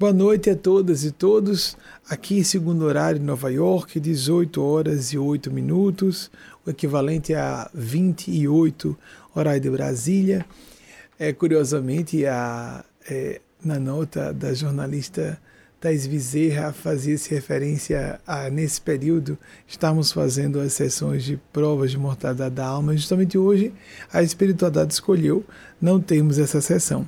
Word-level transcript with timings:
Boa 0.00 0.12
noite 0.12 0.48
a 0.48 0.54
todas 0.54 1.02
e 1.02 1.10
todos. 1.10 1.76
Aqui, 2.08 2.44
segundo 2.44 2.84
horário 2.84 3.20
Nova 3.20 3.50
York, 3.50 3.98
18 3.98 4.62
horas 4.62 5.12
e 5.12 5.18
8 5.18 5.50
minutos, 5.50 6.30
o 6.64 6.70
equivalente 6.70 7.34
a 7.34 7.68
28 7.74 8.96
horário 9.34 9.60
de 9.60 9.68
Brasília. 9.68 10.46
É, 11.18 11.32
curiosamente, 11.32 12.24
a, 12.26 12.84
é, 13.10 13.40
na 13.64 13.80
nota 13.80 14.32
da 14.32 14.54
jornalista 14.54 15.36
Thais 15.80 16.06
Bezerra 16.06 16.72
fazia-se 16.72 17.34
referência 17.34 18.20
a, 18.24 18.48
nesse 18.48 18.80
período, 18.80 19.36
estamos 19.66 20.12
fazendo 20.12 20.60
as 20.60 20.74
sessões 20.74 21.24
de 21.24 21.36
provas 21.52 21.90
de 21.90 21.98
mortalidade 21.98 22.54
da 22.54 22.66
alma. 22.66 22.96
Justamente 22.96 23.36
hoje, 23.36 23.74
a 24.12 24.22
espiritualidade 24.22 24.92
escolheu 24.92 25.44
não 25.80 26.00
termos 26.00 26.38
essa 26.38 26.60
sessão 26.60 27.04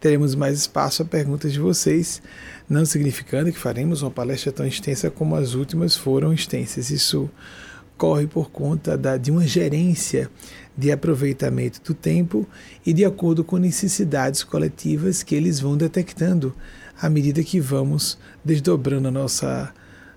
teremos 0.00 0.34
mais 0.34 0.58
espaço 0.58 1.02
a 1.02 1.04
perguntas 1.04 1.52
de 1.52 1.58
vocês, 1.58 2.22
não 2.68 2.84
significando 2.84 3.52
que 3.52 3.58
faremos 3.58 4.02
uma 4.02 4.10
palestra 4.10 4.52
tão 4.52 4.66
extensa 4.66 5.10
como 5.10 5.36
as 5.36 5.54
últimas 5.54 5.96
foram 5.96 6.32
extensas. 6.32 6.90
Isso 6.90 7.30
corre 7.96 8.26
por 8.26 8.50
conta 8.50 8.96
da, 8.96 9.16
de 9.16 9.30
uma 9.30 9.46
gerência 9.46 10.30
de 10.76 10.92
aproveitamento 10.92 11.80
do 11.82 11.94
tempo 11.94 12.46
e 12.84 12.92
de 12.92 13.04
acordo 13.04 13.42
com 13.42 13.56
necessidades 13.56 14.44
coletivas 14.44 15.22
que 15.22 15.34
eles 15.34 15.58
vão 15.58 15.76
detectando 15.76 16.54
à 17.00 17.08
medida 17.08 17.42
que 17.42 17.58
vamos 17.58 18.18
desdobrando 18.44 19.08
a 19.08 19.10
nossa 19.10 19.72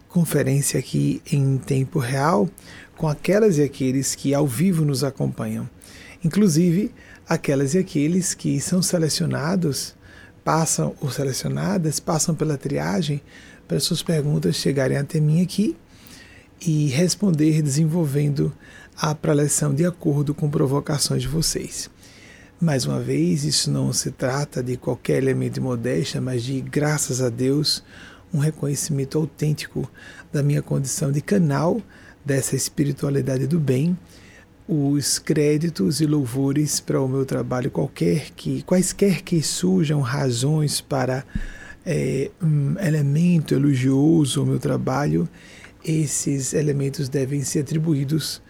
conferência 0.09 0.79
aqui 0.79 1.21
em 1.31 1.57
tempo 1.57 1.99
real 1.99 2.49
com 2.97 3.07
aquelas 3.07 3.57
e 3.57 3.63
aqueles 3.63 4.15
que 4.15 4.33
ao 4.33 4.45
vivo 4.45 4.83
nos 4.83 5.03
acompanham. 5.03 5.69
Inclusive, 6.23 6.91
aquelas 7.29 7.75
e 7.75 7.77
aqueles 7.77 8.33
que 8.33 8.59
são 8.59 8.81
selecionados, 8.81 9.95
passam 10.43 10.95
ou 10.99 11.11
selecionadas, 11.11 11.99
passam 11.99 12.33
pela 12.33 12.57
triagem 12.57 13.21
para 13.67 13.79
suas 13.79 14.01
perguntas 14.01 14.55
chegarem 14.55 14.97
até 14.97 15.19
mim 15.19 15.43
aqui 15.43 15.77
e 16.59 16.87
responder 16.87 17.61
desenvolvendo 17.61 18.51
a 18.97 19.13
preleção 19.13 19.75
de 19.75 19.85
acordo 19.85 20.33
com 20.33 20.49
provocações 20.49 21.21
de 21.21 21.27
vocês. 21.27 21.87
Mais 22.59 22.85
uma 22.85 22.99
vez, 22.99 23.45
isso 23.45 23.69
não 23.69 23.93
se 23.93 24.09
trata 24.09 24.61
de 24.63 24.75
qualquer 24.75 25.17
elemento 25.17 25.53
de 25.53 25.61
modéstia, 25.61 26.19
mas 26.19 26.43
de, 26.43 26.59
graças 26.59 27.21
a 27.21 27.29
Deus, 27.29 27.83
um 28.33 28.39
reconhecimento 28.39 29.19
autêntico 29.19 29.89
da 30.33 30.41
minha 30.41 30.61
condição 30.61 31.11
de 31.11 31.21
canal 31.21 31.79
dessa 32.25 32.55
espiritualidade 32.55 33.45
do 33.47 33.59
bem 33.59 33.95
os 34.71 35.17
créditos 35.17 35.99
e 35.99 36.05
louvores 36.05 36.79
para 36.79 37.01
o 37.01 37.07
meu 37.07 37.25
trabalho, 37.25 37.71
qualquer 37.71 38.29
que, 38.35 38.61
quaisquer 38.61 39.23
que 39.23 39.41
surjam 39.41 39.99
razões 39.99 40.79
para 40.79 41.25
é, 41.83 42.29
um 42.39 42.75
elemento 42.79 43.55
elogioso 43.55 44.41
ao 44.41 44.45
meu 44.45 44.59
trabalho, 44.59 45.27
esses 45.83 46.53
elementos 46.53 47.09
devem 47.09 47.41
ser 47.41 47.61
atribuídos 47.61 48.43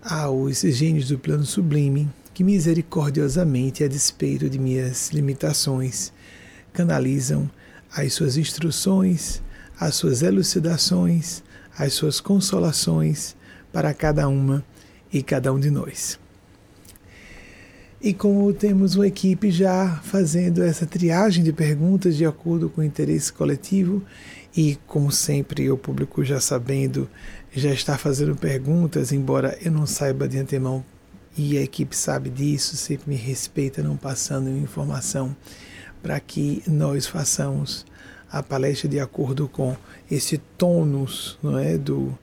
aos 0.00 0.62
gênios 0.62 1.08
do 1.08 1.18
plano 1.18 1.44
sublime, 1.44 2.08
que 2.32 2.42
misericordiosamente, 2.42 3.84
a 3.84 3.88
despeito 3.88 4.48
de 4.48 4.58
minhas 4.58 5.10
limitações, 5.10 6.10
canalizam 6.72 7.50
as 7.94 8.14
suas 8.14 8.38
instruções, 8.38 9.42
as 9.78 9.94
suas 9.94 10.22
elucidações, 10.22 11.42
as 11.78 11.92
suas 11.92 12.18
consolações 12.18 13.36
para 13.70 13.92
cada 13.92 14.26
uma 14.26 14.64
e 15.16 15.22
cada 15.22 15.50
um 15.50 15.58
de 15.58 15.70
nós. 15.70 16.18
E 18.02 18.12
como 18.12 18.52
temos 18.52 18.96
uma 18.96 19.06
equipe 19.06 19.50
já 19.50 19.98
fazendo 20.04 20.62
essa 20.62 20.84
triagem 20.84 21.42
de 21.42 21.54
perguntas 21.54 22.16
de 22.16 22.26
acordo 22.26 22.68
com 22.68 22.82
o 22.82 22.84
interesse 22.84 23.32
coletivo, 23.32 24.02
e 24.54 24.78
como 24.86 25.10
sempre 25.10 25.70
o 25.70 25.78
público 25.78 26.22
já 26.22 26.38
sabendo, 26.38 27.08
já 27.50 27.72
está 27.72 27.96
fazendo 27.96 28.36
perguntas, 28.36 29.10
embora 29.10 29.56
eu 29.64 29.72
não 29.72 29.86
saiba 29.86 30.28
de 30.28 30.38
antemão, 30.38 30.84
e 31.34 31.56
a 31.56 31.62
equipe 31.62 31.96
sabe 31.96 32.28
disso, 32.28 32.76
sempre 32.76 33.08
me 33.08 33.16
respeita, 33.16 33.82
não 33.82 33.96
passando 33.96 34.50
informação, 34.50 35.34
para 36.02 36.20
que 36.20 36.62
nós 36.66 37.06
façamos 37.06 37.86
a 38.30 38.42
palestra 38.42 38.86
de 38.86 39.00
acordo 39.00 39.48
com 39.48 39.74
esse 40.10 40.36
tônus 40.58 41.38
não 41.42 41.58
é, 41.58 41.78
do, 41.78 42.16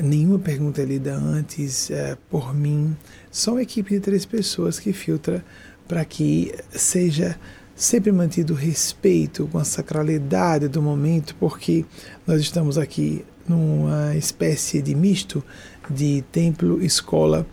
nenhuma 0.00 0.38
pergunta 0.38 0.80
é 0.80 0.84
lida 0.84 1.14
antes 1.14 1.90
é, 1.90 2.16
por 2.30 2.54
mim. 2.54 2.96
Só 3.30 3.52
uma 3.52 3.62
equipe 3.62 3.94
de 3.94 4.00
três 4.00 4.24
pessoas 4.24 4.78
que 4.78 4.92
filtra 4.92 5.44
para 5.86 6.04
que 6.04 6.54
seja 6.70 7.38
sempre 7.74 8.12
mantido 8.12 8.54
respeito 8.54 9.48
com 9.48 9.58
a 9.58 9.64
sacralidade 9.64 10.68
do 10.68 10.80
momento, 10.80 11.34
porque 11.38 11.84
nós 12.26 12.40
estamos 12.40 12.78
aqui 12.78 13.24
numa 13.48 14.14
espécie 14.16 14.80
de 14.80 14.94
misto 14.94 15.44
de 15.90 16.22
templo-escola 16.30 17.46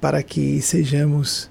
para 0.00 0.22
que 0.22 0.60
sejamos, 0.60 1.50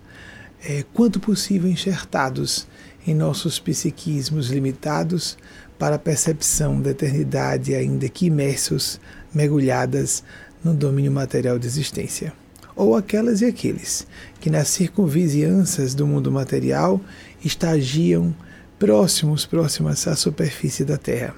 é, 0.64 0.84
quanto 0.94 1.20
possível, 1.20 1.70
enxertados 1.70 2.68
em 3.06 3.16
nossos 3.16 3.60
psiquismos 3.60 4.50
limitados 4.50 5.38
para 5.78 5.96
a 5.96 6.00
percepção 6.00 6.82
da 6.82 6.92
eternidade, 6.92 7.74
ainda 7.74 8.08
que 8.10 8.26
imersos 8.26 9.00
mergulhadas 9.34 10.24
no 10.64 10.74
domínio 10.74 11.12
material 11.12 11.58
de 11.58 11.68
existência, 11.68 12.34
ou 12.76 12.96
aquelas 12.96 13.42
e 13.42 13.46
aqueles 13.46 14.08
que 14.40 14.50
nas 14.50 14.68
circunvizinhanças 14.70 15.94
do 15.94 16.08
mundo 16.08 16.32
material 16.32 17.00
estagiam 17.44 18.34
próximos, 18.78 19.46
próximas 19.46 20.08
à 20.08 20.16
superfície 20.16 20.86
da 20.86 20.98
Terra. 20.98 21.36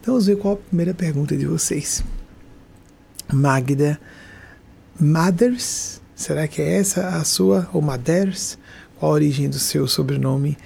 Então 0.00 0.14
vamos 0.14 0.26
ver 0.26 0.36
qual 0.36 0.54
a 0.54 0.56
primeira 0.56 0.94
pergunta 0.94 1.36
de 1.36 1.46
vocês. 1.46 2.02
Magda 3.32 4.00
Mothers, 4.98 6.00
será 6.14 6.48
que 6.48 6.60
é 6.60 6.78
essa 6.78 7.08
a 7.08 7.24
sua, 7.24 7.68
ou 7.72 7.80
Maders? 7.80 8.58
Qual 8.98 9.12
a 9.12 9.14
origem 9.14 9.48
do 9.48 9.58
seu 9.58 9.86
sobrenome? 9.86 10.58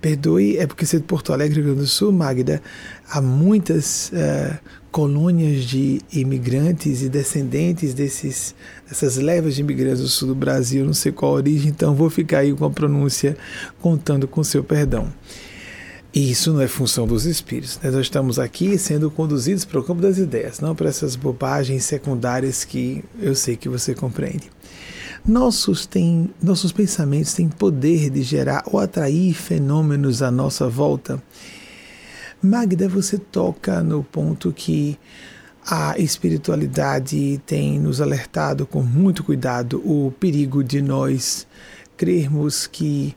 Perdoe, 0.00 0.58
é 0.58 0.66
porque 0.66 0.84
você 0.84 0.96
é 0.96 0.98
de 0.98 1.06
Porto 1.06 1.32
Alegre, 1.32 1.56
Rio 1.56 1.64
Grande 1.64 1.80
do 1.80 1.86
Sul, 1.86 2.12
Magda. 2.12 2.62
Há 3.10 3.22
muitas 3.22 4.10
uh, 4.12 4.58
colônias 4.90 5.64
de 5.64 6.00
imigrantes 6.12 7.02
e 7.02 7.08
descendentes 7.08 7.94
desses, 7.94 8.54
dessas 8.86 9.16
levas 9.16 9.54
de 9.54 9.62
imigrantes 9.62 10.00
do 10.00 10.08
sul 10.08 10.28
do 10.28 10.34
Brasil, 10.34 10.84
não 10.84 10.92
sei 10.92 11.12
qual 11.12 11.32
a 11.32 11.34
origem, 11.36 11.70
então 11.70 11.94
vou 11.94 12.10
ficar 12.10 12.38
aí 12.38 12.52
com 12.52 12.64
a 12.64 12.70
pronúncia 12.70 13.36
contando 13.80 14.28
com 14.28 14.44
seu 14.44 14.62
perdão. 14.62 15.08
E 16.12 16.30
isso 16.30 16.52
não 16.52 16.60
é 16.60 16.66
função 16.66 17.06
dos 17.06 17.26
espíritos. 17.26 17.78
Né? 17.82 17.90
Nós 17.90 18.00
estamos 18.00 18.38
aqui 18.38 18.78
sendo 18.78 19.10
conduzidos 19.10 19.64
para 19.64 19.78
o 19.78 19.84
campo 19.84 20.00
das 20.00 20.18
ideias, 20.18 20.58
não 20.58 20.74
para 20.74 20.88
essas 20.88 21.14
bobagens 21.14 21.84
secundárias 21.84 22.64
que 22.64 23.04
eu 23.20 23.34
sei 23.34 23.56
que 23.56 23.68
você 23.68 23.94
compreende. 23.94 24.50
Nossos, 25.26 25.84
tem, 25.84 26.30
nossos 26.42 26.72
pensamentos 26.72 27.34
têm 27.34 27.48
poder 27.48 28.08
de 28.08 28.22
gerar 28.22 28.62
ou 28.66 28.80
atrair 28.80 29.34
fenômenos 29.34 30.22
à 30.22 30.30
nossa 30.30 30.68
volta. 30.68 31.22
Magda, 32.40 32.88
você 32.88 33.18
toca 33.18 33.82
no 33.82 34.04
ponto 34.04 34.52
que 34.52 34.96
a 35.66 35.98
espiritualidade 35.98 37.40
tem 37.44 37.80
nos 37.80 38.00
alertado 38.00 38.64
com 38.64 38.80
muito 38.80 39.24
cuidado 39.24 39.82
o 39.84 40.12
perigo 40.20 40.62
de 40.62 40.80
nós 40.80 41.48
crermos 41.96 42.66
que 42.66 43.16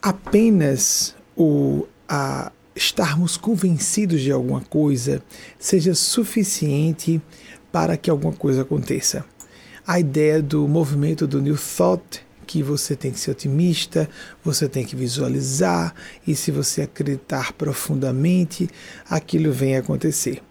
apenas 0.00 1.16
o 1.36 1.84
a 2.08 2.52
estarmos 2.74 3.36
convencidos 3.36 4.20
de 4.20 4.30
alguma 4.30 4.60
coisa 4.60 5.20
seja 5.58 5.92
suficiente 5.92 7.20
para 7.72 7.96
que 7.96 8.08
alguma 8.08 8.32
coisa 8.32 8.62
aconteça. 8.62 9.24
A 9.84 9.98
ideia 9.98 10.40
do 10.40 10.68
movimento 10.68 11.26
do 11.26 11.42
New 11.42 11.56
Thought, 11.56 12.24
que 12.50 12.64
você 12.64 12.96
tem 12.96 13.12
que 13.12 13.20
ser 13.20 13.30
otimista, 13.30 14.10
você 14.42 14.68
tem 14.68 14.84
que 14.84 14.96
visualizar, 14.96 15.94
e 16.26 16.34
se 16.34 16.50
você 16.50 16.82
acreditar 16.82 17.52
profundamente, 17.52 18.68
aquilo 19.08 19.52
vem 19.52 19.76
acontecer. 19.76 20.42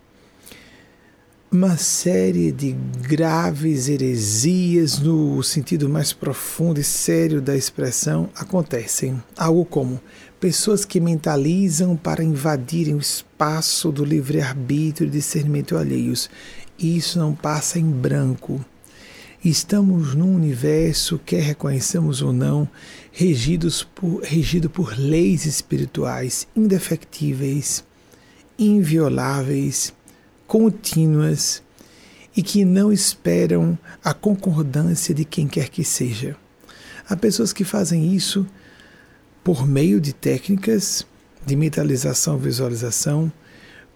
Uma 1.51 1.75
série 1.75 2.53
de 2.53 2.71
graves 3.01 3.89
heresias, 3.89 4.99
no 4.99 5.43
sentido 5.43 5.89
mais 5.89 6.13
profundo 6.13 6.79
e 6.79 6.85
sério 6.85 7.41
da 7.41 7.53
expressão, 7.53 8.29
acontecem. 8.33 9.21
Algo 9.35 9.65
como 9.65 9.99
pessoas 10.39 10.85
que 10.85 11.01
mentalizam 11.01 11.97
para 11.97 12.23
invadirem 12.23 12.95
o 12.95 12.99
espaço 12.99 13.91
do 13.91 14.05
livre-arbítrio 14.05 15.07
e 15.07 15.11
discernimento 15.11 15.75
alheios. 15.75 16.29
Isso 16.79 17.19
não 17.19 17.35
passa 17.35 17.77
em 17.77 17.91
branco 17.91 18.63
Estamos 19.43 20.13
num 20.13 20.35
universo, 20.35 21.17
quer 21.25 21.41
reconheçamos 21.41 22.21
ou 22.21 22.33
não, 22.33 22.67
regidos 23.09 23.83
por, 23.83 24.21
regido 24.21 24.69
por 24.69 24.99
leis 24.99 25.45
espirituais 25.45 26.45
indefectíveis, 26.53 27.83
invioláveis, 28.57 29.93
contínuas 30.45 31.63
e 32.35 32.43
que 32.43 32.65
não 32.65 32.91
esperam 32.91 33.79
a 34.03 34.13
concordância 34.13 35.15
de 35.15 35.23
quem 35.23 35.47
quer 35.47 35.69
que 35.69 35.85
seja. 35.85 36.35
Há 37.07 37.15
pessoas 37.15 37.53
que 37.53 37.63
fazem 37.63 38.13
isso 38.13 38.45
por 39.41 39.65
meio 39.65 40.01
de 40.01 40.11
técnicas 40.11 41.07
de 41.45 41.55
mentalização 41.55 42.37
visualização 42.37 43.31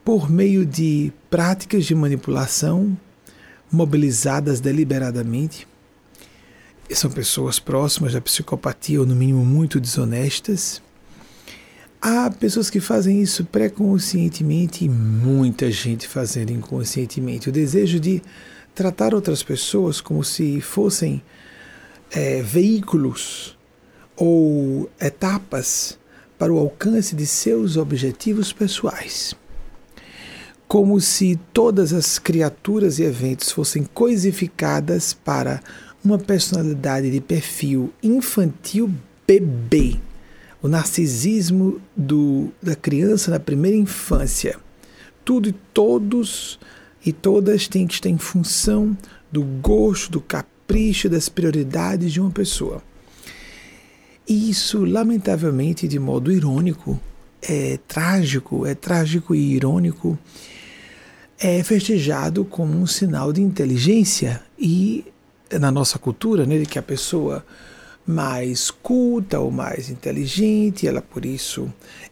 por 0.05 0.29
meio 0.29 0.65
de 0.65 1.11
práticas 1.29 1.85
de 1.85 1.93
manipulação 1.93 2.97
mobilizadas 3.73 4.59
deliberadamente. 4.59 5.67
E 6.89 6.95
são 6.95 7.09
pessoas 7.09 7.59
próximas 7.59 8.13
da 8.13 8.21
psicopatia 8.21 8.99
ou, 8.99 9.05
no 9.05 9.15
mínimo, 9.15 9.43
muito 9.43 9.79
desonestas. 9.79 10.81
Há 12.01 12.29
pessoas 12.29 12.69
que 12.69 12.79
fazem 12.79 13.21
isso 13.21 13.45
pré-conscientemente 13.45 14.85
e 14.85 14.89
muita 14.89 15.71
gente 15.71 16.07
fazendo 16.07 16.51
inconscientemente. 16.51 17.49
O 17.49 17.51
desejo 17.51 17.99
de 17.99 18.21
tratar 18.75 19.13
outras 19.15 19.41
pessoas 19.41 19.99
como 20.01 20.23
se 20.23 20.61
fossem 20.61 21.21
é, 22.11 22.41
veículos 22.41 23.57
ou 24.15 24.89
etapas 24.99 25.97
para 26.37 26.53
o 26.53 26.59
alcance 26.59 27.15
de 27.15 27.25
seus 27.25 27.77
objetivos 27.77 28.51
pessoais. 28.51 29.33
Como 30.67 30.99
se 30.99 31.39
todas 31.53 31.93
as 31.93 32.17
criaturas 32.17 32.99
e 32.99 33.03
eventos 33.03 33.51
fossem 33.51 33.83
coisificadas 33.83 35.13
para 35.13 35.61
uma 36.03 36.17
personalidade 36.17 37.09
de 37.09 37.21
perfil 37.21 37.93
infantil 38.01 38.91
bebê. 39.27 39.95
O 40.61 40.67
narcisismo 40.67 41.81
do, 41.95 42.49
da 42.61 42.75
criança 42.75 43.29
na 43.29 43.39
primeira 43.39 43.77
infância. 43.77 44.57
Tudo 45.23 45.49
e 45.49 45.53
todos 45.73 46.59
e 47.05 47.11
todas 47.11 47.67
têm 47.67 47.85
que 47.85 47.93
estar 47.95 48.09
em 48.09 48.17
função 48.17 48.97
do 49.31 49.43
gosto, 49.43 50.11
do 50.11 50.21
capricho, 50.21 51.09
das 51.09 51.27
prioridades 51.27 52.13
de 52.13 52.21
uma 52.21 52.31
pessoa. 52.31 52.81
E 54.27 54.49
isso, 54.49 54.85
lamentavelmente, 54.85 55.87
de 55.87 55.99
modo 55.99 56.31
irônico, 56.31 56.99
é 57.41 57.77
trágico, 57.87 58.65
é 58.65 58.73
trágico 58.73 59.35
e 59.35 59.53
irônico, 59.53 60.17
é 61.39 61.63
festejado 61.63 62.45
como 62.45 62.73
um 62.77 62.87
sinal 62.87 63.33
de 63.33 63.41
inteligência 63.41 64.41
e 64.57 65.05
na 65.51 65.71
nossa 65.71 65.99
cultura, 65.99 66.45
né, 66.45 66.57
de 66.57 66.65
que 66.65 66.79
a 66.79 66.83
pessoa 66.83 67.45
mais 68.05 68.69
culta 68.69 69.39
ou 69.39 69.51
mais 69.51 69.89
inteligente, 69.89 70.87
ela 70.87 71.01
por 71.01 71.25
isso 71.25 71.71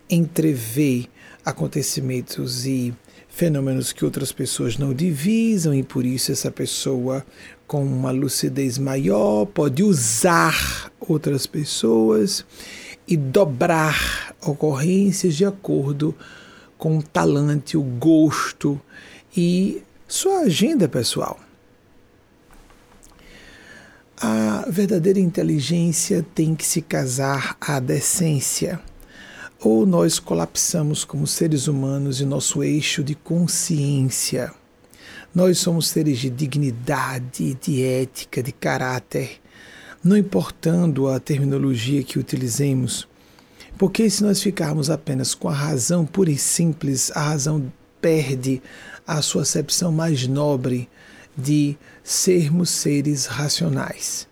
entrevê 0.10 1.08
acontecimentos 1.44 2.66
e 2.66 2.94
fenômenos 3.28 3.92
que 3.92 4.06
outras 4.06 4.32
pessoas 4.32 4.78
não 4.78 4.94
divisam 4.94 5.74
e 5.74 5.84
por 5.84 6.06
isso 6.06 6.32
essa 6.32 6.52
pessoa 6.52 7.26
com 7.66 7.84
uma 7.84 8.12
lucidez 8.12 8.78
maior 8.78 9.46
pode 9.46 9.84
usar 9.84 10.92
outras 11.00 11.46
pessoas 11.48 12.46
e 13.08 13.18
dobrar 13.18 14.36
ocorrências 14.42 15.36
de 15.36 15.46
acordo 15.46 16.16
com 16.78 16.98
o 16.98 17.04
talante, 17.04 17.78
o 17.78 17.82
gosto 17.82 18.80
e 19.36 19.82
sua 20.08 20.42
agenda 20.42 20.88
pessoal. 20.88 21.40
A 24.18 24.66
verdadeira 24.70 25.20
inteligência 25.20 26.26
tem 26.36 26.54
que 26.56 26.66
se 26.66 26.82
casar 26.82 27.58
à 27.60 27.80
decência 27.80 28.80
ou 29.64 29.86
nós 29.86 30.18
colapsamos 30.20 31.04
como 31.04 31.28
seres 31.28 31.68
humanos 31.68 32.20
em 32.20 32.26
nosso 32.26 32.64
eixo 32.64 33.04
de 33.04 33.14
consciência. 33.14 34.52
Nós 35.34 35.60
somos 35.60 35.88
seres 35.88 36.18
de 36.18 36.30
dignidade, 36.30 37.54
de 37.54 37.84
ética, 37.84 38.42
de 38.42 38.52
caráter, 38.52 39.40
não 40.04 40.18
importando 40.18 41.08
a 41.08 41.20
terminologia 41.20 42.04
que 42.04 42.18
utilizemos, 42.18 43.08
porque 43.78 44.10
se 44.10 44.24
nós 44.24 44.42
ficarmos 44.42 44.90
apenas 44.90 45.36
com 45.36 45.48
a 45.48 45.54
razão 45.54 46.06
pura 46.06 46.32
e 46.32 46.38
simples, 46.38 47.12
a 47.16 47.22
razão 47.22 47.72
perde 48.02 48.62
a 49.06 49.22
sua 49.22 49.44
acepção 49.44 49.92
mais 49.92 50.28
nobre 50.28 50.90
de 51.38 51.78
sermos 52.04 52.70
seres 52.70 53.26
racionais. 53.26 54.28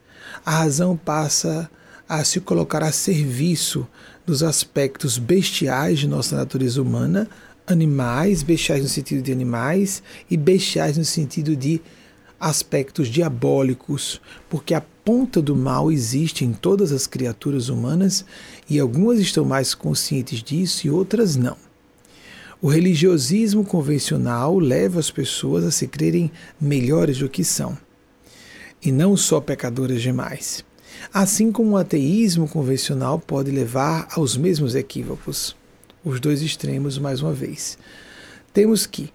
A 0.46 0.52
razão 0.52 0.98
passa 0.98 1.70
a 2.08 2.24
se 2.24 2.40
colocar 2.40 2.84
a 2.84 2.92
serviço 2.92 3.88
dos 4.26 4.42
aspectos 4.42 5.18
bestiais 5.18 6.00
de 6.00 6.08
nossa 6.08 6.36
natureza 6.36 6.82
humana, 6.82 7.30
animais, 7.68 8.42
bestiais 8.42 8.82
no 8.82 8.90
sentido 8.90 9.22
de 9.22 9.32
animais 9.32 10.02
e 10.30 10.36
bestiais 10.36 10.98
no 10.98 11.06
sentido 11.06 11.56
de 11.56 11.82
aspectos 12.40 13.10
diabólicos, 13.10 14.22
porque 14.50 14.74
a 14.74 14.82
ponta 14.82 15.42
do 15.42 15.56
mal 15.56 15.92
existe 15.92 16.46
em 16.46 16.54
todas 16.54 16.92
as 16.92 17.06
criaturas 17.06 17.70
humanas 17.70 18.26
e 18.70 18.80
algumas 18.80 19.20
estão 19.20 19.44
mais 19.44 19.76
conscientes 19.76 20.42
disso 20.42 20.88
e 20.88 20.90
outras 20.90 21.36
não. 21.36 21.69
O 22.62 22.68
religiosismo 22.68 23.64
convencional 23.64 24.60
leva 24.60 25.00
as 25.00 25.10
pessoas 25.10 25.64
a 25.64 25.72
se 25.72 25.88
crerem 25.88 26.30
melhores 26.60 27.20
do 27.20 27.30
que 27.30 27.42
são, 27.42 27.78
e 28.84 28.92
não 28.92 29.16
só 29.16 29.40
pecadoras 29.40 30.02
demais. 30.02 30.66
Assim 31.14 31.54
como 31.54 31.72
o 31.72 31.78
ateísmo 31.78 32.50
convencional 32.50 33.18
pode 33.18 33.50
levar 33.50 34.10
aos 34.12 34.36
mesmos 34.36 34.76
equívocos. 34.76 35.56
Os 36.04 36.20
dois 36.20 36.42
extremos, 36.42 36.98
mais 36.98 37.22
uma 37.22 37.32
vez. 37.32 37.78
Temos 38.54 38.86
que, 38.86 39.14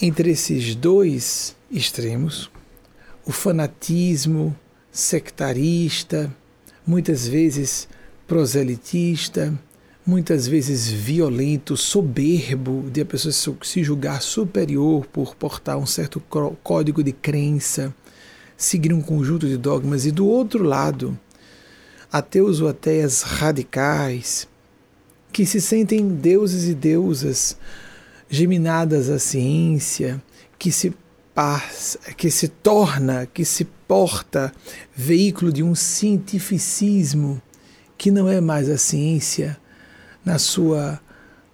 entre 0.00 0.32
esses 0.32 0.74
dois 0.74 1.54
extremos, 1.70 2.50
o 3.24 3.30
fanatismo 3.30 4.56
sectarista, 4.90 6.34
muitas 6.84 7.28
vezes 7.28 7.88
proselitista, 8.26 9.56
muitas 10.04 10.48
vezes 10.48 10.88
violento, 10.88 11.76
soberbo, 11.76 12.90
de 12.90 13.00
a 13.00 13.04
pessoa 13.04 13.56
se 13.62 13.84
julgar 13.84 14.20
superior 14.20 15.06
por 15.06 15.36
portar 15.36 15.78
um 15.78 15.86
certo 15.86 16.20
código 16.62 17.02
de 17.02 17.12
crença, 17.12 17.94
seguir 18.56 18.92
um 18.92 19.00
conjunto 19.00 19.46
de 19.46 19.56
dogmas, 19.56 20.04
e 20.04 20.10
do 20.10 20.26
outro 20.26 20.64
lado, 20.64 21.18
ateus 22.12 22.60
ou 22.60 22.68
ateias 22.68 23.22
radicais, 23.22 24.48
que 25.32 25.46
se 25.46 25.60
sentem 25.60 26.08
deuses 26.08 26.68
e 26.68 26.74
deusas 26.74 27.56
geminadas 28.28 29.08
à 29.08 29.18
ciência, 29.18 30.22
que 30.58 30.72
se 30.72 30.92
passa, 31.34 31.98
que 32.16 32.30
se 32.30 32.48
torna, 32.48 33.26
que 33.26 33.44
se 33.44 33.64
porta 33.64 34.52
veículo 34.94 35.52
de 35.52 35.62
um 35.62 35.74
cientificismo 35.74 37.40
que 37.96 38.10
não 38.10 38.28
é 38.28 38.40
mais 38.40 38.68
a 38.68 38.76
ciência 38.76 39.58
na 40.24 40.38
sua 40.38 41.00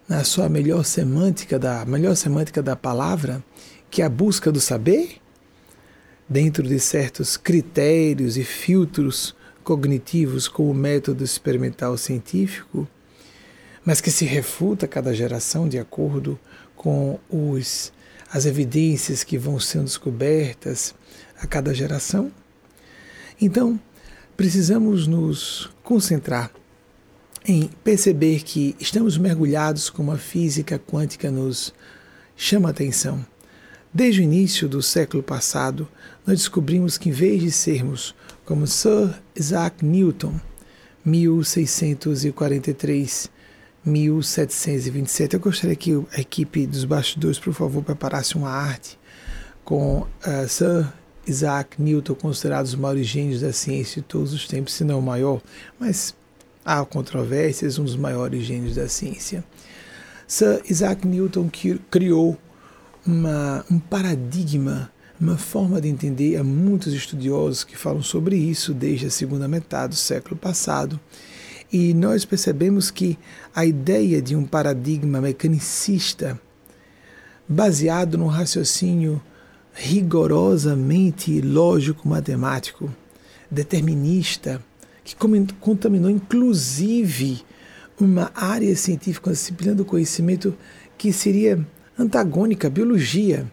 na 0.09 0.25
sua 0.25 0.49
melhor 0.49 0.85
semântica 0.85 1.59
da 1.59 1.85
melhor 1.85 2.17
semântica 2.17 2.63
da 2.63 2.75
palavra, 2.75 3.45
que 3.91 4.01
é 4.01 4.07
a 4.07 4.09
busca 4.09 4.51
do 4.51 4.61
saber, 4.61 5.21
dentro 6.29 6.63
de 6.63 6.81
certos 6.81 7.37
critérios 7.37 8.37
e 8.37 8.45
filtros 8.45 9.35
cognitivos 9.63 10.49
como 10.49 10.71
o 10.71 10.75
método 10.75 11.23
experimental 11.23 11.97
científico, 11.99 12.89
mas 13.85 14.01
que 14.01 14.11
se 14.11 14.25
refuta 14.25 14.87
a 14.87 14.89
cada 14.89 15.15
geração 15.15 15.69
de 15.69 15.79
acordo 15.79 16.39
com 16.75 17.19
os, 17.29 17.93
as 18.33 18.47
evidências 18.47 19.23
que 19.23 19.37
vão 19.37 19.61
sendo 19.61 19.85
descobertas 19.85 20.95
a 21.39 21.47
cada 21.47 21.75
geração. 21.75 22.33
Então, 23.41 23.79
precisamos 24.37 25.07
nos 25.07 25.71
concentrar 25.83 26.51
em 27.49 27.69
perceber 27.83 28.43
que 28.43 28.77
estamos 28.79 29.17
mergulhados 29.17 29.89
como 29.89 30.13
a 30.13 30.19
física 30.19 30.79
quântica 30.79 31.31
nos 31.31 31.73
chama 32.37 32.69
a 32.69 32.73
atenção. 32.73 33.25
Desde 33.93 34.21
o 34.21 34.25
início 34.25 34.69
do 34.69 34.81
século 34.83 35.23
passado, 35.23 35.89
nós 36.27 36.41
descobrimos 36.41 36.99
que, 36.99 37.09
em 37.09 37.13
vez 37.13 37.41
de 37.41 37.51
sermos 37.51 38.15
como 38.45 38.67
Sir 38.67 39.19
Isaac 39.35 39.83
Newton, 39.83 40.39
1643, 41.03 43.31
1727, 43.83 45.33
eu 45.33 45.41
gostaria 45.41 45.75
que 45.75 45.95
a 46.13 46.21
equipe 46.21 46.67
dos 46.67 46.85
bastidores, 46.85 47.39
por 47.39 47.55
favor, 47.55 47.83
preparasse 47.83 48.37
uma 48.37 48.51
arte 48.51 48.99
com 49.65 50.01
uh, 50.01 50.07
Sir 50.47 50.87
Isaac 51.27 51.81
Newton, 51.81 52.15
considerado 52.15 52.67
os 52.67 52.75
maiores 52.75 53.07
gênios 53.07 53.41
da 53.41 53.55
ciência 53.55 54.03
de 54.03 54.09
todos 54.09 54.35
os 54.35 54.47
tempos, 54.47 54.75
se 54.75 54.85
não 54.85 54.99
o 54.99 55.03
maior, 55.03 55.41
mas 55.81 56.15
há 56.69 56.85
controvérsias, 56.85 57.79
um 57.79 57.85
dos 57.85 57.97
maiores 57.97 58.45
gênios 58.45 58.75
da 58.75 58.87
ciência. 58.87 59.43
Sir 60.27 60.61
Isaac 60.69 61.09
Newton 61.09 61.51
criou 61.91 62.37
uma, 63.07 63.65
um 63.71 63.79
paradigma, 63.79 64.93
uma 65.19 65.39
forma 65.39 65.81
de 65.81 65.89
entender. 65.89 66.37
Há 66.37 66.45
muitos 66.45 66.93
estudiosos 66.93 67.65
que 67.65 67.75
falam 67.75 68.03
sobre 68.03 68.37
isso 68.37 68.75
desde 68.75 69.07
a 69.07 69.11
segunda 69.11 69.49
metade 69.49 69.95
do 69.95 69.97
século 69.97 70.37
passado. 70.37 71.01
E 71.73 71.95
nós 71.95 72.27
percebemos 72.27 72.91
que 72.91 73.19
a 73.55 73.65
ideia 73.65 74.21
de 74.21 74.37
um 74.37 74.45
paradigma 74.45 75.23
mecanicista, 75.23 76.39
baseado 77.49 78.19
num 78.19 78.27
raciocínio 78.27 79.23
rigorosamente 79.73 81.41
lógico-matemático, 81.41 82.93
determinista, 83.51 84.63
que 85.17 85.55
contaminou 85.61 86.11
inclusive 86.11 87.43
uma 87.99 88.31
área 88.35 88.75
científica, 88.77 89.31
uma 89.31 89.35
disciplina 89.35 89.75
do 89.75 89.85
conhecimento 89.85 90.55
que 90.97 91.13
seria 91.13 91.65
antagônica 91.99 92.69
à 92.69 92.71
biologia. 92.71 93.51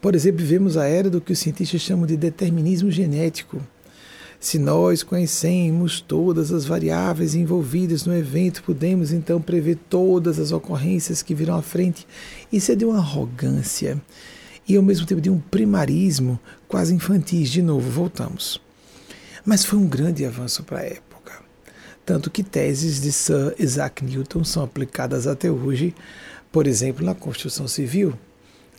Por 0.00 0.14
exemplo, 0.14 0.44
vemos 0.44 0.76
a 0.76 0.86
era 0.86 1.08
do 1.08 1.20
que 1.20 1.32
os 1.32 1.38
cientistas 1.38 1.80
chamam 1.80 2.06
de 2.06 2.16
determinismo 2.16 2.90
genético. 2.90 3.60
Se 4.40 4.58
nós 4.58 5.02
conhecemos 5.02 6.00
todas 6.00 6.52
as 6.52 6.64
variáveis 6.64 7.34
envolvidas 7.34 8.04
no 8.04 8.14
evento, 8.14 8.62
podemos 8.62 9.12
então 9.12 9.40
prever 9.40 9.78
todas 9.88 10.38
as 10.38 10.52
ocorrências 10.52 11.22
que 11.22 11.34
virão 11.34 11.56
à 11.56 11.62
frente. 11.62 12.06
Isso 12.52 12.72
é 12.72 12.74
de 12.74 12.84
uma 12.84 12.98
arrogância 12.98 14.00
e 14.68 14.76
ao 14.76 14.82
mesmo 14.82 15.06
tempo 15.06 15.20
de 15.20 15.30
um 15.30 15.38
primarismo 15.38 16.38
quase 16.68 16.94
infantis. 16.94 17.48
De 17.48 17.62
novo, 17.62 17.88
voltamos. 17.88 18.63
Mas 19.44 19.64
foi 19.64 19.78
um 19.78 19.86
grande 19.86 20.24
avanço 20.24 20.62
para 20.62 20.78
a 20.78 20.84
época. 20.84 21.32
Tanto 22.04 22.30
que 22.30 22.42
teses 22.42 23.00
de 23.00 23.12
Sir 23.12 23.54
Isaac 23.58 24.02
Newton 24.02 24.42
são 24.42 24.62
aplicadas 24.62 25.26
até 25.26 25.50
hoje, 25.50 25.94
por 26.50 26.66
exemplo, 26.66 27.04
na 27.04 27.14
construção 27.14 27.68
civil. 27.68 28.14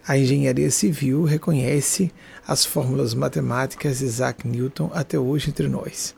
A 0.07 0.17
engenharia 0.17 0.71
civil 0.71 1.23
reconhece 1.23 2.11
as 2.47 2.65
fórmulas 2.65 3.13
matemáticas 3.13 3.99
de 3.99 4.05
Isaac 4.05 4.47
Newton 4.47 4.89
até 4.93 5.19
hoje 5.19 5.49
entre 5.49 5.67
nós. 5.67 6.15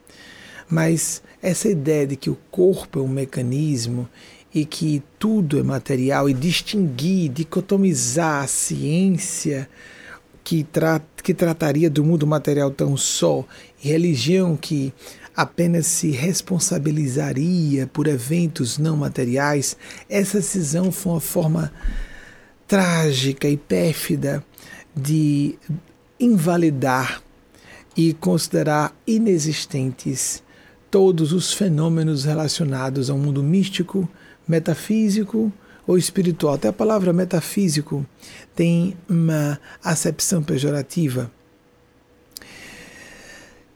Mas 0.70 1.22
essa 1.42 1.70
ideia 1.70 2.08
de 2.08 2.16
que 2.16 2.30
o 2.30 2.38
corpo 2.52 3.00
é 3.00 3.02
um 3.02 3.08
mecanismo 3.08 4.08
e 4.54 4.66
que 4.66 5.04
tudo 5.20 5.60
é 5.60 5.64
material 5.64 6.30
e 6.30 6.34
distinguir, 6.34 7.30
dicotomizar 7.30 8.44
a 8.44 8.48
ciência 8.48 9.70
que, 10.48 10.64
tra 10.64 11.02
que 11.22 11.34
trataria 11.34 11.90
do 11.90 12.06
mundo 12.06 12.26
material 12.26 12.72
tão 12.72 12.96
só 12.96 13.46
religião 13.88 14.56
que 14.56 14.94
apenas 15.36 15.88
se 15.88 16.12
responsabilizaria 16.12 17.88
por 17.88 18.08
eventos 18.08 18.78
não 18.78 18.98
materiais, 18.98 19.78
essa 20.10 20.42
cisão 20.42 20.92
foi 20.92 21.14
uma 21.14 21.22
forma 21.22 21.72
trágica 22.68 23.48
e 23.48 23.56
pérfida 23.56 24.44
de 24.96 25.58
invalidar 26.20 27.22
e 27.96 28.14
considerar 28.14 28.96
inexistentes 29.06 30.44
todos 30.90 31.32
os 31.34 31.54
fenômenos 31.54 32.26
relacionados 32.26 33.10
ao 33.10 33.18
mundo 33.18 33.44
místico, 33.44 34.10
metafísico 34.48 35.52
ou 35.86 35.98
espiritual. 35.98 36.56
Até 36.56 36.68
a 36.68 36.74
palavra 36.74 37.14
metafísico 37.14 38.06
tem 38.56 38.98
uma 39.08 39.60
acepção 39.84 40.44
pejorativa. 40.44 41.32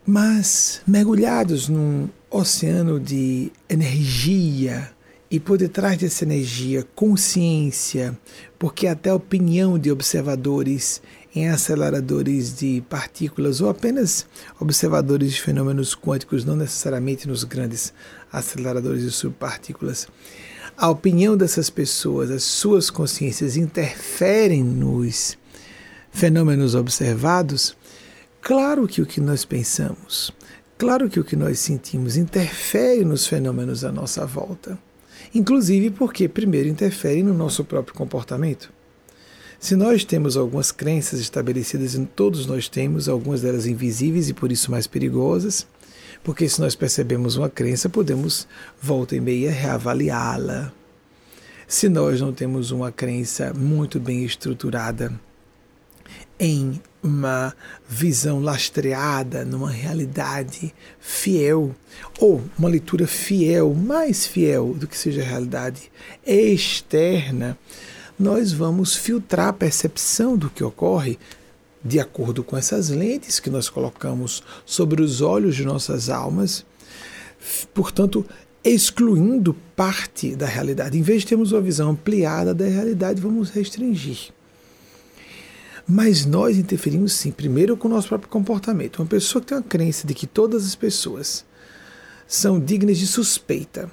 Mas 0.05 0.81
mergulhados 0.88 1.70
num 1.70 2.10
oceano 2.29 3.00
de 3.00 3.51
energia 3.70 4.91
e 5.29 5.39
por 5.39 5.58
detrás 5.58 5.98
dessa 5.98 6.25
energia, 6.25 6.86
consciência, 6.93 8.17
porque 8.60 8.88
até 8.88 9.10
a 9.10 9.15
opinião 9.15 9.79
de 9.79 9.91
observadores 9.91 11.01
em 11.34 11.48
aceleradores 11.48 12.53
de 12.53 12.84
partículas 12.89 13.62
ou 13.62 13.70
apenas 13.70 14.25
observadores 14.60 15.34
de 15.34 15.41
fenômenos 15.41 15.96
quânticos, 15.96 16.43
não 16.43 16.55
necessariamente 16.58 17.27
nos 17.27 17.46
grandes 17.46 17.93
aceleradores 18.31 19.03
de 19.03 19.12
subpartículas, 19.12 20.08
a 20.75 20.89
opinião 20.89 21.38
dessas 21.38 21.70
pessoas, 21.70 22.29
as 22.29 22.43
suas 22.43 22.89
consciências 22.89 23.55
interferem 23.55 24.63
nos 24.63 25.38
fenômenos 26.12 26.75
observados, 26.75 27.75
claro 28.41 28.88
que 28.88 29.01
o 29.01 29.05
que 29.05 29.21
nós 29.21 29.45
pensamos, 29.45 30.31
claro 30.77 31.10
que 31.10 31.19
o 31.19 31.24
que 31.24 31.36
nós 31.36 31.60
sentimos 31.60 32.17
interfere 32.17 33.05
nos 33.05 33.27
fenômenos 33.27 33.86
à 33.86 33.91
nossa 33.91 34.25
volta. 34.25 34.77
Inclusive 35.33 35.91
porque, 35.91 36.27
primeiro, 36.27 36.67
interfere 36.67 37.24
no 37.24 37.33
nosso 37.33 37.63
próprio 37.63 37.95
comportamento. 37.95 38.71
Se 39.60 39.75
nós 39.75 40.03
temos 40.03 40.36
algumas 40.36 40.71
crenças 40.71 41.19
estabelecidas, 41.19 41.95
todos 42.15 42.48
nós 42.48 42.67
temos, 42.67 43.07
algumas 43.07 43.41
delas 43.41 43.67
invisíveis 43.67 44.27
e 44.27 44.33
por 44.33 44.51
isso 44.51 44.71
mais 44.71 44.88
perigosas, 44.88 45.67
porque 46.24 46.50
se 46.50 46.60
nós 46.60 46.75
percebemos 46.75 47.36
uma 47.36 47.50
crença, 47.50 47.88
podemos, 47.88 48.48
volta 48.81 49.15
e 49.15 49.21
meia, 49.21 49.51
reavaliá-la. 49.51 50.74
Se 51.67 51.88
nós 51.88 52.19
não 52.19 52.33
temos 52.33 52.71
uma 52.71 52.91
crença 52.91 53.53
muito 53.53 54.00
bem 54.00 54.25
estruturada 54.25 55.13
em 56.41 56.81
uma 57.03 57.55
visão 57.88 58.41
lastreada, 58.41 59.45
numa 59.45 59.69
realidade 59.69 60.74
fiel, 61.00 61.75
ou 62.19 62.41
uma 62.57 62.67
leitura 62.67 63.05
fiel, 63.05 63.75
mais 63.75 64.25
fiel 64.25 64.74
do 64.74 64.88
que 64.88 64.98
seja 64.98 65.21
a 65.21 65.25
realidade 65.25 65.91
externa, 66.25 67.55
nós 68.17 68.51
vamos 68.51 68.95
filtrar 68.95 69.50
a 69.50 69.53
percepção 69.53 70.36
do 70.36 70.50
que 70.50 70.63
ocorre 70.63 71.19
de 71.86 72.00
acordo 72.00 72.43
com 72.43 72.57
essas 72.57 72.89
lentes 72.89 73.39
que 73.39 73.50
nós 73.51 73.69
colocamos 73.69 74.41
sobre 74.65 75.00
os 75.03 75.21
olhos 75.21 75.55
de 75.55 75.63
nossas 75.63 76.10
almas, 76.10 76.65
portanto, 77.71 78.25
excluindo 78.63 79.55
parte 79.75 80.36
da 80.36 80.48
realidade. 80.48 80.98
Em 80.98 81.03
vez 81.03 81.21
de 81.21 81.27
termos 81.27 81.51
uma 81.51 81.62
visão 81.62 81.91
ampliada 81.91 82.51
da 82.51 82.65
realidade, 82.65 83.21
vamos 83.21 83.51
restringir. 83.51 84.31
Mas 85.93 86.25
nós 86.25 86.57
interferimos 86.57 87.12
sim, 87.12 87.33
primeiro 87.33 87.75
com 87.75 87.89
o 87.89 87.91
nosso 87.91 88.07
próprio 88.07 88.29
comportamento. 88.29 89.00
Uma 89.00 89.05
pessoa 89.10 89.41
que 89.41 89.50
tem 89.50 89.57
uma 89.57 89.63
crença 89.63 90.07
de 90.07 90.13
que 90.13 90.25
todas 90.25 90.65
as 90.65 90.74
pessoas 90.74 91.43
são 92.25 92.62
dignas 92.62 92.98
de 92.98 93.05
suspeita 93.05 93.91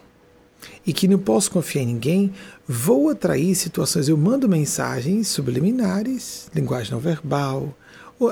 e 0.86 0.92
que 0.92 1.08
não 1.08 1.18
posso 1.18 1.50
confiar 1.50 1.82
em 1.82 1.86
ninguém, 1.86 2.32
vou 2.68 3.08
atrair 3.08 3.52
situações. 3.56 4.08
Eu 4.08 4.16
mando 4.16 4.48
mensagens 4.48 5.26
subliminares, 5.26 6.48
linguagem 6.54 6.92
não 6.92 7.00
verbal, 7.00 7.76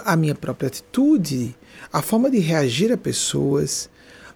a 0.05 0.15
minha 0.15 0.37
própria 0.37 0.69
atitude, 0.69 1.53
a 1.93 2.01
forma 2.01 2.31
de 2.31 2.39
reagir 2.39 2.93
a 2.93 2.97
pessoas, 2.97 3.91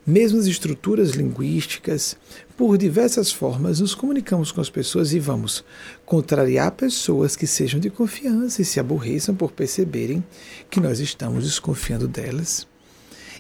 mesmo 0.04 0.40
as 0.40 0.46
estruturas 0.46 1.10
linguísticas, 1.10 2.16
por 2.60 2.76
diversas 2.76 3.32
formas 3.32 3.80
nos 3.80 3.94
comunicamos 3.94 4.52
com 4.52 4.60
as 4.60 4.68
pessoas 4.68 5.14
e 5.14 5.18
vamos 5.18 5.64
contrariar 6.04 6.70
pessoas 6.72 7.34
que 7.34 7.46
sejam 7.46 7.80
de 7.80 7.88
confiança 7.88 8.60
e 8.60 8.66
se 8.66 8.78
aborreçam 8.78 9.34
por 9.34 9.50
perceberem 9.50 10.22
que 10.68 10.78
nós 10.78 11.00
estamos 11.00 11.44
desconfiando 11.44 12.06
delas. 12.06 12.66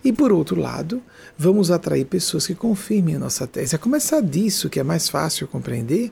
E 0.02 0.10
por 0.10 0.32
outro 0.32 0.58
lado, 0.58 1.02
vamos 1.36 1.70
atrair 1.70 2.06
pessoas 2.06 2.46
que 2.46 2.54
confirmem 2.54 3.16
a 3.16 3.18
nossa 3.18 3.46
tese. 3.46 3.76
A 3.76 3.78
começar 3.78 4.22
disso, 4.22 4.70
que 4.70 4.80
é 4.80 4.82
mais 4.82 5.10
fácil 5.10 5.46
compreender, 5.46 6.10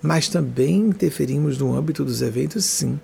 mas 0.00 0.30
também 0.30 0.78
interferimos 0.78 1.58
no 1.58 1.76
âmbito 1.76 2.02
dos 2.02 2.22
eventos, 2.22 2.64
sim. 2.64 2.98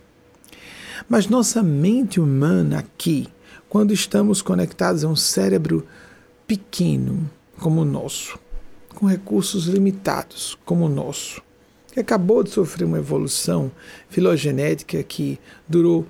Mas 1.06 1.26
nossa 1.26 1.62
mente 1.62 2.18
humana 2.18 2.78
aqui, 2.78 3.28
quando 3.68 3.92
estamos 3.92 4.40
conectados 4.40 5.04
a 5.04 5.08
um 5.08 5.14
cérebro 5.14 5.86
pequeno 6.46 7.30
como 7.58 7.82
o 7.82 7.84
nosso, 7.84 8.42
com 8.94 9.06
recursos 9.06 9.66
limitados 9.66 10.56
como 10.64 10.86
o 10.86 10.88
nosso, 10.88 11.42
que 11.92 12.00
acabou 12.00 12.42
de 12.42 12.50
sofrer 12.50 12.84
uma 12.84 12.98
evolução 12.98 13.70
filogenética 14.08 15.02
que 15.02 15.38
durou 15.68 16.06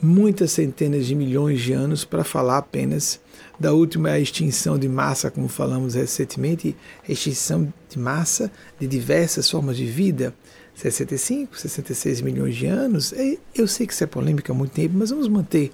muitas 0.00 0.52
centenas 0.52 1.06
de 1.06 1.14
milhões 1.14 1.60
de 1.60 1.72
anos 1.72 2.04
para 2.04 2.24
falar 2.24 2.58
apenas 2.58 3.20
da 3.58 3.72
última 3.72 4.18
extinção 4.18 4.78
de 4.78 4.88
massa, 4.88 5.30
como 5.30 5.48
falamos 5.48 5.94
recentemente, 5.94 6.76
extinção 7.08 7.72
de 7.88 7.98
massa 7.98 8.50
de 8.78 8.86
diversas 8.86 9.48
formas 9.48 9.76
de 9.76 9.86
vida, 9.86 10.34
65, 10.74 11.56
66 11.58 12.20
milhões 12.20 12.56
de 12.56 12.66
anos. 12.66 13.14
Eu 13.54 13.66
sei 13.68 13.86
que 13.86 13.92
isso 13.92 14.04
é 14.04 14.06
polêmica 14.06 14.52
há 14.52 14.54
muito 14.54 14.72
tempo, 14.72 14.94
mas 14.98 15.10
vamos 15.10 15.28
manter 15.28 15.70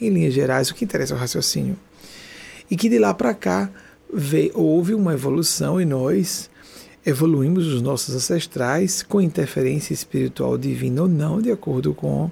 em 0.00 0.10
linhas 0.10 0.34
gerais 0.34 0.70
o 0.70 0.74
que 0.74 0.84
interessa 0.84 1.14
ao 1.14 1.20
raciocínio. 1.20 1.78
E 2.70 2.76
que 2.76 2.88
de 2.88 2.98
lá 2.98 3.14
para 3.14 3.32
cá 3.32 3.70
houve 4.54 4.94
uma 4.94 5.12
evolução 5.12 5.80
e 5.80 5.84
nós 5.84 6.50
evoluímos 7.04 7.66
os 7.66 7.80
nossos 7.80 8.14
ancestrais 8.14 9.02
com 9.02 9.20
interferência 9.20 9.94
espiritual 9.94 10.58
divina 10.58 11.02
ou 11.02 11.08
não, 11.08 11.40
de 11.40 11.50
acordo 11.50 11.94
com 11.94 12.30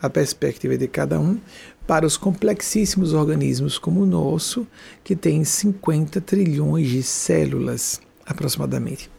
a 0.00 0.08
perspectiva 0.08 0.76
de 0.76 0.88
cada 0.88 1.18
um, 1.18 1.38
para 1.86 2.06
os 2.06 2.16
complexíssimos 2.16 3.12
organismos 3.12 3.78
como 3.78 4.02
o 4.02 4.06
nosso, 4.06 4.66
que 5.04 5.14
tem 5.14 5.44
50 5.44 6.20
trilhões 6.20 6.88
de 6.88 7.02
células 7.02 8.00
aproximadamente. 8.24 9.10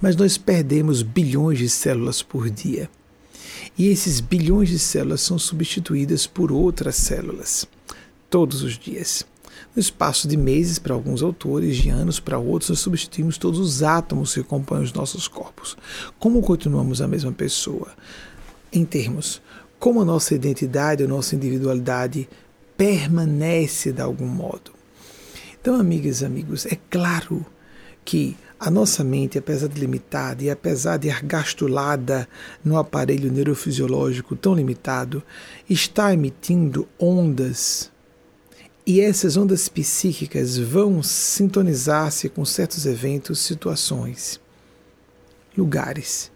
Mas 0.00 0.16
nós 0.16 0.38
perdemos 0.38 1.02
bilhões 1.02 1.58
de 1.58 1.68
células 1.68 2.22
por 2.22 2.48
dia. 2.48 2.88
E 3.76 3.88
esses 3.88 4.20
bilhões 4.20 4.68
de 4.68 4.78
células 4.78 5.20
são 5.20 5.38
substituídas 5.38 6.26
por 6.26 6.50
outras 6.50 6.96
células 6.96 7.66
todos 8.28 8.62
os 8.62 8.78
dias. 8.78 9.26
No 9.74 9.80
espaço 9.80 10.26
de 10.26 10.36
meses 10.36 10.78
para 10.78 10.94
alguns 10.94 11.22
autores, 11.22 11.76
de 11.76 11.90
anos 11.90 12.18
para 12.18 12.38
outros, 12.38 12.70
nós 12.70 12.80
substituímos 12.80 13.38
todos 13.38 13.58
os 13.60 13.82
átomos 13.82 14.34
que 14.34 14.42
compõem 14.42 14.82
os 14.82 14.92
nossos 14.92 15.28
corpos. 15.28 15.76
Como 16.18 16.42
continuamos 16.42 17.00
a 17.00 17.06
mesma 17.06 17.30
pessoa? 17.30 17.92
Em 18.72 18.84
termos 18.84 19.40
como 19.78 20.02
a 20.02 20.04
nossa 20.04 20.34
identidade, 20.34 21.04
a 21.04 21.08
nossa 21.08 21.36
individualidade 21.36 22.28
permanece 22.76 23.92
de 23.92 24.02
algum 24.02 24.26
modo. 24.26 24.72
Então, 25.60 25.74
amigas 25.74 26.20
e 26.20 26.24
amigos, 26.24 26.66
é 26.66 26.76
claro 26.90 27.46
que 28.04 28.36
A 28.62 28.70
nossa 28.70 29.02
mente, 29.02 29.38
apesar 29.38 29.68
de 29.68 29.80
limitada 29.80 30.44
e 30.44 30.50
apesar 30.50 30.98
de 30.98 31.08
argastulada 31.08 32.28
no 32.62 32.76
aparelho 32.76 33.32
neurofisiológico 33.32 34.36
tão 34.36 34.54
limitado, 34.54 35.22
está 35.68 36.12
emitindo 36.12 36.86
ondas. 36.98 37.89
E 38.86 39.00
essas 39.00 39.36
ondas 39.36 39.68
psíquicas 39.68 40.56
vão 40.56 41.02
sintonizar-se 41.02 42.28
com 42.28 42.44
certos 42.44 42.86
eventos, 42.86 43.38
situações, 43.40 44.40
lugares. 45.56 46.30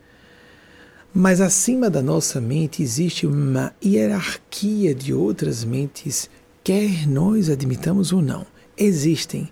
Mas 1.13 1.41
acima 1.41 1.89
da 1.89 2.03
nossa 2.03 2.41
mente 2.41 2.83
existe 2.83 3.27
uma 3.27 3.75
hierarquia 3.83 4.95
de 4.95 5.15
outras 5.15 5.65
mentes, 5.65 6.29
quer 6.63 7.07
nós 7.07 7.49
admitamos 7.49 8.13
ou 8.13 8.21
não. 8.21 8.47
Existem 8.77 9.49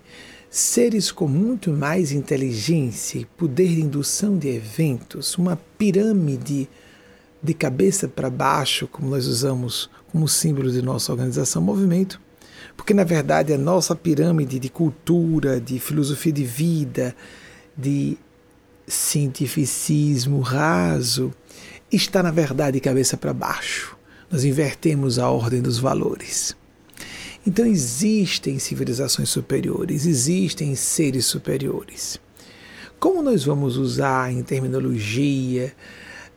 seres 0.49 1.11
com 1.11 1.27
muito 1.27 1.71
mais 1.71 2.11
inteligência 2.11 3.17
e 3.17 3.25
poder 3.25 3.69
de 3.69 3.81
indução 3.81 4.37
de 4.37 4.49
eventos, 4.49 5.35
uma 5.35 5.55
pirâmide 5.77 6.69
de 7.41 7.53
cabeça 7.53 8.07
para 8.07 8.29
baixo, 8.29 8.87
como 8.87 9.09
nós 9.09 9.25
usamos 9.25 9.89
como 10.11 10.27
símbolo 10.27 10.71
de 10.71 10.81
nossa 10.81 11.11
organização 11.11 11.61
movimento, 11.61 12.21
porque 12.75 12.93
na 12.93 13.03
verdade 13.03 13.53
a 13.53 13.57
nossa 13.57 13.95
pirâmide 13.95 14.59
de 14.59 14.69
cultura, 14.69 15.59
de 15.59 15.79
filosofia 15.79 16.31
de 16.31 16.43
vida, 16.43 17.15
de 17.77 18.17
cientificismo 18.87 20.39
raso, 20.41 21.33
está 21.91 22.21
na 22.21 22.31
verdade 22.31 22.79
cabeça 22.79 23.15
para 23.15 23.33
baixo. 23.33 23.95
Nós 24.29 24.43
invertemos 24.43 25.19
a 25.19 25.29
ordem 25.29 25.61
dos 25.61 25.77
valores. 25.77 26.55
Então 27.45 27.65
existem 27.65 28.57
civilizações 28.57 29.29
superiores, 29.29 30.05
existem 30.05 30.75
seres 30.75 31.25
superiores. 31.25 32.19
Como 32.99 33.21
nós 33.21 33.43
vamos 33.43 33.75
usar 33.75 34.31
em 34.31 34.41
terminologia, 34.41 35.73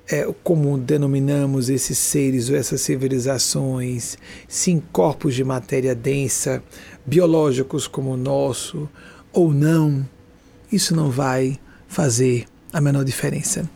é, 0.09 0.27
como 0.43 0.79
denominamos 0.79 1.69
esses 1.69 1.99
seres 1.99 2.49
ou 2.49 2.57
essas 2.57 2.81
civilizações, 2.81 4.17
se 4.49 4.71
em 4.71 4.81
corpos 4.81 5.35
de 5.35 5.43
matéria 5.43 5.95
densa, 5.95 6.63
biológicos 7.05 7.87
como 7.87 8.13
o 8.13 8.17
nosso, 8.17 8.89
ou 9.33 9.53
não, 9.53 10.07
isso 10.71 10.95
não 10.95 11.11
vai 11.11 11.59
fazer 11.89 12.47
a 12.73 12.81
menor 12.81 13.05
diferença. 13.05 13.69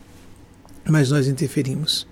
Mas 0.87 1.09
nós 1.11 1.27
interferimos. 1.27 2.07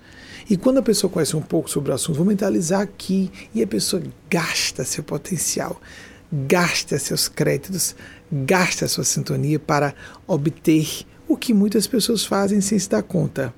E 0.48 0.56
quando 0.56 0.78
a 0.78 0.82
pessoa 0.82 1.10
conhece 1.10 1.36
um 1.36 1.42
pouco 1.42 1.70
sobre 1.70 1.92
o 1.92 1.94
assunto, 1.94 2.16
vou 2.16 2.26
mentalizar 2.26 2.80
aqui 2.80 3.30
e 3.54 3.62
a 3.62 3.66
pessoa 3.66 4.02
gasta 4.28 4.84
seu 4.84 5.04
potencial, 5.04 5.80
gasta 6.32 6.98
seus 6.98 7.28
créditos, 7.28 7.94
gasta 8.30 8.88
sua 8.88 9.04
sintonia 9.04 9.58
para 9.58 9.94
obter 10.26 11.06
o 11.28 11.36
que 11.36 11.54
muitas 11.54 11.86
pessoas 11.86 12.24
fazem 12.24 12.60
sem 12.60 12.78
se 12.78 12.88
dar 12.88 13.02
conta. 13.02 13.54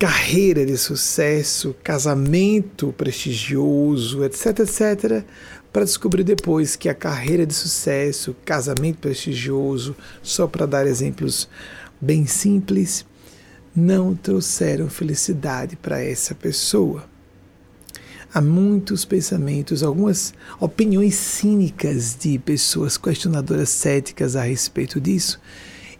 Carreira 0.00 0.64
de 0.64 0.78
sucesso, 0.78 1.76
casamento 1.84 2.90
prestigioso, 2.90 4.24
etc, 4.24 4.60
etc, 4.60 5.24
para 5.70 5.84
descobrir 5.84 6.24
depois 6.24 6.74
que 6.74 6.88
a 6.88 6.94
carreira 6.94 7.44
de 7.44 7.52
sucesso, 7.52 8.34
casamento 8.42 8.96
prestigioso, 8.96 9.94
só 10.22 10.46
para 10.46 10.64
dar 10.64 10.86
exemplos 10.86 11.50
bem 12.00 12.24
simples, 12.24 13.04
não 13.76 14.14
trouxeram 14.14 14.88
felicidade 14.88 15.76
para 15.76 16.02
essa 16.02 16.34
pessoa. 16.34 17.04
Há 18.32 18.40
muitos 18.40 19.04
pensamentos, 19.04 19.82
algumas 19.82 20.32
opiniões 20.58 21.14
cínicas 21.16 22.16
de 22.18 22.38
pessoas 22.38 22.96
questionadoras 22.96 23.68
céticas 23.68 24.34
a 24.34 24.44
respeito 24.44 24.98
disso, 24.98 25.38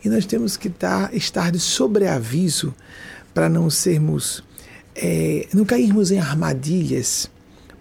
e 0.03 0.09
nós 0.09 0.25
temos 0.25 0.57
que 0.57 0.69
estar, 0.69 1.51
de 1.53 1.61
sobreaviso 1.61 2.75
para 3.33 3.49
não 3.49 3.71
sermos, 3.71 4.43
é, 4.95 5.47
não 5.53 5.65
cairmos 5.65 6.11
em 6.11 6.19
armadilhas 6.19 7.31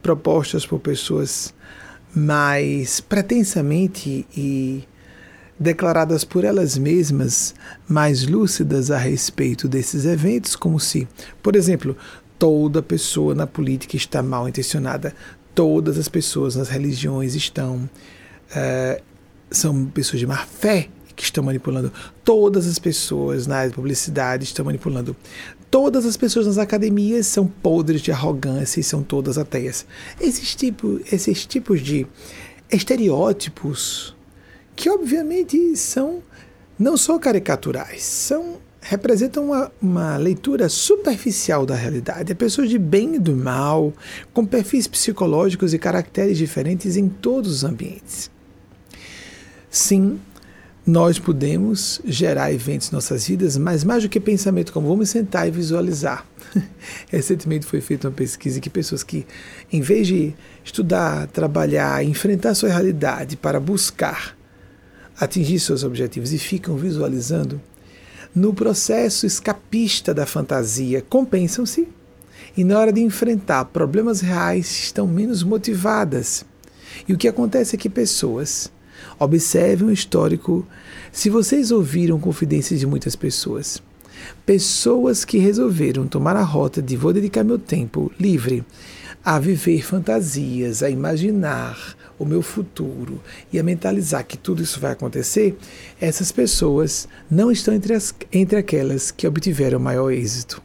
propostas 0.01 0.65
por 0.65 0.79
pessoas 0.79 1.53
mais 2.15 2.99
pretensamente 2.99 4.25
e 4.35 4.83
declaradas 5.59 6.23
por 6.23 6.43
elas 6.43 6.77
mesmas 6.77 7.53
mais 7.87 8.25
lúcidas 8.25 8.89
a 8.89 8.97
respeito 8.97 9.67
desses 9.67 10.05
eventos, 10.05 10.55
como 10.55 10.79
se, 10.79 11.07
por 11.43 11.55
exemplo, 11.55 11.95
toda 12.37 12.81
pessoa 12.81 13.35
na 13.35 13.45
política 13.45 13.97
está 13.97 14.23
mal 14.23 14.47
intencionada, 14.47 15.13
todas 15.53 15.97
as 15.97 16.07
pessoas 16.07 16.55
nas 16.55 16.69
religiões 16.69 17.35
estão 17.35 17.89
uh, 18.51 19.03
são 19.51 19.85
pessoas 19.85 20.19
de 20.19 20.27
má 20.27 20.37
fé 20.37 20.89
que 21.19 21.25
estão 21.25 21.43
manipulando, 21.43 21.91
todas 22.23 22.65
as 22.65 22.79
pessoas 22.79 23.45
na 23.45 23.69
publicidade 23.69 24.45
estão 24.45 24.63
manipulando, 24.63 25.13
todas 25.69 26.05
as 26.05 26.15
pessoas 26.15 26.47
nas 26.47 26.57
academias 26.57 27.27
são 27.27 27.45
podres 27.45 27.99
de 27.99 28.09
arrogância 28.09 28.79
e 28.79 28.83
são 28.83 29.03
todas 29.03 29.37
ateias. 29.37 29.85
Esses, 30.17 30.55
tipo, 30.55 31.01
esses 31.11 31.45
tipos 31.45 31.81
de 31.81 32.07
estereótipos 32.71 34.15
que 34.77 34.89
obviamente 34.89 35.75
são 35.75 36.23
não 36.79 36.95
só 36.95 37.19
caricaturais, 37.19 38.01
são 38.01 38.57
representam 38.81 39.47
uma, 39.47 39.69
uma, 39.81 40.15
leitura 40.15 40.69
superficial 40.69 41.65
da 41.65 41.75
realidade. 41.75 42.31
É 42.31 42.35
pessoas 42.35 42.69
de 42.69 42.79
bem 42.79 43.15
e 43.15 43.19
do 43.19 43.35
mal, 43.35 43.91
com 44.33 44.45
perfis 44.45 44.87
psicológicos 44.87 45.73
e 45.73 45.77
caracteres 45.77 46.37
diferentes 46.37 46.95
em 46.95 47.09
todos 47.09 47.51
os 47.51 47.63
ambientes. 47.65 48.31
Sim, 49.69 50.19
nós 50.89 51.19
podemos 51.19 52.01
gerar 52.03 52.51
eventos 52.51 52.89
em 52.89 52.95
nossas 52.95 53.27
vidas, 53.27 53.55
mas 53.57 53.83
mais 53.83 54.01
do 54.01 54.09
que 54.09 54.19
pensamento, 54.19 54.73
como 54.73 54.87
vamos 54.87 55.09
sentar 55.09 55.47
e 55.47 55.51
visualizar. 55.51 56.25
Recentemente 57.09 57.65
foi 57.65 57.79
feita 57.79 58.07
uma 58.07 58.13
pesquisa 58.13 58.59
que 58.59 58.71
pessoas 58.71 59.03
que, 59.03 59.25
em 59.71 59.81
vez 59.81 60.07
de 60.07 60.33
estudar, 60.63 61.27
trabalhar, 61.27 62.03
enfrentar 62.03 62.55
sua 62.55 62.69
realidade 62.69 63.37
para 63.37 63.59
buscar 63.59 64.35
atingir 65.19 65.59
seus 65.59 65.83
objetivos 65.83 66.33
e 66.33 66.39
ficam 66.39 66.75
visualizando, 66.75 67.61
no 68.33 68.53
processo 68.53 69.27
escapista 69.27 70.11
da 70.11 70.25
fantasia, 70.25 71.03
compensam-se 71.07 71.87
e 72.57 72.63
na 72.63 72.79
hora 72.79 72.91
de 72.91 73.01
enfrentar 73.01 73.65
problemas 73.65 74.21
reais 74.21 74.71
estão 74.71 75.05
menos 75.05 75.43
motivadas. 75.43 76.43
E 77.07 77.13
o 77.13 77.17
que 77.17 77.27
acontece 77.27 77.75
é 77.75 77.79
que 77.79 77.89
pessoas 77.89 78.71
observem 79.19 79.89
o 79.89 79.91
histórico. 79.91 80.65
Se 81.11 81.29
vocês 81.29 81.71
ouviram 81.71 82.19
confidências 82.19 82.79
de 82.79 82.87
muitas 82.87 83.15
pessoas, 83.15 83.81
pessoas 84.45 85.25
que 85.25 85.37
resolveram 85.37 86.07
tomar 86.07 86.35
a 86.35 86.43
rota 86.43 86.81
de 86.81 86.95
vou 86.95 87.13
dedicar 87.13 87.43
meu 87.43 87.59
tempo 87.59 88.11
livre 88.19 88.63
a 89.23 89.37
viver 89.37 89.83
fantasias, 89.83 90.81
a 90.81 90.89
imaginar 90.89 91.95
o 92.17 92.25
meu 92.25 92.41
futuro 92.41 93.21
e 93.51 93.59
a 93.59 93.63
mentalizar 93.63 94.25
que 94.25 94.37
tudo 94.37 94.63
isso 94.63 94.79
vai 94.79 94.91
acontecer, 94.91 95.57
essas 95.99 96.31
pessoas 96.31 97.07
não 97.29 97.51
estão 97.51 97.73
entre, 97.73 97.93
as, 97.93 98.13
entre 98.31 98.57
aquelas 98.57 99.11
que 99.11 99.27
obtiveram 99.27 99.79
maior 99.79 100.11
êxito. 100.11 100.61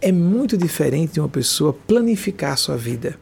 É 0.00 0.10
muito 0.10 0.56
diferente 0.56 1.12
de 1.12 1.20
uma 1.20 1.28
pessoa 1.28 1.72
planificar 1.72 2.56
sua 2.58 2.76
vida. 2.76 3.16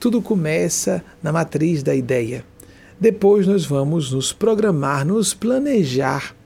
Tudo 0.00 0.22
começa 0.22 1.04
na 1.20 1.32
matriz 1.32 1.82
da 1.82 1.92
ideia. 1.92 2.44
Depois 3.00 3.48
nós 3.48 3.64
vamos 3.64 4.12
nos 4.12 4.32
programar, 4.32 5.04
nos 5.04 5.34
planejar 5.34 6.36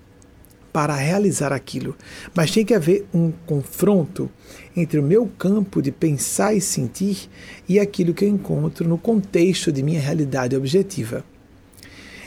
para 0.72 0.94
realizar 0.94 1.52
aquilo. 1.52 1.94
Mas 2.34 2.50
tem 2.50 2.64
que 2.64 2.72
haver 2.72 3.06
um 3.12 3.30
confronto 3.44 4.30
entre 4.74 4.98
o 4.98 5.02
meu 5.02 5.26
campo 5.38 5.82
de 5.82 5.92
pensar 5.92 6.54
e 6.54 6.62
sentir 6.62 7.28
e 7.68 7.78
aquilo 7.78 8.14
que 8.14 8.24
eu 8.24 8.28
encontro 8.30 8.88
no 8.88 8.96
contexto 8.96 9.70
de 9.70 9.82
minha 9.82 10.00
realidade 10.00 10.56
objetiva. 10.56 11.22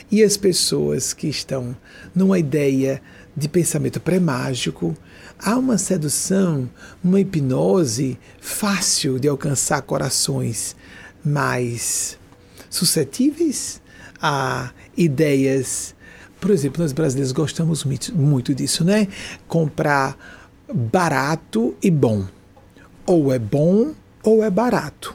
E 0.08 0.22
as 0.22 0.36
pessoas 0.36 1.12
que 1.12 1.26
estão 1.26 1.76
numa 2.14 2.38
ideia 2.38 3.02
de 3.36 3.48
pensamento 3.48 4.00
pré-mágico, 4.00 4.96
há 5.36 5.56
uma 5.56 5.76
sedução, 5.76 6.70
uma 7.02 7.20
hipnose 7.20 8.16
fácil 8.40 9.18
de 9.18 9.26
alcançar 9.26 9.82
corações 9.82 10.76
mais 11.26 12.18
suscetíveis 12.70 13.80
a 14.20 14.70
ideias 14.96 15.94
por 16.40 16.50
exemplo, 16.50 16.82
nós 16.82 16.92
brasileiros 16.92 17.32
gostamos 17.32 17.84
muito 17.84 18.54
disso, 18.54 18.84
né? 18.84 19.08
Comprar 19.48 20.16
barato 20.72 21.74
e 21.82 21.90
bom. 21.90 22.26
Ou 23.06 23.32
é 23.32 23.38
bom 23.38 23.94
ou 24.22 24.44
é 24.44 24.50
barato. 24.50 25.14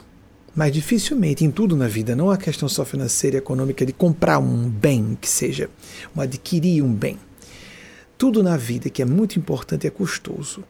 Mas 0.54 0.72
dificilmente 0.72 1.44
em 1.44 1.50
tudo 1.50 1.76
na 1.76 1.88
vida, 1.88 2.14
não 2.14 2.32
é 2.32 2.36
questão 2.36 2.68
só 2.68 2.84
financeira 2.84 3.36
e 3.36 3.38
econômica 3.38 3.86
de 3.86 3.92
comprar 3.92 4.38
um 4.38 4.68
bem 4.68 5.16
que 5.18 5.28
seja, 5.28 5.70
ou 6.14 6.22
adquirir 6.22 6.82
um 6.82 6.92
bem. 6.92 7.18
Tudo 8.18 8.42
na 8.42 8.56
vida 8.56 8.90
que 8.90 9.00
é 9.00 9.04
muito 9.04 9.38
importante 9.38 9.86
é 9.86 9.90
custoso. 9.90 10.62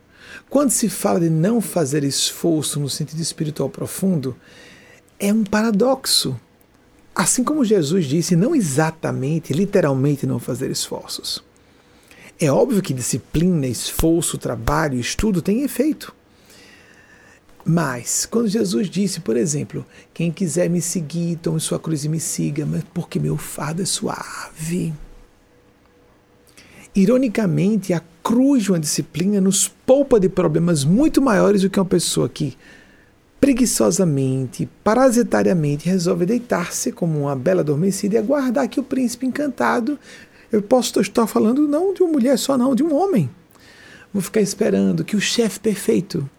Quando 0.49 0.71
se 0.71 0.89
fala 0.89 1.19
de 1.19 1.29
não 1.29 1.61
fazer 1.61 2.05
esforço 2.05 2.79
no 2.79 2.89
sentido 2.89 3.21
espiritual 3.21 3.69
profundo, 3.69 4.37
é 5.23 5.33
um 5.33 5.45
paradoxo 5.45 6.37
Assim 7.15 7.45
como 7.45 7.65
Jesus 7.65 8.07
disse, 8.07 8.35
não 8.35 8.55
exatamente, 8.55 9.53
literalmente 9.53 10.27
não 10.27 10.39
fazer 10.39 10.71
esforços. 10.71 11.45
É 12.41 12.51
óbvio 12.51 12.81
que 12.81 12.95
disciplina, 12.95 13.67
esforço, 13.67 14.39
trabalho, 14.39 14.99
estudo 14.99 15.43
tem 15.43 15.63
efeito. 15.63 16.15
Mas, 17.65 18.27
quando 18.27 18.49
Jesus 18.49 18.89
disse, 18.89 19.21
por 19.21 19.37
exemplo, 19.37 19.85
quem 20.13 20.33
quiser 20.33 20.71
me 20.71 20.81
seguir, 20.81 21.37
tome 21.37 21.61
sua 21.61 21.79
cruz 21.79 22.05
e 22.05 22.09
me 22.09 22.19
siga, 22.19 22.65
mas 22.65 22.83
porque 22.95 23.21
meu 23.21 23.37
fardo 23.37 23.83
é 23.83 23.85
suave. 23.85 24.93
Ironicamente, 26.95 27.93
a 27.93 28.03
cruz 28.23 28.65
de 28.65 28.73
uma 28.73 28.81
disciplina 28.81 29.41
nos 29.41 29.69
poupa 29.69 30.19
de 30.19 30.29
problemas 30.29 30.83
muito 30.83 31.21
maiores 31.21 31.63
do 31.63 31.71
que 31.71 31.79
uma 31.79 31.87
pessoa 31.87 32.29
que 32.29 32.57
preguiçosamente, 33.43 34.69
parasitariamente 34.85 35.89
resolve 35.89 36.25
deitar-se 36.25 36.93
como 36.93 37.23
uma 37.23 37.35
bela 37.35 37.63
adormecida 37.63 38.15
e 38.15 38.19
aguardar 38.19 38.69
que 38.69 38.79
o 38.79 38.85
príncipe 38.85 39.27
encantado 39.27 39.99
eu 40.53 40.63
posso 40.63 41.01
estar 41.01 41.27
falando 41.27 41.67
não 41.67 41.93
de 41.93 42.05
uma 42.05 42.13
mulher 42.13 42.39
só, 42.39 42.57
não, 42.57 42.73
de 42.73 42.85
um 42.85 42.95
homem. 42.95 43.29
Vou 44.15 44.23
ficar 44.23 44.41
esperando 44.41 45.05
que 45.05 45.17
o 45.17 45.21
chefe 45.21 45.59
perfeito 45.59 46.31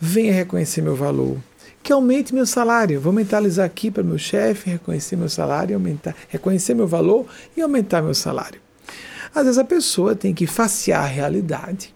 venha 0.00 0.32
reconhecer 0.32 0.82
meu 0.82 0.96
valor, 0.96 1.36
que 1.80 1.92
aumente 1.92 2.34
meu 2.34 2.44
salário. 2.44 3.00
Vou 3.00 3.12
mentalizar 3.12 3.64
aqui 3.64 3.88
para 3.88 4.02
meu 4.02 4.18
chefe 4.18 4.70
reconhecer 4.70 5.14
meu 5.14 5.28
salário, 5.28 5.76
aumentar, 5.76 6.16
reconhecer 6.28 6.74
meu 6.74 6.88
valor 6.88 7.24
e 7.56 7.62
aumentar 7.62 8.02
meu 8.02 8.14
salário. 8.14 8.60
Às 9.32 9.44
vezes 9.44 9.58
a 9.58 9.64
pessoa 9.64 10.16
tem 10.16 10.34
que 10.34 10.48
facear 10.48 11.04
a 11.04 11.06
realidade, 11.06 11.94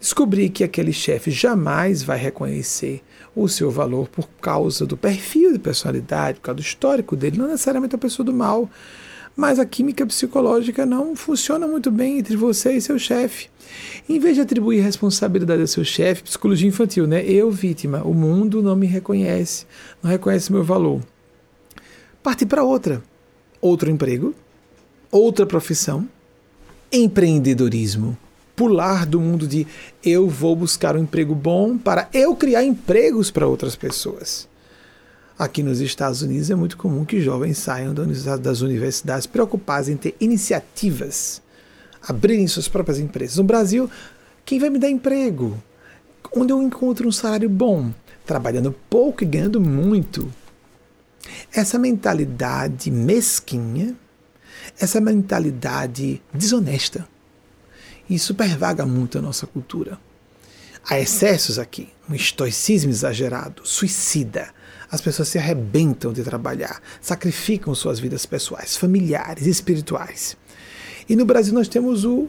descobrir 0.00 0.48
que 0.48 0.64
aquele 0.64 0.92
chefe 0.92 1.30
jamais 1.30 2.02
vai 2.02 2.18
reconhecer 2.18 3.04
o 3.34 3.48
seu 3.48 3.70
valor 3.70 4.08
por 4.08 4.28
causa 4.40 4.86
do 4.86 4.96
perfil 4.96 5.52
de 5.52 5.58
personalidade, 5.58 6.38
por 6.38 6.46
causa 6.46 6.56
do 6.56 6.62
histórico 6.62 7.16
dele, 7.16 7.38
não 7.38 7.48
necessariamente 7.48 7.94
a 7.94 7.98
pessoa 7.98 8.24
do 8.24 8.32
mal, 8.32 8.68
mas 9.34 9.58
a 9.58 9.64
química 9.64 10.06
psicológica 10.06 10.84
não 10.84 11.16
funciona 11.16 11.66
muito 11.66 11.90
bem 11.90 12.18
entre 12.18 12.36
você 12.36 12.74
e 12.74 12.80
seu 12.80 12.98
chefe. 12.98 13.48
Em 14.08 14.18
vez 14.18 14.34
de 14.34 14.42
atribuir 14.42 14.80
responsabilidade 14.80 15.62
ao 15.62 15.66
seu 15.66 15.84
chefe, 15.84 16.24
psicologia 16.24 16.68
infantil, 16.68 17.06
né? 17.06 17.24
Eu, 17.24 17.50
vítima, 17.50 18.02
o 18.04 18.12
mundo 18.12 18.62
não 18.62 18.76
me 18.76 18.86
reconhece, 18.86 19.66
não 20.02 20.10
reconhece 20.10 20.52
meu 20.52 20.62
valor. 20.62 21.00
Partir 22.22 22.46
para 22.46 22.62
outra. 22.62 23.02
Outro 23.60 23.90
emprego, 23.90 24.34
outra 25.10 25.46
profissão, 25.46 26.08
empreendedorismo. 26.92 28.18
Pular 28.62 29.04
do 29.06 29.20
mundo 29.20 29.44
de 29.44 29.66
eu 30.04 30.28
vou 30.28 30.54
buscar 30.54 30.94
um 30.94 31.00
emprego 31.00 31.34
bom 31.34 31.76
para 31.76 32.08
eu 32.14 32.36
criar 32.36 32.62
empregos 32.62 33.28
para 33.28 33.44
outras 33.44 33.74
pessoas. 33.74 34.48
Aqui 35.36 35.64
nos 35.64 35.80
Estados 35.80 36.22
Unidos 36.22 36.48
é 36.48 36.54
muito 36.54 36.76
comum 36.76 37.04
que 37.04 37.20
jovens 37.20 37.58
saiam 37.58 37.92
das 38.40 38.60
universidades 38.60 39.26
preocupados 39.26 39.88
em 39.88 39.96
ter 39.96 40.14
iniciativas, 40.20 41.42
abrirem 42.06 42.46
suas 42.46 42.68
próprias 42.68 43.00
empresas. 43.00 43.36
No 43.36 43.42
Brasil, 43.42 43.90
quem 44.44 44.60
vai 44.60 44.70
me 44.70 44.78
dar 44.78 44.90
emprego? 44.90 45.60
Onde 46.32 46.52
eu 46.52 46.62
encontro 46.62 47.08
um 47.08 47.12
salário 47.12 47.50
bom? 47.50 47.90
Trabalhando 48.24 48.72
pouco 48.88 49.24
e 49.24 49.26
ganhando 49.26 49.60
muito. 49.60 50.32
Essa 51.52 51.80
mentalidade 51.80 52.92
mesquinha, 52.92 53.96
essa 54.78 55.00
mentalidade 55.00 56.22
desonesta, 56.32 57.10
isso 58.14 58.34
pervaga 58.34 58.84
muito 58.86 59.18
a 59.18 59.22
nossa 59.22 59.46
cultura. 59.46 59.98
Há 60.88 60.98
excessos 60.98 61.58
aqui, 61.58 61.88
um 62.10 62.14
estoicismo 62.14 62.90
exagerado, 62.90 63.62
suicida, 63.64 64.48
as 64.90 65.00
pessoas 65.00 65.28
se 65.28 65.38
arrebentam 65.38 66.12
de 66.12 66.22
trabalhar, 66.22 66.82
sacrificam 67.00 67.74
suas 67.74 67.98
vidas 67.98 68.26
pessoais, 68.26 68.76
familiares, 68.76 69.46
espirituais. 69.46 70.36
E 71.08 71.16
no 71.16 71.24
Brasil 71.24 71.54
nós 71.54 71.66
temos 71.66 72.04
o 72.04 72.28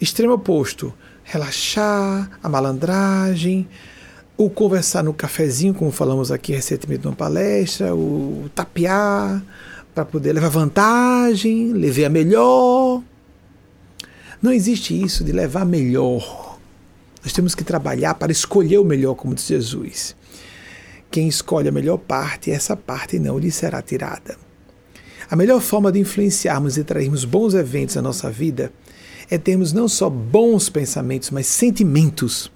extremo 0.00 0.32
oposto: 0.32 0.94
relaxar, 1.22 2.38
a 2.42 2.48
malandragem, 2.48 3.68
o 4.38 4.48
conversar 4.48 5.02
no 5.02 5.12
cafezinho, 5.12 5.74
como 5.74 5.90
falamos 5.90 6.32
aqui 6.32 6.52
recentemente 6.52 7.04
numa 7.04 7.16
palestra, 7.16 7.94
o 7.94 8.48
tapear 8.54 9.42
para 9.94 10.04
poder 10.04 10.32
levar 10.32 10.48
vantagem, 10.48 11.72
levar 11.72 12.06
a 12.06 12.08
melhor. 12.08 13.02
Não 14.40 14.52
existe 14.52 15.00
isso 15.00 15.24
de 15.24 15.32
levar 15.32 15.64
melhor. 15.64 16.58
Nós 17.22 17.32
temos 17.32 17.54
que 17.54 17.64
trabalhar 17.64 18.14
para 18.14 18.30
escolher 18.30 18.78
o 18.78 18.84
melhor, 18.84 19.14
como 19.14 19.34
diz 19.34 19.46
Jesus. 19.46 20.14
Quem 21.10 21.26
escolhe 21.26 21.68
a 21.68 21.72
melhor 21.72 21.98
parte, 21.98 22.50
essa 22.50 22.76
parte 22.76 23.18
não 23.18 23.38
lhe 23.38 23.50
será 23.50 23.82
tirada. 23.82 24.36
A 25.30 25.36
melhor 25.36 25.60
forma 25.60 25.90
de 25.90 25.98
influenciarmos 25.98 26.78
e 26.78 26.84
trairmos 26.84 27.24
bons 27.24 27.54
eventos 27.54 27.96
à 27.96 28.02
nossa 28.02 28.30
vida 28.30 28.72
é 29.28 29.36
termos 29.36 29.72
não 29.72 29.88
só 29.88 30.08
bons 30.08 30.68
pensamentos, 30.68 31.30
mas 31.30 31.46
sentimentos. 31.46 32.50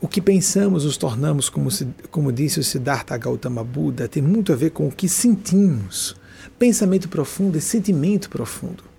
O 0.00 0.08
que 0.08 0.20
pensamos 0.20 0.84
nos 0.84 0.96
tornamos, 0.96 1.48
como, 1.48 1.70
se, 1.70 1.86
como 2.10 2.32
disse 2.32 2.58
o 2.58 2.64
Siddhartha 2.64 3.16
Gautama 3.16 3.62
Buda, 3.62 4.08
tem 4.08 4.22
muito 4.22 4.52
a 4.52 4.56
ver 4.56 4.70
com 4.70 4.88
o 4.88 4.92
que 4.92 5.08
sentimos. 5.08 6.16
Pensamento 6.58 7.08
profundo 7.08 7.58
é 7.58 7.60
sentimento 7.60 8.28
profundo. 8.28 8.91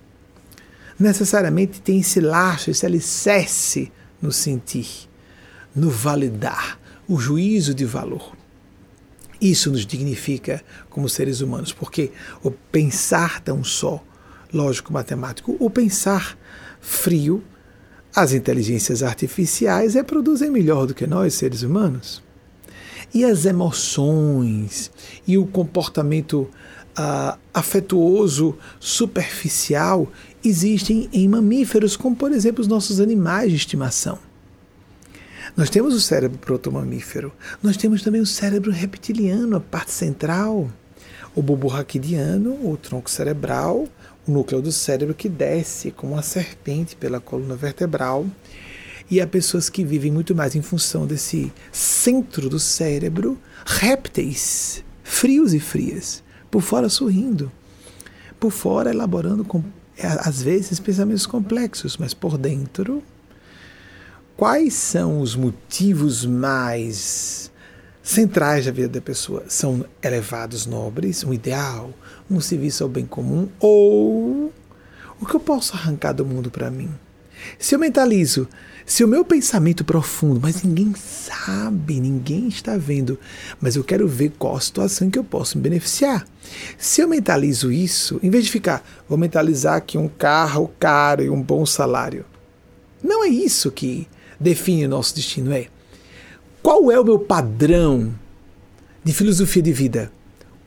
Necessariamente 0.98 1.80
tem 1.80 2.00
esse 2.00 2.20
laço, 2.20 2.70
esse 2.70 2.86
alicerce 2.86 3.92
no 4.20 4.30
sentir, 4.30 5.08
no 5.74 5.90
validar, 5.90 6.78
o 7.08 7.18
juízo 7.18 7.74
de 7.74 7.84
valor. 7.84 8.34
Isso 9.40 9.70
nos 9.70 9.84
dignifica 9.84 10.62
como 10.88 11.08
seres 11.08 11.40
humanos, 11.40 11.72
porque 11.72 12.12
o 12.42 12.50
pensar 12.50 13.40
tão 13.40 13.62
só, 13.62 14.02
lógico 14.52 14.92
matemático, 14.92 15.56
o 15.58 15.68
pensar 15.68 16.38
frio, 16.80 17.42
as 18.14 18.32
inteligências 18.32 19.02
artificiais 19.02 19.94
reproduzem 19.94 20.50
melhor 20.50 20.86
do 20.86 20.94
que 20.94 21.06
nós, 21.06 21.34
seres 21.34 21.62
humanos. 21.62 22.22
E 23.12 23.24
as 23.24 23.44
emoções 23.44 24.90
e 25.26 25.36
o 25.36 25.46
comportamento 25.46 26.48
uh, 26.98 27.38
afetuoso 27.52 28.56
superficial 28.78 30.10
existem 30.44 31.08
em 31.12 31.26
mamíferos, 31.26 31.96
como 31.96 32.14
por 32.14 32.32
exemplo 32.32 32.60
os 32.60 32.68
nossos 32.68 33.00
animais 33.00 33.50
de 33.50 33.56
estimação. 33.56 34.18
Nós 35.56 35.70
temos 35.70 35.94
o 35.94 36.00
cérebro 36.00 36.38
protomamífero, 36.38 37.32
nós 37.62 37.76
temos 37.76 38.02
também 38.02 38.20
o 38.20 38.26
cérebro 38.26 38.70
reptiliano, 38.70 39.56
a 39.56 39.60
parte 39.60 39.92
central, 39.92 40.68
o 41.34 41.42
bulbo 41.42 41.68
raquidiano, 41.68 42.54
o 42.68 42.76
tronco 42.76 43.10
cerebral, 43.10 43.86
o 44.26 44.32
núcleo 44.32 44.62
do 44.62 44.72
cérebro 44.72 45.14
que 45.14 45.28
desce 45.28 45.90
como 45.90 46.14
uma 46.14 46.22
serpente 46.22 46.96
pela 46.96 47.20
coluna 47.20 47.54
vertebral. 47.54 48.26
E 49.10 49.20
há 49.20 49.26
pessoas 49.26 49.68
que 49.68 49.84
vivem 49.84 50.10
muito 50.10 50.34
mais 50.34 50.56
em 50.56 50.62
função 50.62 51.06
desse 51.06 51.52
centro 51.70 52.48
do 52.48 52.58
cérebro, 52.58 53.38
répteis, 53.66 54.82
frios 55.02 55.52
e 55.52 55.60
frias, 55.60 56.22
por 56.50 56.62
fora 56.62 56.88
sorrindo, 56.88 57.52
por 58.40 58.50
fora 58.50 58.90
elaborando, 58.90 59.44
às 60.02 60.42
vezes, 60.42 60.80
pensamentos 60.80 61.26
complexos, 61.26 61.96
mas 61.96 62.12
por 62.12 62.36
dentro 62.36 63.02
quais 64.36 64.74
são 64.74 65.20
os 65.20 65.36
motivos 65.36 66.24
mais 66.24 67.50
centrais 68.02 68.66
da 68.66 68.72
vida 68.72 68.88
da 68.88 69.00
pessoa? 69.00 69.44
São 69.48 69.84
elevados 70.02 70.66
nobres, 70.66 71.24
um 71.24 71.32
ideal, 71.32 71.90
um 72.30 72.40
serviço 72.40 72.82
ao 72.82 72.90
bem 72.90 73.06
comum 73.06 73.48
ou 73.60 74.52
o 75.20 75.26
que 75.26 75.34
eu 75.34 75.40
posso 75.40 75.74
arrancar 75.74 76.12
do 76.12 76.24
mundo 76.24 76.50
para 76.50 76.70
mim? 76.70 76.90
Se 77.58 77.74
eu 77.74 77.78
mentalizo, 77.78 78.48
se 78.86 79.02
o 79.02 79.08
meu 79.08 79.24
pensamento 79.24 79.84
profundo, 79.84 80.40
mas 80.42 80.62
ninguém 80.62 80.94
sabe, 80.94 82.00
ninguém 82.00 82.48
está 82.48 82.76
vendo, 82.76 83.18
mas 83.60 83.76
eu 83.76 83.84
quero 83.84 84.06
ver 84.06 84.32
qual 84.38 84.56
a 84.56 84.60
situação 84.60 85.10
que 85.10 85.18
eu 85.18 85.24
posso 85.24 85.56
me 85.56 85.62
beneficiar. 85.62 86.26
Se 86.76 87.00
eu 87.00 87.08
mentalizo 87.08 87.72
isso, 87.72 88.20
em 88.22 88.30
vez 88.30 88.44
de 88.44 88.50
ficar, 88.50 88.86
vou 89.08 89.16
mentalizar 89.16 89.82
que 89.82 89.96
um 89.96 90.08
carro 90.08 90.70
caro 90.78 91.22
e 91.22 91.30
um 91.30 91.40
bom 91.40 91.64
salário. 91.64 92.24
Não 93.02 93.24
é 93.24 93.28
isso 93.28 93.70
que 93.70 94.06
define 94.38 94.84
o 94.84 94.88
nosso 94.88 95.14
destino 95.14 95.52
é 95.52 95.68
qual 96.64 96.90
é 96.90 96.98
o 96.98 97.04
meu 97.04 97.18
padrão 97.18 98.14
de 99.04 99.12
filosofia 99.12 99.60
de 99.60 99.70
vida? 99.70 100.10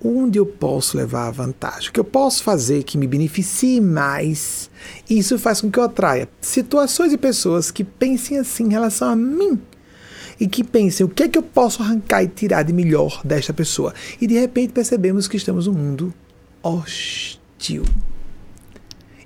Onde 0.04 0.38
eu 0.38 0.46
posso 0.46 0.96
levar 0.96 1.28
a 1.28 1.32
vantagem? 1.32 1.90
O 1.90 1.92
que 1.92 2.00
eu 2.00 2.04
posso 2.04 2.44
fazer 2.44 2.84
que 2.84 2.98
me 2.98 3.08
beneficie 3.08 3.82
mais? 3.82 4.70
Isso 5.10 5.40
faz 5.40 5.62
com 5.62 5.72
que 5.72 5.80
eu 5.80 5.84
atraia 5.84 6.30
situações 6.40 7.12
e 7.12 7.18
pessoas 7.18 7.72
que 7.72 7.84
pensem 7.84 8.38
assim 8.38 8.66
em 8.66 8.72
relação 8.72 9.10
a 9.10 9.16
mim 9.16 9.60
e 10.40 10.48
que 10.48 10.64
pensem 10.64 11.06
o 11.06 11.10
que 11.10 11.24
é 11.24 11.28
que 11.28 11.38
eu 11.38 11.44
posso 11.44 11.82
arrancar 11.82 12.24
e 12.24 12.28
tirar 12.28 12.64
de 12.64 12.72
melhor 12.72 13.22
desta 13.26 13.54
pessoa. 13.54 13.94
E 14.22 14.28
de 14.28 14.40
repente 14.40 14.72
percebemos 14.72 15.28
que 15.28 15.38
estamos 15.38 15.66
num 15.66 15.74
mundo 15.74 16.14
hostil. 16.62 17.84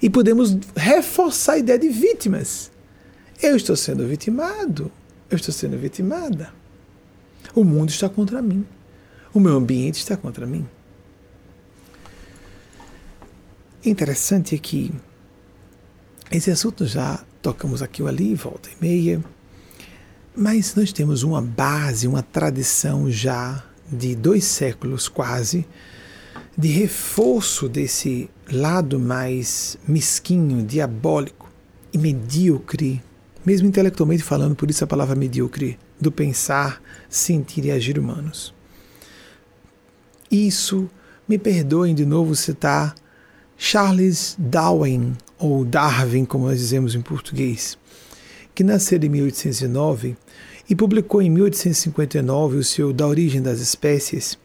E 0.01 0.09
podemos 0.09 0.57
reforçar 0.75 1.53
a 1.53 1.57
ideia 1.57 1.77
de 1.77 1.89
vítimas. 1.89 2.71
Eu 3.41 3.55
estou 3.55 3.75
sendo 3.75 4.07
vitimado, 4.07 4.91
eu 5.29 5.35
estou 5.35 5.53
sendo 5.53 5.77
vitimada. 5.77 6.53
O 7.53 7.63
mundo 7.63 7.89
está 7.89 8.07
contra 8.07 8.41
mim. 8.41 8.65
O 9.33 9.39
meu 9.39 9.55
ambiente 9.55 9.99
está 9.99 10.17
contra 10.17 10.45
mim. 10.45 10.67
interessante 13.83 14.53
é 14.53 14.57
que 14.57 14.93
esse 16.29 16.51
assunto 16.51 16.85
já 16.85 17.23
tocamos 17.41 17.81
aqui 17.81 18.01
ou 18.01 18.07
ali, 18.07 18.35
volta 18.35 18.69
e 18.69 18.75
meia, 18.81 19.23
mas 20.35 20.75
nós 20.75 20.93
temos 20.93 21.23
uma 21.23 21.41
base, 21.41 22.07
uma 22.07 22.21
tradição 22.21 23.09
já 23.09 23.63
de 23.91 24.15
dois 24.15 24.43
séculos 24.43 25.07
quase, 25.07 25.65
de 26.57 26.67
reforço 26.67 27.67
desse 27.67 28.29
lado 28.51 28.99
mais 28.99 29.77
mesquinho, 29.87 30.63
diabólico 30.63 31.49
e 31.91 31.97
medíocre, 31.97 33.01
mesmo 33.45 33.67
intelectualmente 33.67 34.23
falando, 34.23 34.55
por 34.55 34.69
isso 34.69 34.83
a 34.83 34.87
palavra 34.87 35.15
medíocre, 35.15 35.79
do 35.99 36.11
pensar, 36.11 36.81
sentir 37.09 37.65
e 37.65 37.71
agir 37.71 37.97
humanos. 37.97 38.53
Isso, 40.31 40.89
me 41.27 41.37
perdoem 41.37 41.93
de 41.93 42.05
novo 42.05 42.35
citar 42.35 42.95
Charles 43.57 44.35
Darwin, 44.39 45.13
ou 45.37 45.65
Darwin, 45.65 46.23
como 46.23 46.45
nós 46.45 46.57
dizemos 46.57 46.95
em 46.95 47.01
português, 47.01 47.77
que 48.55 48.63
nasceu 48.63 48.97
em 49.03 49.09
1809 49.09 50.15
e 50.69 50.75
publicou 50.75 51.21
em 51.21 51.29
1859 51.29 52.57
o 52.57 52.63
seu 52.63 52.93
Da 52.93 53.05
Origem 53.05 53.41
das 53.41 53.59
Espécies, 53.59 54.37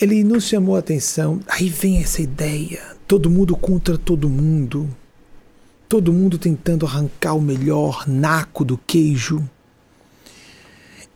ele 0.00 0.22
nos 0.22 0.44
chamou 0.44 0.76
a 0.76 0.80
atenção. 0.80 1.40
Aí 1.48 1.68
vem 1.68 1.98
essa 1.98 2.20
ideia: 2.20 2.82
todo 3.08 3.30
mundo 3.30 3.56
contra 3.56 3.96
todo 3.96 4.28
mundo, 4.28 4.88
todo 5.88 6.12
mundo 6.12 6.36
tentando 6.36 6.84
arrancar 6.84 7.34
o 7.34 7.40
melhor 7.40 8.04
naco 8.06 8.64
do 8.64 8.76
queijo. 8.76 9.42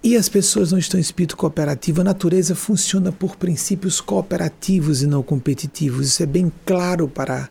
E 0.03 0.17
as 0.17 0.29
pessoas 0.29 0.71
não 0.71 0.79
estão 0.79 0.99
em 0.99 1.03
espírito 1.03 1.37
cooperativo. 1.37 2.01
A 2.01 2.05
natureza 2.05 2.55
funciona 2.55 3.11
por 3.11 3.37
princípios 3.37 4.01
cooperativos 4.01 5.03
e 5.03 5.07
não 5.07 5.23
competitivos. 5.23 6.07
Isso 6.07 6.23
é 6.23 6.27
bem 6.27 6.53
claro 6.65 7.09
para 7.09 7.49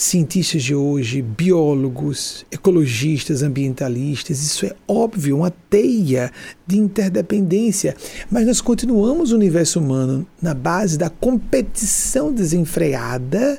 cientistas 0.00 0.62
de 0.62 0.74
hoje, 0.74 1.20
biólogos, 1.20 2.46
ecologistas, 2.50 3.42
ambientalistas, 3.42 4.42
isso 4.42 4.64
é 4.64 4.74
óbvio, 4.88 5.36
uma 5.36 5.50
teia 5.50 6.32
de 6.66 6.78
interdependência. 6.78 7.94
Mas 8.30 8.46
nós 8.46 8.60
continuamos 8.60 9.30
o 9.30 9.36
universo 9.36 9.78
humano 9.78 10.26
na 10.40 10.54
base 10.54 10.96
da 10.96 11.10
competição 11.10 12.32
desenfreada, 12.32 13.58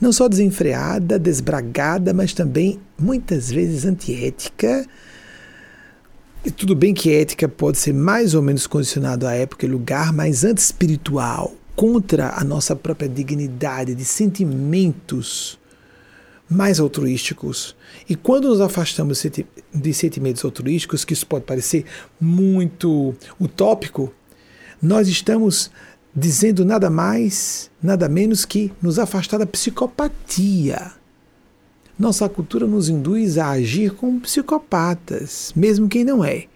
não 0.00 0.12
só 0.12 0.28
desenfreada, 0.28 1.18
desbragada, 1.18 2.14
mas 2.14 2.32
também 2.32 2.78
muitas 2.96 3.50
vezes 3.50 3.84
antiética. 3.84 4.86
E 6.42 6.50
tudo 6.50 6.74
bem 6.74 6.94
que 6.94 7.12
ética 7.12 7.46
pode 7.46 7.76
ser 7.76 7.92
mais 7.92 8.34
ou 8.34 8.40
menos 8.40 8.66
condicionado 8.66 9.26
à 9.26 9.34
época 9.34 9.66
e 9.66 9.68
lugar, 9.68 10.10
mas 10.10 10.42
anti-espiritual, 10.42 11.54
contra 11.76 12.30
a 12.34 12.42
nossa 12.42 12.74
própria 12.74 13.08
dignidade 13.08 13.94
de 13.94 14.06
sentimentos 14.06 15.58
mais 16.48 16.80
altruísticos. 16.80 17.76
E 18.08 18.16
quando 18.16 18.48
nos 18.48 18.60
afastamos 18.60 19.22
de 19.74 19.94
sentimentos 19.94 20.42
altruísticos, 20.42 21.04
que 21.04 21.12
isso 21.12 21.26
pode 21.26 21.44
parecer 21.44 21.84
muito 22.18 23.14
utópico, 23.38 24.10
nós 24.80 25.08
estamos 25.08 25.70
dizendo 26.16 26.64
nada 26.64 26.88
mais, 26.88 27.70
nada 27.82 28.08
menos 28.08 28.46
que 28.46 28.72
nos 28.80 28.98
afastar 28.98 29.36
da 29.36 29.46
psicopatia. 29.46 30.99
Nossa 32.00 32.28
cultura 32.28 32.66
nos 32.66 32.88
induz 32.88 33.38
a 33.38 33.50
agir 33.50 33.92
como 33.92 34.20
psicopatas, 34.20 35.52
mesmo 35.54 35.88
quem 35.88 36.02
não 36.02 36.24
é. 36.24 36.46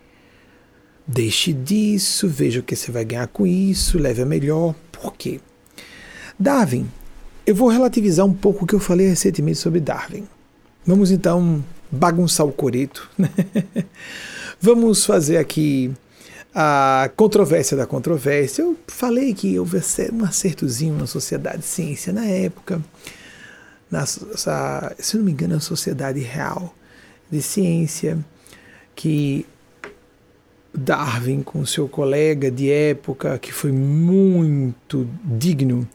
Deixe 1.06 1.52
disso, 1.52 2.26
veja 2.26 2.60
o 2.60 2.62
que 2.62 2.74
você 2.74 2.90
vai 2.90 3.04
ganhar 3.04 3.28
com 3.28 3.46
isso, 3.46 3.98
leve 3.98 4.22
a 4.22 4.26
melhor. 4.26 4.74
Por 4.90 5.14
quê? 5.14 5.40
Darwin 6.40 6.88
eu 7.46 7.54
vou 7.54 7.68
relativizar 7.68 8.24
um 8.24 8.32
pouco 8.32 8.64
o 8.64 8.66
que 8.66 8.74
eu 8.74 8.80
falei 8.80 9.06
recentemente 9.06 9.58
sobre 9.58 9.80
Darwin. 9.80 10.26
Vamos 10.86 11.10
então 11.10 11.62
bagunçar 11.90 12.46
o 12.46 12.52
coreto. 12.52 13.10
Vamos 14.60 15.04
fazer 15.04 15.36
aqui 15.36 15.92
a 16.54 17.10
controvérsia 17.16 17.76
da 17.76 17.86
controvérsia. 17.86 18.62
Eu 18.62 18.76
falei 18.86 19.34
que 19.34 19.58
houve 19.58 19.76
um 20.12 20.24
acertozinho 20.24 20.96
na 20.96 21.06
sociedade 21.06 21.58
de 21.58 21.66
ciência 21.66 22.12
na 22.12 22.24
época, 22.24 22.80
na, 23.90 24.04
se 24.06 25.16
não 25.16 25.24
me 25.24 25.32
engano, 25.32 25.56
a 25.56 25.60
sociedade 25.60 26.20
real 26.20 26.74
de 27.30 27.40
ciência, 27.40 28.18
que 28.94 29.46
Darwin 30.76 31.42
com 31.42 31.64
seu 31.64 31.88
colega 31.88 32.50
de 32.50 32.70
época, 32.70 33.38
que 33.38 33.52
foi 33.52 33.70
muito 33.70 35.08
digno, 35.24 35.88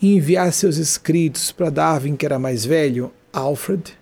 enviar 0.00 0.52
seus 0.52 0.76
escritos 0.76 1.50
para 1.50 1.70
Darwin, 1.70 2.16
que 2.16 2.26
era 2.26 2.38
mais 2.38 2.64
velho, 2.64 3.10
Alfred 3.32 3.96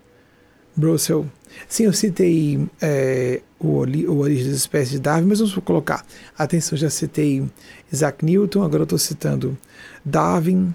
Brussel. 0.75 1.27
Sim, 1.69 1.85
eu 1.85 1.93
citei 1.93 2.67
é, 2.83 3.41
o, 3.61 3.69
o 3.69 4.19
Origem 4.19 4.47
das 4.47 4.57
Espécies 4.57 4.91
de 4.91 4.99
Darwin, 4.99 5.27
mas 5.27 5.39
vamos 5.39 5.55
colocar. 5.65 6.05
Atenção, 6.37 6.77
já 6.77 6.91
citei 6.91 7.45
Isaac 7.93 8.25
Newton, 8.25 8.65
agora 8.65 8.83
estou 8.83 8.99
citando 8.99 9.57
Darwin, 10.05 10.75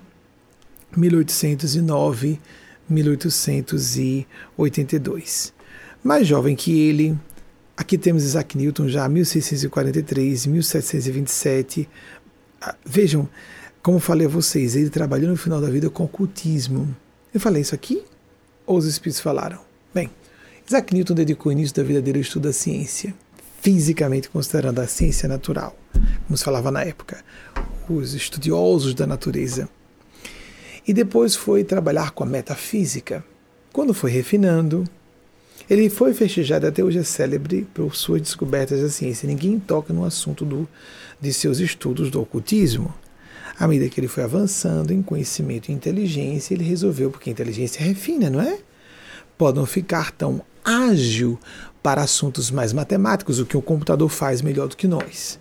1809, 0.95 2.39
1882. 2.89 5.53
Mais 6.03 6.27
jovem 6.27 6.55
que 6.55 6.87
ele, 6.87 7.17
Aqui 7.79 7.97
temos 7.97 8.25
Isaac 8.25 8.57
Newton 8.57 8.89
já 8.89 9.07
1643, 9.07 10.47
1727. 10.47 11.87
Ah, 12.61 12.75
vejam, 12.85 13.29
como 13.81 13.99
falei 13.99 14.27
a 14.27 14.29
vocês, 14.29 14.75
ele 14.75 14.89
trabalhou 14.89 15.29
no 15.29 15.37
final 15.37 15.61
da 15.61 15.69
vida 15.69 15.89
com 15.89 16.03
ocultismo. 16.03 16.93
Eu 17.33 17.39
falei 17.39 17.61
isso 17.61 17.73
aqui? 17.73 18.03
Ou 18.65 18.77
os 18.77 18.85
espíritos 18.85 19.21
falaram? 19.21 19.61
Bem, 19.93 20.09
Isaac 20.67 20.93
Newton 20.93 21.13
dedicou 21.13 21.51
o 21.51 21.53
início 21.53 21.73
da 21.73 21.81
vida 21.81 22.01
dele 22.01 22.17
ao 22.17 22.21
estudo 22.21 22.49
da 22.49 22.53
ciência, 22.53 23.15
fisicamente 23.61 24.29
considerando 24.29 24.79
a 24.79 24.87
ciência 24.87 25.29
natural, 25.29 25.73
como 26.27 26.37
se 26.37 26.43
falava 26.43 26.71
na 26.71 26.83
época, 26.83 27.23
os 27.89 28.13
estudiosos 28.13 28.93
da 28.93 29.07
natureza. 29.07 29.69
E 30.89 30.93
depois 30.93 31.35
foi 31.35 31.63
trabalhar 31.63 32.09
com 32.09 32.23
a 32.23 32.25
metafísica. 32.25 33.23
Quando 33.71 33.93
foi 33.93 34.09
refinando, 34.09 34.85
ele 35.69 35.87
foi 35.87 36.15
festejado 36.15 36.65
até 36.65 36.83
hoje 36.83 36.97
é 36.97 37.03
célebre 37.03 37.67
por 37.75 37.95
suas 37.95 38.23
descobertas 38.23 38.81
da 38.81 38.89
ciência. 38.89 39.27
Ninguém 39.27 39.59
toca 39.59 39.93
no 39.93 40.03
assunto 40.03 40.43
do, 40.43 40.67
de 41.21 41.31
seus 41.31 41.59
estudos 41.59 42.09
do 42.09 42.19
ocultismo. 42.19 42.91
À 43.59 43.67
medida 43.67 43.87
que 43.87 43.99
ele 43.99 44.07
foi 44.07 44.23
avançando 44.23 44.91
em 44.91 45.03
conhecimento 45.03 45.69
e 45.69 45.73
inteligência, 45.75 46.55
ele 46.55 46.63
resolveu, 46.63 47.11
porque 47.11 47.29
a 47.29 47.33
inteligência 47.33 47.85
refina, 47.85 48.27
não 48.27 48.41
é? 48.41 48.57
Pode 49.37 49.59
não 49.59 49.67
ficar 49.67 50.11
tão 50.11 50.41
ágil 50.65 51.37
para 51.83 52.01
assuntos 52.01 52.49
mais 52.49 52.73
matemáticos, 52.73 53.37
o 53.37 53.45
que 53.45 53.55
o 53.55 53.61
computador 53.61 54.09
faz 54.09 54.41
melhor 54.41 54.67
do 54.67 54.75
que 54.75 54.87
nós. 54.87 55.37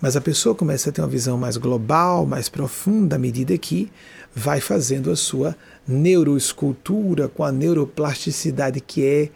Mas 0.00 0.16
a 0.16 0.20
pessoa 0.20 0.54
começa 0.54 0.90
a 0.90 0.92
ter 0.92 1.00
uma 1.00 1.08
visão 1.08 1.38
mais 1.38 1.56
global, 1.56 2.26
mais 2.26 2.48
profunda, 2.48 3.16
à 3.16 3.18
medida 3.18 3.56
que 3.56 3.90
vai 4.34 4.60
fazendo 4.60 5.10
a 5.10 5.16
sua 5.16 5.56
neuroescultura, 5.86 7.28
com 7.28 7.44
a 7.44 7.50
neuroplasticidade 7.50 8.80
que 8.80 9.04
é 9.04 9.28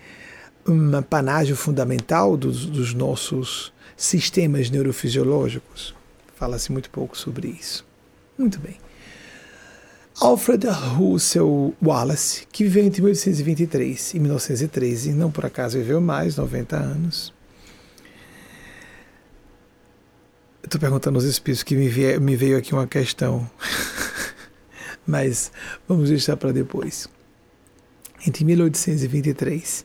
um 0.66 1.02
panágio 1.02 1.56
fundamental 1.56 2.36
dos, 2.36 2.66
dos 2.66 2.94
nossos 2.94 3.72
sistemas 3.96 4.70
neurofisiológicos. 4.70 5.94
Fala-se 6.36 6.72
muito 6.72 6.90
pouco 6.90 7.16
sobre 7.16 7.48
isso. 7.48 7.84
Muito 8.38 8.58
bem. 8.58 8.76
Alfred 10.20 10.66
Russel 10.66 11.74
Wallace, 11.82 12.46
que 12.52 12.64
viveu 12.64 12.84
entre 12.84 13.02
1823 13.02 14.14
e 14.14 14.20
1913, 14.20 15.12
não 15.12 15.30
por 15.30 15.44
acaso 15.44 15.76
viveu 15.76 16.00
mais, 16.00 16.36
90 16.36 16.76
anos. 16.76 17.34
Estou 20.62 20.80
perguntando 20.80 21.18
aos 21.18 21.24
espíritos 21.24 21.62
que 21.62 21.74
me, 21.74 22.18
me 22.18 22.36
veio 22.36 22.56
aqui 22.56 22.72
uma 22.72 22.86
questão. 22.86 23.48
mas 25.06 25.50
vamos 25.88 26.08
deixar 26.08 26.36
para 26.36 26.52
depois. 26.52 27.08
Entre 28.26 28.44
1823 28.44 29.84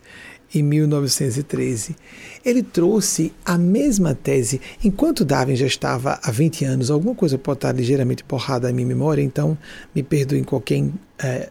e 0.53 0.63
1913, 0.63 1.95
ele 2.43 2.63
trouxe 2.63 3.34
a 3.45 3.58
mesma 3.58 4.15
tese. 4.15 4.60
Enquanto 4.84 5.25
Darwin 5.25 5.55
já 5.55 5.67
estava 5.67 6.19
há 6.23 6.32
20 6.32 6.65
anos, 6.65 6.89
alguma 6.89 7.13
coisa 7.13 7.38
pode 7.38 7.58
estar 7.58 7.71
ligeiramente 7.71 8.23
porrada 8.23 8.67
na 8.67 8.73
minha 8.73 8.88
memória, 8.88 9.21
então 9.21 9.58
me 9.93 10.01
perdoem 10.01 10.43
qualquer 10.43 10.86
é, 11.19 11.49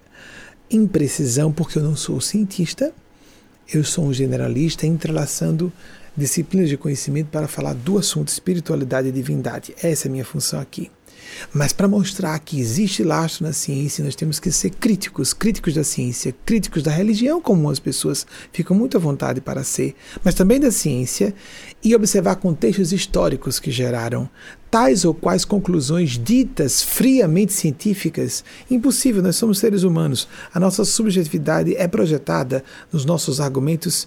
imprecisão, 0.71 1.53
porque 1.53 1.79
eu 1.79 1.83
não 1.83 1.95
sou 1.95 2.21
cientista, 2.21 2.93
eu 3.73 3.85
sou 3.85 4.07
um 4.07 4.13
generalista 4.13 4.87
entrelaçando 4.87 5.73
disciplinas 6.17 6.69
de 6.69 6.77
conhecimento 6.77 7.29
para 7.29 7.47
falar 7.47 7.75
do 7.75 7.99
assunto 7.99 8.29
espiritualidade 8.29 9.09
e 9.09 9.13
divindade. 9.13 9.75
Essa 9.81 10.07
é 10.07 10.09
a 10.09 10.13
minha 10.13 10.25
função 10.25 10.59
aqui. 10.59 10.91
Mas 11.53 11.73
para 11.73 11.89
mostrar 11.89 12.39
que 12.41 12.59
existe 12.61 13.03
lastro 13.03 13.47
na 13.47 13.53
ciência, 13.53 14.05
nós 14.05 14.15
temos 14.15 14.39
que 14.39 14.51
ser 14.51 14.71
críticos, 14.71 15.33
críticos 15.33 15.75
da 15.75 15.85
ciência, 15.85 16.35
críticos 16.45 16.83
da 16.83 16.91
religião, 16.91 17.41
como 17.41 17.71
as 17.71 17.79
pessoas 17.79 18.27
ficam 18.53 18.77
muito 18.77 18.97
à 18.97 19.01
vontade 19.01 19.41
para 19.41 19.65
ser, 19.65 19.95
mas 20.25 20.35
também 20.35 20.61
da 20.61 20.71
ciência, 20.71 21.35
e 21.83 21.95
observar 21.95 22.37
contextos 22.37 22.93
históricos 22.93 23.59
que 23.59 23.71
geraram 23.71 24.29
tais 24.71 25.05
ou 25.05 25.15
quais 25.15 25.45
conclusões 25.45 26.19
ditas 26.19 26.83
friamente 26.83 27.53
científicas. 27.53 28.45
Impossível, 28.71 29.23
nós 29.23 29.37
somos 29.37 29.59
seres 29.59 29.83
humanos. 29.83 30.29
A 30.53 30.61
nossa 30.61 30.85
subjetividade 30.85 31.75
é 31.77 31.89
projetada 31.89 32.63
nos 32.93 33.05
nossos 33.05 33.41
argumentos 33.41 34.07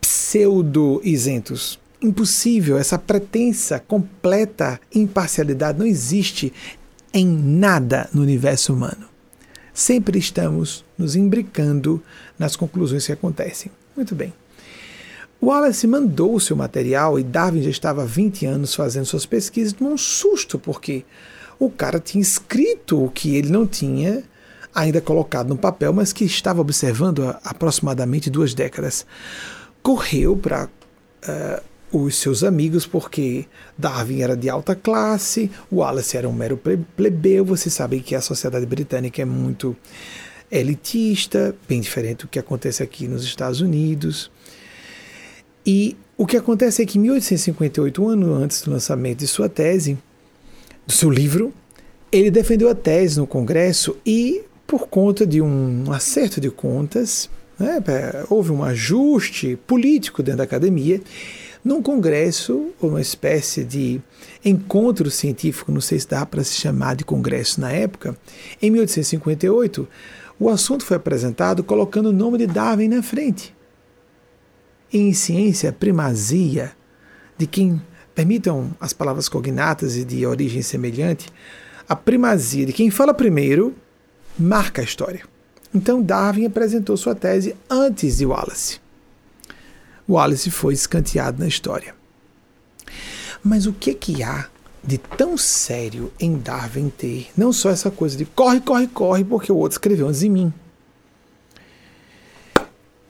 pseudo-isentos. 0.00 1.78
Impossível, 2.00 2.78
essa 2.78 2.98
pretensa, 2.98 3.80
completa 3.80 4.80
imparcialidade 4.94 5.78
não 5.78 5.86
existe 5.86 6.52
em 7.12 7.26
nada 7.26 8.08
no 8.12 8.22
universo 8.22 8.72
humano. 8.72 9.06
Sempre 9.74 10.18
estamos 10.18 10.84
nos 10.96 11.16
imbricando 11.16 12.02
nas 12.38 12.54
conclusões 12.54 13.06
que 13.06 13.12
acontecem. 13.12 13.70
Muito 13.96 14.14
bem. 14.14 14.32
Wallace 15.42 15.86
mandou 15.86 16.34
o 16.34 16.40
seu 16.40 16.56
material 16.56 17.18
e 17.18 17.22
Darwin 17.22 17.62
já 17.62 17.70
estava 17.70 18.02
há 18.02 18.06
20 18.06 18.46
anos 18.46 18.74
fazendo 18.74 19.06
suas 19.06 19.24
pesquisas 19.24 19.74
num 19.78 19.96
susto, 19.96 20.58
porque 20.58 21.04
o 21.58 21.70
cara 21.70 22.00
tinha 22.00 22.22
escrito 22.22 23.04
o 23.04 23.10
que 23.10 23.36
ele 23.36 23.50
não 23.50 23.66
tinha 23.66 24.24
ainda 24.74 25.00
colocado 25.00 25.48
no 25.48 25.56
papel, 25.56 25.92
mas 25.92 26.12
que 26.12 26.24
estava 26.24 26.60
observando 26.60 27.24
há 27.24 27.40
aproximadamente 27.44 28.30
duas 28.30 28.54
décadas. 28.54 29.06
Correu 29.82 30.36
para 30.36 30.66
uh, 30.66 31.67
os 31.92 32.16
seus 32.16 32.44
amigos, 32.44 32.86
porque 32.86 33.46
Darwin 33.76 34.20
era 34.20 34.36
de 34.36 34.48
alta 34.48 34.74
classe, 34.74 35.50
Wallace 35.72 36.16
era 36.16 36.28
um 36.28 36.32
mero 36.32 36.60
plebeu. 36.96 37.44
Você 37.44 37.70
sabe 37.70 38.00
que 38.00 38.14
a 38.14 38.20
sociedade 38.20 38.66
britânica 38.66 39.22
é 39.22 39.24
muito 39.24 39.76
elitista, 40.50 41.54
bem 41.68 41.80
diferente 41.80 42.20
do 42.20 42.28
que 42.28 42.38
acontece 42.38 42.82
aqui 42.82 43.06
nos 43.06 43.24
Estados 43.24 43.60
Unidos. 43.60 44.30
E 45.64 45.96
o 46.16 46.26
que 46.26 46.36
acontece 46.36 46.82
é 46.82 46.86
que 46.86 46.98
em 46.98 47.02
1858, 47.02 48.02
um 48.02 48.08
ano 48.08 48.34
antes 48.34 48.62
do 48.62 48.70
lançamento 48.70 49.18
de 49.18 49.26
sua 49.26 49.48
tese, 49.48 49.98
do 50.86 50.92
seu 50.92 51.10
livro, 51.10 51.52
ele 52.10 52.30
defendeu 52.30 52.68
a 52.68 52.74
tese 52.74 53.18
no 53.18 53.26
Congresso 53.26 53.96
e, 54.04 54.42
por 54.66 54.88
conta 54.88 55.26
de 55.26 55.40
um 55.40 55.84
acerto 55.92 56.40
de 56.40 56.50
contas, 56.50 57.28
né, 57.58 57.82
houve 58.30 58.52
um 58.52 58.62
ajuste 58.64 59.58
político 59.66 60.22
dentro 60.22 60.38
da 60.38 60.44
academia. 60.44 61.00
Num 61.64 61.82
congresso, 61.82 62.70
uma 62.80 63.00
espécie 63.00 63.64
de 63.64 64.00
encontro 64.44 65.10
científico, 65.10 65.72
não 65.72 65.80
sei 65.80 65.98
se 65.98 66.08
dá 66.08 66.24
para 66.24 66.44
se 66.44 66.54
chamar 66.54 66.96
de 66.96 67.04
congresso 67.04 67.60
na 67.60 67.70
época, 67.72 68.16
em 68.62 68.70
1858, 68.70 69.88
o 70.38 70.48
assunto 70.48 70.84
foi 70.84 70.96
apresentado 70.96 71.64
colocando 71.64 72.10
o 72.10 72.12
nome 72.12 72.38
de 72.38 72.46
Darwin 72.46 72.88
na 72.88 73.02
frente 73.02 73.56
em 74.92 75.12
ciência 75.12 75.72
primazia 75.72 76.72
de 77.36 77.46
quem, 77.46 77.80
permitam 78.14 78.74
as 78.80 78.92
palavras 78.92 79.28
cognatas 79.28 79.96
e 79.96 80.04
de 80.04 80.26
origem 80.26 80.62
semelhante, 80.62 81.28
a 81.88 81.94
primazia 81.94 82.66
de 82.66 82.72
quem 82.72 82.90
fala 82.90 83.14
primeiro 83.14 83.74
marca 84.38 84.80
a 84.80 84.84
história. 84.84 85.22
Então 85.74 86.02
Darwin 86.02 86.46
apresentou 86.46 86.96
sua 86.96 87.14
tese 87.14 87.54
antes 87.68 88.18
de 88.18 88.26
Wallace. 88.26 88.80
Wallace 90.08 90.50
foi 90.50 90.74
escanteado 90.74 91.38
na 91.38 91.46
história. 91.46 91.94
Mas 93.42 93.66
o 93.66 93.72
que 93.72 93.94
que 93.94 94.22
há 94.22 94.48
de 94.82 94.98
tão 94.98 95.36
sério 95.36 96.12
em 96.18 96.38
Darwin 96.38 96.88
ter 96.88 97.28
não 97.36 97.52
só 97.52 97.70
essa 97.70 97.90
coisa 97.90 98.16
de 98.16 98.24
corre, 98.24 98.60
corre, 98.60 98.86
corre, 98.86 99.24
porque 99.24 99.52
o 99.52 99.56
outro 99.56 99.74
escreveu 99.74 100.08
antes 100.08 100.20
de 100.20 100.28
mim. 100.28 100.52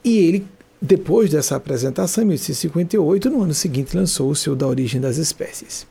E 0.03 0.17
ele 0.17 0.47
depois 0.81 1.29
dessa 1.29 1.57
apresentação, 1.57 2.23
em 2.23 2.27
1858, 2.27 3.29
no 3.29 3.43
ano 3.43 3.53
seguinte, 3.53 3.97
lançou 3.97 4.29
o 4.29 4.35
seu 4.35 4.55
Da 4.55 4.65
Origem 4.65 5.01
das 5.01 5.17
Espécies. 5.17 5.85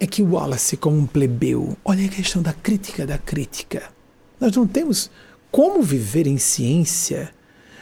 É 0.00 0.06
que 0.06 0.22
Wallace, 0.22 0.76
como 0.76 0.96
um 0.96 1.06
plebeu, 1.06 1.76
olha 1.84 2.06
a 2.06 2.08
questão 2.08 2.40
da 2.40 2.54
crítica 2.54 3.06
da 3.06 3.18
crítica. 3.18 3.82
Nós 4.40 4.56
não 4.56 4.66
temos 4.66 5.10
como 5.50 5.82
viver 5.82 6.26
em 6.26 6.38
ciência 6.38 7.30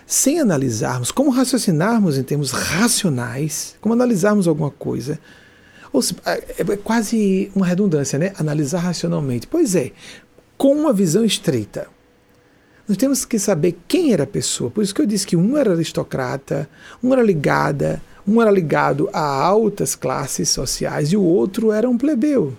sem 0.06 0.40
analisarmos, 0.40 1.10
como 1.10 1.30
raciocinarmos 1.30 2.18
em 2.18 2.22
termos 2.22 2.50
racionais, 2.50 3.76
como 3.80 3.94
analisarmos 3.94 4.46
alguma 4.46 4.70
coisa. 4.70 5.18
Ou 5.92 6.02
se, 6.02 6.14
é, 6.26 6.42
é 6.58 6.76
quase 6.76 7.50
uma 7.54 7.66
redundância, 7.66 8.18
né? 8.18 8.32
Analisar 8.38 8.80
racionalmente. 8.80 9.46
Pois 9.46 9.74
é, 9.74 9.92
com 10.58 10.74
uma 10.74 10.92
visão 10.92 11.24
estreita. 11.24 11.88
Nós 12.86 12.98
temos 12.98 13.24
que 13.24 13.38
saber 13.38 13.78
quem 13.88 14.12
era 14.12 14.24
a 14.24 14.26
pessoa. 14.26 14.70
Por 14.70 14.82
isso 14.82 14.94
que 14.94 15.00
eu 15.00 15.06
disse 15.06 15.26
que 15.26 15.36
um 15.36 15.56
era 15.56 15.72
aristocrata, 15.72 16.68
um 17.02 17.12
era 17.12 17.22
ligada, 17.22 18.02
um 18.26 18.42
era 18.42 18.50
ligado 18.50 19.08
a 19.12 19.20
altas 19.20 19.94
classes 19.94 20.50
sociais 20.50 21.12
e 21.12 21.16
o 21.16 21.22
outro 21.22 21.72
era 21.72 21.88
um 21.88 21.96
plebeu. 21.96 22.54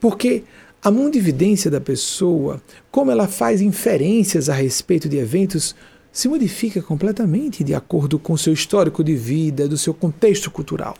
Porque 0.00 0.44
a 0.86 0.90
mundividência 0.92 1.68
da 1.68 1.80
pessoa, 1.80 2.62
como 2.92 3.10
ela 3.10 3.26
faz 3.26 3.60
inferências 3.60 4.48
a 4.48 4.54
respeito 4.54 5.08
de 5.08 5.16
eventos, 5.16 5.74
se 6.12 6.28
modifica 6.28 6.80
completamente 6.80 7.64
de 7.64 7.74
acordo 7.74 8.20
com 8.20 8.36
seu 8.36 8.52
histórico 8.52 9.02
de 9.02 9.16
vida, 9.16 9.66
do 9.66 9.76
seu 9.76 9.92
contexto 9.92 10.48
cultural. 10.48 10.96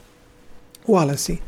Wallace 0.89 1.39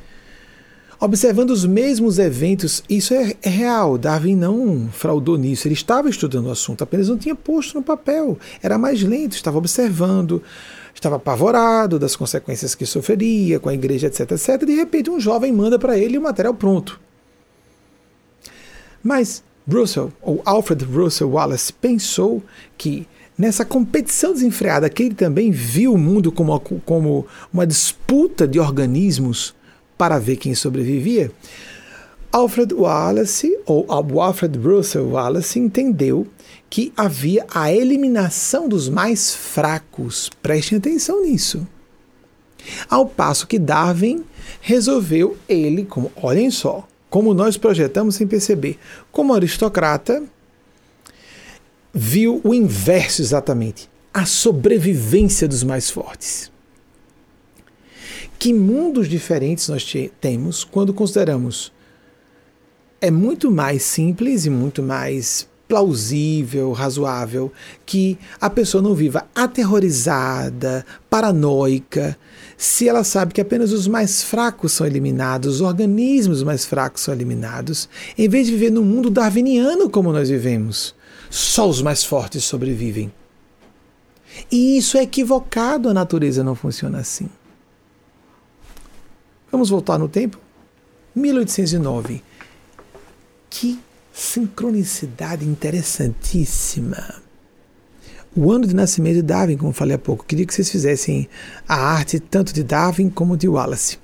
observando 1.01 1.51
os 1.51 1.65
mesmos 1.65 2.21
eventos. 2.21 2.85
Isso 2.89 3.13
é, 3.13 3.35
é, 3.43 3.49
real. 3.49 3.99
Darwin 3.99 4.37
não 4.37 4.89
fraudou 4.93 5.37
nisso. 5.37 5.67
Ele 5.67 5.75
estava 5.75 6.09
estudando 6.09 6.47
o 6.47 6.53
assunto, 6.53 6.85
apenas 6.85 7.09
não 7.09 7.19
tinha 7.19 7.35
posto 7.35 7.75
no 7.75 7.83
papel. 7.83 8.39
Era 8.63 8.79
mais 8.79 9.03
lento, 9.03 9.33
estava 9.33 9.59
observando, 9.59 10.41
estava 10.95 11.17
apavorado 11.17 11.99
das 11.99 12.15
consequências 12.15 12.77
que 12.77 12.87
sofreria 12.87 13.59
com 13.59 13.69
a 13.69 13.75
igreja, 13.75 14.07
etc, 14.07 14.31
etc. 14.31 14.65
De 14.65 14.75
repente, 14.75 15.11
um 15.11 15.19
jovem 15.19 15.53
manda 15.53 15.77
para 15.77 15.99
ele 15.99 16.19
o 16.19 16.23
material 16.23 16.55
pronto. 16.55 17.01
Mas 19.09 19.43
Russell, 19.67 20.13
ou 20.21 20.43
Alfred 20.45 20.85
Russell 20.85 21.31
Wallace, 21.31 21.73
pensou 21.73 22.43
que 22.77 23.09
nessa 23.39 23.65
competição 23.65 24.35
desenfreada, 24.35 24.91
que 24.91 25.03
ele 25.03 25.15
também 25.15 25.51
viu 25.51 25.95
o 25.95 25.99
mundo 25.99 26.31
como, 26.31 26.61
como 26.61 27.27
uma 27.51 27.67
disputa 27.67 28.47
de 28.47 28.61
organismos 28.61 29.55
para 29.97 30.19
ver 30.19 30.37
quem 30.37 30.55
sobrevivia, 30.55 31.33
Alfred 32.31 32.75
Wallace, 32.75 33.59
ou 33.65 33.87
Alfred 33.89 34.59
Russel 34.59 35.09
Wallace, 35.09 35.59
entendeu 35.59 36.27
que 36.69 36.93
havia 36.95 37.47
a 37.51 37.73
eliminação 37.73 38.69
dos 38.69 38.91
mais 38.91 39.35
fracos. 39.35 40.31
Prestem 40.43 40.77
atenção 40.77 41.23
nisso. 41.23 41.67
Ao 42.91 43.07
passo 43.07 43.47
que 43.47 43.59
Darwin 43.59 44.23
resolveu 44.61 45.39
ele, 45.49 45.87
como 45.87 46.13
olhem 46.15 46.51
só, 46.51 46.87
como 47.19 47.35
nós 47.35 47.57
projetamos 47.57 48.15
sem 48.15 48.29
perceber, 48.29 48.79
como 49.11 49.35
aristocrata, 49.35 50.23
viu 51.93 52.41
o 52.45 52.55
inverso 52.55 53.21
exatamente, 53.21 53.91
a 54.15 54.25
sobrevivência 54.25 55.49
dos 55.49 55.65
mais 55.65 55.91
fortes. 55.91 56.49
Que 58.39 58.55
mundos 58.55 59.09
diferentes 59.09 59.69
nós 59.69 59.85
temos 60.21 60.63
quando 60.63 60.95
consideramos 60.95 61.73
é 63.01 63.11
muito 63.11 63.51
mais 63.51 63.83
simples 63.83 64.47
e 64.47 64.51
muito 64.51 64.81
mais 64.81 65.49
plausível, 65.67 66.71
razoável 66.71 67.53
que 67.85 68.17
a 68.41 68.49
pessoa 68.49 68.81
não 68.81 68.95
viva 68.95 69.27
aterrorizada, 69.35 70.87
paranoica, 71.11 72.17
se 72.61 72.89
ela 72.89 73.05
sabe 73.05 73.33
que 73.33 73.41
apenas 73.41 73.71
os 73.71 73.87
mais 73.87 74.25
fracos 74.25 74.73
são 74.73 74.85
eliminados, 74.85 75.55
os 75.55 75.61
organismos 75.61 76.43
mais 76.43 76.65
fracos 76.65 77.03
são 77.03 77.15
eliminados, 77.15 77.89
em 78.19 78.29
vez 78.29 78.49
de 78.49 78.55
viver 78.55 78.73
num 78.73 78.83
mundo 78.83 79.11
darwiniano 79.11 79.89
como 79.89 80.13
nós 80.13 80.29
vivemos. 80.29 80.93
Só 81.31 81.69
os 81.69 81.81
mais 81.81 82.03
fortes 82.03 82.43
sobrevivem. 82.43 83.13
E 84.51 84.77
isso 84.77 84.99
é 84.99 85.03
equivocado, 85.03 85.89
a 85.89 85.95
natureza 85.95 86.43
não 86.43 86.57
funciona 86.57 86.99
assim. 86.99 87.29
Vamos 89.53 89.71
voltar 89.71 89.97
no 89.97 90.09
tempo? 90.09 90.37
1809. 91.15 92.25
Que 93.49 93.79
sincronicidade 94.13 95.47
interessantíssima. 95.47 97.23
O 98.41 98.53
ano 98.53 98.69
de 98.69 98.73
nascimento 98.73 99.17
de 99.17 99.23
Darwin, 99.23 99.57
como 99.57 99.73
falei 99.73 99.97
há 99.97 99.99
pouco. 99.99 100.25
Queria 100.25 100.47
que 100.47 100.55
vocês 100.55 100.71
fizessem 100.71 101.29
a 101.69 101.75
arte 101.75 102.21
tanto 102.21 102.55
de 102.55 102.63
Darwin 102.63 103.11
como 103.11 103.37
de 103.37 103.49
Wallace. 103.49 103.99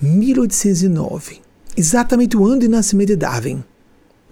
1809. 0.00 1.42
Exatamente 1.76 2.38
o 2.38 2.46
ano 2.46 2.60
de 2.60 2.68
nascimento 2.68 3.08
de 3.08 3.16
Darwin. 3.16 3.62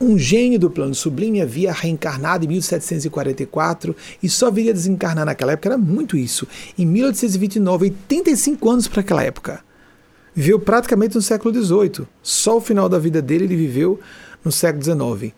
Um 0.01 0.17
gênio 0.17 0.59
do 0.59 0.71
plano 0.71 0.95
sublime 0.95 1.43
havia 1.43 1.75
reencarnado 1.75 2.47
em 2.47 2.49
1744 2.49 3.95
e 4.23 4.31
só 4.31 4.51
viria 4.51 4.73
desencarnar 4.73 5.27
naquela 5.27 5.53
época. 5.53 5.69
Era 5.69 5.77
muito 5.77 6.17
isso. 6.17 6.49
Em 6.79 6.87
1829, 6.87 7.85
85 7.85 8.71
anos 8.71 8.89
para 8.89 9.03
aquela 9.03 9.23
época. 9.23 9.63
viveu 10.35 10.59
praticamente 10.59 11.17
no 11.17 11.21
século 11.21 11.53
XVIII. 11.53 12.07
Só 12.23 12.57
o 12.57 12.63
final 12.63 12.89
da 12.89 12.99
vida 12.99 13.21
dele 13.21 13.45
ele 13.45 13.57
viveu 13.57 14.01
no 14.43 14.51
século 14.51 14.83
XIX. 14.83 15.35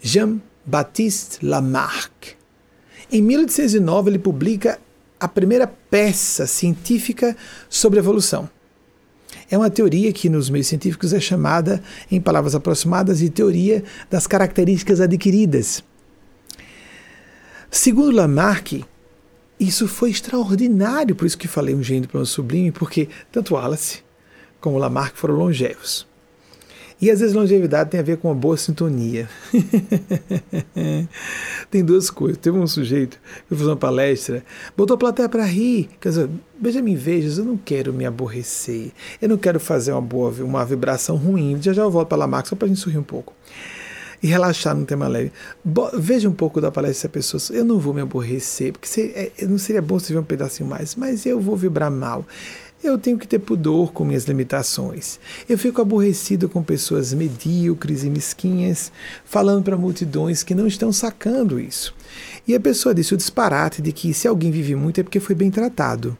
Jean-Baptiste 0.00 1.44
Lamarck. 1.44 2.43
Em 3.14 3.22
1809 3.22 4.10
ele 4.10 4.18
publica 4.18 4.76
a 5.20 5.28
primeira 5.28 5.68
peça 5.68 6.48
científica 6.48 7.36
sobre 7.68 8.00
evolução. 8.00 8.50
É 9.48 9.56
uma 9.56 9.70
teoria 9.70 10.12
que 10.12 10.28
nos 10.28 10.50
meios 10.50 10.66
científicos 10.66 11.12
é 11.12 11.20
chamada, 11.20 11.80
em 12.10 12.20
palavras 12.20 12.56
aproximadas, 12.56 13.20
de 13.20 13.30
teoria 13.30 13.84
das 14.10 14.26
características 14.26 15.00
adquiridas. 15.00 15.84
Segundo 17.70 18.10
Lamarck, 18.10 18.84
isso 19.60 19.86
foi 19.86 20.10
extraordinário, 20.10 21.14
por 21.14 21.24
isso 21.24 21.38
que 21.38 21.46
falei 21.46 21.72
um 21.72 21.84
gênio 21.84 22.08
plano 22.08 22.26
sublime, 22.26 22.72
porque 22.72 23.08
tanto 23.30 23.54
Wallace 23.54 24.02
como 24.60 24.76
Lamarck 24.76 25.16
foram 25.16 25.36
longevos. 25.36 26.04
E 27.04 27.10
às 27.10 27.20
vezes 27.20 27.34
longevidade 27.34 27.90
tem 27.90 28.00
a 28.00 28.02
ver 28.02 28.16
com 28.16 28.28
uma 28.28 28.34
boa 28.34 28.56
sintonia. 28.56 29.28
tem 31.70 31.84
duas 31.84 32.08
coisas. 32.08 32.38
Teve 32.38 32.56
um 32.56 32.66
sujeito 32.66 33.20
que 33.46 33.54
fez 33.54 33.68
uma 33.68 33.76
palestra, 33.76 34.42
botou 34.74 34.94
a 34.94 34.98
plateia 34.98 35.28
para 35.28 35.44
rir. 35.44 35.90
Quer 36.00 36.08
dizer, 36.08 36.30
Benjamin 36.58 36.96
Vejas, 36.96 37.36
eu 37.36 37.44
não 37.44 37.58
quero 37.58 37.92
me 37.92 38.06
aborrecer. 38.06 38.90
Eu 39.20 39.28
não 39.28 39.36
quero 39.36 39.60
fazer 39.60 39.92
uma 39.92 40.00
boa 40.00 40.32
uma 40.42 40.64
vibração 40.64 41.16
ruim. 41.16 41.60
Já 41.60 41.74
já 41.74 41.82
eu 41.82 41.90
volto 41.90 42.08
para 42.08 42.16
Lamarck 42.16 42.48
só 42.48 42.56
para 42.56 42.64
a 42.64 42.68
gente 42.70 42.80
sorrir 42.80 42.96
um 42.96 43.02
pouco 43.02 43.34
e 44.22 44.26
relaxar 44.26 44.74
no 44.74 44.86
tema 44.86 45.06
leve. 45.06 45.30
Bo 45.62 45.90
veja 45.92 46.26
um 46.26 46.32
pouco 46.32 46.58
da 46.58 46.70
palestra 46.70 46.94
dessa 46.94 47.08
pessoa. 47.10 47.42
Eu 47.54 47.66
não 47.66 47.78
vou 47.78 47.92
me 47.92 48.00
aborrecer, 48.00 48.72
porque 48.72 48.88
se, 48.88 49.12
é, 49.14 49.30
não 49.42 49.58
seria 49.58 49.82
bom 49.82 49.98
se 49.98 50.06
tiver 50.06 50.20
um 50.20 50.24
pedacinho 50.24 50.66
mais, 50.66 50.94
mas 50.94 51.26
eu 51.26 51.38
vou 51.38 51.54
vibrar 51.54 51.90
mal. 51.90 52.24
Eu 52.84 52.98
tenho 52.98 53.18
que 53.18 53.26
ter 53.26 53.38
pudor 53.38 53.94
com 53.94 54.04
minhas 54.04 54.24
limitações. 54.24 55.18
Eu 55.48 55.56
fico 55.56 55.80
aborrecido 55.80 56.50
com 56.50 56.62
pessoas 56.62 57.14
medíocres 57.14 58.04
e 58.04 58.10
mesquinhas 58.10 58.92
falando 59.24 59.64
para 59.64 59.74
multidões 59.74 60.42
que 60.42 60.54
não 60.54 60.66
estão 60.66 60.92
sacando 60.92 61.58
isso. 61.58 61.94
E 62.46 62.54
a 62.54 62.60
pessoa 62.60 62.94
disse 62.94 63.14
o 63.14 63.16
disparate 63.16 63.80
de 63.80 63.90
que 63.90 64.12
se 64.12 64.28
alguém 64.28 64.50
vive 64.50 64.76
muito 64.76 65.00
é 65.00 65.02
porque 65.02 65.18
foi 65.18 65.34
bem 65.34 65.50
tratado. 65.50 66.14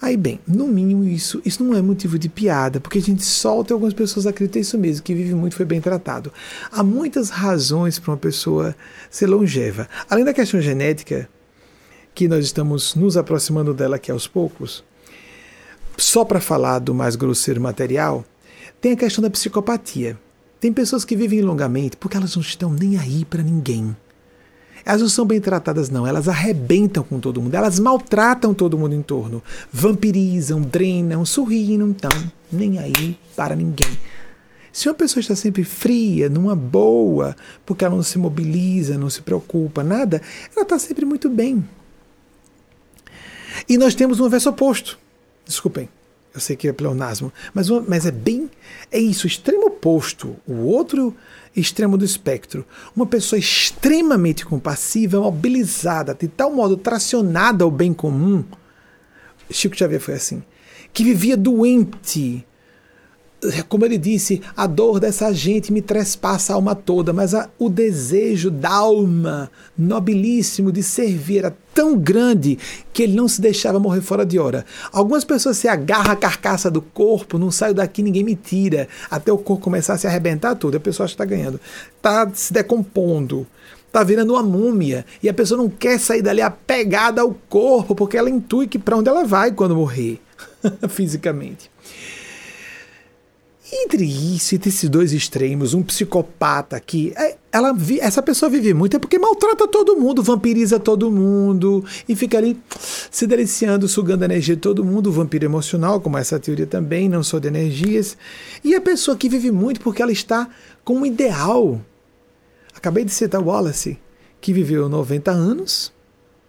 Aí 0.00 0.16
bem, 0.16 0.38
no 0.46 0.68
mínimo 0.68 1.02
isso, 1.02 1.42
isso 1.44 1.64
não 1.64 1.76
é 1.76 1.82
motivo 1.82 2.16
de 2.16 2.28
piada, 2.28 2.78
porque 2.78 2.98
a 2.98 3.02
gente 3.02 3.24
solta 3.24 3.72
e 3.72 3.74
algumas 3.74 3.92
pessoas 3.92 4.24
acreditam 4.24 4.62
isso 4.62 4.78
mesmo, 4.78 5.02
que 5.02 5.16
vive 5.16 5.34
muito 5.34 5.56
foi 5.56 5.66
bem 5.66 5.80
tratado. 5.80 6.32
Há 6.70 6.84
muitas 6.84 7.28
razões 7.28 7.98
para 7.98 8.12
uma 8.12 8.16
pessoa 8.16 8.76
ser 9.10 9.26
longeva. 9.26 9.88
Além 10.08 10.24
da 10.24 10.32
questão 10.32 10.60
genética, 10.60 11.28
que 12.14 12.28
nós 12.28 12.44
estamos 12.44 12.94
nos 12.94 13.16
aproximando 13.16 13.74
dela 13.74 13.96
aqui 13.96 14.12
aos 14.12 14.28
poucos, 14.28 14.84
só 15.96 16.24
para 16.24 16.40
falar 16.40 16.78
do 16.78 16.94
mais 16.94 17.16
grosseiro 17.16 17.60
material, 17.60 18.24
tem 18.80 18.92
a 18.92 18.96
questão 18.96 19.22
da 19.22 19.30
psicopatia. 19.30 20.18
Tem 20.60 20.72
pessoas 20.72 21.04
que 21.04 21.16
vivem 21.16 21.40
longamente 21.40 21.96
porque 21.96 22.16
elas 22.16 22.34
não 22.36 22.42
estão 22.42 22.72
nem 22.72 22.98
aí 22.98 23.24
para 23.24 23.42
ninguém. 23.42 23.96
Elas 24.84 25.00
não 25.00 25.08
são 25.08 25.24
bem 25.24 25.40
tratadas, 25.40 25.90
não. 25.90 26.06
Elas 26.06 26.28
arrebentam 26.28 27.04
com 27.04 27.20
todo 27.20 27.40
mundo. 27.40 27.54
Elas 27.54 27.78
maltratam 27.78 28.52
todo 28.52 28.78
mundo 28.78 28.94
em 28.94 29.02
torno. 29.02 29.42
Vampirizam, 29.72 30.60
drenam, 30.60 31.24
sorriem, 31.24 31.78
não 31.78 31.92
estão 31.92 32.10
nem 32.50 32.78
aí 32.78 33.16
para 33.36 33.54
ninguém. 33.54 33.96
Se 34.72 34.88
uma 34.88 34.94
pessoa 34.94 35.20
está 35.20 35.36
sempre 35.36 35.64
fria, 35.64 36.28
numa 36.28 36.56
boa, 36.56 37.36
porque 37.66 37.84
ela 37.84 37.94
não 37.94 38.02
se 38.02 38.18
mobiliza, 38.18 38.96
não 38.96 39.10
se 39.10 39.20
preocupa, 39.20 39.84
nada, 39.84 40.22
ela 40.54 40.62
está 40.62 40.78
sempre 40.78 41.04
muito 41.04 41.28
bem. 41.28 41.62
E 43.68 43.76
nós 43.76 43.94
temos 43.94 44.18
um 44.18 44.28
verso 44.28 44.48
oposto. 44.48 44.98
Desculpem, 45.46 45.88
eu 46.34 46.40
sei 46.40 46.56
que 46.56 46.66
é 46.66 46.72
pleonasmo, 46.72 47.32
mas, 47.52 47.68
mas 47.86 48.06
é 48.06 48.10
bem. 48.10 48.50
É 48.90 48.98
isso, 48.98 49.26
extremo 49.26 49.66
oposto. 49.66 50.36
O 50.46 50.64
outro 50.64 51.14
extremo 51.54 51.98
do 51.98 52.04
espectro. 52.04 52.64
Uma 52.96 53.06
pessoa 53.06 53.38
extremamente 53.38 54.44
compassiva, 54.46 55.20
mobilizada, 55.20 56.14
de 56.14 56.28
tal 56.28 56.52
modo 56.52 56.76
tracionada 56.76 57.64
ao 57.64 57.70
bem 57.70 57.92
comum. 57.92 58.44
Chico 59.50 59.76
Xavier 59.76 60.00
foi 60.00 60.14
assim. 60.14 60.42
Que 60.92 61.04
vivia 61.04 61.36
doente, 61.36 62.46
como 63.68 63.84
ele 63.84 63.98
disse, 63.98 64.40
a 64.56 64.66
dor 64.66 65.00
dessa 65.00 65.32
gente 65.32 65.72
me 65.72 65.82
trespassa 65.82 66.52
a 66.52 66.56
alma 66.56 66.74
toda, 66.74 67.12
mas 67.12 67.34
a, 67.34 67.48
o 67.58 67.68
desejo 67.68 68.50
da 68.50 68.70
alma 68.70 69.50
nobilíssimo 69.76 70.70
de 70.70 70.82
servir 70.82 71.38
era 71.38 71.56
tão 71.74 71.96
grande 71.96 72.58
que 72.92 73.02
ele 73.02 73.14
não 73.14 73.26
se 73.26 73.40
deixava 73.40 73.80
morrer 73.80 74.00
fora 74.00 74.24
de 74.24 74.38
hora. 74.38 74.64
Algumas 74.92 75.24
pessoas 75.24 75.56
se 75.56 75.66
agarram 75.66 76.12
à 76.12 76.16
carcaça 76.16 76.70
do 76.70 76.80
corpo, 76.80 77.38
não 77.38 77.50
saio 77.50 77.74
daqui, 77.74 78.02
ninguém 78.02 78.22
me 78.22 78.36
tira, 78.36 78.88
até 79.10 79.32
o 79.32 79.38
corpo 79.38 79.64
começar 79.64 79.94
a 79.94 79.98
se 79.98 80.06
arrebentar 80.06 80.54
tudo. 80.54 80.76
A 80.76 80.80
pessoa 80.80 81.06
está 81.06 81.24
ganhando, 81.24 81.60
está 81.96 82.30
se 82.32 82.52
decompondo, 82.52 83.46
está 83.86 84.04
virando 84.04 84.34
uma 84.34 84.42
múmia 84.42 85.04
e 85.20 85.28
a 85.28 85.34
pessoa 85.34 85.58
não 85.58 85.68
quer 85.68 85.98
sair 85.98 86.22
dali 86.22 86.40
apegada 86.40 87.22
ao 87.22 87.34
corpo 87.48 87.94
porque 87.94 88.16
ela 88.16 88.30
intui 88.30 88.68
que 88.68 88.78
para 88.78 88.96
onde 88.96 89.08
ela 89.08 89.24
vai 89.24 89.50
quando 89.50 89.74
morrer 89.74 90.20
fisicamente. 90.88 91.72
Entre 93.74 94.04
isso, 94.04 94.54
entre 94.54 94.68
esses 94.68 94.86
dois 94.90 95.14
extremos, 95.14 95.72
um 95.72 95.82
psicopata 95.82 96.78
que 96.78 97.14
é, 97.16 97.38
ela, 97.50 97.74
essa 98.00 98.22
pessoa 98.22 98.50
vive 98.50 98.74
muito 98.74 98.96
é 98.96 98.98
porque 98.98 99.18
maltrata 99.18 99.66
todo 99.66 99.96
mundo, 99.96 100.22
vampiriza 100.22 100.78
todo 100.78 101.10
mundo 101.10 101.82
e 102.06 102.14
fica 102.14 102.36
ali 102.36 102.60
se 103.10 103.26
deliciando, 103.26 103.88
sugando 103.88 104.24
a 104.24 104.26
energia 104.26 104.54
de 104.56 104.60
todo 104.60 104.84
mundo, 104.84 105.10
vampiro 105.10 105.46
emocional, 105.46 106.02
como 106.02 106.18
essa 106.18 106.38
teoria 106.38 106.66
também, 106.66 107.08
não 107.08 107.22
só 107.22 107.38
de 107.38 107.48
energias. 107.48 108.14
E 108.62 108.74
a 108.74 108.80
pessoa 108.80 109.16
que 109.16 109.26
vive 109.26 109.50
muito 109.50 109.80
porque 109.80 110.02
ela 110.02 110.12
está 110.12 110.50
com 110.84 110.98
um 110.98 111.06
ideal. 111.06 111.80
Acabei 112.74 113.06
de 113.06 113.10
citar 113.10 113.42
Wallace, 113.42 113.98
que 114.38 114.52
viveu 114.52 114.86
90 114.86 115.30
anos, 115.30 115.90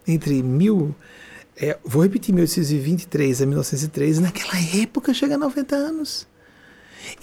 entre 0.05 0.43
mil. 0.43 0.93
É, 1.55 1.77
vou 1.85 2.03
repetir, 2.03 2.35
1823 2.35 3.43
a 3.43 3.45
1903, 3.45 4.19
naquela 4.19 4.59
época 4.81 5.13
chega 5.13 5.35
a 5.35 5.37
90 5.37 5.73
anos. 5.73 6.32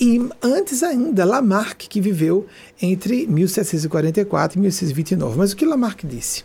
E 0.01 0.21
antes 0.43 0.83
ainda, 0.83 1.25
Lamarck, 1.25 1.89
que 1.89 2.01
viveu 2.01 2.47
entre 2.81 3.27
1744 3.27 4.59
e 4.59 4.61
1629. 4.61 5.39
Mas 5.39 5.53
o 5.53 5.57
que 5.57 5.65
Lamarck 5.65 6.05
disse? 6.07 6.45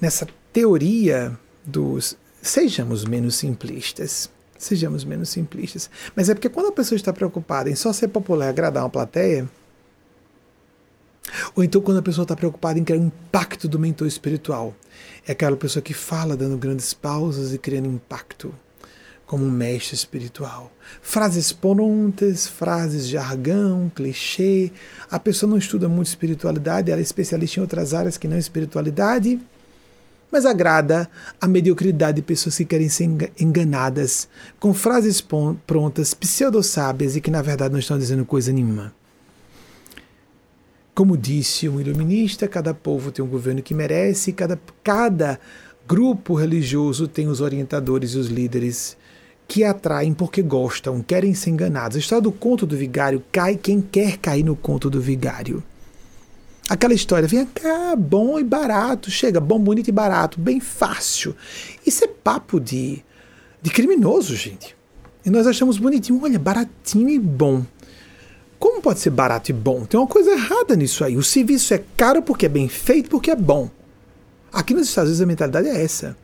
Nessa 0.00 0.26
teoria 0.52 1.38
dos. 1.64 2.16
Sejamos 2.42 3.04
menos 3.04 3.36
simplistas. 3.36 4.30
Sejamos 4.58 5.04
menos 5.04 5.30
simplistas. 5.30 5.90
Mas 6.14 6.28
é 6.28 6.34
porque 6.34 6.48
quando 6.48 6.68
a 6.68 6.72
pessoa 6.72 6.96
está 6.96 7.12
preocupada 7.12 7.70
em 7.70 7.74
só 7.74 7.92
ser 7.92 8.08
popular 8.08 8.46
e 8.46 8.48
agradar 8.50 8.84
uma 8.84 8.90
plateia, 8.90 9.48
ou 11.54 11.64
então 11.64 11.80
quando 11.80 11.98
a 11.98 12.02
pessoa 12.02 12.24
está 12.24 12.36
preocupada 12.36 12.78
em 12.78 12.84
criar 12.84 12.98
um 12.98 13.06
impacto 13.06 13.66
do 13.66 13.78
mentor 13.78 14.06
espiritual, 14.06 14.74
é 15.26 15.32
aquela 15.32 15.56
pessoa 15.56 15.82
que 15.82 15.94
fala 15.94 16.36
dando 16.36 16.56
grandes 16.56 16.92
pausas 16.94 17.52
e 17.52 17.58
criando 17.58 17.88
impacto 17.88 18.54
como 19.26 19.44
um 19.44 19.50
mestre 19.50 19.94
espiritual. 19.94 20.70
Frases 21.00 21.52
prontas, 21.52 22.46
frases 22.46 23.08
jargão, 23.08 23.90
clichê. 23.94 24.70
A 25.10 25.18
pessoa 25.18 25.48
não 25.48 25.58
estuda 25.58 25.88
muito 25.88 26.08
espiritualidade, 26.08 26.90
ela 26.90 27.00
é 27.00 27.02
especialista 27.02 27.58
em 27.58 27.62
outras 27.62 27.94
áreas 27.94 28.18
que 28.18 28.28
não 28.28 28.36
espiritualidade, 28.36 29.40
mas 30.30 30.44
agrada 30.44 31.08
a 31.40 31.46
mediocridade 31.46 32.16
de 32.16 32.22
pessoas 32.22 32.56
que 32.56 32.64
querem 32.64 32.88
ser 32.88 33.08
enganadas 33.38 34.28
com 34.58 34.74
frases 34.74 35.24
prontas, 35.66 36.12
pseudo-sábias 36.12 37.16
e 37.16 37.20
que 37.20 37.30
na 37.30 37.40
verdade 37.40 37.72
não 37.72 37.78
estão 37.78 37.98
dizendo 37.98 38.24
coisa 38.24 38.52
nenhuma. 38.52 38.92
Como 40.94 41.16
disse 41.16 41.68
um 41.68 41.80
iluminista, 41.80 42.46
cada 42.46 42.72
povo 42.72 43.10
tem 43.10 43.24
um 43.24 43.28
governo 43.28 43.62
que 43.62 43.74
merece, 43.74 44.32
cada, 44.32 44.58
cada 44.82 45.40
grupo 45.86 46.34
religioso 46.34 47.08
tem 47.08 47.26
os 47.26 47.40
orientadores 47.40 48.12
e 48.12 48.18
os 48.18 48.28
líderes 48.28 48.96
que 49.46 49.62
atraem 49.62 50.12
porque 50.12 50.42
gostam, 50.42 51.02
querem 51.02 51.34
ser 51.34 51.50
enganados. 51.50 51.96
A 51.96 52.00
história 52.00 52.22
do 52.22 52.32
conto 52.32 52.66
do 52.66 52.76
vigário 52.76 53.22
cai 53.30 53.56
quem 53.56 53.80
quer 53.80 54.16
cair 54.18 54.42
no 54.42 54.56
conto 54.56 54.88
do 54.88 55.00
vigário. 55.00 55.62
Aquela 56.68 56.94
história, 56.94 57.28
vem 57.28 57.44
cá, 57.44 57.94
bom 57.94 58.38
e 58.38 58.44
barato, 58.44 59.10
chega, 59.10 59.38
bom, 59.38 59.58
bonito 59.58 59.88
e 59.88 59.92
barato, 59.92 60.40
bem 60.40 60.60
fácil. 60.60 61.36
Isso 61.86 62.04
é 62.04 62.08
papo 62.08 62.58
de, 62.58 63.04
de 63.60 63.70
criminoso, 63.70 64.34
gente. 64.34 64.74
E 65.26 65.30
nós 65.30 65.46
achamos 65.46 65.76
bonitinho, 65.76 66.20
olha, 66.22 66.38
baratinho 66.38 67.10
e 67.10 67.18
bom. 67.18 67.64
Como 68.58 68.80
pode 68.80 69.00
ser 69.00 69.10
barato 69.10 69.50
e 69.50 69.54
bom? 69.54 69.84
Tem 69.84 70.00
uma 70.00 70.06
coisa 70.06 70.30
errada 70.30 70.74
nisso 70.74 71.04
aí. 71.04 71.18
O 71.18 71.22
serviço 71.22 71.74
é 71.74 71.82
caro 71.96 72.22
porque 72.22 72.46
é 72.46 72.48
bem 72.48 72.66
feito, 72.66 73.10
porque 73.10 73.30
é 73.30 73.36
bom. 73.36 73.68
Aqui 74.50 74.72
nos 74.72 74.88
Estados 74.88 75.10
Unidos 75.10 75.22
a 75.22 75.26
mentalidade 75.26 75.68
é 75.68 75.82
essa. 75.82 76.16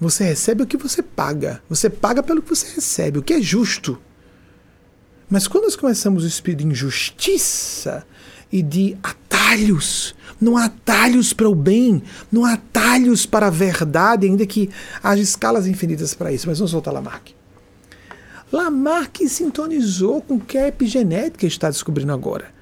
Você 0.00 0.24
recebe 0.24 0.62
o 0.62 0.66
que 0.66 0.76
você 0.76 1.02
paga. 1.02 1.62
Você 1.68 1.90
paga 1.90 2.22
pelo 2.22 2.42
que 2.42 2.48
você 2.48 2.74
recebe, 2.74 3.18
o 3.18 3.22
que 3.22 3.34
é 3.34 3.40
justo. 3.40 3.98
Mas 5.28 5.46
quando 5.46 5.64
nós 5.64 5.76
começamos 5.76 6.24
o 6.24 6.26
espírito 6.26 6.60
de 6.60 6.68
injustiça 6.68 8.06
e 8.50 8.62
de 8.62 8.96
atalhos, 9.02 10.14
não 10.40 10.56
há 10.56 10.66
atalhos 10.66 11.32
para 11.32 11.48
o 11.48 11.54
bem, 11.54 12.02
não 12.30 12.44
há 12.44 12.54
atalhos 12.54 13.26
para 13.26 13.48
a 13.48 13.50
verdade, 13.50 14.26
ainda 14.26 14.46
que 14.46 14.70
haja 15.02 15.20
escalas 15.20 15.66
infinitas 15.66 16.14
para 16.14 16.32
isso. 16.32 16.48
Mas 16.48 16.58
vamos 16.58 16.72
voltar 16.72 16.92
lá, 16.92 17.02
Mark. 17.02 17.28
Lamarck 18.50 19.28
sintonizou 19.28 20.22
com 20.22 20.36
o 20.36 20.40
que 20.40 20.56
a 20.56 20.68
epigenética 20.68 21.46
está 21.46 21.68
descobrindo 21.68 22.12
agora. 22.12 22.56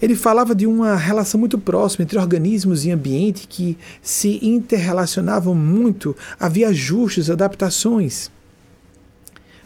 Ele 0.00 0.14
falava 0.14 0.54
de 0.54 0.66
uma 0.66 0.94
relação 0.96 1.40
muito 1.40 1.58
próxima 1.58 2.02
entre 2.02 2.18
organismos 2.18 2.84
e 2.84 2.90
ambiente 2.90 3.46
que 3.48 3.78
se 4.02 4.38
interrelacionavam 4.42 5.54
muito, 5.54 6.14
havia 6.38 6.68
ajustes, 6.68 7.30
adaptações. 7.30 8.30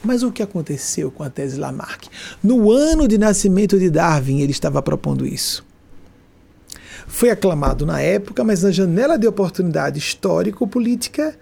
Mas 0.02 0.22
o 0.22 0.32
que 0.32 0.42
aconteceu 0.42 1.10
com 1.10 1.22
a 1.22 1.28
tese 1.28 1.58
Lamarck? 1.58 2.08
No 2.42 2.70
ano 2.70 3.06
de 3.06 3.18
nascimento 3.18 3.78
de 3.78 3.90
Darwin, 3.90 4.40
ele 4.40 4.52
estava 4.52 4.80
propondo 4.80 5.26
isso. 5.26 5.64
Foi 7.06 7.28
aclamado 7.28 7.84
na 7.84 8.00
época, 8.00 8.44
mas 8.44 8.62
na 8.62 8.70
janela 8.70 9.18
de 9.18 9.26
oportunidade 9.26 9.98
histórico-política 9.98 11.36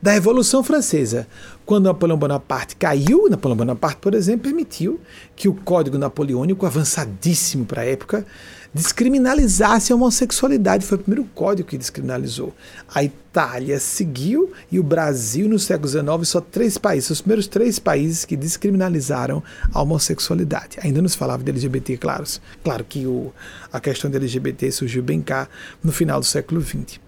da 0.00 0.12
Revolução 0.12 0.62
Francesa. 0.62 1.26
Quando 1.66 1.84
Napoleão 1.84 2.16
Bonaparte 2.16 2.76
caiu, 2.76 3.28
Napoleão 3.28 3.56
Bonaparte, 3.56 3.98
por 4.00 4.14
exemplo, 4.14 4.44
permitiu 4.44 5.00
que 5.36 5.48
o 5.48 5.54
Código 5.54 5.98
Napoleônico, 5.98 6.64
avançadíssimo 6.64 7.66
para 7.66 7.82
a 7.82 7.84
época, 7.84 8.24
descriminalizasse 8.72 9.92
a 9.92 9.96
homossexualidade. 9.96 10.86
Foi 10.86 10.96
o 10.96 11.00
primeiro 11.00 11.28
código 11.34 11.68
que 11.68 11.76
descriminalizou. 11.76 12.54
A 12.94 13.02
Itália 13.02 13.78
seguiu 13.78 14.52
e 14.70 14.78
o 14.78 14.82
Brasil, 14.82 15.48
no 15.48 15.58
século 15.58 15.88
XIX, 15.88 16.28
só 16.28 16.40
três 16.40 16.78
países, 16.78 17.10
os 17.10 17.20
primeiros 17.20 17.46
três 17.46 17.78
países 17.78 18.24
que 18.24 18.36
descriminalizaram 18.36 19.42
a 19.72 19.82
homossexualidade. 19.82 20.78
Ainda 20.80 21.02
nos 21.02 21.14
falava 21.14 21.42
de 21.42 21.50
LGBT, 21.50 21.98
claro. 21.98 22.24
Claro 22.64 22.84
que 22.84 23.06
o, 23.06 23.32
a 23.72 23.80
questão 23.80 24.10
de 24.10 24.16
LGBT 24.16 24.70
surgiu 24.70 25.02
bem 25.02 25.20
cá 25.20 25.48
no 25.82 25.92
final 25.92 26.20
do 26.20 26.26
século 26.26 26.60
XX. 26.62 27.00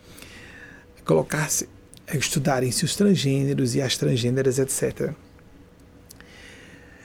Colocar-se 1.05 1.69
estudarem-se 2.17 2.85
os 2.85 2.97
transgêneros 2.97 3.75
e 3.75 3.83
as 3.83 3.97
transgêneras, 3.97 4.59
etc. 4.59 5.13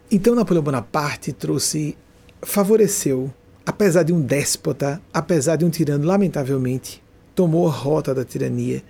Então 0.09 0.35
Napoleão 0.35 0.63
Bonaparte 0.63 1.33
trouxe, 1.33 1.97
favoreceu, 2.41 3.33
apesar 3.65 4.03
de 4.03 4.13
um 4.13 4.21
déspota, 4.21 5.01
apesar 5.13 5.55
de 5.55 5.65
um 5.65 5.69
tirano, 5.69 6.05
lamentavelmente, 6.05 7.03
tomou 7.33 7.67
a 7.67 7.71
rota 7.71 8.13
da 8.13 8.23
tirania 8.23 8.83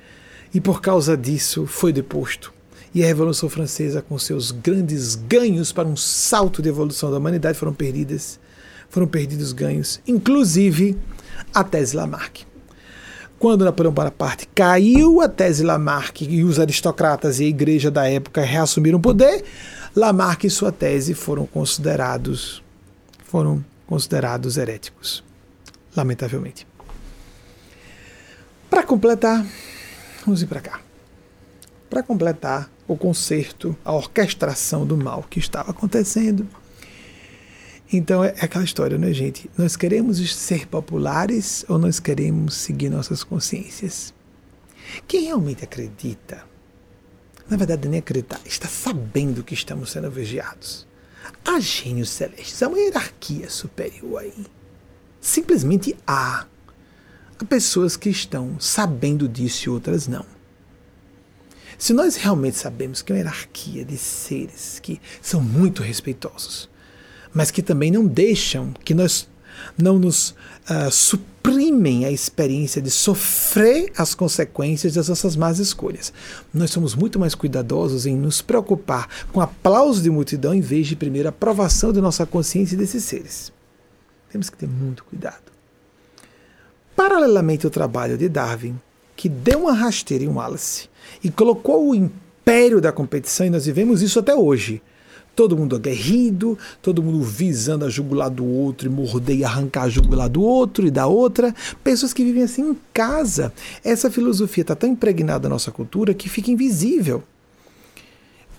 e 0.53 0.61
por 0.61 0.81
causa 0.81 1.17
disso 1.17 1.65
foi 1.65 1.91
deposto. 1.91 2.53
E 2.93 3.03
a 3.03 3.07
Revolução 3.07 3.49
Francesa, 3.49 4.01
com 4.01 4.17
seus 4.17 4.51
grandes 4.51 5.15
ganhos 5.15 5.73
para 5.73 5.87
um 5.87 5.97
salto 5.97 6.61
de 6.61 6.69
evolução 6.69 7.11
da 7.11 7.17
humanidade, 7.17 7.57
foram 7.57 7.73
perdidas. 7.73 8.39
Foram 8.89 9.07
perdidos 9.07 9.51
ganhos, 9.51 9.99
inclusive 10.07 10.97
a 11.53 11.63
tese 11.63 11.95
Lamarck. 11.95 12.45
Quando 13.45 13.63
Napoleão 13.63 13.93
Bonaparte 13.93 14.49
caiu, 14.55 15.21
a 15.21 15.29
tese 15.29 15.63
Lamarck 15.63 16.23
e 16.23 16.43
os 16.43 16.59
aristocratas 16.59 17.39
e 17.39 17.43
a 17.43 17.47
igreja 17.47 17.91
da 17.91 18.09
época 18.09 18.41
reassumiram 18.41 18.97
o 18.97 19.01
poder, 19.01 19.45
Lamarck 19.95 20.45
e 20.45 20.49
sua 20.49 20.71
tese 20.71 21.13
foram 21.13 21.45
considerados 21.45 22.63
foram 23.23 23.63
considerados 23.85 24.57
heréticos, 24.57 25.23
lamentavelmente. 25.95 26.65
Para 28.67 28.81
completar, 28.81 29.45
vamos 30.25 30.41
ir 30.41 30.47
para 30.47 30.61
cá. 30.61 30.79
Para 31.87 32.01
completar 32.01 32.67
o 32.87 32.97
concerto, 32.97 33.77
a 33.85 33.93
orquestração 33.93 34.87
do 34.87 34.97
mal 34.97 35.23
que 35.29 35.37
estava 35.37 35.69
acontecendo, 35.69 36.47
então 37.91 38.23
é 38.23 38.29
aquela 38.41 38.63
história, 38.63 38.97
né, 38.97 39.13
gente? 39.13 39.49
Nós 39.57 39.75
queremos 39.75 40.35
ser 40.35 40.67
populares 40.67 41.63
ou 41.67 41.77
nós 41.77 41.99
queremos 41.99 42.55
seguir 42.55 42.89
nossas 42.89 43.23
consciências? 43.23 44.13
Quem 45.07 45.25
realmente 45.25 45.63
acredita, 45.63 46.43
na 47.49 47.57
verdade 47.57 47.87
nem 47.87 47.99
acreditar, 47.99 48.39
está 48.45 48.67
sabendo 48.67 49.43
que 49.43 49.53
estamos 49.53 49.91
sendo 49.91 50.09
vigiados. 50.09 50.87
Há 51.43 51.59
gênios 51.59 52.09
celestes, 52.09 52.61
há 52.61 52.67
uma 52.67 52.79
hierarquia 52.79 53.49
superior 53.49 54.21
aí. 54.21 54.45
Simplesmente 55.21 55.95
há. 56.05 56.45
Há 57.37 57.45
pessoas 57.45 57.97
que 57.97 58.09
estão 58.09 58.59
sabendo 58.59 59.27
disso 59.27 59.67
e 59.67 59.69
outras 59.69 60.07
não. 60.07 60.25
Se 61.77 61.93
nós 61.93 62.15
realmente 62.15 62.57
sabemos 62.57 63.01
que 63.01 63.11
é 63.11 63.15
uma 63.15 63.19
hierarquia 63.19 63.83
de 63.83 63.97
seres 63.97 64.79
que 64.79 65.01
são 65.21 65.41
muito 65.41 65.83
respeitosos, 65.83 66.69
mas 67.35 67.51
que 67.51 67.61
também 67.61 67.91
não 67.91 68.07
deixam, 68.07 68.71
que 68.85 68.93
nós 68.93 69.27
não 69.77 69.99
nos 69.99 70.29
uh, 70.69 70.89
suprimem 70.89 72.05
a 72.05 72.11
experiência 72.11 72.81
de 72.81 72.89
sofrer 72.89 73.91
as 73.97 74.15
consequências 74.15 74.93
das 74.93 75.09
nossas 75.09 75.35
más 75.35 75.59
escolhas. 75.59 76.13
Nós 76.53 76.71
somos 76.71 76.95
muito 76.95 77.19
mais 77.19 77.35
cuidadosos 77.35 78.05
em 78.05 78.15
nos 78.15 78.41
preocupar 78.41 79.09
com 79.33 79.41
aplauso 79.41 80.01
de 80.01 80.09
multidão 80.09 80.53
em 80.53 80.61
vez 80.61 80.87
de 80.87 80.95
primeiro 80.95 81.27
aprovação 81.27 81.91
de 81.91 81.99
nossa 81.99 82.25
consciência 82.25 82.77
desses 82.77 83.03
seres. 83.03 83.51
Temos 84.31 84.49
que 84.49 84.57
ter 84.57 84.67
muito 84.67 85.03
cuidado. 85.03 85.51
Paralelamente 86.95 87.65
ao 87.65 87.71
trabalho 87.71 88.17
de 88.17 88.29
Darwin, 88.29 88.79
que 89.15 89.27
deu 89.27 89.63
uma 89.63 89.73
rasteira 89.73 90.23
em 90.23 90.29
Wallace 90.29 90.89
e 91.21 91.29
colocou 91.29 91.89
o 91.89 91.95
império 91.95 92.79
da 92.79 92.93
competição, 92.93 93.45
e 93.45 93.49
nós 93.49 93.65
vivemos 93.65 94.01
isso 94.01 94.19
até 94.19 94.33
hoje 94.33 94.81
todo 95.35 95.57
mundo 95.57 95.75
aguerrido, 95.75 96.57
todo 96.81 97.03
mundo 97.03 97.21
visando 97.23 97.85
a 97.85 97.89
jugular 97.89 98.29
do 98.29 98.45
outro 98.45 98.87
e 98.87 98.91
morder 98.91 99.37
e 99.37 99.43
arrancar 99.43 99.83
a 99.83 99.89
jugular 99.89 100.29
do 100.29 100.41
outro 100.41 100.87
e 100.87 100.91
da 100.91 101.05
outra. 101.07 101.53
Pessoas 101.83 102.13
que 102.13 102.23
vivem 102.23 102.43
assim 102.43 102.69
em 102.69 102.77
casa. 102.93 103.51
Essa 103.83 104.09
filosofia 104.09 104.61
está 104.61 104.75
tão 104.75 104.89
impregnada 104.89 105.49
na 105.49 105.55
nossa 105.55 105.71
cultura 105.71 106.13
que 106.13 106.29
fica 106.29 106.49
invisível. 106.49 107.23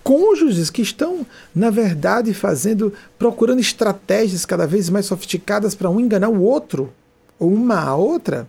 Cônjuges 0.03 0.69
que 0.69 0.81
estão, 0.81 1.25
na 1.53 1.69
verdade, 1.69 2.33
fazendo, 2.33 2.93
procurando 3.19 3.59
estratégias 3.59 4.45
cada 4.45 4.65
vez 4.65 4.89
mais 4.89 5.05
sofisticadas 5.05 5.75
para 5.75 5.89
um 5.89 5.99
enganar 5.99 6.29
o 6.29 6.41
outro, 6.41 6.93
ou 7.37 7.51
uma 7.51 7.81
a 7.81 7.95
outra. 7.95 8.47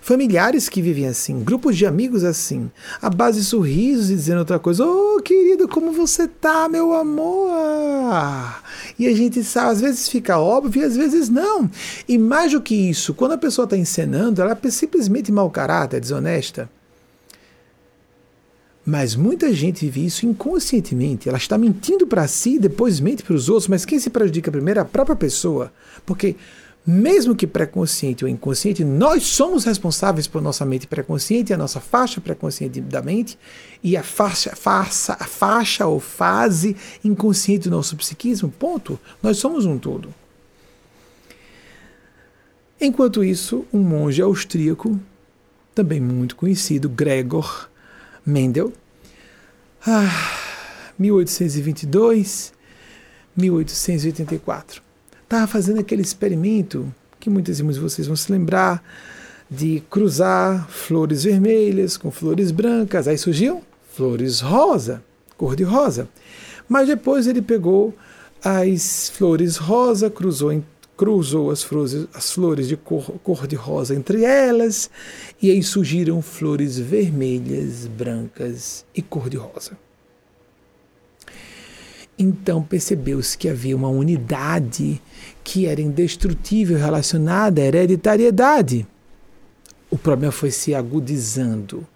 Familiares 0.00 0.68
que 0.68 0.82
vivem 0.82 1.06
assim, 1.06 1.42
grupos 1.42 1.76
de 1.76 1.86
amigos 1.86 2.24
assim, 2.24 2.70
a 3.00 3.08
base 3.10 3.40
de 3.40 3.46
sorrisos 3.46 4.10
e 4.10 4.14
dizendo 4.14 4.38
outra 4.38 4.58
coisa. 4.58 4.84
Oh, 4.84 5.20
querido, 5.22 5.68
como 5.68 5.92
você 5.92 6.26
tá, 6.26 6.68
meu 6.68 6.92
amor? 6.94 8.62
E 8.98 9.06
a 9.06 9.14
gente 9.14 9.42
sabe, 9.42 9.72
às 9.72 9.80
vezes 9.80 10.08
fica 10.08 10.38
óbvio 10.38 10.82
e 10.82 10.84
às 10.84 10.96
vezes 10.96 11.28
não. 11.28 11.70
E 12.08 12.18
mais 12.18 12.52
do 12.52 12.60
que 12.60 12.74
isso, 12.74 13.14
quando 13.14 13.32
a 13.32 13.38
pessoa 13.38 13.64
está 13.64 13.76
encenando, 13.76 14.40
ela 14.40 14.58
é 14.60 14.70
simplesmente 14.70 15.32
mau 15.32 15.50
caráter, 15.50 16.00
desonesta. 16.00 16.70
Mas 18.90 19.14
muita 19.14 19.52
gente 19.52 19.84
vive 19.84 20.06
isso 20.06 20.24
inconscientemente. 20.24 21.28
Ela 21.28 21.36
está 21.36 21.58
mentindo 21.58 22.06
para 22.06 22.26
si 22.26 22.58
depois 22.58 23.00
mente 23.00 23.22
para 23.22 23.34
os 23.34 23.50
outros, 23.50 23.68
mas 23.68 23.84
quem 23.84 23.98
se 23.98 24.08
prejudica 24.08 24.50
primeiro 24.50 24.80
é 24.80 24.82
a 24.82 24.86
própria 24.86 25.14
pessoa. 25.14 25.70
Porque 26.06 26.36
mesmo 26.86 27.36
que 27.36 27.46
pré-consciente 27.46 28.24
ou 28.24 28.30
inconsciente, 28.30 28.82
nós 28.82 29.24
somos 29.24 29.64
responsáveis 29.64 30.26
por 30.26 30.40
nossa 30.40 30.64
mente 30.64 30.86
pré-consciente, 30.86 31.52
a 31.52 31.56
nossa 31.56 31.80
faixa 31.80 32.20
pré-consciente 32.20 32.80
da 32.80 33.02
mente 33.02 33.38
e 33.82 33.96
a 33.96 34.02
faixa, 34.02 34.56
faixa, 34.56 35.12
a 35.12 35.24
faixa 35.24 35.86
ou 35.86 36.00
fase 36.00 36.74
inconsciente 37.04 37.68
do 37.68 37.76
nosso 37.76 37.94
psiquismo. 37.96 38.48
Ponto. 38.48 38.98
Nós 39.22 39.36
somos 39.36 39.66
um 39.66 39.78
todo. 39.78 40.14
Enquanto 42.80 43.22
isso, 43.22 43.66
um 43.72 43.80
monge 43.80 44.22
austríaco, 44.22 44.98
também 45.74 46.00
muito 46.00 46.36
conhecido, 46.36 46.88
Gregor 46.88 47.68
Mendel, 48.24 48.72
ah, 49.86 50.08
1822, 50.98 52.52
1884 53.36 54.87
estava 55.28 55.46
fazendo 55.46 55.78
aquele 55.78 56.00
experimento 56.00 56.90
que 57.20 57.28
muitas 57.28 57.58
de 57.58 57.62
vocês 57.62 58.06
vão 58.06 58.16
se 58.16 58.32
lembrar 58.32 58.82
de 59.50 59.82
cruzar 59.90 60.66
flores 60.70 61.24
vermelhas 61.24 61.98
com 61.98 62.10
flores 62.10 62.50
brancas. 62.50 63.06
Aí 63.06 63.18
surgiu 63.18 63.62
flores 63.92 64.40
rosa, 64.40 65.02
cor 65.36 65.54
de 65.54 65.64
rosa. 65.64 66.08
Mas 66.66 66.88
depois 66.88 67.26
ele 67.26 67.42
pegou 67.42 67.94
as 68.42 69.10
flores 69.10 69.58
rosa, 69.58 70.08
cruzou, 70.08 70.62
cruzou 70.96 71.50
as, 71.50 71.62
flores, 71.62 72.06
as 72.14 72.32
flores 72.32 72.66
de 72.66 72.76
cor, 72.78 73.18
cor 73.22 73.46
de 73.46 73.54
rosa 73.54 73.94
entre 73.94 74.24
elas, 74.24 74.90
e 75.42 75.50
aí 75.50 75.62
surgiram 75.62 76.22
flores 76.22 76.78
vermelhas, 76.78 77.86
brancas 77.86 78.82
e 78.94 79.02
cor 79.02 79.28
de 79.28 79.36
rosa. 79.36 79.72
Então 82.18 82.62
percebeu-se 82.62 83.36
que 83.36 83.48
havia 83.48 83.76
uma 83.76 83.88
unidade 83.88 85.00
que 85.48 85.66
era 85.66 85.80
indestrutível 85.80 86.76
relacionada 86.76 87.62
à 87.62 87.64
hereditariedade. 87.64 88.86
O 89.90 89.96
problema 89.96 90.30
foi 90.30 90.50
se 90.50 90.74
agudizando. 90.74 91.86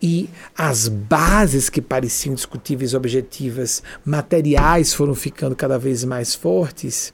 E 0.00 0.30
as 0.56 0.86
bases 0.86 1.68
que 1.68 1.82
pareciam 1.82 2.32
discutíveis, 2.32 2.94
objetivas, 2.94 3.82
materiais, 4.04 4.94
foram 4.94 5.16
ficando 5.16 5.56
cada 5.56 5.80
vez 5.80 6.04
mais 6.04 6.32
fortes 6.32 7.12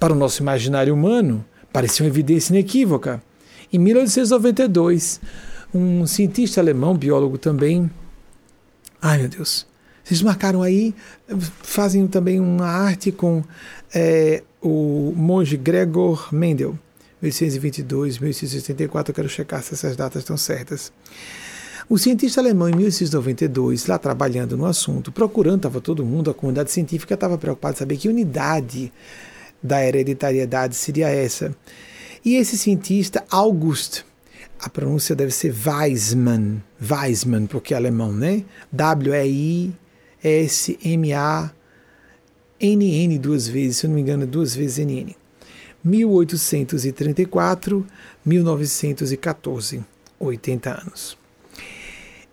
para 0.00 0.14
o 0.14 0.16
nosso 0.16 0.40
imaginário 0.40 0.94
humano, 0.94 1.44
pareciam 1.70 2.06
evidência 2.06 2.54
inequívoca. 2.54 3.22
Em 3.70 3.78
1892, 3.78 5.20
um 5.74 6.06
cientista 6.06 6.58
alemão, 6.58 6.96
biólogo 6.96 7.36
também, 7.36 7.90
ai 9.00 9.18
meu 9.18 9.28
Deus, 9.28 9.66
Vocês 10.02 10.22
marcaram 10.22 10.62
aí, 10.62 10.94
fazem 11.62 12.06
também 12.06 12.40
uma 12.40 12.66
arte 12.66 13.12
com 13.12 13.44
é, 13.94 14.42
o 14.62 15.12
monge 15.16 15.56
Gregor 15.56 16.32
Mendel, 16.32 16.78
1622, 17.20 18.18
1684. 18.18 19.10
Eu 19.10 19.14
quero 19.14 19.28
checar 19.28 19.62
se 19.62 19.74
essas 19.74 19.96
datas 19.96 20.22
estão 20.22 20.36
certas. 20.36 20.92
O 21.88 21.98
cientista 21.98 22.40
alemão, 22.40 22.68
em 22.68 22.76
1692, 22.76 23.86
lá 23.86 23.98
trabalhando 23.98 24.56
no 24.56 24.64
assunto, 24.64 25.10
procurando, 25.10 25.56
estava 25.56 25.80
todo 25.80 26.04
mundo, 26.04 26.30
a 26.30 26.34
comunidade 26.34 26.70
científica 26.70 27.14
estava 27.14 27.36
preocupada 27.36 27.74
em 27.74 27.78
saber 27.78 27.96
que 27.96 28.08
unidade 28.08 28.92
da 29.60 29.84
hereditariedade 29.84 30.76
seria 30.76 31.08
essa. 31.08 31.54
E 32.24 32.36
esse 32.36 32.56
cientista, 32.56 33.24
August, 33.28 34.04
a 34.60 34.68
pronúncia 34.70 35.16
deve 35.16 35.32
ser 35.32 35.52
Weismann, 35.52 36.62
Weismann, 36.80 37.46
porque 37.46 37.74
é 37.74 37.76
alemão, 37.76 38.12
né? 38.12 38.44
W-E-I-S-M-A-N-N 38.72 39.72
duas 43.18 43.48
vezes, 43.48 43.78
se 43.78 43.86
eu 43.86 43.88
não 43.88 43.96
me 43.96 44.02
engano, 44.02 44.26
duas 44.26 44.54
vezes 44.54 44.78
N-N. 44.78 45.16
1834, 45.84 47.86
1914, 48.24 49.84
80 50.18 50.70
anos. 50.70 51.18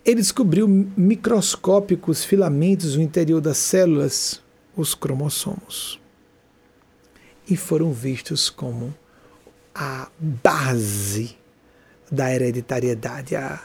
Ele 0.05 0.21
descobriu 0.21 0.67
microscópicos 0.67 2.23
filamentos 2.23 2.95
no 2.95 3.01
interior 3.01 3.41
das 3.41 3.57
células, 3.57 4.41
os 4.75 4.95
cromossomos, 4.95 5.99
e 7.49 7.57
foram 7.57 7.91
vistos 7.91 8.49
como 8.49 8.93
a 9.73 10.09
base 10.19 11.36
da 12.11 12.34
hereditariedade, 12.34 13.36
a, 13.36 13.61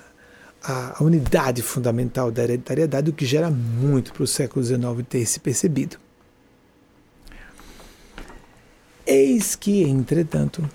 a, 0.62 0.98
a 0.98 1.04
unidade 1.04 1.62
fundamental 1.62 2.30
da 2.30 2.42
hereditariedade, 2.42 3.10
o 3.10 3.12
que 3.12 3.26
gera 3.26 3.50
muito 3.50 4.12
para 4.12 4.22
o 4.22 4.26
século 4.26 4.64
XIX 4.64 4.80
ter 5.08 5.26
se 5.26 5.40
percebido. 5.40 6.03
Eis 9.06 9.54
que, 9.54 9.82
entretanto, 9.82 10.66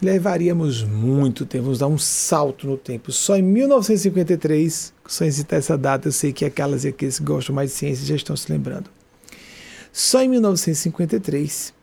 levaríamos 0.00 0.82
muito 0.82 1.44
tempo, 1.44 1.64
vamos 1.64 1.78
dar 1.78 1.88
um 1.88 1.98
salto 1.98 2.66
no 2.66 2.78
tempo. 2.78 3.12
Só 3.12 3.36
em 3.36 3.42
1953, 3.42 4.94
só 5.06 5.24
em 5.26 5.30
citar 5.30 5.58
essa 5.58 5.76
data, 5.76 6.08
eu 6.08 6.12
sei 6.12 6.32
que 6.32 6.46
aquelas 6.46 6.84
e 6.84 6.88
aqueles 6.88 7.18
que 7.18 7.24
gostam 7.24 7.54
mais 7.54 7.70
de 7.70 7.76
ciência 7.76 8.06
já 8.06 8.14
estão 8.14 8.34
se 8.34 8.50
lembrando. 8.50 8.88
Só 9.92 10.22
em 10.22 10.28
1953, 10.28 11.74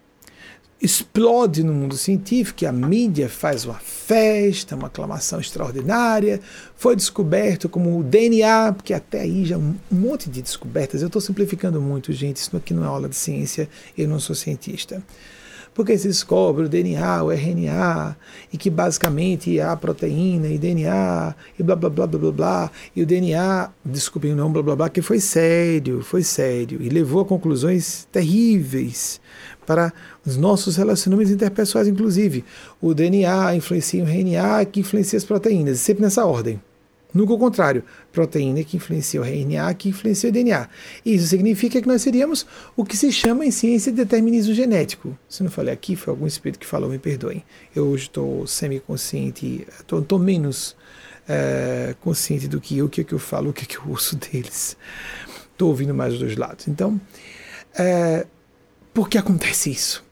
explode 0.81 1.63
no 1.63 1.73
mundo 1.73 1.95
científico, 1.95 2.65
a 2.65 2.71
mídia 2.71 3.29
faz 3.29 3.63
uma 3.63 3.75
festa, 3.75 4.75
uma 4.75 4.87
aclamação 4.87 5.39
extraordinária. 5.39 6.41
Foi 6.75 6.95
descoberto 6.95 7.69
como 7.69 7.99
o 7.99 8.03
DNA, 8.03 8.73
porque 8.73 8.95
até 8.95 9.21
aí 9.21 9.45
já 9.45 9.59
um 9.59 9.75
monte 9.91 10.27
de 10.27 10.41
descobertas. 10.41 11.01
Eu 11.01 11.07
estou 11.07 11.21
simplificando 11.21 11.79
muito, 11.79 12.11
gente. 12.13 12.37
Isso 12.37 12.57
aqui 12.57 12.73
não 12.73 12.83
é 12.83 12.87
aula 12.87 13.07
de 13.07 13.15
ciência, 13.15 13.69
eu 13.95 14.07
não 14.07 14.19
sou 14.19 14.35
cientista 14.35 15.03
porque 15.77 15.95
se 15.95 16.07
descobre 16.07 16.65
o 16.65 16.67
DNA, 16.69 17.23
o 17.23 17.31
RNA, 17.31 18.17
e 18.51 18.57
que 18.57 18.67
basicamente 18.67 19.61
há 19.61 19.75
proteína 19.75 20.47
e 20.47 20.57
DNA, 20.57 21.35
e 21.57 21.61
blá 21.61 21.75
blá 21.75 21.87
blá 21.87 22.07
blá 22.07 22.19
blá 22.19 22.31
blá, 22.31 22.71
e 22.95 23.03
o 23.03 23.05
DNA, 23.05 23.69
desculpem 23.85 24.33
o 24.33 24.35
nome, 24.35 24.53
blá 24.53 24.63
blá 24.63 24.75
blá, 24.75 24.89
que 24.89 25.03
foi 25.03 25.19
sério, 25.19 26.01
foi 26.01 26.23
sério, 26.23 26.81
e 26.81 26.89
levou 26.89 27.21
a 27.21 27.25
conclusões 27.25 28.07
terríveis 28.11 29.21
para 29.67 29.93
os 30.25 30.35
nossos 30.35 30.77
relacionamentos 30.77 31.31
interpessoais, 31.31 31.87
inclusive. 31.87 32.43
O 32.81 32.95
DNA 32.95 33.55
influencia 33.55 34.03
o 34.03 34.07
RNA, 34.07 34.65
que 34.65 34.79
influencia 34.79 35.15
as 35.15 35.25
proteínas, 35.25 35.79
sempre 35.79 36.01
nessa 36.01 36.25
ordem. 36.25 36.59
Nunca 37.13 37.33
o 37.33 37.37
contrário, 37.37 37.83
proteína 38.11 38.63
que 38.63 38.77
influencia 38.77 39.21
o 39.21 39.23
RNA, 39.23 39.73
que 39.75 39.89
influencia 39.89 40.29
o 40.29 40.31
DNA. 40.31 40.67
Isso 41.05 41.27
significa 41.27 41.81
que 41.81 41.87
nós 41.87 42.01
seríamos 42.01 42.45
o 42.75 42.83
que 42.83 42.97
se 42.97 43.11
chama 43.11 43.45
em 43.45 43.51
ciência 43.51 43.91
de 43.91 43.97
determinismo 43.97 44.53
genético. 44.53 45.17
Se 45.27 45.41
não 45.41 45.49
falei 45.49 45.73
aqui, 45.73 45.95
foi 45.95 46.11
algum 46.11 46.27
espírito 46.27 46.59
que 46.59 46.65
falou, 46.65 46.89
me 46.89 46.99
perdoem. 46.99 47.43
Eu 47.75 47.87
hoje 47.87 48.03
estou 48.03 48.45
semi-consciente, 48.45 49.65
estou 49.79 50.19
menos 50.19 50.75
é, 51.27 51.95
consciente 52.01 52.47
do 52.47 52.59
que 52.59 52.77
eu, 52.77 52.85
o 52.85 52.89
que, 52.89 53.01
é 53.01 53.03
que 53.03 53.13
eu 53.13 53.19
falo, 53.19 53.49
o 53.49 53.53
que, 53.53 53.63
é 53.63 53.65
que 53.65 53.77
eu 53.77 53.83
ouço 53.87 54.15
deles. 54.15 54.77
Estou 55.51 55.69
ouvindo 55.69 55.93
mais 55.93 56.13
os 56.13 56.19
dois 56.19 56.35
lados. 56.35 56.67
Então, 56.67 56.99
é, 57.77 58.27
por 58.93 59.09
que 59.09 59.17
acontece 59.17 59.71
isso? 59.71 60.03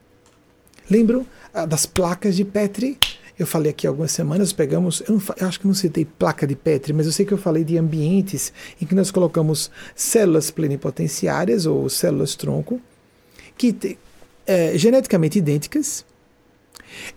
Lembram 0.89 1.25
ah, 1.53 1.65
das 1.65 1.85
placas 1.85 2.35
de 2.35 2.45
Petri? 2.45 2.97
Eu 3.37 3.45
falei 3.45 3.71
aqui 3.71 3.85
algumas 3.85 4.11
semanas, 4.11 4.53
pegamos, 4.53 5.03
eu, 5.07 5.15
não, 5.15 5.21
eu, 5.37 5.47
acho 5.47 5.59
que 5.59 5.67
não 5.67 5.73
citei 5.73 6.05
placa 6.05 6.47
de 6.47 6.55
Petri, 6.55 6.93
mas 6.93 7.05
eu 7.05 7.11
sei 7.11 7.25
que 7.25 7.33
eu 7.33 7.37
falei 7.37 7.63
de 7.63 7.77
ambientes 7.77 8.53
em 8.81 8.85
que 8.85 8.95
nós 8.95 9.11
colocamos 9.11 9.69
células 9.93 10.49
plenipotenciárias 10.49 11.65
ou 11.65 11.89
células 11.89 12.35
tronco, 12.35 12.79
que 13.57 13.97
é, 14.47 14.77
geneticamente 14.77 15.39
idênticas. 15.39 16.05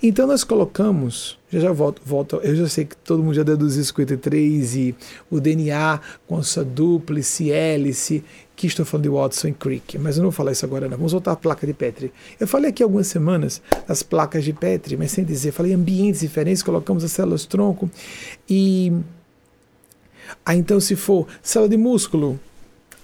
Então 0.02 0.26
nós 0.26 0.44
colocamos, 0.44 1.38
já 1.50 1.60
já 1.60 1.72
volto, 1.72 2.02
volto, 2.04 2.36
eu 2.42 2.56
já 2.56 2.68
sei 2.68 2.84
que 2.84 2.96
todo 2.96 3.22
mundo 3.22 3.34
já 3.34 3.42
deduziu 3.42 3.84
53 3.84 4.76
e 4.76 4.94
o 5.30 5.40
DNA 5.40 6.00
com 6.26 6.42
sua 6.42 6.64
dúplice, 6.64 7.52
hélice, 7.52 8.24
que 8.58 8.66
estou 8.66 8.84
falando 8.84 9.04
de 9.04 9.08
Watson 9.08 9.52
Crick, 9.52 9.96
mas 9.98 10.16
eu 10.16 10.22
não 10.22 10.30
vou 10.30 10.36
falar 10.36 10.50
isso 10.50 10.64
agora 10.64 10.88
não. 10.88 10.96
Vamos 10.96 11.12
voltar 11.12 11.30
à 11.30 11.36
placa 11.36 11.64
de 11.64 11.72
Petri. 11.72 12.12
Eu 12.40 12.48
falei 12.48 12.70
aqui 12.70 12.82
algumas 12.82 13.06
semanas 13.06 13.62
das 13.86 14.02
placas 14.02 14.44
de 14.44 14.52
Petri, 14.52 14.96
mas 14.96 15.12
sem 15.12 15.24
dizer, 15.24 15.52
falei 15.52 15.72
ambientes 15.72 16.22
diferentes, 16.22 16.60
colocamos 16.60 17.04
as 17.04 17.12
células 17.12 17.46
tronco 17.46 17.88
e 18.50 18.92
ah, 20.44 20.56
então 20.56 20.80
se 20.80 20.96
for 20.96 21.28
célula 21.40 21.68
de 21.68 21.76
músculo, 21.76 22.38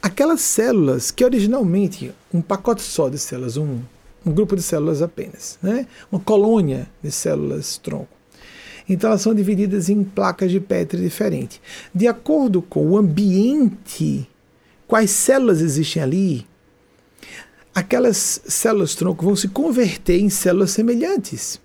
aquelas 0.02 0.40
células 0.40 1.12
que 1.12 1.24
originalmente 1.24 2.12
um 2.32 2.42
pacote 2.42 2.82
só 2.82 3.08
de 3.08 3.16
células, 3.16 3.56
um, 3.56 3.78
um 4.26 4.32
grupo 4.32 4.56
de 4.56 4.62
células 4.62 5.02
apenas, 5.02 5.56
né? 5.62 5.86
uma 6.10 6.20
colônia 6.20 6.88
de 7.00 7.12
células 7.12 7.78
tronco. 7.78 8.08
Então 8.88 9.08
elas 9.08 9.22
são 9.22 9.32
divididas 9.32 9.88
em 9.88 10.02
placas 10.02 10.50
de 10.50 10.58
Petri 10.58 11.00
diferentes. 11.00 11.60
De 11.94 12.08
acordo 12.08 12.60
com 12.60 12.84
o 12.90 12.96
ambiente 12.98 14.28
quais 14.94 15.10
células 15.10 15.60
existem 15.60 16.00
ali, 16.00 16.46
aquelas 17.74 18.40
células 18.46 18.94
tronco 18.94 19.24
vão 19.24 19.34
se 19.34 19.48
converter 19.48 20.20
em 20.20 20.30
células 20.30 20.70
semelhantes. 20.70 21.60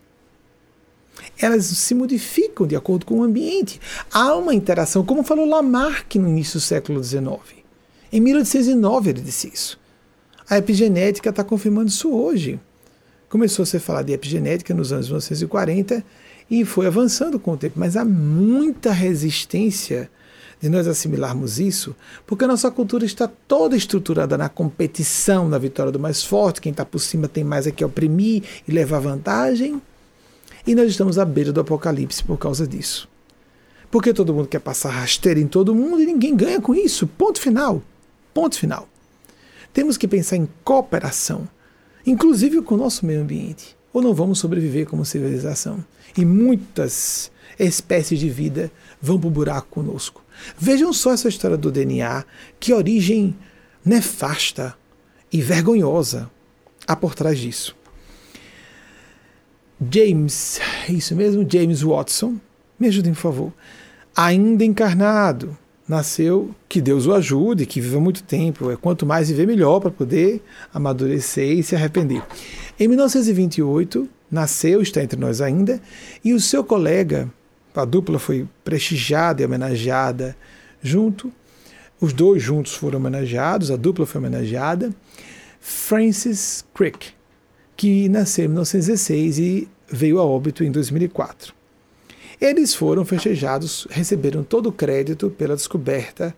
Elas 1.39 1.65
se 1.65 1.93
modificam 1.93 2.65
de 2.65 2.75
acordo 2.75 3.05
com 3.05 3.19
o 3.19 3.23
ambiente. 3.23 3.79
Há 4.11 4.33
uma 4.33 4.55
interação, 4.55 5.05
como 5.05 5.21
falou 5.21 5.45
Lamarck 5.45 6.15
no 6.15 6.27
início 6.27 6.59
do 6.59 6.63
século 6.63 7.03
XIX. 7.03 7.37
Em 8.11 8.19
1809 8.19 9.11
ele 9.11 9.21
disse 9.21 9.51
isso. 9.53 9.79
A 10.49 10.57
epigenética 10.57 11.29
está 11.29 11.43
confirmando 11.43 11.89
isso 11.89 12.11
hoje. 12.11 12.59
Começou 13.29 13.61
a 13.61 13.67
se 13.67 13.77
falar 13.77 14.01
de 14.01 14.11
epigenética 14.11 14.73
nos 14.73 14.91
anos 14.91 15.05
1940 15.05 16.03
e 16.49 16.65
foi 16.65 16.87
avançando 16.87 17.39
com 17.39 17.51
o 17.51 17.57
tempo, 17.57 17.75
mas 17.77 17.95
há 17.95 18.03
muita 18.03 18.91
resistência 18.91 20.09
de 20.61 20.69
nós 20.69 20.87
assimilarmos 20.87 21.59
isso, 21.59 21.95
porque 22.27 22.43
a 22.43 22.47
nossa 22.47 22.69
cultura 22.69 23.05
está 23.05 23.27
toda 23.47 23.77
estruturada 23.77 24.37
na 24.37 24.49
competição, 24.49 25.47
na 25.47 25.57
vitória 25.57 25.91
do 25.91 25.99
mais 25.99 26.23
forte, 26.23 26.59
quem 26.59 26.71
está 26.71 26.85
por 26.85 26.99
cima 26.99 27.27
tem 27.27 27.43
mais 27.43 27.65
é 27.65 27.71
que 27.71 27.83
oprimir 27.83 28.43
e 28.67 28.71
levar 28.71 28.99
vantagem. 28.99 29.81
E 30.67 30.75
nós 30.75 30.89
estamos 30.89 31.17
à 31.17 31.23
beira 31.23 31.53
do 31.53 31.61
apocalipse 31.61 32.23
por 32.23 32.37
causa 32.37 32.67
disso. 32.67 33.07
Porque 33.89 34.13
todo 34.13 34.33
mundo 34.33 34.47
quer 34.47 34.59
passar 34.59 34.89
rasteira 34.89 35.39
em 35.39 35.47
todo 35.47 35.73
mundo 35.73 36.01
e 36.01 36.05
ninguém 36.05 36.35
ganha 36.35 36.61
com 36.61 36.75
isso. 36.75 37.07
Ponto 37.07 37.39
final. 37.39 37.81
Ponto 38.33 38.57
final. 38.57 38.87
Temos 39.73 39.97
que 39.97 40.07
pensar 40.07 40.35
em 40.35 40.47
cooperação, 40.63 41.47
inclusive 42.05 42.61
com 42.61 42.75
o 42.75 42.77
nosso 42.77 43.05
meio 43.05 43.21
ambiente, 43.21 43.77
ou 43.93 44.01
não 44.01 44.13
vamos 44.13 44.39
sobreviver 44.39 44.87
como 44.87 45.05
civilização. 45.05 45.83
E 46.17 46.25
muitas 46.25 47.31
espécies 47.57 48.19
de 48.19 48.29
vida 48.29 48.71
vão 49.01 49.19
para 49.19 49.27
o 49.27 49.31
buraco 49.31 49.67
conosco. 49.69 50.23
Vejam 50.57 50.91
só 50.93 51.13
essa 51.13 51.29
história 51.29 51.57
do 51.57 51.71
DNA, 51.71 52.25
que 52.59 52.73
origem 52.73 53.35
nefasta 53.83 54.75
e 55.31 55.41
vergonhosa 55.41 56.29
há 56.87 56.95
por 56.95 57.15
trás 57.15 57.39
disso. 57.39 57.75
James, 59.91 60.59
isso 60.89 61.15
mesmo, 61.15 61.47
James 61.49 61.81
Watson, 61.81 62.35
me 62.79 62.87
ajudem 62.87 63.13
por 63.13 63.21
favor, 63.21 63.53
ainda 64.15 64.65
encarnado, 64.65 65.57
nasceu, 65.87 66.53
que 66.67 66.81
Deus 66.81 67.07
o 67.07 67.13
ajude, 67.13 67.65
que 67.65 67.79
viva 67.79 67.99
muito 67.99 68.23
tempo, 68.23 68.69
é 68.69 68.75
quanto 68.75 69.05
mais 69.05 69.29
viver 69.29 69.47
melhor 69.47 69.79
para 69.79 69.89
poder 69.89 70.43
amadurecer 70.73 71.57
e 71.57 71.63
se 71.63 71.75
arrepender. 71.75 72.21
Em 72.79 72.87
1928, 72.87 74.07
nasceu, 74.29 74.81
está 74.81 75.01
entre 75.01 75.19
nós 75.19 75.41
ainda, 75.41 75.81
e 76.23 76.33
o 76.33 76.39
seu 76.39 76.63
colega 76.63 77.31
a 77.75 77.85
dupla 77.85 78.19
foi 78.19 78.47
prestigiada 78.63 79.41
e 79.41 79.45
homenageada 79.45 80.35
junto. 80.81 81.31
Os 81.99 82.13
dois 82.13 82.41
juntos 82.41 82.73
foram 82.73 82.97
homenageados, 82.99 83.71
a 83.71 83.75
dupla 83.75 84.05
foi 84.05 84.19
homenageada. 84.19 84.93
Francis 85.59 86.65
Crick, 86.73 87.13
que 87.75 88.07
nasceu 88.07 88.45
em 88.45 88.47
1916 88.47 89.39
e 89.39 89.67
veio 89.87 90.19
a 90.19 90.25
óbito 90.25 90.63
em 90.63 90.71
2004. 90.71 91.53
Eles 92.39 92.73
foram 92.73 93.03
festejados, 93.03 93.85
receberam 93.89 94.43
todo 94.43 94.69
o 94.69 94.71
crédito 94.71 95.29
pela 95.29 95.55
descoberta 95.55 96.33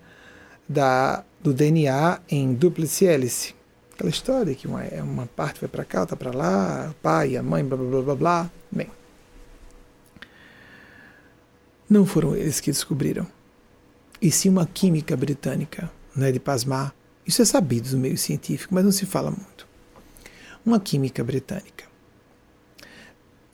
da 0.67 1.23
do 1.41 1.53
DNA 1.53 2.19
em 2.29 2.53
dúplice 2.53 3.05
hélice. 3.05 3.55
Aquela 3.93 4.09
história 4.09 4.55
que 4.55 4.67
uma, 4.67 4.83
uma 5.03 5.25
parte 5.27 5.59
vai 5.59 5.69
para 5.69 5.83
cá, 5.83 6.01
outra 6.01 6.15
para 6.15 6.35
lá, 6.35 6.89
o 6.91 6.93
pai, 7.01 7.35
a 7.35 7.43
mãe, 7.43 7.63
blá 7.63 7.77
blá 7.77 7.89
blá 7.89 8.01
blá 8.01 8.15
blá. 8.15 8.51
Bem, 8.71 8.87
não 11.91 12.05
foram 12.05 12.37
eles 12.37 12.61
que 12.61 12.71
descobriram, 12.71 13.27
e 14.21 14.31
sim 14.31 14.47
uma 14.47 14.65
química 14.65 15.17
britânica, 15.17 15.91
não 16.15 16.25
é 16.25 16.31
de 16.31 16.39
pasmar. 16.39 16.95
Isso 17.27 17.41
é 17.41 17.45
sabido 17.45 17.91
no 17.91 17.97
meio 17.97 18.17
científico, 18.17 18.73
mas 18.73 18.85
não 18.85 18.93
se 18.93 19.05
fala 19.05 19.29
muito. 19.29 19.67
Uma 20.65 20.79
química 20.79 21.21
britânica. 21.21 21.83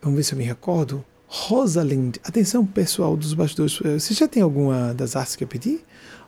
Vamos 0.00 0.16
ver 0.16 0.22
se 0.22 0.34
eu 0.34 0.38
me 0.38 0.44
recordo. 0.44 1.04
Rosalind. 1.26 2.18
Atenção, 2.22 2.64
pessoal 2.64 3.16
dos 3.16 3.34
bastidores. 3.34 3.76
Você 4.00 4.14
já 4.14 4.28
tem 4.28 4.40
alguma 4.40 4.94
das 4.94 5.16
artes 5.16 5.34
que 5.34 5.42
eu 5.42 5.48
pedi? 5.48 5.80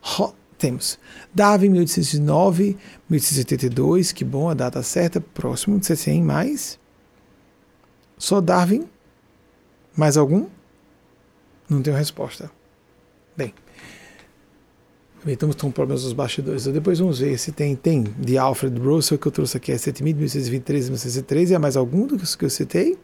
Ro 0.03 0.35
temos. 0.59 0.99
Darwin, 1.33 1.69
1809, 1.69 2.77
1882, 3.09 4.13
que 4.13 4.25
bom, 4.25 4.51
a 4.51 4.55
data 4.55 4.83
certa, 4.83 5.21
próximo 5.21 5.79
de 5.79 5.97
100 5.97 6.23
mais. 6.23 6.79
Só 8.19 8.41
Darwin? 8.41 8.87
Mais 9.97 10.17
algum? 10.17 10.47
Não 11.71 11.81
tenho 11.81 11.97
resposta. 11.97 12.51
Bem, 13.37 13.55
estamos 15.25 15.55
com 15.55 15.71
problemas 15.71 16.03
dos 16.03 16.13
bastidores. 16.13 16.65
Depois 16.65 16.99
vamos 16.99 17.21
ver 17.21 17.39
se 17.39 17.53
tem. 17.53 17.77
Tem 17.77 18.03
de 18.19 18.37
Alfred 18.37 18.77
Russell, 18.81 19.17
que 19.17 19.29
eu 19.29 19.33
trouxe 19.33 19.57
aqui, 19.57 19.71
é 19.71 19.77
7.1623 19.77 20.69
1613. 20.69 21.55
É 21.55 21.59
mais 21.59 21.77
algum 21.77 22.07
dos 22.07 22.35
que 22.35 22.45
eu 22.45 22.51
citei? 22.51 22.99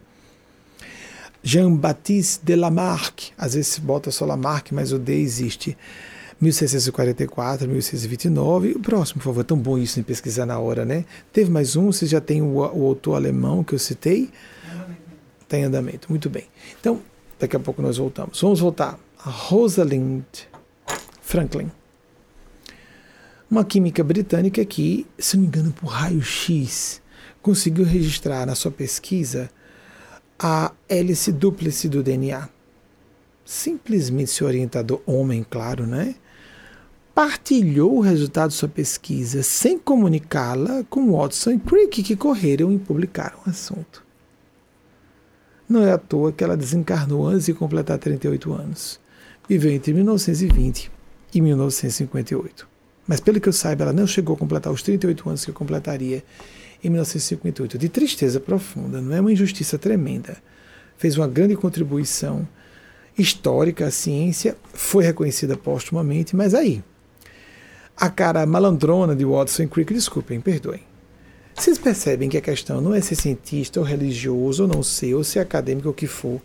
Jean-Baptiste 1.42 2.44
de 2.44 2.56
Lamarck. 2.56 3.30
Às 3.38 3.54
vezes 3.54 3.78
bota 3.78 4.10
só 4.10 4.24
Lamarck, 4.26 4.72
mas 4.72 4.90
o 4.92 4.98
D 4.98 5.14
existe. 5.14 5.78
1644, 6.40 7.68
1629. 7.68 8.72
O 8.72 8.80
próximo, 8.80 9.20
por 9.20 9.26
favor, 9.26 9.40
é 9.42 9.44
tão 9.44 9.56
bom 9.56 9.78
isso 9.78 10.00
em 10.00 10.02
pesquisar 10.02 10.44
na 10.44 10.58
hora, 10.58 10.84
né? 10.84 11.04
Teve 11.32 11.50
mais 11.50 11.76
um, 11.76 11.92
você 11.92 12.04
já 12.04 12.20
tem 12.20 12.42
o, 12.42 12.56
o 12.56 12.86
autor 12.86 13.14
alemão 13.14 13.62
que 13.62 13.74
eu 13.74 13.78
citei? 13.78 14.28
Tem 15.48 15.62
andamento, 15.62 16.08
muito 16.10 16.28
bem. 16.28 16.44
Então, 16.80 17.00
daqui 17.38 17.56
a 17.56 17.60
pouco 17.60 17.82
nós 17.82 17.98
voltamos. 17.98 18.40
Vamos 18.40 18.60
voltar 18.60 18.98
a 19.18 19.30
Rosalind 19.30 20.24
Franklin. 21.20 21.70
Uma 23.50 23.64
química 23.64 24.02
britânica 24.02 24.64
que, 24.64 25.06
se 25.18 25.36
não 25.36 25.42
me 25.42 25.48
engano, 25.48 25.72
por 25.72 25.86
raio-x, 25.86 27.00
conseguiu 27.40 27.84
registrar 27.84 28.44
na 28.46 28.54
sua 28.54 28.70
pesquisa 28.70 29.50
a 30.38 30.72
hélice 30.88 31.32
dúplice 31.32 31.88
do 31.88 32.02
DNA. 32.02 32.48
Simplesmente 33.44 34.30
seu 34.30 34.46
orientador, 34.46 35.00
homem, 35.06 35.46
claro, 35.48 35.86
né? 35.86 36.16
Partilhou 37.14 37.96
o 37.96 38.00
resultado 38.00 38.50
de 38.50 38.56
sua 38.56 38.68
pesquisa 38.68 39.42
sem 39.42 39.78
comunicá-la 39.78 40.84
com 40.90 41.12
Watson 41.12 41.52
e 41.52 41.58
Crick, 41.58 42.02
que 42.02 42.16
correram 42.16 42.72
e 42.72 42.78
publicaram 42.78 43.38
o 43.46 43.50
assunto. 43.50 44.05
Não 45.68 45.82
é 45.82 45.92
à 45.92 45.98
toa 45.98 46.32
que 46.32 46.44
ela 46.44 46.56
desencarnou 46.56 47.26
antes 47.26 47.46
de 47.46 47.54
completar 47.54 47.98
38 47.98 48.52
anos. 48.52 49.00
Viveu 49.48 49.72
entre 49.72 49.92
1920 49.92 50.90
e 51.34 51.40
1958. 51.40 52.68
Mas, 53.06 53.20
pelo 53.20 53.40
que 53.40 53.48
eu 53.48 53.52
saiba, 53.52 53.84
ela 53.84 53.92
não 53.92 54.06
chegou 54.06 54.36
a 54.36 54.38
completar 54.38 54.72
os 54.72 54.82
38 54.82 55.28
anos 55.28 55.44
que 55.44 55.52
completaria 55.52 56.22
em 56.82 56.90
1958. 56.90 57.78
De 57.78 57.88
tristeza 57.88 58.38
profunda, 58.38 59.00
não 59.00 59.14
é 59.14 59.20
uma 59.20 59.32
injustiça 59.32 59.78
tremenda. 59.78 60.36
Fez 60.96 61.16
uma 61.16 61.28
grande 61.28 61.56
contribuição 61.56 62.46
histórica 63.18 63.86
à 63.86 63.90
ciência, 63.90 64.56
foi 64.72 65.04
reconhecida 65.04 65.56
postumamente, 65.56 66.36
mas 66.36 66.54
aí, 66.54 66.82
a 67.96 68.10
cara 68.10 68.44
malandrona 68.44 69.16
de 69.16 69.24
Watson 69.24 69.66
Crick, 69.68 69.92
desculpem, 69.94 70.40
perdoem. 70.40 70.82
Vocês 71.56 71.78
percebem 71.78 72.28
que 72.28 72.36
a 72.36 72.42
questão 72.42 72.82
não 72.82 72.94
é 72.94 73.00
ser 73.00 73.14
cientista 73.14 73.80
ou 73.80 73.86
religioso, 73.86 74.64
ou 74.64 74.68
não 74.68 74.82
ser, 74.82 75.14
ou 75.14 75.24
ser 75.24 75.38
acadêmico, 75.38 75.88
ou 75.88 75.92
o 75.92 75.96
que 75.96 76.06
for. 76.06 76.40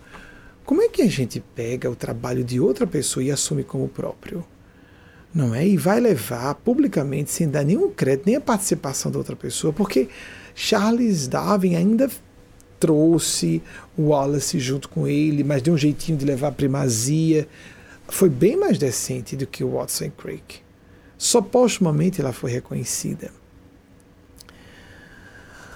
Como 0.66 0.82
é 0.82 0.88
que 0.88 1.02
a 1.02 1.08
gente 1.08 1.44
pega 1.54 1.92
o 1.92 1.96
trabalho 1.96 2.46
de 2.46 2.62
outra 2.62 2.88
pessoa 2.88 3.22
e 3.22 3.30
assume 3.30 3.62
como 3.62 3.90
próprio? 3.90 4.44
Não 5.34 5.54
é? 5.54 5.68
E 5.68 5.76
vai 5.76 6.00
levar 6.00 6.56
publicamente, 6.56 7.30
sem 7.30 7.50
dar 7.50 7.66
nenhum 7.66 7.92
crédito, 7.92 8.26
nem 8.26 8.38
a 8.38 8.42
participação 8.42 9.12
da 9.12 9.18
outra 9.18 9.36
pessoa, 9.36 9.74
porque 9.74 10.08
Charles 10.56 11.28
Darwin 11.28 11.76
ainda 11.76 12.10
trouxe 12.80 13.62
o 13.98 14.08
Wallace 14.08 14.60
junto 14.60 14.88
com 14.88 15.08
ele, 15.08 15.44
mas 15.44 15.62
deu 15.62 15.74
um 15.74 15.78
jeitinho 15.78 16.18
de 16.18 16.26
levar 16.26 16.48
a 16.48 16.54
primazia. 16.54 17.48
Foi 18.08 18.30
bem 18.30 18.56
mais 18.56 18.78
decente 18.78 19.36
do 19.36 19.46
que 19.46 19.64
o 19.64 19.74
Watson 19.74 20.10
Crick. 20.10 20.60
Só 21.18 21.42
postumamente 21.42 22.22
ela 22.22 22.32
foi 22.32 22.50
reconhecida. 22.50 23.41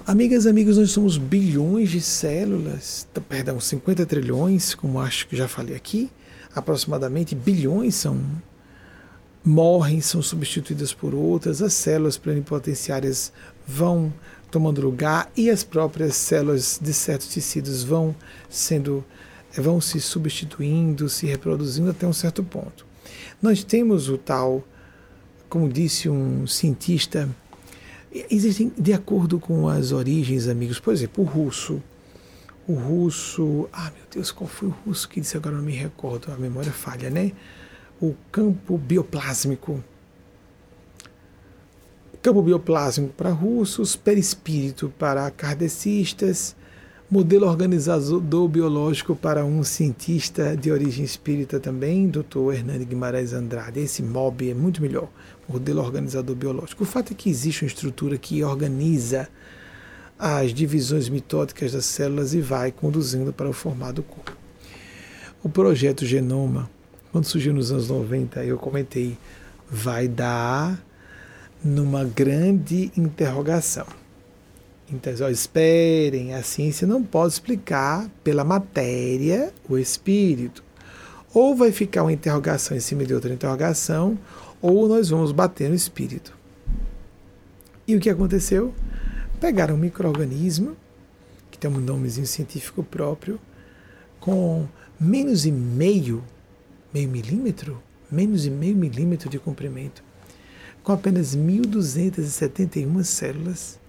Amigas 0.07 0.45
e 0.45 0.49
amigos, 0.49 0.77
nós 0.77 0.91
somos 0.91 1.17
bilhões 1.17 1.89
de 1.89 1.99
células, 1.99 3.07
perdão, 3.27 3.59
50 3.59 4.05
trilhões, 4.05 4.75
como 4.75 4.99
acho 4.99 5.27
que 5.27 5.35
já 5.35 5.47
falei 5.47 5.75
aqui, 5.75 6.11
aproximadamente 6.53 7.33
bilhões 7.33 7.95
são 7.95 8.21
morrem, 9.43 10.01
são 10.01 10.21
substituídas 10.21 10.93
por 10.93 11.15
outras, 11.15 11.59
as 11.59 11.73
células 11.73 12.17
plenipotenciárias 12.19 13.33
vão 13.67 14.13
tomando 14.51 14.79
lugar 14.79 15.31
e 15.35 15.49
as 15.49 15.63
próprias 15.63 16.15
células 16.15 16.79
de 16.79 16.93
certos 16.93 17.29
tecidos 17.29 17.83
vão 17.83 18.15
sendo 18.47 19.03
vão 19.57 19.81
se 19.81 19.99
substituindo, 19.99 21.09
se 21.09 21.25
reproduzindo 21.25 21.89
até 21.89 22.05
um 22.05 22.13
certo 22.13 22.43
ponto. 22.43 22.85
Nós 23.41 23.63
temos 23.63 24.07
o 24.07 24.19
tal, 24.19 24.63
como 25.49 25.67
disse 25.67 26.09
um 26.09 26.45
cientista, 26.45 27.27
existem 28.29 28.71
de 28.77 28.93
acordo 28.93 29.39
com 29.39 29.67
as 29.67 29.91
origens, 29.91 30.47
amigos, 30.47 30.79
por 30.79 30.93
exemplo, 30.93 31.23
o 31.23 31.27
russo, 31.27 31.81
o 32.67 32.73
russo, 32.73 33.67
ah 33.73 33.91
meu 33.95 34.05
Deus, 34.11 34.31
qual 34.31 34.47
foi 34.47 34.69
o 34.69 34.75
russo 34.85 35.07
que 35.09 35.19
disse 35.19 35.37
agora 35.37 35.55
não 35.55 35.63
me 35.63 35.73
recordo, 35.73 36.31
a 36.31 36.37
memória 36.37 36.71
falha, 36.71 37.09
né? 37.09 37.31
O 38.01 38.15
campo 38.31 38.77
bioplásmico 38.77 39.83
campo 42.25 42.41
bioplásmico 42.41 43.13
para 43.13 43.29
russos, 43.29 43.95
perispírito 43.95 44.91
para 44.97 45.29
kardecistas, 45.29 46.55
modelo 47.07 47.45
organizador 47.45 48.47
biológico 48.47 49.15
para 49.15 49.45
um 49.45 49.63
cientista 49.63 50.57
de 50.57 50.71
origem 50.71 51.05
espírita 51.05 51.59
também, 51.59 52.09
Dr. 52.09 52.51
Hernani 52.51 52.83
Guimarães 52.83 53.31
Andrade. 53.31 53.79
Esse 53.79 54.01
MOB 54.01 54.49
é 54.49 54.53
muito 54.55 54.81
melhor, 54.81 55.07
modelo 55.47 55.81
organizador 55.81 56.35
biológico. 56.35 56.83
O 56.83 56.85
fato 56.85 57.13
é 57.13 57.15
que 57.15 57.29
existe 57.29 57.63
uma 57.63 57.67
estrutura 57.67 58.17
que 58.17 58.43
organiza 58.43 59.27
as 60.17 60.53
divisões 60.53 61.09
mitóticas 61.09 61.73
das 61.73 61.85
células 61.85 62.33
e 62.33 62.41
vai 62.41 62.71
conduzindo 62.71 63.33
para 63.33 63.49
o 63.49 63.53
formato 63.53 63.95
do 63.95 64.03
corpo. 64.03 64.35
O 65.43 65.49
projeto 65.49 66.05
Genoma, 66.05 66.69
quando 67.11 67.25
surgiu 67.25 67.53
nos 67.53 67.71
anos 67.71 67.89
90, 67.89 68.43
eu 68.43 68.57
comentei, 68.57 69.17
vai 69.69 70.07
dar 70.07 70.83
numa 71.63 72.03
grande 72.03 72.91
interrogação. 72.97 73.85
Então, 74.91 75.13
ó, 75.21 75.29
esperem, 75.29 76.33
a 76.35 76.43
ciência 76.43 76.85
não 76.85 77.03
pode 77.03 77.33
explicar 77.33 78.07
pela 78.23 78.43
matéria 78.43 79.51
o 79.67 79.77
espírito. 79.77 80.63
Ou 81.33 81.55
vai 81.55 81.71
ficar 81.71 82.03
uma 82.03 82.13
interrogação 82.13 82.77
em 82.77 82.79
cima 82.79 83.03
de 83.03 83.13
outra 83.13 83.33
interrogação, 83.33 84.17
ou 84.61 84.87
nós 84.87 85.09
vamos 85.09 85.31
bater 85.31 85.69
no 85.69 85.75
espírito. 85.75 86.35
E 87.87 87.95
o 87.95 87.99
que 87.99 88.09
aconteceu? 88.09 88.73
Pegaram 89.39 89.75
um 89.75 89.77
microorganismo, 89.77 90.75
que 91.51 91.57
tem 91.57 91.69
um 91.69 91.79
nomezinho 91.79 92.25
científico 92.25 92.83
próprio, 92.83 93.39
com 94.19 94.67
menos 94.99 95.43
de 95.43 95.51
meio, 95.51 96.23
meio 96.93 97.07
milímetro, 97.09 97.81
menos 98.11 98.43
de 98.43 98.49
meio 98.49 98.75
milímetro 98.75 99.29
de 99.29 99.37
comprimento, 99.37 100.03
com 100.83 100.91
apenas 100.91 101.35
1.271 101.35 103.03
células. 103.03 103.79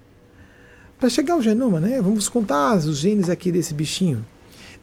Para 0.98 1.08
chegar 1.08 1.34
ao 1.34 1.42
genoma, 1.42 1.80
né? 1.80 2.00
Vamos 2.00 2.28
contar 2.28 2.76
os 2.76 2.98
genes 2.98 3.28
aqui 3.28 3.52
desse 3.52 3.74
bichinho. 3.74 4.24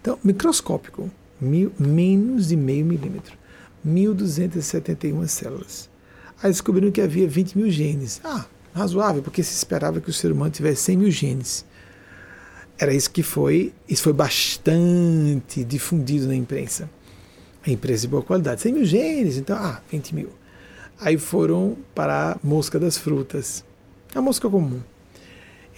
Então, 0.02 0.20
microscópico, 0.24 1.10
mil, 1.40 1.72
menos 1.78 2.48
de 2.48 2.56
meio 2.56 2.86
milímetro, 2.86 3.38
1.271 3.86 5.28
células. 5.28 5.90
Aí 6.42 6.52
descobriram 6.52 6.92
que 6.92 7.02
havia 7.02 7.28
20 7.28 7.58
mil 7.58 7.70
genes. 7.70 8.20
Ah, 8.24 8.46
razoável, 8.74 9.22
porque 9.22 9.44
se 9.44 9.54
esperava 9.54 10.02
que 10.02 10.10
o 10.10 10.14
ser 10.14 10.32
humano 10.32 10.52
tivesse 10.52 10.84
100 10.84 10.98
mil 10.98 11.12
genes. 11.12 11.66
Era 12.78 12.94
isso 12.94 13.12
que 13.12 13.24
foi, 13.24 13.74
isso 13.88 14.04
foi 14.04 14.14
bastante 14.14 15.64
difundido 15.64 16.28
na 16.28 16.36
imprensa. 16.36 16.90
A 17.66 17.70
imprensa 17.70 18.02
de 18.02 18.08
boa 18.08 18.24
qualidade. 18.24 18.62
100 18.62 18.74
mil 18.74 18.86
genes, 18.86 19.38
então, 19.38 19.56
ah, 19.56 19.82
20 19.90 20.16
mil. 20.16 20.30
Aí 21.00 21.18
foram 21.18 21.78
para 21.94 22.34
a 22.34 22.38
mosca 22.44 22.80
das 22.80 22.98
frutas, 22.98 23.64
a 24.14 24.22
mosca 24.22 24.50
comum. 24.50 24.82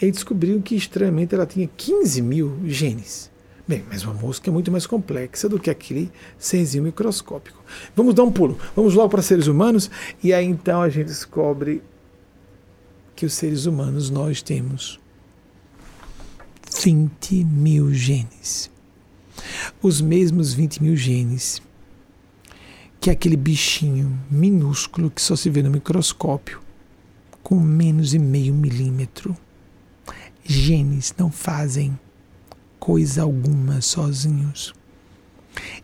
E 0.02 0.12
descobriram 0.12 0.62
que 0.62 0.76
estranhamente 0.76 1.34
ela 1.34 1.46
tinha 1.46 1.70
15 1.78 2.22
mil 2.22 2.60
genes. 2.66 3.32
Bem, 3.68 3.84
mas 3.90 4.04
uma 4.04 4.14
mosca 4.14 4.50
é 4.50 4.54
muito 4.54 4.72
mais 4.72 4.86
complexa 4.86 5.50
do 5.50 5.60
que 5.60 5.72
aquele 5.72 6.12
senzinho 6.38 6.84
microscópico. 6.84 7.64
Vamos 7.96 8.14
dar 8.14 8.24
um 8.24 8.32
pulo. 8.32 8.60
Vamos 8.76 8.94
logo 8.94 9.10
para 9.10 9.24
seres 9.24 9.48
humanos 9.48 9.90
e 10.24 10.34
aí 10.34 10.46
então 10.46 10.82
a 10.82 10.90
gente 10.90 11.08
descobre 11.08 11.82
que 13.16 13.26
os 13.26 13.34
seres 13.34 13.66
humanos 13.66 14.12
nós 14.12 14.44
temos 14.44 15.00
20 16.84 17.44
mil 17.44 17.92
genes. 17.92 18.70
Os 19.82 20.00
mesmos 20.00 20.54
20 20.54 20.84
mil 20.84 20.96
genes 20.96 21.60
que 23.00 23.10
aquele 23.10 23.38
bichinho 23.38 24.20
minúsculo 24.30 25.10
que 25.10 25.22
só 25.22 25.36
se 25.36 25.50
vê 25.50 25.62
no 25.62 25.70
microscópio, 25.70 26.60
com 27.44 27.60
menos 27.60 28.12
de 28.12 28.20
meio 28.20 28.54
milímetro. 28.54 29.36
Genes 30.44 31.14
não 31.18 31.32
fazem 31.32 32.00
coisa 32.86 33.24
alguma 33.24 33.82
sozinhos. 33.82 34.72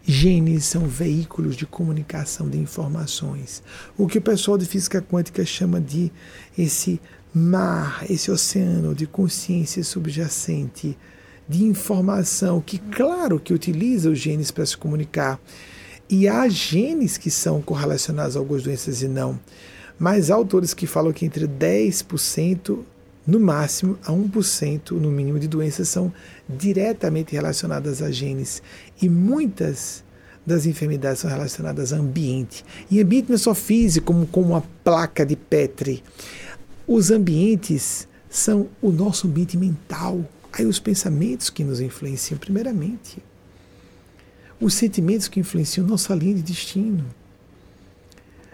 Genes 0.05 0.65
são 0.65 0.85
veículos 0.85 1.55
de 1.55 1.65
comunicação 1.65 2.47
de 2.47 2.59
informações. 2.59 3.63
O 3.97 4.05
que 4.05 4.19
o 4.19 4.21
pessoal 4.21 4.55
de 4.55 4.67
física 4.67 5.01
quântica 5.01 5.43
chama 5.43 5.81
de 5.81 6.11
esse 6.55 7.01
mar, 7.33 8.05
esse 8.07 8.29
oceano 8.29 8.93
de 8.93 9.07
consciência 9.07 9.83
subjacente, 9.83 10.95
de 11.49 11.63
informação, 11.63 12.61
que, 12.61 12.77
claro, 12.77 13.39
que 13.39 13.51
utiliza 13.51 14.11
os 14.11 14.19
genes 14.19 14.51
para 14.51 14.67
se 14.67 14.77
comunicar. 14.77 15.39
E 16.07 16.27
há 16.27 16.47
genes 16.47 17.17
que 17.17 17.31
são 17.31 17.63
correlacionados 17.63 18.35
a 18.35 18.39
algumas 18.39 18.61
doenças 18.61 19.01
e 19.01 19.07
não. 19.07 19.39
Mas 19.97 20.29
há 20.29 20.35
autores 20.35 20.71
que 20.71 20.85
falam 20.85 21.11
que 21.11 21.25
entre 21.25 21.47
10% 21.47 22.77
no 23.25 23.39
máximo 23.39 23.97
a 24.03 24.11
1% 24.11 24.91
no 24.91 25.11
mínimo 25.11 25.39
de 25.39 25.47
doenças 25.47 25.87
são 25.87 26.11
diretamente 26.57 27.33
relacionadas 27.33 28.01
a 28.01 28.11
genes. 28.11 28.61
E 29.01 29.09
muitas 29.09 30.03
das 30.45 30.65
enfermidades 30.65 31.19
são 31.19 31.29
relacionadas 31.29 31.93
a 31.93 31.97
ambiente. 31.97 32.65
E 32.89 32.99
ambiente 33.01 33.29
não 33.29 33.35
é 33.35 33.39
só 33.39 33.53
físico, 33.53 34.07
como, 34.07 34.27
como 34.27 34.47
uma 34.49 34.63
placa 34.83 35.25
de 35.25 35.35
Petri. 35.35 36.03
Os 36.87 37.11
ambientes 37.11 38.07
são 38.29 38.67
o 38.81 38.91
nosso 38.91 39.27
ambiente 39.27 39.57
mental. 39.57 40.23
Aí 40.53 40.65
os 40.65 40.79
pensamentos 40.79 41.49
que 41.49 41.63
nos 41.63 41.79
influenciam, 41.79 42.37
primeiramente. 42.37 43.23
Os 44.59 44.73
sentimentos 44.73 45.27
que 45.27 45.39
influenciam 45.39 45.87
nossa 45.87 46.13
linha 46.13 46.35
de 46.35 46.41
destino. 46.41 47.05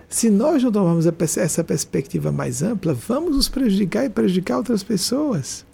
Se 0.09 0.29
nós 0.29 0.63
não 0.63 0.71
tomarmos 0.71 1.05
essa 1.37 1.63
perspectiva 1.63 2.31
mais 2.31 2.61
ampla, 2.61 2.93
vamos 2.93 3.35
nos 3.35 3.49
prejudicar 3.49 4.05
e 4.05 4.09
prejudicar 4.09 4.57
outras 4.57 4.81
pessoas. 4.81 5.65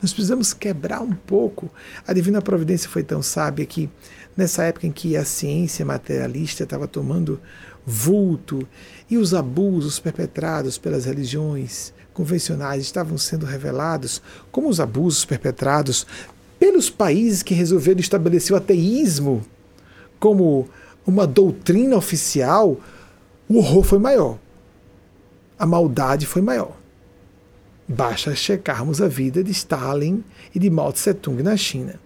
Nós 0.00 0.12
precisamos 0.12 0.52
quebrar 0.52 1.00
um 1.00 1.12
pouco. 1.12 1.70
A 2.06 2.12
divina 2.12 2.42
providência 2.42 2.88
foi 2.88 3.02
tão 3.02 3.22
sábia 3.22 3.64
que, 3.66 3.88
nessa 4.36 4.64
época 4.64 4.86
em 4.86 4.92
que 4.92 5.16
a 5.16 5.24
ciência 5.24 5.84
materialista 5.84 6.64
estava 6.64 6.86
tomando 6.86 7.40
vulto 7.86 8.66
e 9.10 9.16
os 9.16 9.34
abusos 9.34 9.98
perpetrados 9.98 10.78
pelas 10.78 11.04
religiões 11.04 11.92
convencionais 12.12 12.82
estavam 12.82 13.18
sendo 13.18 13.44
revelados, 13.44 14.22
como 14.50 14.68
os 14.68 14.80
abusos 14.80 15.24
perpetrados 15.24 16.06
pelos 16.58 16.88
países 16.88 17.42
que 17.42 17.54
resolveram 17.54 18.00
estabelecer 18.00 18.54
o 18.54 18.56
ateísmo 18.56 19.44
como 20.18 20.68
uma 21.06 21.26
doutrina 21.26 21.96
oficial, 21.96 22.78
o 23.48 23.58
horror 23.58 23.82
foi 23.82 23.98
maior. 23.98 24.38
A 25.58 25.66
maldade 25.66 26.24
foi 26.24 26.40
maior. 26.40 26.74
Basta 27.86 28.34
checarmos 28.34 29.00
a 29.00 29.08
vida 29.08 29.44
de 29.44 29.52
Stalin 29.52 30.24
e 30.54 30.58
de 30.58 30.70
Mao 30.70 30.92
Tse 30.92 31.12
Tung 31.14 31.42
na 31.42 31.56
China. 31.56 32.00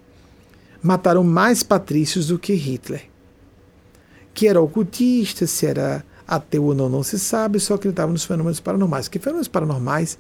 Mataram 0.83 1.25
mais 1.25 1.63
patrícios 1.63 2.29
do 2.29 2.39
que 2.39 2.55
Hitler 2.55 3.09
que 4.39 4.47
era 4.47 4.61
ocultista, 4.61 5.49
se 5.49 5.67
era 5.67 6.05
ateu 6.25 6.63
ou 6.63 6.73
não, 6.73 6.89
não 6.89 7.03
se 7.03 7.19
sabe, 7.19 7.59
só 7.59 7.75
acreditava 7.75 8.13
nos 8.13 8.25
fenômenos 8.25 8.61
paranormais. 8.61 9.09
Que 9.09 9.19
fenômenos 9.19 9.49
paranormais, 9.49 10.17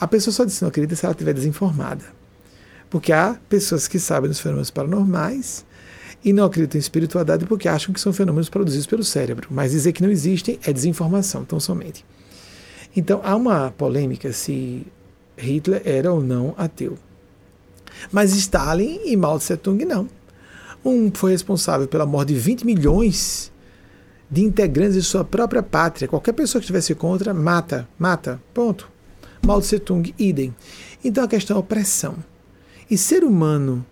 a 0.00 0.08
pessoa 0.08 0.34
só 0.34 0.44
diz 0.44 0.58
que 0.58 0.62
não 0.62 0.70
acredita 0.70 0.96
se 0.96 1.06
ela 1.06 1.12
estiver 1.12 1.32
desinformada. 1.32 2.04
Porque 2.90 3.12
há 3.12 3.38
pessoas 3.48 3.86
que 3.86 4.00
sabem 4.00 4.28
dos 4.28 4.40
fenômenos 4.40 4.72
paranormais 4.72 5.64
e 6.24 6.32
não 6.32 6.46
acreditam 6.46 6.78
em 6.78 6.80
espiritualidade 6.80 7.46
porque 7.46 7.68
acham 7.68 7.94
que 7.94 8.00
são 8.00 8.12
fenômenos 8.12 8.48
produzidos 8.48 8.88
pelo 8.88 9.04
cérebro. 9.04 9.46
Mas 9.52 9.70
dizer 9.70 9.92
que 9.92 10.02
não 10.02 10.10
existem 10.10 10.58
é 10.64 10.72
desinformação, 10.72 11.44
tão 11.44 11.60
somente. 11.60 12.04
Então 12.96 13.20
há 13.22 13.36
uma 13.36 13.70
polêmica 13.70 14.32
se 14.32 14.84
Hitler 15.40 15.82
era 15.84 16.12
ou 16.12 16.22
não 16.22 16.54
ateu. 16.56 16.98
Mas 18.10 18.34
Stalin 18.34 19.00
e 19.04 19.16
Mao 19.16 19.38
Tse 19.38 19.56
Tung 19.56 19.84
não. 19.84 20.08
Um 20.84 21.10
foi 21.12 21.32
responsável 21.32 21.86
pela 21.86 22.06
morte 22.06 22.32
de 22.32 22.40
20 22.40 22.64
milhões 22.64 23.52
de 24.30 24.42
integrantes 24.42 24.94
de 24.94 25.02
sua 25.02 25.24
própria 25.24 25.62
pátria. 25.62 26.08
Qualquer 26.08 26.32
pessoa 26.32 26.60
que 26.60 26.64
estivesse 26.64 26.94
contra, 26.94 27.34
mata, 27.34 27.88
mata, 27.98 28.40
ponto. 28.54 28.88
Mao 29.44 29.60
Tse 29.60 29.78
Tung, 29.78 30.14
idem. 30.18 30.54
Então 31.04 31.24
a 31.24 31.28
questão 31.28 31.56
é 31.56 31.58
a 31.58 31.60
opressão. 31.60 32.16
E 32.90 32.96
ser 32.96 33.24
humano, 33.24 33.84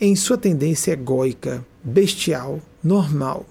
em 0.00 0.14
sua 0.16 0.38
tendência 0.38 0.92
egóica, 0.92 1.64
bestial, 1.82 2.60
normal, 2.82 3.46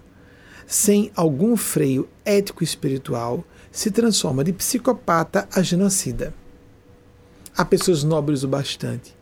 sem 0.67 1.11
algum 1.15 1.55
freio 1.55 2.07
ético-espiritual, 2.25 3.43
se 3.71 3.91
transforma 3.91 4.43
de 4.43 4.53
psicopata 4.53 5.47
a 5.51 5.61
genocida. 5.61 6.33
Há 7.55 7.63
pessoas 7.63 8.03
nobres 8.03 8.43
o 8.43 8.47
bastante 8.47 9.15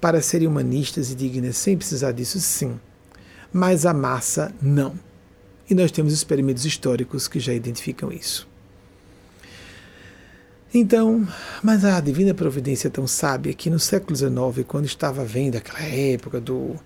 para 0.00 0.20
serem 0.20 0.48
humanistas 0.48 1.10
e 1.10 1.14
dignas 1.14 1.56
sem 1.56 1.76
precisar 1.76 2.12
disso, 2.12 2.40
sim. 2.40 2.78
Mas 3.52 3.86
a 3.86 3.94
massa 3.94 4.52
não. 4.60 4.98
E 5.68 5.74
nós 5.74 5.90
temos 5.90 6.12
experimentos 6.12 6.64
históricos 6.64 7.26
que 7.26 7.40
já 7.40 7.52
identificam 7.52 8.12
isso. 8.12 8.48
Então, 10.74 11.26
mas 11.62 11.84
a 11.84 11.98
divina 12.00 12.34
providência 12.34 12.88
é 12.88 12.90
tão 12.90 13.06
sábia 13.06 13.54
que 13.54 13.70
no 13.70 13.78
século 13.78 14.14
XIX, 14.14 14.66
quando 14.66 14.84
estava 14.84 15.24
vendo 15.24 15.56
aquela 15.56 15.82
época 15.82 16.40
do 16.40 16.76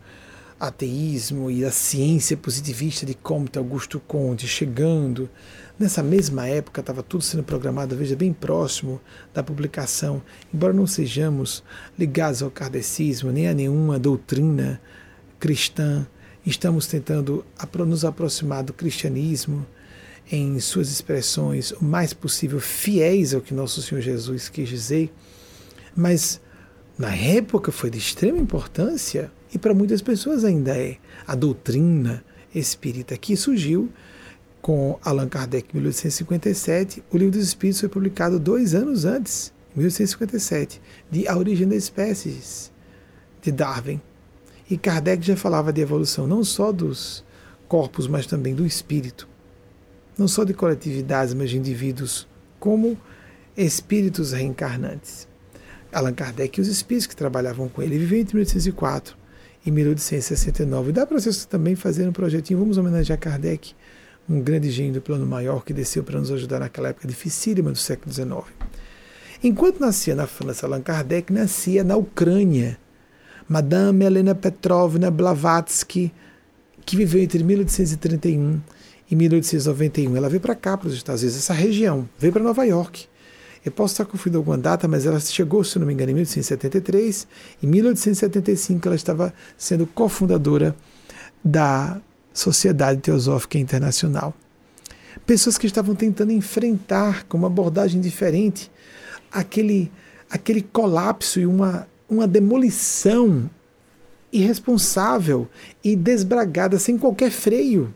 ateísmo 0.60 1.50
e 1.50 1.64
a 1.64 1.72
ciência 1.72 2.36
positivista 2.36 3.06
de 3.06 3.14
Comte 3.14 3.58
Augusto 3.58 3.98
Conte 3.98 4.46
chegando, 4.46 5.28
nessa 5.80 6.02
mesma 6.02 6.46
época 6.46 6.82
estava 6.82 7.02
tudo 7.02 7.24
sendo 7.24 7.42
programado, 7.42 7.96
veja, 7.96 8.14
bem 8.14 8.34
próximo 8.34 9.00
da 9.32 9.42
publicação, 9.42 10.22
embora 10.52 10.74
não 10.74 10.86
sejamos 10.86 11.64
ligados 11.98 12.42
ao 12.42 12.50
kardecismo 12.50 13.32
nem 13.32 13.48
a 13.48 13.54
nenhuma 13.54 13.98
doutrina 13.98 14.78
cristã, 15.38 16.06
estamos 16.44 16.86
tentando 16.86 17.46
nos 17.86 18.04
aproximar 18.04 18.62
do 18.62 18.74
cristianismo 18.74 19.66
em 20.30 20.60
suas 20.60 20.90
expressões 20.90 21.70
o 21.72 21.82
mais 21.82 22.12
possível 22.12 22.60
fiéis 22.60 23.32
ao 23.32 23.40
que 23.40 23.54
nosso 23.54 23.80
Senhor 23.80 24.02
Jesus 24.02 24.50
quis 24.50 24.68
dizer, 24.68 25.10
mas 25.96 26.42
na 26.98 27.16
época 27.16 27.72
foi 27.72 27.88
de 27.88 27.96
extrema 27.96 28.36
importância 28.36 29.32
e 29.52 29.58
para 29.58 29.72
muitas 29.72 30.02
pessoas 30.02 30.44
ainda 30.44 30.76
é. 30.76 30.98
A 31.26 31.34
doutrina 31.34 32.22
espírita 32.54 33.16
que 33.16 33.34
surgiu 33.34 33.90
com 34.60 34.98
Allan 35.02 35.28
Kardec 35.28 35.68
em 35.72 35.78
1857. 35.78 37.02
O 37.10 37.16
Livro 37.16 37.38
dos 37.38 37.46
Espíritos 37.46 37.80
foi 37.80 37.88
publicado 37.88 38.38
dois 38.38 38.74
anos 38.74 39.04
antes, 39.04 39.52
em 39.74 39.78
1857, 39.78 40.80
de 41.10 41.28
A 41.28 41.36
Origem 41.36 41.68
das 41.68 41.84
Espécies, 41.84 42.70
de 43.42 43.50
Darwin. 43.52 44.00
E 44.68 44.76
Kardec 44.76 45.26
já 45.26 45.36
falava 45.36 45.72
de 45.72 45.80
evolução 45.80 46.26
não 46.26 46.44
só 46.44 46.70
dos 46.70 47.24
corpos, 47.66 48.06
mas 48.06 48.26
também 48.26 48.54
do 48.54 48.66
espírito. 48.66 49.28
Não 50.16 50.28
só 50.28 50.44
de 50.44 50.52
coletividades, 50.52 51.34
mas 51.34 51.50
de 51.50 51.58
indivíduos 51.58 52.28
como 52.58 52.96
espíritos 53.56 54.32
reencarnantes. 54.32 55.28
Allan 55.92 56.12
Kardec 56.12 56.58
e 56.58 56.62
os 56.62 56.68
espíritos 56.68 57.06
que 57.06 57.16
trabalhavam 57.16 57.68
com 57.68 57.82
ele 57.82 57.98
viveu 57.98 58.20
entre 58.20 58.36
1804 58.36 59.16
e 59.64 59.70
1869. 59.70 60.90
E 60.90 60.92
dá 60.92 61.06
para 61.06 61.18
vocês 61.18 61.44
também 61.44 61.74
fazer 61.74 62.08
um 62.08 62.12
projetinho, 62.12 62.60
vamos 62.60 62.78
homenagear 62.78 63.18
Kardec, 63.18 63.74
um 64.30 64.40
grande 64.40 64.70
gênio 64.70 64.94
do 64.94 65.00
plano 65.00 65.26
maior 65.26 65.64
que 65.64 65.72
desceu 65.72 66.04
para 66.04 66.20
nos 66.20 66.30
ajudar 66.30 66.60
naquela 66.60 66.90
época 66.90 67.08
dificílima 67.08 67.72
do 67.72 67.78
século 67.78 68.12
XIX. 68.12 68.44
Enquanto 69.42 69.80
nascia 69.80 70.14
na 70.14 70.26
França, 70.28 70.66
Allan 70.66 70.80
Kardec 70.80 71.32
nascia 71.32 71.82
na 71.82 71.96
Ucrânia, 71.96 72.78
Madame 73.48 74.04
Helena 74.04 74.32
Petrovna 74.34 75.10
Blavatsky, 75.10 76.12
que 76.86 76.96
viveu 76.96 77.20
entre 77.20 77.42
1831 77.42 78.60
e 79.10 79.16
1891. 79.16 80.16
Ela 80.16 80.28
veio 80.28 80.40
para 80.40 80.54
cá, 80.54 80.76
para 80.76 80.86
os 80.86 80.94
Estados 80.94 81.22
Unidos, 81.22 81.38
essa 81.38 81.52
região, 81.52 82.08
veio 82.16 82.32
para 82.32 82.44
Nova 82.44 82.64
York. 82.64 83.06
Eu 83.64 83.72
posso 83.72 83.94
estar 83.94 84.04
confundindo 84.04 84.38
alguma 84.38 84.56
data, 84.56 84.86
mas 84.86 85.06
ela 85.06 85.18
chegou, 85.18 85.64
se 85.64 85.78
não 85.78 85.86
me 85.86 85.92
engano, 85.92 86.12
em 86.12 86.14
1873. 86.14 87.26
Em 87.62 87.66
1875, 87.66 88.86
ela 88.86 88.94
estava 88.94 89.34
sendo 89.58 89.86
cofundadora 89.86 90.74
da 91.44 92.00
Sociedade 92.40 93.00
Teosófica 93.00 93.58
Internacional. 93.58 94.34
Pessoas 95.26 95.58
que 95.58 95.66
estavam 95.66 95.94
tentando 95.94 96.32
enfrentar 96.32 97.24
com 97.24 97.38
uma 97.38 97.46
abordagem 97.46 98.00
diferente 98.00 98.70
aquele, 99.30 99.90
aquele 100.30 100.62
colapso 100.62 101.40
e 101.40 101.46
uma 101.46 101.86
uma 102.10 102.26
demolição 102.26 103.48
irresponsável 104.32 105.48
e 105.82 105.94
desbragada, 105.94 106.78
sem 106.78 106.98
qualquer 106.98 107.30
freio 107.30 107.94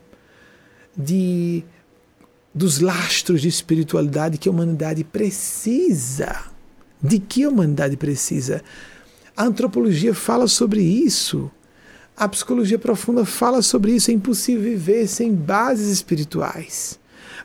de 0.96 1.64
dos 2.54 2.78
lastros 2.78 3.42
de 3.42 3.48
espiritualidade 3.48 4.38
que 4.38 4.48
a 4.48 4.52
humanidade 4.52 5.02
precisa. 5.02 6.44
De 7.02 7.18
que 7.18 7.42
a 7.42 7.48
humanidade 7.48 7.96
precisa? 7.96 8.62
A 9.36 9.44
antropologia 9.44 10.14
fala 10.14 10.46
sobre 10.46 10.80
isso. 10.80 11.50
A 12.16 12.28
psicologia 12.28 12.78
profunda 12.78 13.24
fala 13.24 13.60
sobre 13.62 13.92
isso. 13.92 14.10
É 14.10 14.14
impossível 14.14 14.62
viver 14.62 15.06
sem 15.08 15.34
bases 15.34 15.88
espirituais. 15.88 16.98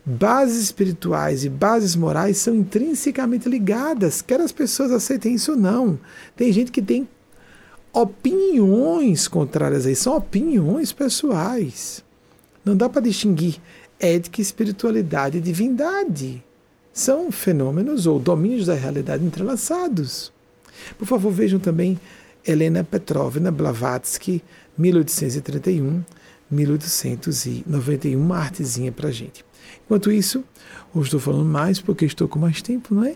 Bases 0.05 0.63
espirituais 0.63 1.43
e 1.43 1.49
bases 1.49 1.95
morais 1.95 2.37
são 2.37 2.55
intrinsecamente 2.55 3.49
ligadas, 3.49 4.21
quer 4.21 4.39
as 4.39 4.51
pessoas 4.51 4.91
aceitem 4.91 5.35
isso 5.35 5.51
ou 5.51 5.57
não. 5.57 5.99
Tem 6.35 6.51
gente 6.51 6.71
que 6.71 6.81
tem 6.81 7.07
opiniões 7.91 9.27
contrárias 9.27 9.85
a 9.85 9.91
isso, 9.91 10.03
são 10.03 10.15
opiniões 10.15 10.93
pessoais. 10.93 12.03
Não 12.63 12.75
dá 12.75 12.87
para 12.87 13.01
distinguir 13.01 13.59
ética, 13.99 14.41
espiritualidade 14.41 15.37
e 15.37 15.41
divindade. 15.41 16.43
São 16.93 17.31
fenômenos 17.31 18.07
ou 18.07 18.19
domínios 18.19 18.67
da 18.67 18.73
realidade 18.73 19.23
entrelaçados. 19.23 20.31
Por 20.97 21.07
favor, 21.07 21.31
vejam 21.31 21.59
também 21.59 21.99
Helena 22.45 22.83
Petrovna 22.83 23.51
Blavatsky, 23.51 24.41
1831, 24.79 26.03
1891, 26.49 28.17
uma 28.19 28.37
artezinha 28.37 28.91
para 28.91 29.11
gente. 29.11 29.45
Enquanto 29.85 30.11
isso, 30.11 30.43
eu 30.95 31.01
estou 31.01 31.19
falando 31.19 31.45
mais 31.45 31.79
porque 31.79 32.05
estou 32.05 32.27
com 32.27 32.39
mais 32.39 32.61
tempo, 32.61 32.95
não 32.95 33.03
é? 33.03 33.15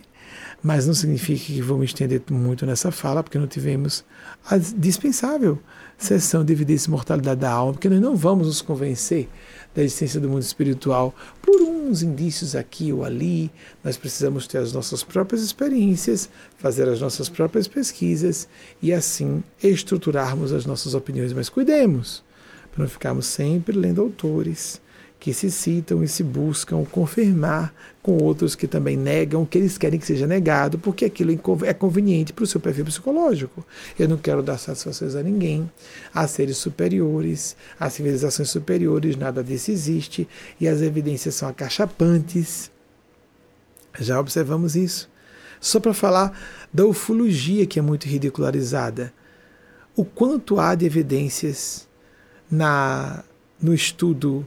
Mas 0.61 0.87
não 0.87 0.93
significa 0.93 1.43
que 1.43 1.61
vou 1.61 1.77
me 1.77 1.85
estender 1.85 2.21
muito 2.31 2.65
nessa 2.65 2.91
fala, 2.91 3.21
porque 3.21 3.37
não 3.37 3.47
tivemos 3.47 4.05
a 4.49 4.57
dispensável 4.57 5.59
sessão 5.97 6.43
de 6.43 6.51
evidência 6.51 6.87
e 6.87 6.91
mortalidade 6.91 7.41
da 7.41 7.51
alma, 7.51 7.73
porque 7.73 7.89
nós 7.89 7.99
não 7.99 8.15
vamos 8.15 8.47
nos 8.47 8.61
convencer 8.61 9.29
da 9.73 9.81
existência 9.81 10.19
do 10.19 10.29
mundo 10.29 10.41
espiritual 10.41 11.13
por 11.41 11.61
uns 11.61 12.01
indícios 12.03 12.55
aqui 12.55 12.91
ou 12.91 13.03
ali. 13.03 13.51
Nós 13.83 13.97
precisamos 13.97 14.47
ter 14.47 14.59
as 14.59 14.73
nossas 14.73 15.03
próprias 15.03 15.41
experiências, 15.41 16.29
fazer 16.57 16.87
as 16.87 17.01
nossas 17.01 17.29
próprias 17.29 17.67
pesquisas 17.67 18.47
e 18.81 18.93
assim 18.93 19.43
estruturarmos 19.61 20.51
as 20.51 20.65
nossas 20.65 20.93
opiniões. 20.93 21.33
Mas 21.33 21.49
cuidemos 21.49 22.23
para 22.71 22.83
não 22.83 22.89
ficarmos 22.89 23.25
sempre 23.27 23.77
lendo 23.77 24.01
autores 24.01 24.81
que 25.23 25.33
se 25.33 25.49
citam 25.49 26.03
e 26.03 26.07
se 26.09 26.21
buscam 26.21 26.83
confirmar 26.83 27.73
com 28.01 28.17
outros 28.21 28.55
que 28.55 28.67
também 28.67 28.97
negam 28.97 29.45
que 29.45 29.57
eles 29.57 29.77
querem 29.77 29.97
que 29.97 30.05
seja 30.05 30.27
negado, 30.27 30.77
porque 30.77 31.05
aquilo 31.05 31.31
é 31.63 31.73
conveniente 31.73 32.33
para 32.33 32.43
o 32.43 32.45
seu 32.47 32.59
perfil 32.59 32.83
psicológico. 32.83 33.65
Eu 33.97 34.09
não 34.09 34.17
quero 34.17 34.43
dar 34.43 34.57
satisfações 34.57 35.15
a 35.15 35.23
ninguém, 35.23 35.71
a 36.13 36.27
seres 36.27 36.57
superiores, 36.57 37.55
a 37.79 37.89
civilizações 37.89 38.49
superiores, 38.49 39.15
nada 39.15 39.41
disso 39.41 39.71
existe, 39.71 40.27
e 40.59 40.67
as 40.67 40.81
evidências 40.81 41.35
são 41.35 41.47
acachapantes. 41.47 42.69
Já 44.01 44.19
observamos 44.19 44.75
isso. 44.75 45.09
Só 45.61 45.79
para 45.79 45.93
falar 45.93 46.37
da 46.73 46.85
ufologia, 46.85 47.65
que 47.65 47.79
é 47.79 47.81
muito 47.81 48.09
ridicularizada. 48.09 49.13
O 49.95 50.03
quanto 50.03 50.59
há 50.59 50.75
de 50.75 50.85
evidências 50.85 51.87
na, 52.51 53.23
no 53.61 53.73
estudo 53.73 54.45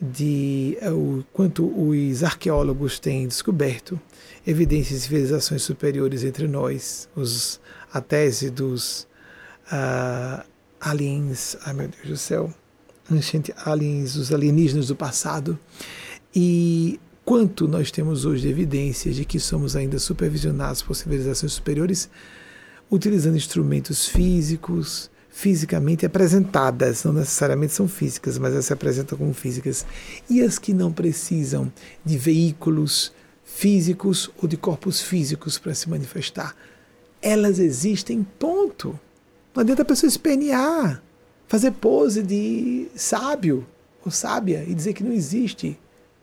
de 0.00 0.78
eh, 0.80 0.90
o 0.90 1.24
quanto 1.32 1.66
os 1.66 2.24
arqueólogos 2.24 2.98
têm 2.98 3.28
descoberto 3.28 4.00
evidências 4.46 5.00
de 5.00 5.06
civilizações 5.06 5.62
superiores 5.62 6.24
entre 6.24 6.48
nós, 6.48 7.08
os, 7.14 7.60
a 7.92 8.00
tese 8.00 8.50
dos 8.50 9.06
uh, 9.70 10.42
aliens, 10.80 11.56
ai 11.64 11.74
meu 11.74 11.88
Deus 11.88 12.08
do 12.08 12.16
céu, 12.16 12.54
aliens, 13.64 14.16
os 14.16 14.32
alienígenas 14.32 14.86
do 14.86 14.96
passado, 14.96 15.58
e 16.34 16.98
quanto 17.24 17.68
nós 17.68 17.90
temos 17.90 18.24
hoje 18.24 18.42
de 18.42 18.48
evidências 18.48 19.16
de 19.16 19.24
que 19.24 19.38
somos 19.38 19.76
ainda 19.76 19.98
supervisionados 19.98 20.80
por 20.80 20.94
civilizações 20.94 21.52
superiores, 21.52 22.08
utilizando 22.90 23.36
instrumentos 23.36 24.06
físicos, 24.06 25.10
fisicamente 25.30 26.04
apresentadas, 26.04 27.04
não 27.04 27.12
necessariamente 27.12 27.72
são 27.72 27.88
físicas, 27.88 28.36
mas 28.36 28.52
elas 28.52 28.66
se 28.66 28.72
apresentam 28.72 29.16
como 29.16 29.32
físicas, 29.32 29.86
e 30.28 30.42
as 30.42 30.58
que 30.58 30.74
não 30.74 30.92
precisam 30.92 31.72
de 32.04 32.18
veículos 32.18 33.12
físicos 33.44 34.30
ou 34.42 34.48
de 34.48 34.56
corpos 34.56 35.00
físicos 35.00 35.56
para 35.56 35.74
se 35.74 35.88
manifestar. 35.88 36.54
Elas 37.22 37.58
existem, 37.58 38.26
ponto. 38.38 38.98
Não 39.54 39.62
adianta 39.62 39.82
a 39.82 39.84
pessoa 39.84 40.08
espernear, 40.08 41.02
fazer 41.46 41.72
pose 41.72 42.22
de 42.22 42.88
sábio 42.94 43.66
ou 44.04 44.10
sábia 44.10 44.64
e 44.66 44.74
dizer 44.74 44.94
que 44.94 45.04
não 45.04 45.12
existe. 45.12 45.78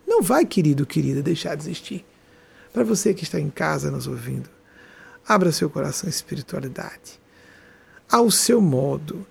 Não 0.06 0.22
vai, 0.22 0.46
querido, 0.46 0.86
querida, 0.86 1.22
deixar 1.22 1.56
de 1.56 1.64
existir. 1.64 2.06
Para 2.74 2.84
você 2.84 3.14
que 3.14 3.24
está 3.24 3.40
em 3.40 3.50
casa 3.50 3.92
nos 3.92 4.08
ouvindo, 4.08 4.50
abra 5.28 5.52
seu 5.52 5.70
coração 5.70 6.08
à 6.08 6.10
espiritualidade 6.10 7.20
ao 8.12 8.32
seu 8.32 8.62
modo. 8.62 9.26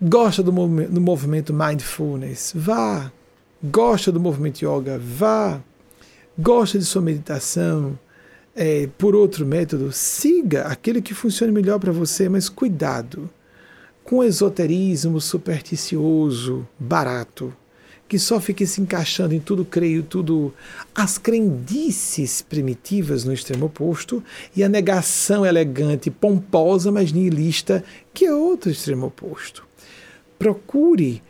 Gosta 0.00 0.42
do, 0.42 0.52
movimento, 0.52 0.92
do 0.92 1.00
movimento 1.00 1.54
mindfulness? 1.54 2.52
Vá. 2.54 3.10
Gosta 3.62 4.12
do 4.12 4.20
movimento 4.20 4.62
yoga? 4.62 4.98
Vá. 4.98 5.60
Gosta 6.38 6.78
de 6.78 6.84
sua 6.84 7.02
meditação? 7.02 7.98
É, 8.54 8.88
por 8.98 9.14
outro 9.14 9.44
método, 9.44 9.92
siga 9.92 10.62
aquele 10.62 11.02
que 11.02 11.14
funcione 11.14 11.52
melhor 11.52 11.78
para 11.78 11.92
você, 11.92 12.28
mas 12.28 12.48
cuidado 12.48 13.28
com 14.02 14.22
esoterismo 14.22 15.20
supersticioso, 15.20 16.66
barato 16.78 17.52
que 18.08 18.18
só 18.18 18.40
fique 18.40 18.66
se 18.66 18.80
encaixando 18.80 19.34
em 19.34 19.40
tudo 19.40 19.64
creio, 19.64 20.02
tudo 20.02 20.54
as 20.94 21.18
crendices 21.18 22.40
primitivas 22.40 23.24
no 23.24 23.32
extremo 23.32 23.66
oposto 23.66 24.22
e 24.54 24.62
a 24.62 24.68
negação 24.68 25.44
elegante, 25.44 26.10
pomposa, 26.10 26.92
mas 26.92 27.12
nihilista, 27.12 27.82
que 28.14 28.24
é 28.24 28.34
outro 28.34 28.70
extremo 28.70 29.06
oposto. 29.06 29.66
Procure 30.38 31.22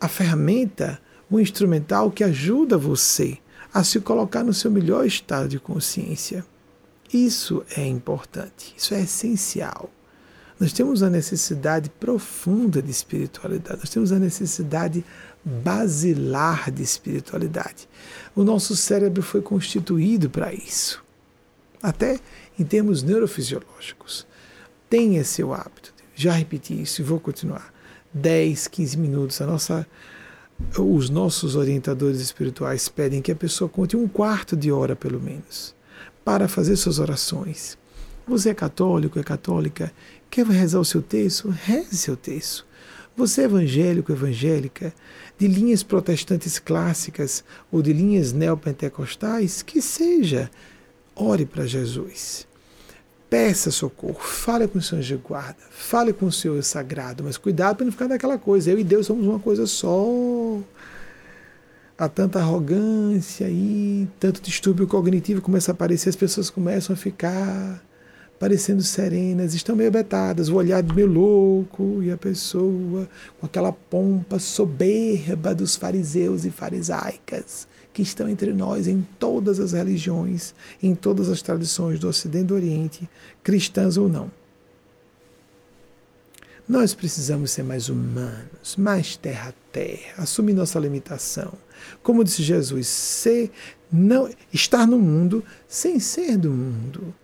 a 0.00 0.08
ferramenta, 0.08 1.00
o 1.30 1.38
instrumental 1.38 2.10
que 2.10 2.24
ajuda 2.24 2.78
você 2.78 3.38
a 3.72 3.84
se 3.84 4.00
colocar 4.00 4.42
no 4.42 4.52
seu 4.52 4.70
melhor 4.70 5.06
estado 5.06 5.48
de 5.48 5.58
consciência. 5.58 6.44
Isso 7.12 7.62
é 7.76 7.86
importante, 7.86 8.74
isso 8.76 8.94
é 8.94 9.02
essencial. 9.02 9.90
Nós 10.58 10.72
temos 10.72 11.02
a 11.02 11.10
necessidade 11.10 11.90
profunda 11.90 12.80
de 12.80 12.90
espiritualidade, 12.90 13.80
nós 13.80 13.90
temos 13.90 14.12
a 14.12 14.18
necessidade 14.18 15.04
basilar 15.44 16.70
de 16.70 16.82
espiritualidade. 16.82 17.88
O 18.34 18.44
nosso 18.44 18.76
cérebro 18.76 19.22
foi 19.22 19.42
constituído 19.42 20.30
para 20.30 20.52
isso, 20.52 21.02
até 21.82 22.20
em 22.58 22.64
termos 22.64 23.02
neurofisiológicos. 23.02 24.26
Tenha 24.88 25.24
seu 25.24 25.52
hábito. 25.52 25.92
Já 26.14 26.32
repeti 26.32 26.80
isso 26.80 27.00
e 27.00 27.04
vou 27.04 27.18
continuar. 27.18 27.72
10, 28.12 28.68
15 28.68 28.98
minutos. 28.98 29.40
A 29.40 29.46
nossa, 29.46 29.86
os 30.78 31.08
nossos 31.08 31.56
orientadores 31.56 32.20
espirituais 32.20 32.88
pedem 32.88 33.22
que 33.22 33.32
a 33.32 33.36
pessoa 33.36 33.68
conte 33.68 33.96
um 33.96 34.06
quarto 34.06 34.56
de 34.56 34.70
hora, 34.70 34.94
pelo 34.94 35.20
menos, 35.20 35.74
para 36.24 36.46
fazer 36.46 36.76
suas 36.76 36.98
orações. 36.98 37.78
Você 38.26 38.50
é 38.50 38.54
católico, 38.54 39.18
é 39.18 39.22
católica, 39.22 39.92
quer 40.30 40.46
rezar 40.46 40.78
o 40.78 40.84
seu 40.84 41.02
texto? 41.02 41.48
Reze 41.48 41.96
seu 41.96 42.16
texto. 42.16 42.64
Você 43.16 43.42
é 43.42 43.44
evangélico, 43.44 44.12
evangélica, 44.12 44.94
de 45.38 45.48
linhas 45.48 45.82
protestantes 45.82 46.58
clássicas 46.58 47.42
ou 47.70 47.82
de 47.82 47.92
linhas 47.92 48.32
neopentecostais, 48.32 49.62
que 49.62 49.82
seja, 49.82 50.50
ore 51.14 51.44
para 51.44 51.66
Jesus. 51.66 52.46
Peça 53.28 53.70
socorro, 53.70 54.20
fale 54.20 54.68
com 54.68 54.78
o 54.78 54.82
Senhor 54.82 55.02
de 55.02 55.16
guarda, 55.16 55.56
fale 55.70 56.12
com 56.12 56.26
o 56.26 56.32
Senhor 56.32 56.62
sagrado, 56.62 57.24
mas 57.24 57.38
cuidado 57.38 57.76
para 57.76 57.86
não 57.86 57.92
ficar 57.92 58.06
daquela 58.06 58.36
coisa. 58.36 58.70
Eu 58.70 58.78
e 58.78 58.84
Deus 58.84 59.06
somos 59.06 59.26
uma 59.26 59.38
coisa 59.38 59.66
só. 59.66 60.58
Há 61.96 62.08
tanta 62.08 62.40
arrogância 62.40 63.48
e 63.48 64.06
tanto 64.20 64.42
distúrbio 64.42 64.86
cognitivo 64.86 65.40
começa 65.40 65.70
a 65.70 65.74
aparecer, 65.74 66.10
as 66.10 66.16
pessoas 66.16 66.50
começam 66.50 66.94
a 66.94 66.96
ficar 66.96 67.82
parecendo 68.42 68.82
serenas, 68.82 69.54
estão 69.54 69.76
meio 69.76 69.88
abetadas, 69.88 70.48
o 70.48 70.56
olhar 70.56 70.82
meio 70.82 71.06
louco, 71.06 72.02
e 72.02 72.10
a 72.10 72.16
pessoa 72.16 73.08
com 73.38 73.46
aquela 73.46 73.72
pompa 73.72 74.40
soberba 74.40 75.54
dos 75.54 75.76
fariseus 75.76 76.44
e 76.44 76.50
farisaicas 76.50 77.68
que 77.92 78.02
estão 78.02 78.28
entre 78.28 78.52
nós 78.52 78.88
em 78.88 79.06
todas 79.16 79.60
as 79.60 79.70
religiões, 79.70 80.56
em 80.82 80.92
todas 80.92 81.28
as 81.28 81.40
tradições 81.40 82.00
do 82.00 82.08
Ocidente 82.08 82.42
e 82.42 82.48
do 82.48 82.54
Oriente, 82.54 83.08
cristãs 83.44 83.96
ou 83.96 84.08
não. 84.08 84.28
Nós 86.68 86.94
precisamos 86.94 87.52
ser 87.52 87.62
mais 87.62 87.88
humanos, 87.88 88.74
mais 88.76 89.14
terra 89.14 89.50
a 89.50 89.72
terra, 89.72 90.14
assumir 90.18 90.54
nossa 90.54 90.80
limitação. 90.80 91.52
Como 92.02 92.24
disse 92.24 92.42
Jesus, 92.42 92.88
ser, 92.88 93.52
não, 93.92 94.28
estar 94.52 94.84
no 94.84 94.98
mundo 94.98 95.44
sem 95.68 96.00
ser 96.00 96.36
do 96.36 96.50
mundo 96.50 97.14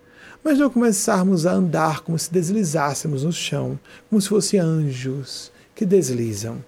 mas 0.48 0.58
não 0.58 0.70
começarmos 0.70 1.44
a 1.44 1.52
andar 1.52 2.00
como 2.00 2.18
se 2.18 2.32
deslizássemos 2.32 3.22
no 3.22 3.30
chão, 3.30 3.78
como 4.08 4.18
se 4.18 4.30
fossem 4.30 4.58
anjos 4.58 5.52
que 5.74 5.84
deslizam. 5.84 6.64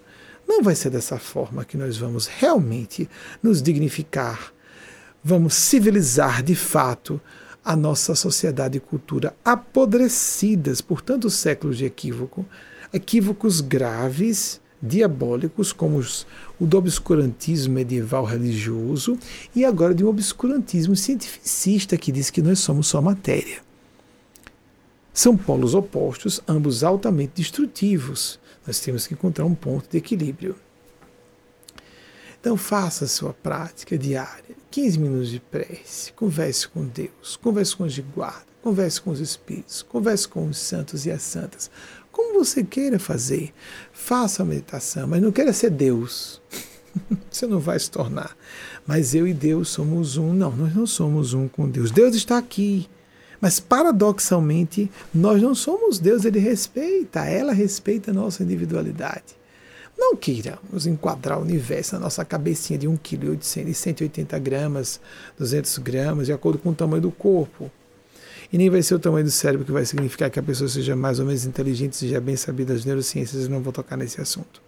Não 0.47 0.61
vai 0.61 0.75
ser 0.75 0.91
dessa 0.91 1.17
forma 1.17 1.65
que 1.65 1.75
nós 1.75 1.97
vamos 1.97 2.27
realmente 2.27 3.09
nos 3.41 3.59
dignificar, 3.59 4.53
vamos 5.23 5.55
civilizar 5.55 6.43
de 6.43 6.53
fato 6.53 7.19
a 7.65 7.75
nossa 7.75 8.13
sociedade 8.13 8.77
e 8.77 8.79
cultura 8.79 9.35
apodrecidas 9.43 10.79
por 10.79 11.01
tantos 11.01 11.33
séculos 11.33 11.79
de 11.79 11.85
equívoco, 11.85 12.45
equívocos 12.93 13.61
graves, 13.61 14.61
diabólicos, 14.79 15.73
como 15.73 15.97
os, 15.97 16.27
o 16.59 16.67
do 16.67 16.77
obscurantismo 16.77 17.73
medieval 17.73 18.25
religioso, 18.25 19.17
e 19.55 19.65
agora 19.65 19.95
de 19.95 20.05
um 20.05 20.07
obscurantismo 20.07 20.95
cientificista 20.95 21.97
que 21.97 22.11
diz 22.11 22.29
que 22.29 22.43
nós 22.43 22.59
somos 22.59 22.85
só 22.85 23.01
matéria. 23.01 23.70
São 25.13 25.35
polos 25.35 25.75
opostos, 25.75 26.41
ambos 26.47 26.83
altamente 26.83 27.33
destrutivos. 27.35 28.39
Nós 28.65 28.79
temos 28.79 29.07
que 29.07 29.13
encontrar 29.13 29.45
um 29.45 29.55
ponto 29.55 29.89
de 29.89 29.97
equilíbrio. 29.97 30.55
Então 32.39 32.57
faça 32.57 33.05
a 33.05 33.07
sua 33.07 33.33
prática 33.33 33.97
diária, 33.97 34.55
15 34.71 34.99
minutos 34.99 35.29
de 35.29 35.39
prece, 35.39 36.11
converse 36.13 36.67
com 36.67 36.85
Deus, 36.85 37.35
converse 37.35 37.75
com 37.75 37.83
os 37.83 37.93
de 37.93 38.01
guarda, 38.01 38.47
converse 38.63 38.99
com 38.99 39.11
os 39.11 39.19
espíritos, 39.19 39.83
converse 39.83 40.27
com 40.27 40.47
os 40.47 40.57
santos 40.57 41.05
e 41.05 41.11
as 41.11 41.21
santas. 41.21 41.69
Como 42.11 42.39
você 42.43 42.63
queira 42.63 42.97
fazer, 42.97 43.53
faça 43.93 44.41
a 44.41 44.45
meditação, 44.45 45.07
mas 45.07 45.21
não 45.21 45.31
queira 45.31 45.53
ser 45.53 45.69
Deus. 45.69 46.41
você 47.29 47.45
não 47.45 47.59
vai 47.59 47.79
se 47.79 47.91
tornar. 47.91 48.35
Mas 48.87 49.13
eu 49.13 49.27
e 49.27 49.33
Deus 49.33 49.69
somos 49.69 50.17
um. 50.17 50.33
Não, 50.33 50.55
nós 50.55 50.75
não 50.75 50.87
somos 50.87 51.33
um 51.33 51.47
com 51.47 51.69
Deus. 51.69 51.91
Deus 51.91 52.15
está 52.15 52.37
aqui. 52.37 52.89
Mas 53.41 53.59
paradoxalmente, 53.59 54.89
nós 55.11 55.41
não 55.41 55.55
somos 55.55 55.97
Deus, 55.97 56.23
ele 56.23 56.37
respeita, 56.37 57.25
ela 57.25 57.51
respeita 57.51 58.11
a 58.11 58.13
nossa 58.13 58.43
individualidade. 58.43 59.41
Não 59.97 60.15
queiramos 60.15 60.85
enquadrar 60.85 61.39
o 61.39 61.41
universo 61.41 61.95
na 61.95 62.01
nossa 62.01 62.23
cabecinha 62.23 62.77
de 62.77 62.87
1,8 62.87 62.99
kg 62.99 63.69
e 63.69 63.73
180 63.73 64.39
gramas, 64.39 65.01
200 65.37 65.79
gramas, 65.79 66.27
de 66.27 66.33
acordo 66.33 66.59
com 66.59 66.69
o 66.69 66.75
tamanho 66.75 67.01
do 67.01 67.11
corpo. 67.11 67.71
E 68.53 68.57
nem 68.57 68.69
vai 68.69 68.83
ser 68.83 68.95
o 68.95 68.99
tamanho 68.99 69.25
do 69.25 69.31
cérebro 69.31 69.65
que 69.65 69.71
vai 69.71 69.85
significar 69.85 70.29
que 70.29 70.39
a 70.39 70.43
pessoa 70.43 70.67
seja 70.67 70.95
mais 70.95 71.19
ou 71.19 71.25
menos 71.25 71.45
inteligente, 71.45 71.95
seja 71.95 72.19
bem 72.19 72.35
sabida 72.35 72.73
das 72.73 72.85
neurociências, 72.85 73.47
não 73.47 73.61
vou 73.61 73.73
tocar 73.73 73.97
nesse 73.97 74.21
assunto. 74.21 74.61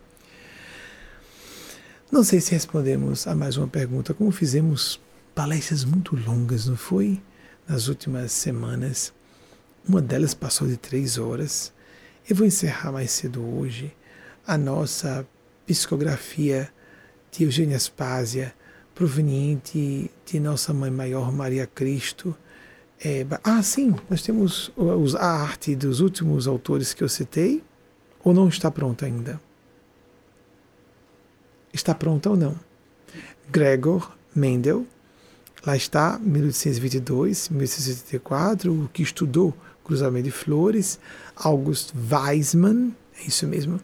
Não 2.11 2.23
sei 2.23 2.39
se 2.39 2.51
respondemos 2.51 3.27
a 3.27 3.35
mais 3.35 3.57
uma 3.57 3.67
pergunta, 3.67 4.13
como 4.13 4.31
fizemos 4.31 4.99
palestras 5.35 5.83
muito 5.83 6.15
longas, 6.15 6.67
não 6.67 6.77
foi? 6.77 7.19
Nas 7.67 7.87
últimas 7.87 8.31
semanas. 8.31 9.13
Uma 9.87 10.01
delas 10.01 10.33
passou 10.33 10.67
de 10.67 10.77
três 10.77 11.17
horas. 11.17 11.73
Eu 12.29 12.35
vou 12.35 12.45
encerrar 12.45 12.91
mais 12.91 13.11
cedo 13.11 13.41
hoje 13.41 13.93
a 14.45 14.57
nossa 14.57 15.25
psicografia 15.65 16.69
de 17.31 17.43
Eugênia 17.43 17.77
Aspásia, 17.77 18.53
proveniente 18.93 20.11
de 20.25 20.39
nossa 20.39 20.73
Mãe 20.73 20.91
Maior 20.91 21.31
Maria 21.31 21.65
Cristo. 21.65 22.35
É, 23.03 23.25
ah, 23.43 23.61
sim, 23.63 23.95
nós 24.09 24.21
temos 24.21 24.71
a 25.17 25.25
arte 25.25 25.75
dos 25.75 25.99
últimos 25.99 26.47
autores 26.47 26.93
que 26.93 27.03
eu 27.03 27.09
citei, 27.09 27.63
ou 28.23 28.33
não 28.33 28.47
está 28.47 28.69
pronta 28.69 29.05
ainda? 29.05 29.41
Está 31.73 31.95
pronta 31.95 32.29
ou 32.29 32.37
não? 32.37 32.57
Gregor 33.49 34.15
Mendel, 34.35 34.85
lá 35.65 35.75
está, 35.75 36.19
1822, 36.19 37.49
1884, 37.49 38.71
o 38.71 38.89
que 38.89 39.03
estudou 39.03 39.55
cruzamento 39.83 40.25
de 40.25 40.31
flores, 40.31 40.99
August 41.35 41.93
Weismann, 42.09 42.95
é 43.19 43.27
isso 43.27 43.47
mesmo, 43.47 43.79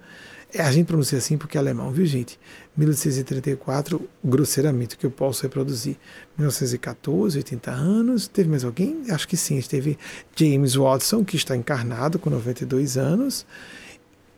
é, 0.53 0.61
a 0.63 0.71
gente 0.71 0.87
pronuncia 0.87 1.17
assim 1.17 1.37
porque 1.37 1.57
é 1.57 1.59
alemão, 1.59 1.91
viu, 1.91 2.05
gente? 2.05 2.39
1834, 2.75 4.09
grosseiramente, 4.23 4.97
que 4.97 5.05
eu 5.05 5.11
posso 5.11 5.43
reproduzir. 5.43 5.95
1914, 6.37 7.37
80 7.37 7.71
anos. 7.71 8.27
Teve 8.27 8.49
mais 8.49 8.63
alguém? 8.63 9.03
Acho 9.11 9.27
que 9.27 9.37
sim. 9.37 9.61
Teve 9.61 9.97
James 10.35 10.73
Watson, 10.73 11.23
que 11.23 11.35
está 11.35 11.55
encarnado 11.55 12.17
com 12.17 12.31
92 12.31 12.97
anos. 12.97 13.45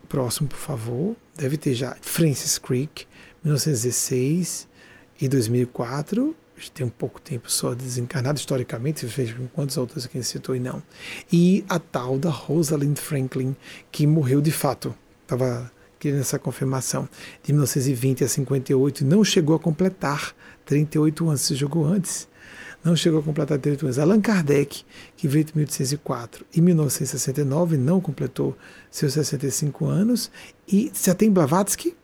Próximo, 0.06 0.48
por 0.48 0.58
favor. 0.58 1.16
Deve 1.34 1.56
ter 1.56 1.72
já 1.72 1.96
Francis 2.02 2.58
Crick, 2.58 3.06
1916 3.42 4.68
e 5.18 5.28
2004 5.28 6.36
tem 6.70 6.86
um 6.86 6.90
pouco 6.90 7.20
tempo 7.20 7.50
só 7.50 7.74
desencarnado 7.74 8.38
historicamente, 8.38 9.06
veja 9.06 9.36
quantos 9.52 9.76
autores 9.78 10.04
aqui 10.04 10.22
citou 10.22 10.54
e 10.54 10.60
não. 10.60 10.82
E 11.32 11.64
a 11.68 11.78
tal 11.78 12.18
da 12.18 12.30
Rosalind 12.30 12.96
Franklin, 12.98 13.56
que 13.90 14.06
morreu 14.06 14.40
de 14.40 14.52
fato. 14.52 14.94
Estava 15.22 15.70
querendo 15.98 16.20
essa 16.20 16.38
confirmação, 16.38 17.08
de 17.44 17.52
1920 17.52 18.24
a 18.24 18.28
58, 18.28 19.04
não 19.04 19.22
chegou 19.22 19.54
a 19.54 19.58
completar 19.58 20.34
38 20.64 21.28
anos, 21.28 21.42
se 21.42 21.54
jogou 21.54 21.86
antes, 21.86 22.26
não 22.82 22.96
chegou 22.96 23.20
a 23.20 23.22
completar 23.22 23.56
38 23.56 23.86
anos. 23.86 23.98
Allan 24.00 24.20
Kardec, 24.20 24.84
que 25.16 25.28
veio 25.28 25.44
de 25.44 25.56
1804 25.56 26.44
e 26.52 26.60
1969, 26.60 27.76
não 27.76 28.00
completou 28.00 28.56
seus 28.90 29.12
65 29.12 29.86
anos, 29.86 30.28
e 30.66 30.90
já 30.92 31.14
tem 31.14 31.30
Blavatsky, 31.30 31.94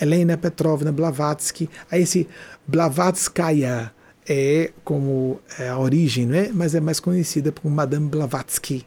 Helena 0.00 0.38
Petrovna 0.38 0.90
Blavatsky, 0.90 1.68
aí 1.90 2.02
esse 2.02 2.26
Blavatskaya 2.70 3.92
é 4.28 4.70
como 4.84 5.40
é 5.58 5.68
a 5.68 5.76
origem, 5.76 6.24
não 6.24 6.36
é? 6.36 6.50
mas 6.52 6.72
é 6.72 6.80
mais 6.80 7.00
conhecida 7.00 7.50
como 7.50 7.74
Madame 7.74 8.08
Blavatsky. 8.08 8.86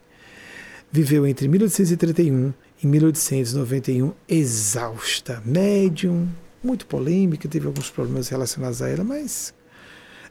Viveu 0.90 1.28
entre 1.28 1.50
1831 1.50 2.54
em 2.82 2.88
1891, 2.88 4.14
exausta, 4.28 5.44
médium, 5.46 6.30
muito 6.64 6.86
polêmica, 6.86 7.50
teve 7.50 7.68
alguns 7.68 7.90
problemas 7.90 8.30
relacionados 8.30 8.82
a 8.82 8.88
ela, 8.88 9.04
mas 9.04 9.54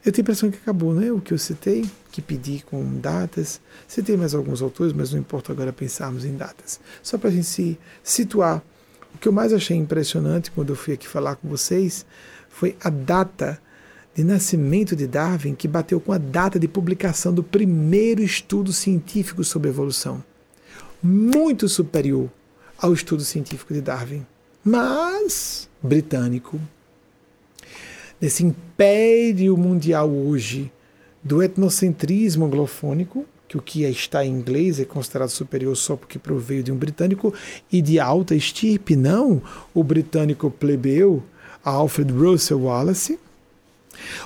eu 0.03 0.11
tenho 0.11 0.23
a 0.23 0.25
impressão 0.25 0.49
que 0.49 0.57
acabou, 0.57 0.91
né? 0.95 1.11
O 1.11 1.21
que 1.21 1.31
eu 1.31 1.37
citei, 1.37 1.85
que 2.11 2.23
pedi 2.23 2.63
com 2.65 2.99
datas. 2.99 3.61
Citei 3.87 4.17
mais 4.17 4.33
alguns 4.33 4.63
autores, 4.63 4.93
mas 4.93 5.11
não 5.11 5.19
importa 5.19 5.51
agora 5.51 5.71
pensarmos 5.71 6.25
em 6.25 6.35
datas. 6.35 6.79
Só 7.03 7.19
para 7.19 7.29
a 7.29 7.31
gente 7.31 7.45
se 7.45 7.77
situar. 8.03 8.63
O 9.13 9.17
que 9.19 9.27
eu 9.27 9.31
mais 9.31 9.53
achei 9.53 9.77
impressionante 9.77 10.49
quando 10.49 10.71
eu 10.71 10.75
fui 10.75 10.95
aqui 10.95 11.07
falar 11.07 11.35
com 11.35 11.47
vocês 11.47 12.03
foi 12.53 12.77
a 12.83 12.89
data 12.89 13.59
de 14.13 14.23
nascimento 14.23 14.95
de 14.95 15.07
Darwin, 15.07 15.55
que 15.55 15.67
bateu 15.67 15.99
com 15.99 16.13
a 16.13 16.19
data 16.19 16.59
de 16.59 16.67
publicação 16.67 17.33
do 17.33 17.43
primeiro 17.43 18.21
estudo 18.21 18.71
científico 18.71 19.43
sobre 19.43 19.69
evolução. 19.69 20.23
Muito 21.01 21.67
superior 21.67 22.29
ao 22.77 22.93
estudo 22.93 23.23
científico 23.23 23.73
de 23.73 23.81
Darwin, 23.81 24.23
mas 24.63 25.67
britânico. 25.81 26.61
Nesse 28.21 28.45
império 28.45 29.57
mundial 29.57 30.09
hoje 30.11 30.71
do 31.23 31.41
etnocentrismo 31.41 32.45
anglofônico, 32.45 33.25
que 33.47 33.57
o 33.57 33.61
que 33.61 33.83
está 33.83 34.23
em 34.23 34.31
inglês 34.31 34.79
é 34.79 34.85
considerado 34.85 35.29
superior 35.29 35.75
só 35.75 35.95
porque 35.95 36.19
proveio 36.19 36.61
de 36.61 36.71
um 36.71 36.77
britânico 36.77 37.33
e 37.71 37.81
de 37.81 37.99
alta 37.99 38.35
estirpe, 38.35 38.95
não 38.95 39.41
o 39.73 39.83
britânico 39.83 40.51
plebeu, 40.51 41.23
Alfred 41.63 42.11
Russel 42.11 42.61
Wallace. 42.61 43.19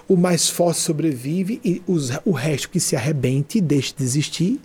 O 0.07 0.15
mais 0.15 0.49
forte 0.49 0.79
sobrevive 0.79 1.59
e 1.63 1.81
o 2.25 2.31
resto 2.31 2.69
que 2.69 2.79
se 2.79 2.95
arrebente 2.95 3.57
e 3.57 3.61
deixe 3.61 3.93
de 3.95 4.03
existir 4.03 4.61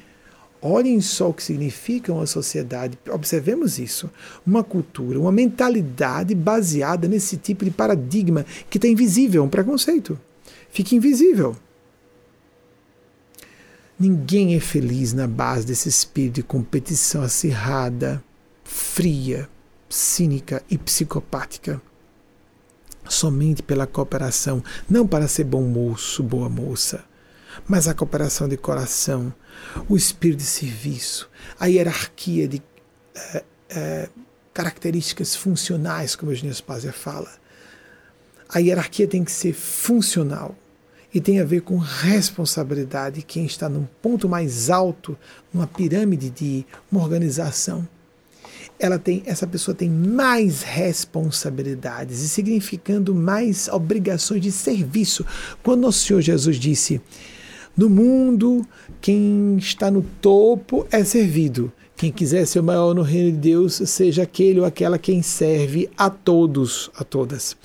Olhem 0.64 1.00
só 1.00 1.30
o 1.30 1.34
que 1.34 1.42
significa 1.42 2.12
uma 2.12 2.24
sociedade, 2.24 2.96
observemos 3.10 3.80
isso, 3.80 4.08
uma 4.46 4.62
cultura, 4.62 5.18
uma 5.18 5.32
mentalidade 5.32 6.36
baseada 6.36 7.08
nesse 7.08 7.36
tipo 7.36 7.64
de 7.64 7.72
paradigma 7.72 8.46
que 8.70 8.78
está 8.78 8.86
invisível, 8.86 9.42
um 9.42 9.48
preconceito. 9.48 10.16
Fica 10.70 10.94
invisível. 10.94 11.56
Ninguém 13.98 14.54
é 14.54 14.60
feliz 14.60 15.12
na 15.12 15.26
base 15.26 15.66
desse 15.66 15.88
espírito 15.88 16.34
de 16.34 16.42
competição 16.44 17.22
acirrada, 17.22 18.22
fria, 18.62 19.48
cínica 19.88 20.62
e 20.70 20.78
psicopática. 20.78 21.82
Somente 23.08 23.62
pela 23.62 23.86
cooperação, 23.86 24.62
não 24.88 25.06
para 25.06 25.28
ser 25.28 25.44
bom 25.44 25.62
moço, 25.62 26.22
boa 26.22 26.48
moça 26.48 27.04
mas 27.66 27.88
a 27.88 27.94
cooperação 27.94 28.48
de 28.48 28.56
coração, 28.56 29.32
o 29.88 29.96
espírito 29.96 30.38
de 30.38 30.46
serviço, 30.46 31.28
a 31.58 31.66
hierarquia 31.66 32.48
de 32.48 32.62
é, 33.14 33.44
é, 33.70 34.08
características 34.52 35.34
funcionais, 35.34 36.16
como 36.16 36.30
a 36.30 36.34
Eugênia 36.34 36.54
Spazia 36.54 36.92
fala. 36.92 37.30
A 38.48 38.58
hierarquia 38.58 39.06
tem 39.06 39.24
que 39.24 39.32
ser 39.32 39.54
funcional 39.54 40.54
e 41.12 41.20
tem 41.20 41.40
a 41.40 41.44
ver 41.44 41.62
com 41.62 41.76
responsabilidade. 41.78 43.22
Quem 43.22 43.46
está 43.46 43.68
num 43.68 43.86
ponto 44.02 44.28
mais 44.28 44.68
alto, 44.70 45.16
numa 45.52 45.66
pirâmide 45.66 46.30
de 46.30 46.66
uma 46.90 47.02
organização, 47.02 47.86
ela 48.82 48.98
tem, 48.98 49.22
essa 49.24 49.46
pessoa 49.46 49.76
tem 49.76 49.88
mais 49.88 50.62
responsabilidades 50.62 52.20
e 52.20 52.28
significando 52.28 53.14
mais 53.14 53.68
obrigações 53.68 54.42
de 54.42 54.50
serviço. 54.50 55.24
Quando 55.62 55.86
o 55.86 55.92
Senhor 55.92 56.20
Jesus 56.20 56.56
disse: 56.56 57.00
No 57.76 57.88
mundo, 57.88 58.66
quem 59.00 59.56
está 59.56 59.88
no 59.88 60.02
topo 60.20 60.84
é 60.90 61.04
servido. 61.04 61.72
Quem 61.96 62.10
quiser 62.10 62.44
ser 62.44 62.58
o 62.58 62.64
maior 62.64 62.92
no 62.92 63.02
reino 63.02 63.30
de 63.30 63.38
Deus, 63.38 63.74
seja 63.86 64.24
aquele 64.24 64.58
ou 64.58 64.66
aquela 64.66 64.98
quem 64.98 65.22
serve 65.22 65.88
a 65.96 66.10
todos, 66.10 66.90
a 66.96 67.04
todas. 67.04 67.56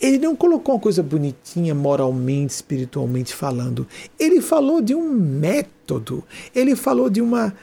Ele 0.00 0.16
não 0.18 0.34
colocou 0.34 0.74
uma 0.74 0.80
coisa 0.80 1.02
bonitinha 1.02 1.74
moralmente, 1.74 2.54
espiritualmente 2.54 3.34
falando. 3.34 3.86
Ele 4.18 4.40
falou 4.40 4.80
de 4.80 4.94
um 4.94 5.12
método. 5.12 6.24
Ele 6.54 6.74
falou 6.74 7.10
de 7.10 7.20
uma 7.20 7.54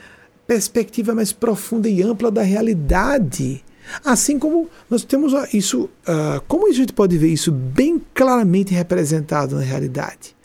perspectiva 0.48 1.16
mais 1.16 1.32
profunda 1.32 1.90
e 1.90 2.02
ampla 2.02 2.32
da 2.32 2.42
realidade. 2.42 3.64
Assim 4.04 4.40
como 4.40 4.70
nós 4.90 5.04
temos 5.04 5.34
isso, 5.54 5.90
uh, 6.08 6.42
como 6.48 6.70
a 6.70 6.72
gente 6.72 6.94
pode 6.94 7.18
ver 7.18 7.28
isso 7.28 7.52
bem 7.52 8.02
claramente 8.14 8.74
representado 8.74 9.56
na 9.56 9.62
realidade? 9.62 10.36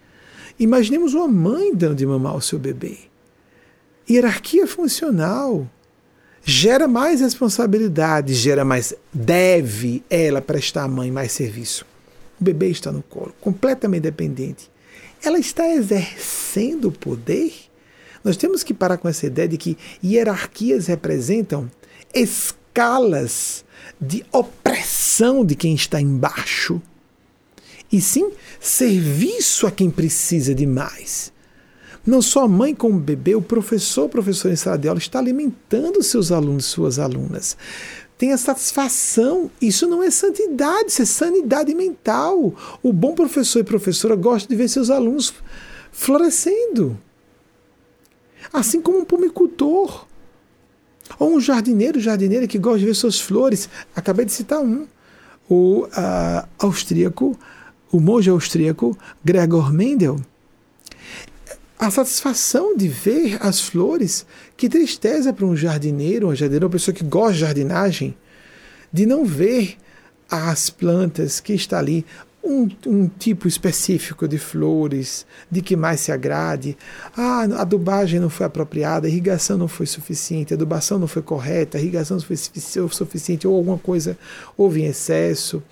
Imaginemos 0.58 1.14
uma 1.14 1.28
mãe 1.28 1.74
dando 1.74 1.94
de 1.94 2.06
mamar 2.06 2.32
ao 2.32 2.40
seu 2.40 2.58
bebê. 2.58 2.98
Hierarquia 4.10 4.66
funcional 4.66 5.68
gera 6.42 6.88
mais 6.88 7.20
responsabilidade, 7.20 8.34
gera 8.34 8.64
mais. 8.64 8.94
deve 9.12 10.02
ela 10.08 10.40
prestar 10.40 10.84
à 10.84 10.88
mãe 10.88 11.10
mais 11.10 11.30
serviço. 11.32 11.86
O 12.40 12.44
bebê 12.44 12.70
está 12.70 12.90
no 12.90 13.02
colo, 13.02 13.34
completamente 13.40 14.02
dependente. 14.02 14.70
Ela 15.22 15.38
está 15.38 15.68
exercendo 15.68 16.88
o 16.88 16.92
poder? 16.92 17.52
Nós 18.22 18.36
temos 18.36 18.62
que 18.62 18.74
parar 18.74 18.98
com 18.98 19.08
essa 19.08 19.26
ideia 19.26 19.48
de 19.48 19.56
que 19.56 19.76
hierarquias 20.02 20.86
representam 20.86 21.70
escalas 22.14 23.64
de 24.00 24.24
opressão 24.32 25.44
de 25.44 25.54
quem 25.54 25.74
está 25.74 26.00
embaixo. 26.00 26.80
E 27.90 28.00
sim, 28.00 28.30
serviço 28.60 29.66
a 29.66 29.70
quem 29.70 29.90
precisa 29.90 30.54
de 30.54 30.66
mais. 30.66 31.32
Não 32.06 32.22
só 32.22 32.44
a 32.44 32.48
mãe 32.48 32.74
como 32.74 32.96
o 32.96 33.00
bebê, 33.00 33.34
o 33.34 33.42
professor, 33.42 34.04
o 34.04 34.08
professor 34.08 34.50
em 34.50 34.56
sala 34.56 34.78
de 34.78 34.88
aula 34.88 34.98
está 34.98 35.18
alimentando 35.18 36.02
seus 36.02 36.30
alunos, 36.32 36.66
suas 36.66 36.98
alunas. 36.98 37.56
Tem 38.16 38.32
a 38.32 38.38
satisfação. 38.38 39.50
Isso 39.60 39.86
não 39.86 40.02
é 40.02 40.10
santidade, 40.10 40.88
isso 40.88 41.02
é 41.02 41.04
sanidade 41.04 41.74
mental. 41.74 42.54
O 42.82 42.92
bom 42.92 43.14
professor 43.14 43.60
e 43.60 43.64
professora 43.64 44.16
gosta 44.16 44.48
de 44.48 44.56
ver 44.56 44.68
seus 44.68 44.90
alunos 44.90 45.32
florescendo. 45.92 46.98
Assim 48.52 48.80
como 48.80 48.98
um 48.98 49.04
pomicultor. 49.04 50.06
Ou 51.18 51.36
um 51.36 51.40
jardineiro, 51.40 52.00
jardineira 52.00 52.46
que 52.46 52.58
gosta 52.58 52.80
de 52.80 52.86
ver 52.86 52.94
suas 52.94 53.20
flores. 53.20 53.68
Acabei 53.94 54.24
de 54.24 54.32
citar 54.32 54.60
um. 54.60 54.86
O 55.48 55.86
uh, 55.86 56.46
austríaco, 56.58 57.38
o 57.90 57.98
monge 57.98 58.28
austríaco 58.28 58.96
Gregor 59.24 59.72
Mendel 59.72 60.20
a 61.78 61.90
satisfação 61.90 62.76
de 62.76 62.88
ver 62.88 63.38
as 63.40 63.60
flores. 63.60 64.26
Que 64.56 64.68
tristeza 64.68 65.32
para 65.32 65.46
um 65.46 65.56
jardineiro, 65.56 66.26
uma 66.26 66.34
jardineira, 66.34 66.66
uma 66.66 66.72
pessoa 66.72 66.94
que 66.94 67.04
gosta 67.04 67.34
de 67.34 67.40
jardinagem, 67.40 68.16
de 68.92 69.06
não 69.06 69.24
ver 69.24 69.76
as 70.28 70.68
plantas 70.68 71.40
que 71.40 71.52
está 71.54 71.78
ali, 71.78 72.04
um, 72.43 72.69
um, 72.86 73.09
tipo 73.09 73.47
específico 73.47 74.27
de 74.27 74.39
flores, 74.39 75.27
de 75.51 75.60
que 75.60 75.77
mais 75.77 76.01
se 76.01 76.12
agrade. 76.12 76.77
Ah, 77.16 77.47
a 77.56 77.62
adubagem 77.62 78.20
não 78.20 78.31
foi 78.31 78.47
apropriada, 78.47 79.06
a 79.06 79.10
irrigação 79.10 79.59
não 79.59 79.69
foi 79.69 79.86
suficiente, 79.86 80.55
a 80.55 80.56
adubação 80.56 80.98
não 80.98 81.06
foi 81.06 81.23
correta, 81.23 81.77
a 81.77 81.81
irrigação 81.81 82.16
não 82.16 82.24
foi 82.24 82.36
suficiente, 82.36 83.47
ou 83.47 83.55
alguma 83.55 83.78
coisa 83.78 84.16
houve 84.56 84.82
em 84.82 84.86
excesso 84.86 85.62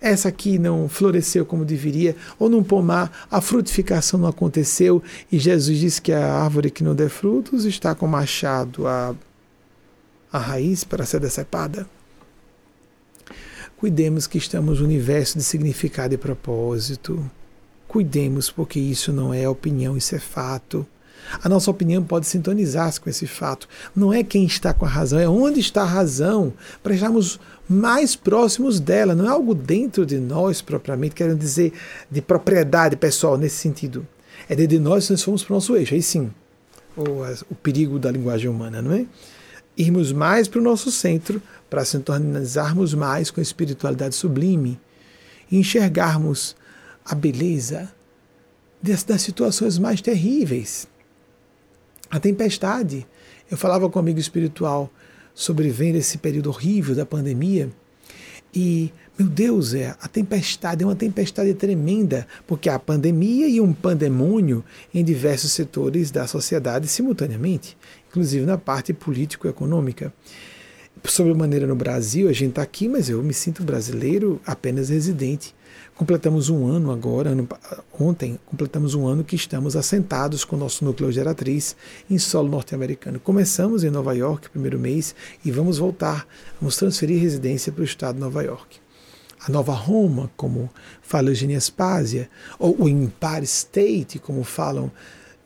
essa 0.00 0.28
aqui 0.28 0.58
não 0.58 0.88
floresceu 0.88 1.44
como 1.44 1.64
deveria, 1.64 2.14
ou 2.38 2.48
num 2.48 2.62
pomar 2.62 3.26
a 3.30 3.40
frutificação 3.40 4.20
não 4.20 4.28
aconteceu, 4.28 5.02
e 5.30 5.38
Jesus 5.38 5.78
disse 5.78 6.02
que 6.02 6.12
a 6.12 6.34
árvore 6.34 6.70
que 6.70 6.84
não 6.84 6.94
der 6.94 7.08
frutos 7.08 7.64
está 7.64 7.94
com 7.94 8.06
machado 8.06 8.86
a, 8.86 9.14
a 10.32 10.38
raiz 10.38 10.84
para 10.84 11.06
ser 11.06 11.20
decepada. 11.20 11.88
Cuidemos 13.86 14.26
que 14.26 14.36
estamos 14.36 14.80
no 14.80 14.84
universo 14.84 15.38
de 15.38 15.44
significado 15.44 16.12
e 16.12 16.18
propósito. 16.18 17.24
Cuidemos, 17.86 18.50
porque 18.50 18.80
isso 18.80 19.12
não 19.12 19.32
é 19.32 19.48
opinião, 19.48 19.96
isso 19.96 20.16
é 20.16 20.18
fato. 20.18 20.84
A 21.40 21.48
nossa 21.48 21.70
opinião 21.70 22.02
pode 22.02 22.26
sintonizar-se 22.26 23.00
com 23.00 23.08
esse 23.08 23.28
fato. 23.28 23.68
Não 23.94 24.12
é 24.12 24.24
quem 24.24 24.44
está 24.44 24.74
com 24.74 24.84
a 24.84 24.88
razão, 24.88 25.20
é 25.20 25.28
onde 25.28 25.60
está 25.60 25.82
a 25.82 25.86
razão, 25.86 26.52
para 26.82 26.94
estarmos 26.94 27.38
mais 27.68 28.16
próximos 28.16 28.80
dela. 28.80 29.14
Não 29.14 29.24
é 29.24 29.28
algo 29.28 29.54
dentro 29.54 30.04
de 30.04 30.18
nós 30.18 30.60
propriamente, 30.60 31.14
querendo 31.14 31.38
dizer 31.38 31.72
de 32.10 32.20
propriedade 32.20 32.96
pessoal 32.96 33.38
nesse 33.38 33.58
sentido. 33.58 34.04
É 34.48 34.56
de 34.56 34.80
nós 34.80 35.08
nós 35.08 35.22
fomos 35.22 35.44
para 35.44 35.52
o 35.52 35.56
nosso 35.58 35.76
eixo, 35.76 35.94
aí 35.94 36.02
sim. 36.02 36.28
O, 36.96 37.02
o 37.48 37.54
perigo 37.54 38.00
da 38.00 38.10
linguagem 38.10 38.50
humana, 38.50 38.82
não 38.82 38.92
é? 38.92 39.06
Irmos 39.76 40.12
mais 40.12 40.48
para 40.48 40.60
o 40.60 40.64
nosso 40.64 40.90
centro, 40.90 41.42
para 41.68 41.84
sintonizarmos 41.84 42.94
mais 42.94 43.30
com 43.30 43.40
a 43.40 43.42
espiritualidade 43.42 44.14
sublime 44.14 44.80
e 45.50 45.58
enxergarmos 45.58 46.56
a 47.04 47.14
beleza 47.14 47.92
das, 48.82 49.04
das 49.04 49.22
situações 49.22 49.78
mais 49.78 50.00
terríveis 50.00 50.88
a 52.10 52.20
tempestade. 52.20 53.06
Eu 53.50 53.56
falava 53.56 53.88
com 53.88 53.98
um 53.98 54.02
amigo 54.02 54.18
espiritual 54.18 54.90
sobrevivendo 55.34 55.98
esse 55.98 56.18
período 56.18 56.48
horrível 56.48 56.94
da 56.94 57.04
pandemia 57.04 57.70
e, 58.54 58.90
meu 59.18 59.28
Deus, 59.28 59.74
é, 59.74 59.94
a 60.00 60.08
tempestade 60.08 60.82
é 60.82 60.86
uma 60.86 60.96
tempestade 60.96 61.52
tremenda, 61.52 62.26
porque 62.46 62.70
há 62.70 62.78
pandemia 62.78 63.46
e 63.46 63.60
um 63.60 63.70
pandemônio 63.70 64.64
em 64.94 65.04
diversos 65.04 65.52
setores 65.52 66.10
da 66.10 66.26
sociedade 66.26 66.88
simultaneamente, 66.88 67.76
inclusive 68.16 68.46
na 68.46 68.56
parte 68.56 68.94
político-econômica. 68.94 70.12
Sobre 71.04 71.34
maneira 71.34 71.66
no 71.66 71.76
Brasil, 71.76 72.28
a 72.28 72.32
gente 72.32 72.50
está 72.50 72.62
aqui, 72.62 72.88
mas 72.88 73.10
eu 73.10 73.22
me 73.22 73.34
sinto 73.34 73.62
brasileiro 73.62 74.40
apenas 74.46 74.88
residente. 74.88 75.54
Completamos 75.94 76.48
um 76.48 76.66
ano 76.66 76.90
agora, 76.90 77.30
ano, 77.30 77.46
ontem, 78.00 78.40
completamos 78.46 78.94
um 78.94 79.06
ano 79.06 79.22
que 79.22 79.36
estamos 79.36 79.76
assentados 79.76 80.44
com 80.44 80.56
o 80.56 80.58
nosso 80.58 80.82
núcleo 80.82 81.12
geratriz 81.12 81.76
em 82.08 82.18
solo 82.18 82.48
norte-americano. 82.48 83.20
Começamos 83.20 83.84
em 83.84 83.90
Nova 83.90 84.14
York, 84.14 84.48
primeiro 84.48 84.78
mês, 84.78 85.14
e 85.44 85.50
vamos 85.50 85.76
voltar, 85.76 86.26
vamos 86.58 86.76
transferir 86.76 87.20
residência 87.20 87.70
para 87.70 87.82
o 87.82 87.84
estado 87.84 88.14
de 88.14 88.20
Nova 88.22 88.42
York. 88.42 88.78
A 89.46 89.52
Nova 89.52 89.74
Roma, 89.74 90.30
como 90.36 90.70
fala 91.02 91.28
Eugênia 91.28 91.60
Spásia, 91.60 92.30
ou 92.58 92.74
o 92.82 92.88
Empire 92.88 93.44
State, 93.44 94.18
como 94.18 94.42
falam 94.42 94.90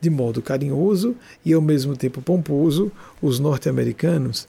de 0.01 0.09
modo 0.09 0.41
carinhoso 0.41 1.15
e 1.45 1.53
ao 1.53 1.61
mesmo 1.61 1.95
tempo 1.95 2.21
pomposo 2.21 2.91
os 3.21 3.39
norte-americanos, 3.39 4.47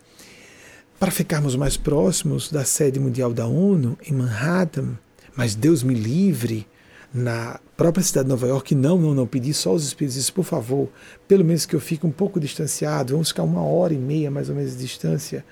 para 0.98 1.10
ficarmos 1.10 1.54
mais 1.54 1.76
próximos 1.76 2.50
da 2.50 2.64
sede 2.64 2.98
mundial 2.98 3.32
da 3.32 3.46
ONU, 3.46 3.98
em 4.06 4.12
Manhattan, 4.12 4.98
mas 5.36 5.54
Deus 5.54 5.82
me 5.82 5.94
livre 5.94 6.66
na 7.12 7.60
própria 7.76 8.02
cidade 8.02 8.24
de 8.24 8.30
Nova 8.30 8.46
York, 8.46 8.74
não, 8.74 8.98
não, 8.98 9.14
não, 9.14 9.26
pedi 9.26 9.52
só 9.52 9.70
aos 9.70 9.84
espíritos, 9.84 10.14
disse, 10.14 10.32
por 10.32 10.44
favor, 10.44 10.88
pelo 11.28 11.44
menos 11.44 11.66
que 11.66 11.76
eu 11.76 11.80
fique 11.80 12.06
um 12.06 12.10
pouco 12.10 12.40
distanciado, 12.40 13.12
vamos 13.12 13.28
ficar 13.28 13.42
uma 13.42 13.62
hora 13.62 13.92
e 13.92 13.98
meia 13.98 14.30
mais 14.30 14.48
ou 14.48 14.54
menos 14.54 14.72
de 14.72 14.78
distância 14.78 15.44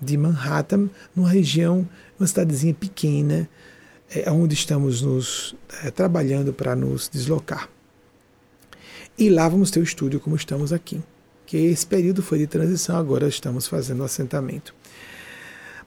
de 0.00 0.16
Manhattan, 0.16 0.88
numa 1.16 1.28
região, 1.28 1.88
uma 2.18 2.26
cidadezinha 2.26 2.74
pequena, 2.74 3.48
é, 4.14 4.30
onde 4.30 4.54
estamos 4.54 5.02
nos 5.02 5.56
é, 5.82 5.90
trabalhando 5.90 6.52
para 6.52 6.76
nos 6.76 7.08
deslocar. 7.08 7.68
E 9.16 9.30
lá 9.30 9.48
vamos 9.48 9.70
ter 9.70 9.78
o 9.78 9.84
estúdio 9.84 10.18
como 10.18 10.34
estamos 10.34 10.72
aqui, 10.72 11.00
que 11.46 11.56
esse 11.56 11.86
período 11.86 12.20
foi 12.20 12.38
de 12.38 12.48
transição, 12.48 12.96
agora 12.96 13.28
estamos 13.28 13.68
fazendo 13.68 14.02
assentamento. 14.02 14.74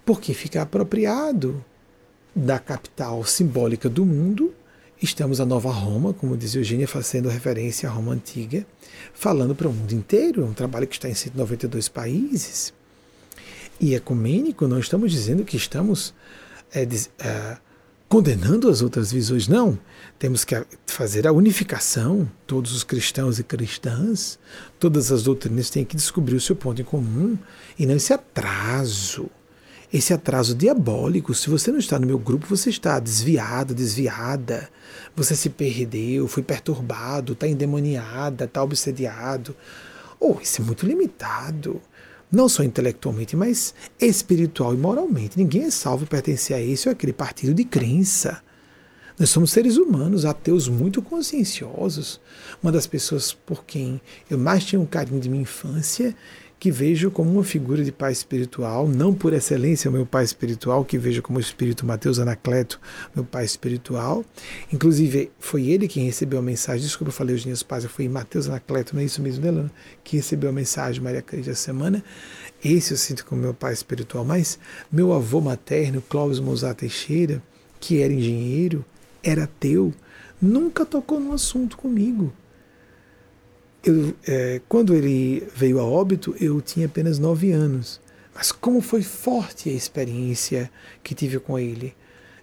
Porque 0.05 0.33
fica 0.33 0.61
apropriado 0.61 1.63
da 2.33 2.57
capital 2.57 3.25
simbólica 3.25 3.89
do 3.89 4.05
mundo. 4.05 4.53
Estamos 5.01 5.41
a 5.41 5.45
Nova 5.45 5.71
Roma, 5.71 6.13
como 6.13 6.37
diz 6.37 6.55
Eugênia, 6.55 6.87
fazendo 6.87 7.27
referência 7.27 7.89
à 7.89 7.91
Roma 7.91 8.13
Antiga, 8.13 8.65
falando 9.13 9.53
para 9.53 9.67
o 9.67 9.73
mundo 9.73 9.91
inteiro. 9.91 10.43
É 10.43 10.45
um 10.45 10.53
trabalho 10.53 10.87
que 10.87 10.95
está 10.95 11.09
em 11.09 11.13
192 11.13 11.89
países. 11.89 12.73
E 13.79 13.93
ecumênico, 13.93 14.67
não 14.67 14.79
estamos 14.79 15.11
dizendo 15.11 15.43
que 15.43 15.57
estamos 15.57 16.13
é, 16.73 16.83
é, 17.19 17.57
condenando 18.09 18.69
as 18.69 18.81
outras 18.81 19.11
visões, 19.11 19.47
não. 19.47 19.77
Temos 20.17 20.43
que 20.43 20.55
fazer 20.85 21.27
a 21.27 21.31
unificação, 21.31 22.29
todos 22.45 22.71
os 22.73 22.83
cristãos 22.83 23.39
e 23.39 23.43
cristãs, 23.43 24.39
todas 24.79 25.11
as 25.11 25.23
doutrinas 25.23 25.69
têm 25.69 25.85
que 25.85 25.95
descobrir 25.95 26.35
o 26.35 26.41
seu 26.41 26.55
ponto 26.55 26.81
em 26.81 26.85
comum 26.85 27.37
e 27.77 27.85
não 27.85 27.95
esse 27.95 28.13
atraso 28.13 29.29
esse 29.91 30.13
atraso 30.13 30.53
diabólico. 30.53 31.33
Se 31.33 31.49
você 31.49 31.71
não 31.71 31.79
está 31.79 31.97
no 31.97 32.07
meu 32.07 32.19
grupo, 32.19 32.45
você 32.45 32.69
está 32.69 32.99
desviado, 32.99 33.73
desviada, 33.73 34.69
você 35.15 35.35
se 35.35 35.49
perdeu, 35.49 36.27
foi 36.27 36.43
perturbado, 36.43 37.33
está 37.33 37.47
endemoniada, 37.47 38.45
está 38.45 38.61
obsediado. 38.63 39.55
Oh, 40.19 40.37
isso 40.41 40.61
é 40.61 40.65
muito 40.65 40.85
limitado. 40.85 41.81
Não 42.31 42.49
só 42.49 42.63
intelectualmente, 42.63 43.35
mas 43.35 43.73
espiritual 43.99 44.73
e 44.73 44.77
moralmente. 44.77 45.37
Ninguém 45.37 45.63
é 45.63 45.71
salvo 45.71 46.05
pertencer 46.05 46.55
a 46.55 46.61
esse 46.61 46.87
ou 46.87 46.91
aquele 46.91 47.13
partido 47.13 47.53
de 47.53 47.63
crença. 47.63 48.41
Nós 49.17 49.29
somos 49.29 49.51
seres 49.51 49.77
humanos, 49.77 50.25
ateus 50.25 50.67
muito 50.67 51.01
conscienciosos. 51.01 52.21
Uma 52.61 52.71
das 52.71 52.85
pessoas 52.85 53.33
por 53.33 53.63
quem 53.63 53.99
eu 54.29 54.37
mais 54.37 54.63
tinha 54.63 54.79
um 54.79 54.85
carinho 54.85 55.19
de 55.19 55.29
minha 55.29 55.41
infância 55.41 56.15
que 56.59 56.71
vejo 56.71 57.11
como 57.11 57.31
uma 57.31 57.43
figura 57.43 57.83
de 57.83 57.91
pai 57.91 58.11
espiritual, 58.11 58.87
não 58.87 59.13
por 59.13 59.33
excelência 59.33 59.89
o 59.89 59.93
meu 59.93 60.05
pai 60.05 60.23
espiritual, 60.23 60.83
que 60.83 60.97
vejo 60.97 61.21
como 61.21 61.37
o 61.37 61.41
espírito 61.41 61.85
Mateus 61.85 62.17
Anacleto, 62.17 62.79
meu 63.15 63.23
pai 63.23 63.45
espiritual. 63.45 64.25
Inclusive, 64.73 65.31
foi 65.39 65.67
ele 65.67 65.87
quem 65.87 66.05
recebeu 66.05 66.39
a 66.39 66.41
mensagem, 66.41 66.81
desculpa, 66.81 67.09
eu 67.09 67.13
falei 67.13 67.35
os 67.35 67.43
dias 67.43 67.61
pais, 67.61 67.85
foi 67.85 68.09
Mateus 68.09 68.47
Anacleto, 68.47 68.95
não 68.95 69.01
é 69.01 69.05
isso 69.05 69.21
mesmo, 69.21 69.41
Delano, 69.41 69.69
que 70.03 70.17
recebeu 70.17 70.49
a 70.49 70.53
mensagem 70.53 71.01
Maria 71.01 71.21
Cris 71.21 71.45
da 71.45 71.55
semana. 71.55 72.03
Esse 72.63 72.91
eu 72.91 72.97
sinto 72.97 73.23
como 73.25 73.41
meu 73.41 73.53
pai 73.53 73.73
espiritual, 73.73 74.25
mas 74.25 74.57
meu 74.91 75.13
avô 75.13 75.39
materno, 75.39 76.01
Clóvis 76.01 76.39
Mozart 76.39 76.79
Teixeira, 76.79 77.41
que 77.79 78.01
era 78.01 78.11
engenheiro, 78.11 78.83
era 79.21 79.43
ateu, 79.43 79.93
nunca 80.41 80.85
tocou 80.85 81.19
no 81.19 81.33
assunto 81.33 81.77
comigo 81.77 82.33
eu, 83.89 84.13
é, 84.27 84.61
quando 84.67 84.93
ele 84.93 85.47
veio 85.55 85.79
a 85.79 85.83
óbito, 85.85 86.35
eu 86.39 86.61
tinha 86.61 86.85
apenas 86.85 87.19
nove 87.19 87.51
anos. 87.51 88.01
Mas 88.35 88.51
como 88.51 88.81
foi 88.81 89.01
forte 89.01 89.69
a 89.69 89.73
experiência 89.73 90.69
que 91.03 91.15
tive 91.15 91.39
com 91.39 91.57
ele, 91.57 91.95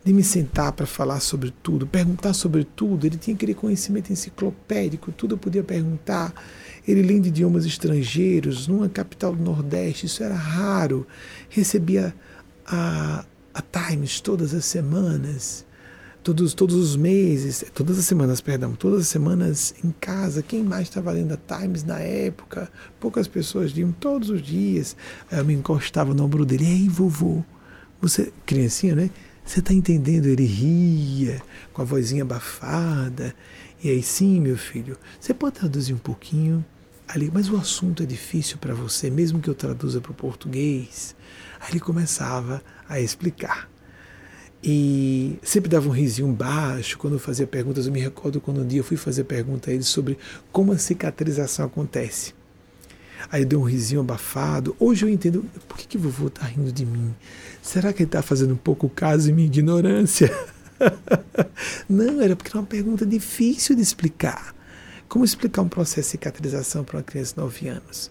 de 0.05 0.13
me 0.13 0.23
sentar 0.23 0.73
para 0.73 0.85
falar 0.85 1.21
sobre 1.21 1.53
tudo, 1.63 1.87
perguntar 1.87 2.35
sobre 2.35 2.63
tudo. 2.63 3.07
Ele 3.07 3.17
tinha 3.17 3.35
aquele 3.35 3.55
conhecimento 3.55 4.13
enciclopédico, 4.13 5.11
tudo 5.11 5.35
eu 5.35 5.39
podia 5.39 5.63
perguntar. 5.63 6.33
Ele 6.87 7.03
lendo 7.03 7.27
idiomas 7.27 7.65
estrangeiros, 7.65 8.69
numa 8.69 8.89
capital 8.89 9.35
do 9.35 9.43
Nordeste, 9.43 10.05
isso 10.05 10.23
era 10.23 10.35
raro. 10.35 11.07
Recebia 11.49 12.15
a, 12.67 13.25
a 13.55 13.63
Times 13.63 14.21
todas 14.21 14.53
as 14.53 14.67
semanas 14.67 15.65
todos, 16.25 16.55
todos 16.55 16.75
os 16.75 16.97
meses, 16.97 17.63
todas 17.75 17.99
as 17.99 18.07
semanas, 18.07 18.41
perdão, 18.41 18.75
todas 18.75 19.03
as 19.03 19.09
semanas 19.09 19.75
em 19.85 19.91
casa. 20.01 20.43
Quem 20.43 20.65
mais 20.65 20.85
estava 20.89 21.13
lendo 21.13 21.35
a 21.35 21.37
Times 21.37 21.85
na 21.85 21.99
época? 22.01 22.73
Poucas 22.99 23.29
pessoas 23.29 23.73
liam 23.73 23.93
todos 23.93 24.31
os 24.31 24.41
dias. 24.41 24.97
Aí 25.31 25.39
eu 25.39 25.45
me 25.45 25.53
encostava 25.53 26.15
no 26.15 26.25
ombro 26.25 26.47
dele. 26.47 26.65
Ei, 26.65 26.89
vovô, 26.89 27.45
você, 28.01 28.33
criancinha, 28.47 28.97
né? 28.97 29.11
Você 29.45 29.61
está 29.61 29.75
entendendo? 29.75 30.25
Ele 30.25 30.47
ria 30.47 31.43
com 31.75 31.83
a 31.83 31.85
vozinha 31.85 32.23
abafada. 32.23 33.35
E 33.83 33.91
aí, 33.91 34.03
sim, 34.03 34.41
meu 34.41 34.57
filho, 34.57 34.97
você 35.21 35.35
pode 35.35 35.57
traduzir 35.57 35.93
um 35.93 35.99
pouquinho 35.99 36.65
ali, 37.07 37.31
mas 37.33 37.51
o 37.51 37.57
assunto 37.59 38.03
é 38.03 38.07
difícil 38.07 38.57
para 38.57 38.73
você, 38.73 39.11
mesmo 39.11 39.41
que 39.41 39.51
eu 39.51 39.55
traduza 39.55 40.01
para 40.01 40.13
o 40.13 40.15
português. 40.15 41.15
Aí 41.61 41.73
ele 41.73 41.81
começava 41.81 42.63
a 42.89 42.99
explicar. 42.99 43.74
E 44.67 45.39
sempre 45.43 45.69
dava 45.69 45.87
um 45.87 45.93
risinho 45.93 46.27
baixo 46.29 46.97
quando 46.97 47.13
eu 47.13 47.19
fazia 47.19 47.47
perguntas. 47.47 47.87
Eu 47.87 47.93
me 47.93 48.01
recordo 48.01 48.41
quando 48.41 48.63
um 48.63 48.67
dia 48.67 48.81
eu 48.81 48.85
fui 48.85 48.97
fazer 48.97 49.25
pergunta 49.25 49.71
a 49.71 49.75
ele 49.75 49.83
sobre 49.83 50.17
como 50.51 50.73
a 50.73 50.79
cicatrização 50.79 51.67
acontece. 51.67 52.33
Aí 53.31 53.45
deu 53.45 53.61
um 53.61 53.65
risinho 53.65 54.01
abafado. 54.01 54.75
Hoje 54.81 55.05
eu 55.05 55.09
entendo 55.11 55.45
por 55.69 55.77
que, 55.77 55.87
que 55.87 55.99
vovô 55.99 56.29
está 56.29 56.47
rindo 56.47 56.73
de 56.73 56.87
mim. 56.87 57.15
Será 57.61 57.93
que 57.93 58.05
ele 58.05 58.09
está 58.09 58.23
fazendo 58.23 58.55
um 58.55 58.57
pouco 58.57 58.89
caso 58.89 59.31
em 59.31 59.35
minha 59.35 59.47
ignorância? 59.47 60.35
Não, 61.87 62.23
era 62.23 62.35
porque 62.35 62.49
era 62.49 62.59
uma 62.59 62.67
pergunta 62.67 63.05
difícil 63.05 63.77
de 63.77 63.83
explicar. 63.83 64.55
Como 65.11 65.27
explicar 65.27 65.61
um 65.61 65.69
processo 65.69 66.01
de 66.01 66.13
cicatrização 66.13 66.85
para 66.85 66.97
uma 66.97 67.03
criança 67.03 67.35
de 67.35 67.41
9 67.41 67.69
anos? 67.69 68.11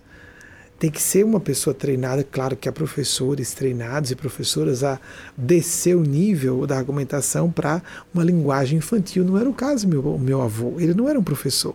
Tem 0.84 0.92
que 0.92 1.02
ser 1.02 1.24
uma 1.24 1.40
pessoa 1.40 1.74
treinada, 1.74 2.26
claro 2.30 2.58
que 2.58 2.68
há 2.68 2.72
professores 2.74 3.54
treinados 3.54 4.12
e 4.12 4.18
professoras 4.18 4.84
a 4.84 5.00
descer 5.38 5.96
o 5.96 6.02
nível 6.02 6.68
da 6.68 6.78
argumentação 6.78 7.50
para 7.50 7.82
uma 8.14 8.22
linguagem 8.22 8.80
infantil. 8.80 9.24
Não 9.24 9.38
era 9.38 9.50
o 9.50 9.54
caso 9.54 9.88
meu, 9.88 10.20
meu 10.20 10.42
avô, 10.42 10.82
ele 10.82 10.94
não 10.94 11.08
era 11.08 11.18
um 11.18 11.24
professor. 11.24 11.74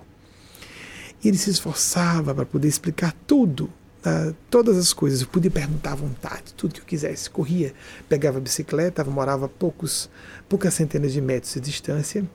E 1.24 1.28
ele 1.28 1.38
se 1.38 1.48
esforçava 1.48 2.34
para 2.34 2.44
poder 2.44 2.68
explicar 2.68 3.14
tudo, 3.26 3.72
uh, 4.04 4.36
todas 4.50 4.76
as 4.76 4.92
coisas. 4.92 5.22
Eu 5.22 5.28
podia 5.28 5.50
perguntar 5.50 5.92
à 5.92 5.96
vontade, 5.96 6.52
tudo 6.54 6.74
que 6.74 6.80
eu 6.80 6.84
quisesse. 6.84 7.30
Corria, 7.30 7.72
pegava 8.10 8.36
a 8.36 8.42
bicicleta, 8.42 9.02
morava 9.04 9.48
poucos, 9.48 10.10
poucas 10.50 10.74
centenas 10.74 11.14
de 11.14 11.22
metros 11.22 11.54
de 11.54 11.60
distância. 11.62 12.28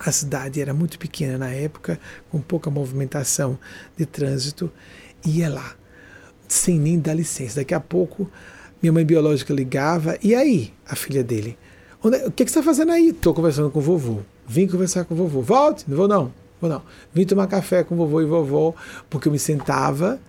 A 0.00 0.10
cidade 0.10 0.60
era 0.60 0.74
muito 0.74 0.98
pequena 0.98 1.38
na 1.38 1.50
época, 1.50 2.00
com 2.32 2.40
pouca 2.40 2.68
movimentação 2.68 3.56
de 3.96 4.04
trânsito. 4.04 4.72
Ia 5.24 5.48
lá, 5.48 5.76
sem 6.48 6.78
nem 6.78 6.98
dar 6.98 7.14
licença. 7.14 7.56
Daqui 7.56 7.74
a 7.74 7.80
pouco, 7.80 8.30
minha 8.82 8.92
mãe 8.92 9.04
biológica 9.04 9.52
ligava, 9.52 10.18
e 10.22 10.34
aí, 10.34 10.72
a 10.86 10.94
filha 10.94 11.22
dele? 11.22 11.58
Onde, 12.02 12.16
o 12.18 12.30
que, 12.30 12.44
que 12.44 12.50
você 12.50 12.58
está 12.58 12.62
fazendo 12.62 12.92
aí? 12.92 13.08
Estou 13.08 13.32
conversando 13.32 13.70
com 13.70 13.78
o 13.78 13.82
vovô. 13.82 14.20
Vim 14.46 14.66
conversar 14.66 15.04
com 15.04 15.14
o 15.14 15.16
vovô. 15.16 15.40
Volte, 15.40 15.84
não 15.88 15.96
vou 15.96 16.08
não. 16.08 16.32
Vou 16.60 16.68
não. 16.68 16.82
Vim 17.12 17.24
tomar 17.24 17.46
café 17.46 17.82
com 17.82 17.94
o 17.94 17.98
vovô 17.98 18.20
e 18.20 18.26
vovó, 18.26 18.74
porque 19.08 19.28
eu 19.28 19.32
me 19.32 19.38
sentava 19.38 20.20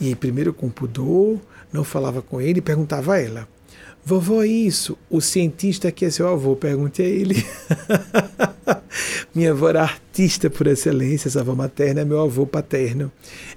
e 0.00 0.14
primeiro 0.14 0.52
com 0.52 0.68
pudor, 0.68 1.38
não 1.72 1.84
falava 1.84 2.20
com 2.20 2.40
ele 2.40 2.60
perguntava 2.60 3.14
a 3.14 3.20
ela. 3.20 3.48
Vovó, 4.04 4.42
isso, 4.42 4.96
o 5.08 5.20
cientista 5.20 5.92
que 5.92 6.04
é 6.04 6.10
seu 6.10 6.26
avô, 6.26 6.56
pergunte 6.56 7.02
a 7.02 7.04
ele. 7.04 7.44
Minha 9.34 9.52
avó 9.52 9.68
era 9.68 9.82
artista 9.82 10.50
por 10.50 10.66
excelência, 10.66 11.28
essa 11.28 11.40
avó 11.40 11.54
materna 11.54 12.00
é 12.00 12.04
meu 12.04 12.20
avô 12.20 12.46
paterno. 12.46 13.12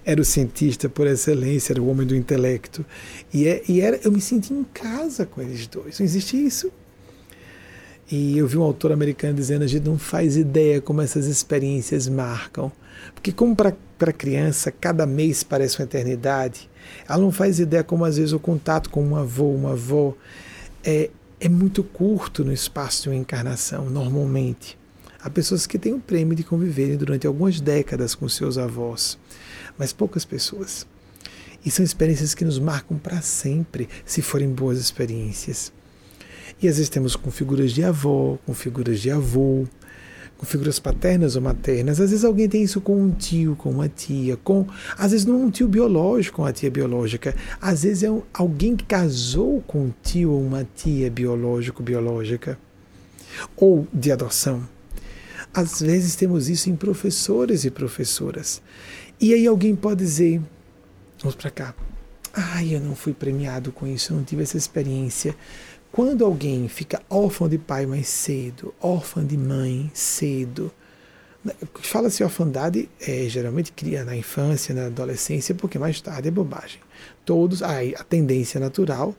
Era 0.06 0.22
o 0.22 0.26
cientista 0.26 0.88
por 0.90 1.08
excelência, 1.08 1.74
era 1.74 1.82
o 1.82 1.90
homem 1.90 2.06
do 2.06 2.16
intelecto. 2.16 2.86
E, 3.34 3.48
é, 3.48 3.64
e 3.68 3.82
era, 3.82 4.00
eu 4.04 4.12
me 4.12 4.22
senti 4.22 4.54
em 4.54 4.64
casa 4.64 5.26
com 5.26 5.42
eles 5.42 5.66
dois. 5.66 5.98
Não 5.98 6.06
existe 6.06 6.38
isso. 6.38 6.72
E 8.12 8.38
eu 8.38 8.46
vi 8.46 8.58
um 8.58 8.64
autor 8.64 8.92
americano 8.92 9.34
dizendo: 9.34 9.64
a 9.64 9.68
gente 9.68 9.86
não 9.88 9.98
faz 9.98 10.38
ideia 10.38 10.82
como 10.82 11.02
essas 11.02 11.26
experiências 11.26 12.08
marcam. 12.08 12.72
Porque, 13.14 13.32
como 13.32 13.56
para 13.56 14.14
criança, 14.14 14.72
cada 14.72 15.06
mês 15.06 15.44
parece 15.44 15.80
uma 15.80 15.86
eternidade, 15.86 16.70
ela 17.08 17.22
não 17.22 17.32
faz 17.32 17.60
ideia 17.60 17.84
como 17.84 18.06
às 18.06 18.18
vezes 18.18 18.34
o 18.34 18.40
contato 18.40 18.90
com 18.90 19.04
um 19.04 19.16
avô, 19.16 19.50
uma 19.50 19.72
avó 19.72 20.14
é, 20.84 21.10
é 21.40 21.50
muito 21.50 21.84
curto 21.84 22.44
no 22.44 22.54
espaço 22.54 23.04
de 23.04 23.10
uma 23.10 23.16
encarnação, 23.16 23.90
normalmente. 23.90 24.78
Há 25.22 25.30
pessoas 25.30 25.66
que 25.66 25.80
têm 25.80 25.94
o 25.94 26.00
prêmio 26.00 26.36
de 26.36 26.44
conviverem 26.44 26.98
durante 26.98 27.26
algumas 27.26 27.62
décadas 27.62 28.14
com 28.14 28.28
seus 28.28 28.58
avós, 28.58 29.18
mas 29.78 29.94
poucas 29.94 30.26
pessoas. 30.26 30.86
E 31.66 31.72
são 31.72 31.84
experiências 31.84 32.36
que 32.36 32.44
nos 32.44 32.60
marcam 32.60 32.98
para 32.98 33.22
sempre, 33.22 33.88
se 34.06 34.22
forem 34.22 34.50
boas 34.50 34.78
experiências. 34.78 35.72
E 36.62 36.68
às 36.68 36.76
vezes 36.76 36.90
temos 36.90 37.16
com 37.16 37.32
figuras 37.32 37.72
de 37.72 37.84
avó, 37.84 38.38
com 38.46 38.54
figuras 38.54 39.00
de 39.00 39.10
avô, 39.10 39.66
com 40.44 40.46
figuras 40.46 40.78
paternas 40.78 41.38
ou 41.38 41.42
maternas. 41.42 42.02
Às 42.02 42.10
vezes 42.10 42.26
alguém 42.26 42.50
tem 42.50 42.62
isso 42.64 42.82
com 42.82 43.02
um 43.02 43.12
tio, 43.12 43.56
com 43.56 43.72
uma 43.72 43.88
tia, 43.88 44.36
com 44.36 44.68
às 44.98 45.12
vezes 45.12 45.26
não 45.26 45.36
é 45.36 45.46
um 45.46 45.50
tio 45.50 45.70
biológico, 45.70 46.38
com 46.38 46.46
a 46.46 46.52
tia 46.52 46.70
biológica. 46.70 47.34
Às 47.62 47.84
vezes 47.84 48.04
é 48.04 48.12
um, 48.12 48.22
alguém 48.34 48.76
que 48.76 48.84
casou 48.84 49.62
com 49.66 49.86
um 49.86 49.94
tio 50.04 50.32
ou 50.32 50.46
uma 50.46 50.68
tia 50.76 51.10
biológico, 51.10 51.82
biológica, 51.82 52.60
ou 53.56 53.88
de 53.94 54.12
adoção. 54.12 54.68
Às 55.54 55.80
vezes 55.82 56.16
temos 56.16 56.50
isso 56.50 56.70
em 56.70 56.76
professores 56.76 57.64
e 57.64 57.72
professoras. 57.72 58.62
E 59.22 59.34
aí 59.34 59.48
alguém 59.48 59.74
pode 59.76 60.04
dizer, 60.04 60.42
vamos 61.22 61.36
para 61.36 61.52
cá. 61.52 61.74
Ai, 62.34 62.76
eu 62.76 62.82
não 62.82 62.96
fui 62.96 63.14
premiado 63.14 63.72
com 63.72 63.88
isso, 63.88 64.12
eu 64.12 64.18
não 64.18 64.24
tive 64.26 64.44
essa 64.44 64.58
experiência. 64.58 65.36
Quando 65.94 66.26
alguém 66.26 66.68
fica 66.68 67.04
órfão 67.08 67.48
de 67.48 67.60
pai 67.60 67.86
mais 67.86 68.08
cedo, 68.08 68.74
órfão 68.82 69.24
de 69.24 69.38
mãe 69.38 69.92
cedo, 69.94 70.72
né, 71.46 71.54
fala-se 71.84 72.24
orfandade, 72.24 72.90
é, 73.00 73.30
geralmente 73.30 73.72
cria 73.72 74.04
na 74.04 74.16
infância, 74.16 74.74
na 74.74 74.88
adolescência, 74.88 75.54
porque 75.54 75.78
mais 75.78 76.02
tarde 76.02 76.30
é 76.30 76.32
bobagem. 76.32 76.80
Todos, 77.24 77.62
a, 77.62 77.78
a 77.78 78.04
tendência 78.04 78.60
natural 78.60 79.16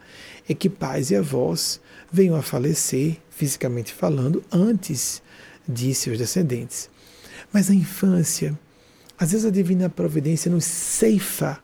é 0.49 0.53
que 0.53 0.69
pais 0.69 1.13
e 1.13 1.15
avós 1.15 1.81
venham 2.11 2.35
a 2.35 2.43
falecer, 2.43 3.19
fisicamente 3.31 3.93
falando, 3.93 4.43
antes 4.51 5.23
de 5.69 5.95
seus 5.95 6.19
descendentes. 6.19 6.91
Mas 7.53 7.69
na 7.69 7.77
infância, 7.77 8.59
às 9.17 9.31
vezes 9.31 9.47
a 9.47 9.51
divina 9.51 9.89
providência 9.89 10.51
nos 10.51 10.65
ceifa 10.65 11.63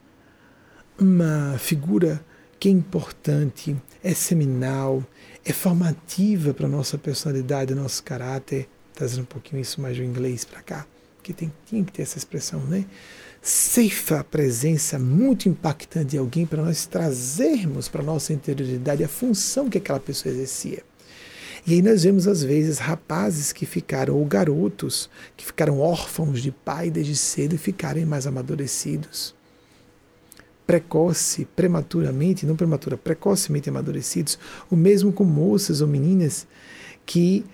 uma 0.97 1.59
figura 1.59 2.25
que 2.61 2.69
é 2.69 2.71
importante, 2.71 3.77
é 4.03 4.15
seminal, 4.15 5.05
é 5.45 5.53
formativa 5.53 6.55
para 6.55 6.67
a 6.67 6.71
nossa 6.71 6.97
personalidade, 6.99 7.75
nosso 7.75 8.03
caráter, 8.03 8.69
trazendo 8.95 9.23
um 9.23 9.27
pouquinho 9.27 9.61
isso 9.61 9.81
mais 9.81 9.97
do 9.97 10.03
inglês 10.03 10.45
para 10.45 10.63
cá, 10.63 10.87
que 11.23 11.33
tem, 11.33 11.53
tinha 11.67 11.85
que 11.85 11.93
ter 11.93 12.03
essa 12.03 12.19
expressão, 12.19 12.61
né? 12.61 12.85
Ceifa 13.43 14.21
a 14.21 14.25
presença 14.25 14.99
muito 14.99 15.49
impactante 15.49 16.11
de 16.11 16.19
alguém 16.19 16.45
para 16.45 16.63
nós 16.63 16.85
trazermos 16.85 17.89
para 17.89 18.03
a 18.03 18.05
nossa 18.05 18.33
interioridade 18.33 19.03
a 19.03 19.09
função 19.09 19.71
que 19.71 19.79
aquela 19.79 20.01
pessoa 20.01 20.33
exercia. 20.35 20.83
E 21.67 21.75
aí 21.75 21.83
nós 21.83 22.03
vemos 22.03 22.27
às 22.27 22.43
vezes 22.43 22.79
rapazes 22.79 23.53
que 23.53 23.65
ficaram, 23.65 24.15
ou 24.17 24.25
garotos, 24.25 25.09
que 25.37 25.45
ficaram 25.45 25.79
órfãos 25.79 26.43
de 26.43 26.51
pai 26.51 26.91
desde 26.91 27.17
cedo 27.17 27.55
e 27.55 27.59
ficarem 27.59 28.05
mais 28.05 28.27
amadurecidos 28.27 29.35
precoce, 30.71 31.49
prematuramente, 31.57 32.47
não 32.47 32.55
prematura, 32.55 32.97
precocemente 32.97 33.69
amadurecidos, 33.69 34.39
o 34.71 34.77
mesmo 34.77 35.13
com 35.13 35.25
moças 35.25 35.81
ou 35.81 35.89
meninas 35.89 36.47
que 37.05 37.45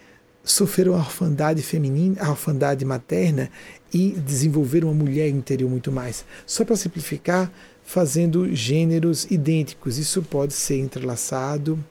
sofreram 0.44 0.92
a 0.92 0.98
orfandade 0.98 1.62
feminina, 1.62 2.20
a 2.20 2.28
orfandade 2.28 2.84
materna 2.84 3.50
e 3.90 4.10
desenvolveram 4.10 4.88
uma 4.88 5.02
mulher 5.02 5.30
interior 5.30 5.70
muito 5.70 5.90
mais. 5.90 6.26
Só 6.44 6.62
para 6.62 6.76
simplificar, 6.76 7.50
fazendo 7.82 8.54
gêneros 8.54 9.24
idênticos. 9.30 9.96
Isso 9.96 10.20
pode 10.20 10.52
ser 10.52 10.78
entrelaçado. 10.78 11.82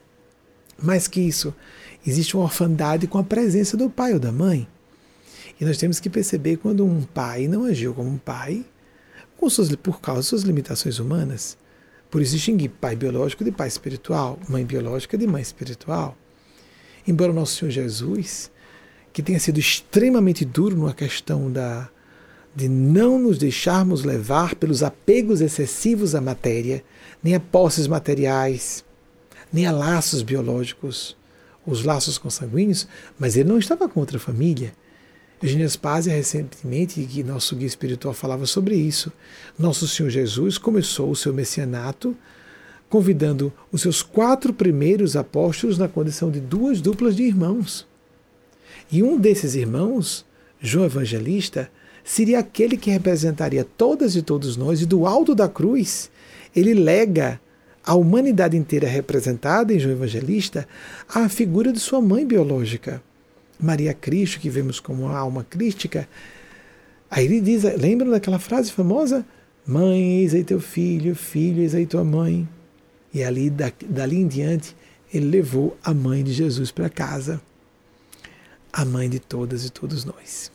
Mais 0.77 1.07
que 1.07 1.21
isso, 1.21 1.55
existe 2.05 2.37
uma 2.37 2.43
orfandade 2.43 3.07
com 3.07 3.17
a 3.17 3.23
presença 3.23 3.75
do 3.75 3.89
pai 3.89 4.13
ou 4.13 4.19
da 4.19 4.31
mãe. 4.31 4.67
E 5.59 5.65
nós 5.65 5.79
temos 5.79 5.99
que 5.99 6.07
perceber 6.07 6.57
quando 6.57 6.85
um 6.85 7.01
pai 7.01 7.47
não 7.47 7.63
agiu 7.63 7.95
como 7.95 8.11
um 8.11 8.17
pai, 8.19 8.63
suas, 9.49 9.73
por 9.75 10.01
causa 10.01 10.21
de 10.21 10.27
suas 10.27 10.41
limitações 10.41 10.99
humanas. 10.99 11.57
Por 12.09 12.21
isso 12.21 12.35
distinguir 12.35 12.69
pai 12.69 12.95
biológico 12.95 13.43
de 13.43 13.51
pai 13.51 13.67
espiritual, 13.67 14.39
mãe 14.47 14.65
biológica 14.65 15.17
de 15.17 15.27
mãe 15.27 15.41
espiritual. 15.41 16.17
Embora 17.07 17.31
o 17.31 17.35
nosso 17.35 17.57
Senhor 17.57 17.71
Jesus, 17.71 18.51
que 19.13 19.21
tenha 19.21 19.39
sido 19.39 19.59
extremamente 19.59 20.43
duro 20.43 20.77
na 20.85 20.93
questão 20.93 21.51
da, 21.51 21.89
de 22.55 22.67
não 22.67 23.19
nos 23.19 23.37
deixarmos 23.37 24.03
levar 24.03 24.55
pelos 24.55 24.81
apegos 24.81 25.41
excessivos 25.41 26.15
à 26.15 26.21
matéria, 26.21 26.83
nem 27.21 27.35
a 27.35 27.39
posses 27.39 27.87
materiais, 27.87 28.83
nem 29.51 29.65
a 29.65 29.71
laços 29.71 30.21
biológicos, 30.21 31.15
os 31.65 31.83
laços 31.83 32.17
consanguíneos, 32.17 32.87
mas 33.19 33.35
ele 33.35 33.49
não 33.49 33.57
estava 33.57 33.89
contra 33.89 34.17
a 34.17 34.19
família. 34.19 34.73
Eugênia 35.41 35.67
Spazia, 35.67 36.13
recentemente, 36.13 37.05
que 37.05 37.23
nosso 37.23 37.55
guia 37.55 37.67
espiritual 37.67 38.13
falava 38.13 38.45
sobre 38.45 38.75
isso. 38.75 39.11
Nosso 39.59 39.87
Senhor 39.87 40.09
Jesus 40.09 40.57
começou 40.57 41.11
o 41.11 41.15
seu 41.15 41.33
messianato 41.33 42.15
convidando 42.89 43.51
os 43.71 43.81
seus 43.81 44.01
quatro 44.01 44.53
primeiros 44.53 45.15
apóstolos 45.15 45.77
na 45.77 45.87
condição 45.87 46.31
de 46.31 46.39
duas 46.39 46.81
duplas 46.81 47.15
de 47.15 47.23
irmãos. 47.23 47.85
E 48.91 49.03
um 49.03 49.19
desses 49.19 49.55
irmãos, 49.55 50.25
João 50.61 50.85
Evangelista, 50.85 51.69
seria 52.03 52.39
aquele 52.39 52.77
que 52.77 52.91
representaria 52.91 53.65
todas 53.65 54.15
e 54.15 54.21
todos 54.21 54.55
nós, 54.55 54.81
e 54.81 54.85
do 54.85 55.05
alto 55.05 55.33
da 55.33 55.49
cruz, 55.49 56.09
ele 56.55 56.73
lega 56.73 57.41
a 57.83 57.95
humanidade 57.95 58.55
inteira 58.55 58.87
representada 58.87 59.73
em 59.73 59.79
João 59.79 59.95
Evangelista 59.95 60.67
à 61.09 61.27
figura 61.27 61.73
de 61.73 61.79
sua 61.79 61.99
mãe 61.99 62.25
biológica. 62.25 63.01
Maria 63.59 63.93
Cristo, 63.93 64.39
que 64.39 64.49
vemos 64.49 64.79
como 64.79 65.07
a 65.07 65.17
alma 65.17 65.43
crística, 65.43 66.07
aí 67.09 67.25
ele 67.25 67.41
diz, 67.41 67.63
lembram 67.63 68.11
daquela 68.11 68.39
frase 68.39 68.71
famosa? 68.71 69.25
Mãe, 69.65 70.19
eis 70.19 70.33
aí 70.33 70.43
teu 70.43 70.59
filho, 70.59 71.15
filho, 71.15 71.61
eis 71.61 71.73
aí 71.73 71.85
tua 71.85 72.03
mãe. 72.03 72.47
E 73.13 73.23
ali, 73.23 73.49
dali 73.49 74.17
em 74.17 74.27
diante, 74.27 74.75
ele 75.13 75.27
levou 75.27 75.77
a 75.83 75.93
mãe 75.93 76.23
de 76.23 76.33
Jesus 76.33 76.71
para 76.71 76.89
casa, 76.89 77.41
a 78.71 78.83
mãe 78.83 79.09
de 79.09 79.19
todas 79.19 79.65
e 79.65 79.69
todos 79.69 80.03
nós. 80.03 80.51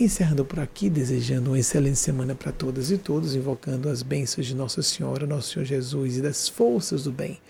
Encerrando 0.00 0.44
por 0.44 0.60
aqui, 0.60 0.88
desejando 0.88 1.50
uma 1.50 1.58
excelente 1.58 1.98
semana 1.98 2.32
para 2.32 2.52
todas 2.52 2.92
e 2.92 2.96
todos, 2.96 3.34
invocando 3.34 3.88
as 3.88 4.00
bênçãos 4.00 4.46
de 4.46 4.54
Nossa 4.54 4.80
Senhora, 4.80 5.26
Nosso 5.26 5.52
Senhor 5.52 5.64
Jesus 5.64 6.18
e 6.18 6.22
das 6.22 6.48
forças 6.48 7.02
do 7.02 7.10
bem, 7.10 7.40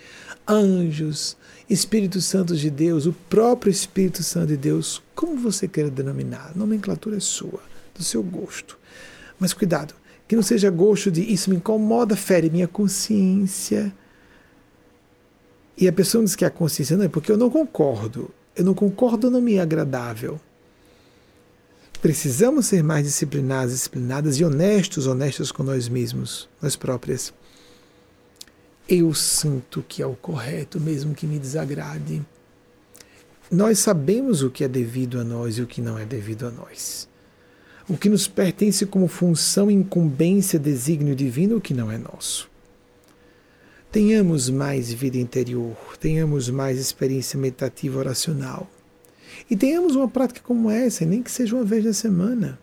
anjos, 0.49 1.37
Espírito 1.69 2.21
Santo 2.21 2.57
de 2.57 2.71
Deus, 2.71 3.05
o 3.05 3.13
próprio 3.13 3.71
Espírito 3.71 4.23
Santo 4.23 4.49
de 4.49 4.57
Deus, 4.57 5.03
como 5.15 5.37
você 5.37 5.69
queira 5.69 5.91
denominar, 5.91 6.53
a 6.55 6.59
nomenclatura 6.59 7.19
é 7.19 7.21
sua, 7.21 7.61
do 7.95 8.03
seu 8.03 8.23
gosto. 8.23 8.79
Mas 9.39 9.53
cuidado, 9.53 9.95
que 10.27 10.35
não 10.35 10.43
seja 10.43 10.71
gosto 10.71 11.11
de 11.11 11.21
isso 11.21 11.51
me 11.51 11.57
incomoda, 11.57 12.17
fere 12.17 12.49
minha 12.49 12.67
consciência. 12.67 13.93
E 15.77 15.87
a 15.87 15.93
pessoa 15.93 16.25
diz 16.25 16.35
que 16.35 16.45
a 16.45 16.51
consciência 16.51 16.97
não 16.97 17.05
é 17.05 17.09
porque 17.09 17.31
eu 17.31 17.37
não 17.37 17.51
concordo. 17.51 18.31
Eu 18.57 18.65
não 18.65 18.75
concordo, 18.75 19.31
não 19.31 19.41
me 19.41 19.55
é 19.55 19.61
agradável. 19.61 20.41
Precisamos 22.01 22.67
ser 22.67 22.83
mais 22.83 23.05
disciplinados, 23.05 23.73
disciplinadas 23.73 24.37
e 24.39 24.45
honestos, 24.45 25.07
honestas 25.07 25.53
com 25.53 25.63
nós 25.63 25.89
mesmos, 25.89 26.49
nós 26.61 26.77
próprias. 26.77 27.33
Eu 28.89 29.13
sinto 29.13 29.85
que 29.87 30.03
é 30.03 30.07
o 30.07 30.15
correto, 30.15 30.81
mesmo 30.81 31.15
que 31.15 31.27
me 31.27 31.39
desagrade. 31.39 32.25
Nós 33.51 33.81
sabemos 33.81 34.43
o 34.43 34.51
que 34.51 34.65
é 34.65 34.69
devido 34.69 35.21
a 35.21 35.25
nós 35.25 35.59
e 35.59 35.63
o 35.63 35.67
que 35.67 35.83
não 35.83 35.99
é 35.99 36.07
devido 36.07 36.47
a 36.47 36.51
nós. 36.51 37.07
O 37.87 37.99
que 37.99 38.09
nos 38.09 38.27
pertence 38.27 38.87
como 38.87 39.07
função, 39.07 39.71
incumbência, 39.71 40.59
desígnio 40.59 41.15
divino, 41.15 41.57
o 41.57 41.61
que 41.61 41.75
não 41.75 41.93
é 41.93 41.99
nosso. 41.99 42.51
Tenhamos 43.93 44.49
mais 44.49 44.91
vida 44.91 45.19
interior, 45.19 45.77
tenhamos 46.01 46.49
mais 46.49 46.79
experiência 46.79 47.39
meditativa 47.39 47.99
oracional 47.99 48.71
e 49.51 49.57
tenhamos 49.57 49.97
uma 49.97 50.09
prática 50.09 50.41
como 50.43 50.71
essa, 50.71 51.05
nem 51.05 51.23
que 51.23 51.31
seja 51.31 51.57
uma 51.57 51.65
vez 51.65 51.85
na 51.85 51.93
semana. 51.93 52.59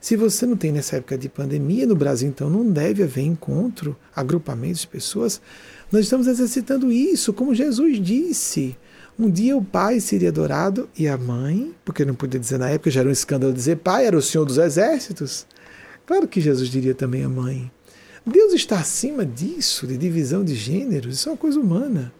Se 0.00 0.16
você 0.16 0.46
não 0.46 0.56
tem 0.56 0.72
nessa 0.72 0.96
época 0.96 1.18
de 1.18 1.28
pandemia 1.28 1.86
no 1.86 1.94
Brasil, 1.94 2.28
então 2.28 2.48
não 2.48 2.70
deve 2.70 3.02
haver 3.02 3.22
encontro, 3.22 3.94
agrupamentos 4.16 4.80
de 4.80 4.88
pessoas. 4.88 5.42
Nós 5.92 6.04
estamos 6.04 6.26
exercitando 6.26 6.90
isso, 6.90 7.34
como 7.34 7.54
Jesus 7.54 8.00
disse. 8.00 8.76
Um 9.18 9.30
dia 9.30 9.54
o 9.54 9.62
pai 9.62 10.00
seria 10.00 10.30
adorado 10.30 10.88
e 10.96 11.06
a 11.06 11.18
mãe, 11.18 11.74
porque 11.84 12.06
não 12.06 12.14
podia 12.14 12.40
dizer 12.40 12.58
na 12.58 12.70
época, 12.70 12.90
já 12.90 13.00
era 13.00 13.08
um 13.10 13.12
escândalo 13.12 13.52
dizer 13.52 13.76
pai, 13.76 14.06
era 14.06 14.16
o 14.16 14.22
senhor 14.22 14.46
dos 14.46 14.56
exércitos. 14.56 15.46
Claro 16.06 16.26
que 16.26 16.40
Jesus 16.40 16.70
diria 16.70 16.94
também 16.94 17.22
a 17.22 17.28
mãe. 17.28 17.70
Deus 18.26 18.54
está 18.54 18.80
acima 18.80 19.26
disso, 19.26 19.86
de 19.86 19.98
divisão 19.98 20.42
de 20.42 20.54
gêneros, 20.54 21.16
isso 21.16 21.28
é 21.28 21.32
uma 21.32 21.38
coisa 21.38 21.60
humana. 21.60 22.10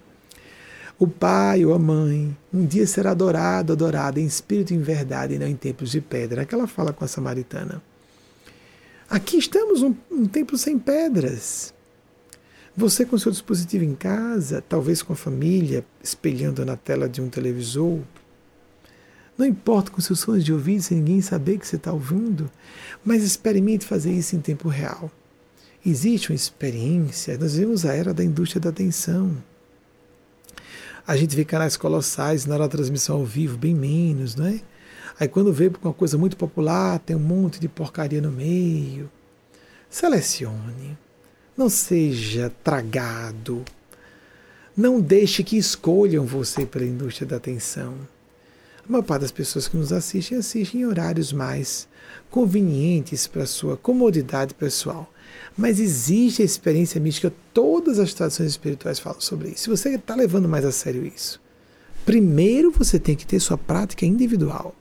O 1.00 1.06
pai 1.08 1.64
ou 1.64 1.72
a 1.72 1.78
mãe 1.78 2.36
um 2.52 2.66
dia 2.66 2.86
será 2.86 3.12
adorado, 3.12 3.72
adorada 3.72 4.20
em 4.20 4.26
espírito 4.26 4.74
e 4.74 4.76
em 4.76 4.82
verdade, 4.82 5.32
e 5.32 5.38
não 5.38 5.46
em 5.46 5.56
templos 5.56 5.90
de 5.90 5.98
pedra. 5.98 6.42
Aquela 6.42 6.66
fala 6.66 6.92
com 6.92 7.02
a 7.02 7.08
samaritana. 7.08 7.82
Aqui 9.08 9.38
estamos 9.38 9.80
um, 9.80 9.94
um 10.10 10.26
templo 10.26 10.58
sem 10.58 10.78
pedras. 10.78 11.72
Você 12.76 13.06
com 13.06 13.16
seu 13.16 13.32
dispositivo 13.32 13.82
em 13.82 13.94
casa, 13.94 14.62
talvez 14.68 15.00
com 15.00 15.14
a 15.14 15.16
família, 15.16 15.86
espelhando 16.04 16.66
na 16.66 16.76
tela 16.76 17.08
de 17.08 17.22
um 17.22 17.30
televisor. 17.30 18.00
Não 19.38 19.46
importa 19.46 19.90
com 19.90 20.02
seus 20.02 20.22
fones 20.22 20.44
de 20.44 20.52
ouvido, 20.52 20.82
sem 20.82 20.98
ninguém 20.98 21.22
saber 21.22 21.56
que 21.56 21.66
você 21.66 21.76
está 21.76 21.94
ouvindo, 21.94 22.50
mas 23.02 23.22
experimente 23.22 23.86
fazer 23.86 24.12
isso 24.12 24.36
em 24.36 24.40
tempo 24.40 24.68
real. 24.68 25.10
Existe 25.84 26.30
uma 26.30 26.36
experiência, 26.36 27.38
nós 27.38 27.54
vivemos 27.54 27.86
a 27.86 27.94
era 27.94 28.12
da 28.12 28.22
indústria 28.22 28.60
da 28.60 28.68
atenção 28.68 29.34
a 31.10 31.16
gente 31.16 31.34
vê 31.34 31.44
canais 31.44 31.76
colossais 31.76 32.46
na 32.46 32.54
hora 32.54 32.62
da 32.62 32.68
transmissão 32.68 33.16
ao 33.16 33.24
vivo, 33.24 33.58
bem 33.58 33.74
menos, 33.74 34.36
não 34.36 34.46
é? 34.46 34.60
Aí 35.18 35.26
quando 35.26 35.52
vê 35.52 35.68
uma 35.82 35.92
coisa 35.92 36.16
muito 36.16 36.36
popular, 36.36 37.00
tem 37.00 37.16
um 37.16 37.18
monte 37.18 37.58
de 37.58 37.68
porcaria 37.68 38.22
no 38.22 38.30
meio. 38.30 39.10
Selecione. 39.88 40.96
Não 41.56 41.68
seja 41.68 42.52
tragado. 42.62 43.64
Não 44.76 45.00
deixe 45.00 45.42
que 45.42 45.58
escolham 45.58 46.24
você 46.24 46.64
pela 46.64 46.84
indústria 46.84 47.26
da 47.26 47.38
atenção. 47.38 47.94
A 48.88 48.92
maior 48.92 49.02
parte 49.02 49.22
das 49.22 49.32
pessoas 49.32 49.66
que 49.66 49.76
nos 49.76 49.92
assistem 49.92 50.38
assistem 50.38 50.82
em 50.82 50.86
horários 50.86 51.32
mais 51.32 51.88
convenientes 52.30 53.26
para 53.26 53.46
sua 53.46 53.76
comodidade 53.76 54.54
pessoal. 54.54 55.12
Mas 55.56 55.80
existe 55.80 56.42
a 56.42 56.44
experiência 56.44 57.00
mística, 57.00 57.32
todas 57.52 57.98
as 57.98 58.14
tradições 58.14 58.50
espirituais 58.50 58.98
falam 58.98 59.20
sobre 59.20 59.50
isso. 59.50 59.64
Se 59.64 59.70
você 59.70 59.90
está 59.90 60.14
levando 60.14 60.48
mais 60.48 60.64
a 60.64 60.72
sério 60.72 61.04
isso, 61.04 61.40
primeiro 62.04 62.70
você 62.70 62.98
tem 62.98 63.16
que 63.16 63.26
ter 63.26 63.40
sua 63.40 63.58
prática 63.58 64.06
individual. 64.06 64.74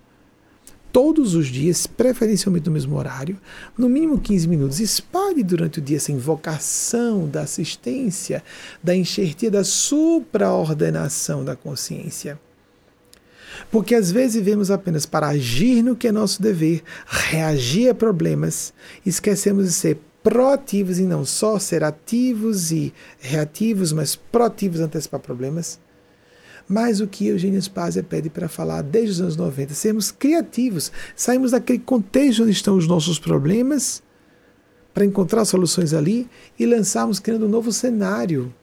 Todos 0.91 1.35
os 1.35 1.47
dias, 1.47 1.85
preferencialmente 1.85 2.65
no 2.65 2.71
mesmo 2.71 2.97
horário, 2.97 3.37
no 3.77 3.87
mínimo 3.87 4.19
15 4.19 4.47
minutos. 4.47 4.79
Espalhe 4.79 5.43
durante 5.43 5.77
o 5.77 5.81
dia 5.81 5.97
essa 5.97 6.11
invocação 6.11 7.27
da 7.27 7.41
assistência, 7.41 8.43
da 8.81 8.95
enxertia, 8.95 9.51
da 9.51 9.63
supraordenação 9.63 11.45
da 11.45 11.55
consciência. 11.55 12.39
Porque 13.69 13.93
às 13.93 14.11
vezes 14.11 14.35
vivemos 14.35 14.71
apenas 14.71 15.05
para 15.05 15.27
agir 15.27 15.83
no 15.83 15.95
que 15.95 16.07
é 16.07 16.11
nosso 16.11 16.41
dever, 16.41 16.83
reagir 17.05 17.89
a 17.89 17.93
problemas, 17.93 18.73
esquecemos 19.05 19.65
de 19.65 19.73
ser 19.73 19.99
proativos 20.23 20.99
e 20.99 21.03
não 21.03 21.23
só 21.25 21.57
ser 21.59 21.83
ativos 21.83 22.71
e 22.71 22.93
reativos, 23.19 23.91
mas 23.91 24.15
proativos 24.15 24.79
antecipar 24.79 25.19
problemas. 25.19 25.79
Mas 26.67 27.01
o 27.01 27.07
que 27.07 27.27
Eugênio 27.27 27.59
Spazia 27.59 28.03
pede 28.03 28.29
para 28.29 28.47
falar 28.47 28.83
desde 28.83 29.13
os 29.13 29.21
anos 29.21 29.35
90, 29.35 29.73
sermos 29.73 30.11
criativos, 30.11 30.91
saímos 31.15 31.51
daquele 31.51 31.79
contexto 31.79 32.43
onde 32.43 32.51
estão 32.51 32.77
os 32.77 32.87
nossos 32.87 33.17
problemas 33.17 34.03
para 34.93 35.03
encontrar 35.03 35.45
soluções 35.45 35.93
ali 35.93 36.29
e 36.59 36.65
lançarmos 36.67 37.19
criando 37.19 37.47
um 37.47 37.49
novo 37.49 37.71
cenário. 37.71 38.53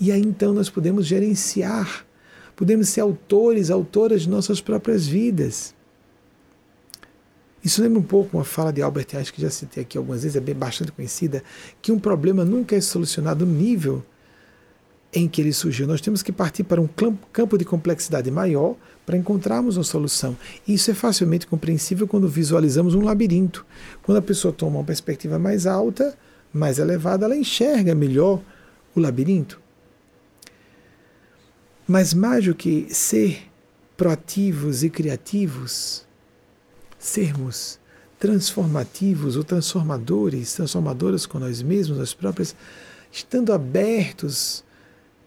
E 0.00 0.10
aí 0.10 0.20
então 0.20 0.54
nós 0.54 0.70
podemos 0.70 1.06
gerenciar, 1.06 2.06
podemos 2.54 2.88
ser 2.88 3.02
autores, 3.02 3.70
autoras 3.70 4.22
de 4.22 4.30
nossas 4.30 4.60
próprias 4.60 5.06
vidas. 5.06 5.75
Isso 7.66 7.82
lembra 7.82 7.98
um 7.98 8.02
pouco 8.04 8.36
uma 8.36 8.44
fala 8.44 8.72
de 8.72 8.80
Albert 8.80 9.08
Einstein, 9.12 9.34
que 9.34 9.42
já 9.42 9.50
citei 9.50 9.82
aqui 9.82 9.98
algumas 9.98 10.22
vezes, 10.22 10.36
é 10.36 10.40
bem 10.40 10.54
bastante 10.54 10.92
conhecida, 10.92 11.42
que 11.82 11.90
um 11.90 11.98
problema 11.98 12.44
nunca 12.44 12.76
é 12.76 12.80
solucionado 12.80 13.44
no 13.44 13.52
nível 13.52 14.04
em 15.12 15.26
que 15.26 15.40
ele 15.40 15.52
surgiu. 15.52 15.84
Nós 15.84 16.00
temos 16.00 16.22
que 16.22 16.30
partir 16.30 16.62
para 16.62 16.80
um 16.80 16.86
campo 16.86 17.58
de 17.58 17.64
complexidade 17.64 18.30
maior 18.30 18.76
para 19.04 19.16
encontrarmos 19.16 19.76
uma 19.76 19.82
solução. 19.82 20.36
Isso 20.68 20.92
é 20.92 20.94
facilmente 20.94 21.44
compreensível 21.48 22.06
quando 22.06 22.28
visualizamos 22.28 22.94
um 22.94 23.00
labirinto. 23.00 23.66
Quando 24.00 24.18
a 24.18 24.22
pessoa 24.22 24.54
toma 24.54 24.78
uma 24.78 24.84
perspectiva 24.84 25.36
mais 25.36 25.66
alta, 25.66 26.16
mais 26.52 26.78
elevada, 26.78 27.24
ela 27.24 27.34
enxerga 27.34 27.96
melhor 27.96 28.40
o 28.94 29.00
labirinto. 29.00 29.60
Mas 31.84 32.14
mais 32.14 32.44
do 32.44 32.54
que 32.54 32.86
ser 32.94 33.50
proativos 33.96 34.84
e 34.84 34.88
criativos, 34.88 36.05
sermos 37.06 37.78
transformativos 38.18 39.36
ou 39.36 39.44
transformadores, 39.44 40.54
transformadoras 40.54 41.26
com 41.26 41.38
nós 41.38 41.62
mesmos, 41.62 41.98
nós 41.98 42.14
próprios, 42.14 42.54
estando 43.12 43.52
abertos, 43.52 44.64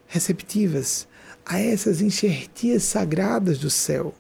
receptivas 0.08 1.08
a 1.46 1.60
essas 1.60 2.02
enxertias 2.02 2.84
sagradas 2.84 3.58
do 3.58 3.70
céu, 3.70 4.14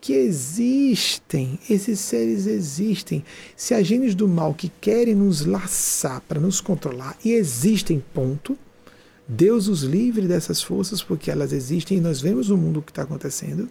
que 0.00 0.12
existem, 0.12 1.58
esses 1.68 2.00
seres 2.00 2.46
existem. 2.46 3.24
Se 3.56 3.82
gênios 3.82 4.14
do 4.14 4.28
mal 4.28 4.54
que 4.54 4.70
querem 4.80 5.14
nos 5.14 5.44
laçar 5.44 6.20
para 6.22 6.40
nos 6.40 6.60
controlar, 6.60 7.16
e 7.24 7.32
existem, 7.32 8.02
ponto, 8.14 8.58
Deus 9.28 9.68
os 9.68 9.82
livre 9.82 10.26
dessas 10.26 10.62
forças, 10.62 11.02
porque 11.02 11.30
elas 11.30 11.52
existem 11.52 11.98
e 11.98 12.00
nós 12.00 12.20
vemos 12.20 12.48
no 12.48 12.56
mundo 12.56 12.80
o 12.80 12.82
que 12.82 12.92
está 12.92 13.02
acontecendo. 13.02 13.68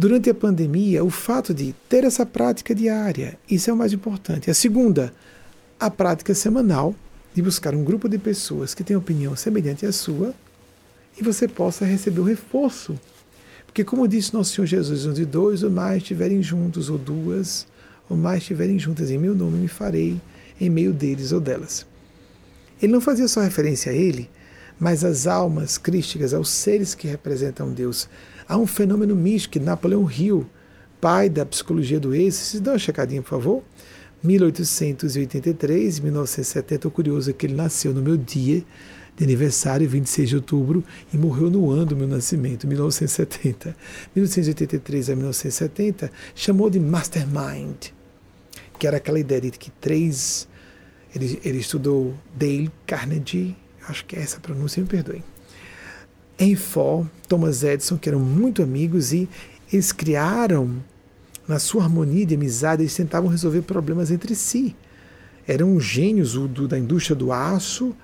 Durante 0.00 0.30
a 0.30 0.34
pandemia, 0.34 1.04
o 1.04 1.10
fato 1.10 1.52
de 1.52 1.74
ter 1.86 2.04
essa 2.04 2.24
prática 2.24 2.74
diária, 2.74 3.38
isso 3.50 3.68
é 3.68 3.72
o 3.74 3.76
mais 3.76 3.92
importante. 3.92 4.50
A 4.50 4.54
segunda, 4.54 5.12
a 5.78 5.90
prática 5.90 6.34
semanal 6.34 6.94
de 7.34 7.42
buscar 7.42 7.74
um 7.74 7.84
grupo 7.84 8.08
de 8.08 8.16
pessoas 8.16 8.72
que 8.72 8.82
têm 8.82 8.96
opinião 8.96 9.36
semelhante 9.36 9.84
à 9.84 9.92
sua 9.92 10.34
e 11.20 11.22
você 11.22 11.46
possa 11.46 11.84
receber 11.84 12.18
o 12.18 12.24
reforço. 12.24 12.98
Porque, 13.66 13.84
como 13.84 14.08
disse 14.08 14.32
nosso 14.32 14.54
Senhor 14.54 14.66
Jesus, 14.66 15.04
onde 15.04 15.26
dois 15.26 15.62
ou 15.62 15.68
mais 15.68 15.98
estiverem 15.98 16.42
juntos, 16.42 16.88
ou 16.88 16.96
duas 16.96 17.66
ou 18.08 18.16
mais 18.16 18.38
estiverem 18.38 18.78
juntas 18.78 19.10
em 19.10 19.18
meu 19.18 19.34
nome, 19.34 19.58
me 19.58 19.68
farei 19.68 20.18
em 20.58 20.70
meio 20.70 20.94
deles 20.94 21.30
ou 21.30 21.40
delas. 21.40 21.84
Ele 22.80 22.90
não 22.90 23.02
fazia 23.02 23.28
só 23.28 23.42
referência 23.42 23.92
a 23.92 23.94
ele, 23.94 24.30
mas 24.78 25.04
às 25.04 25.26
almas 25.26 25.76
crísticas, 25.76 26.32
aos 26.32 26.48
seres 26.48 26.94
que 26.94 27.06
representam 27.06 27.70
Deus. 27.70 28.08
Há 28.50 28.58
um 28.58 28.66
fenômeno 28.66 29.14
místico 29.14 29.60
Napoleão 29.64 30.10
Hill, 30.10 30.44
pai 31.00 31.28
da 31.28 31.46
psicologia 31.46 32.00
do 32.00 32.12
êxito, 32.12 32.44
se 32.46 32.58
dá 32.58 32.72
uma 32.72 32.78
checadinha, 32.80 33.22
por 33.22 33.28
favor. 33.28 33.62
1883, 34.24 36.00
1970, 36.00 36.74
Estou 36.74 36.90
curioso 36.90 37.30
é 37.30 37.32
que 37.32 37.46
ele 37.46 37.54
nasceu 37.54 37.94
no 37.94 38.02
meu 38.02 38.16
dia 38.16 38.64
de 39.16 39.22
aniversário, 39.22 39.88
26 39.88 40.30
de 40.30 40.34
outubro, 40.34 40.82
e 41.14 41.16
morreu 41.16 41.48
no 41.48 41.70
ano 41.70 41.86
do 41.86 41.96
meu 41.96 42.08
nascimento, 42.08 42.66
1970. 42.66 43.76
1983 44.16 45.10
a 45.10 45.14
1970, 45.14 46.10
chamou 46.34 46.68
de 46.68 46.80
Mastermind, 46.80 47.92
que 48.80 48.84
era 48.84 48.96
aquela 48.96 49.20
ideia 49.20 49.42
de 49.42 49.52
que 49.52 49.70
três 49.80 50.48
ele, 51.14 51.40
ele 51.44 51.58
estudou 51.58 52.16
Dale 52.34 52.68
Carnegie, 52.84 53.56
acho 53.88 54.04
que 54.06 54.16
é 54.16 54.18
essa 54.18 54.40
pronúncia, 54.40 54.82
me 54.82 54.88
perdoem. 54.88 55.22
Enfor, 56.40 57.06
Thomas 57.28 57.62
Edison, 57.62 57.98
que 57.98 58.08
eram 58.08 58.18
muito 58.18 58.62
amigos, 58.62 59.12
e 59.12 59.28
eles 59.70 59.92
criaram, 59.92 60.82
na 61.46 61.58
sua 61.58 61.82
harmonia 61.82 62.24
de 62.24 62.34
amizade, 62.34 62.82
eles 62.82 62.94
tentavam 62.94 63.28
resolver 63.28 63.62
problemas 63.62 64.10
entre 64.10 64.34
si. 64.34 64.74
Eram 65.46 65.78
gênios 65.78 66.36
o 66.36 66.48
do, 66.48 66.66
da 66.66 66.78
indústria 66.78 67.14
do 67.14 67.30
aço, 67.30 67.94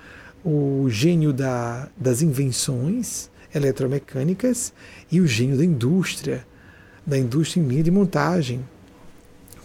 o 0.44 0.86
gênio 0.90 1.32
da, 1.32 1.88
das 1.96 2.20
invenções 2.20 3.30
eletromecânicas 3.54 4.72
e 5.10 5.20
o 5.20 5.26
gênio 5.26 5.56
da 5.56 5.64
indústria, 5.64 6.46
da 7.06 7.16
indústria 7.16 7.62
em 7.62 7.66
linha 7.66 7.82
de 7.82 7.90
montagem, 7.90 8.62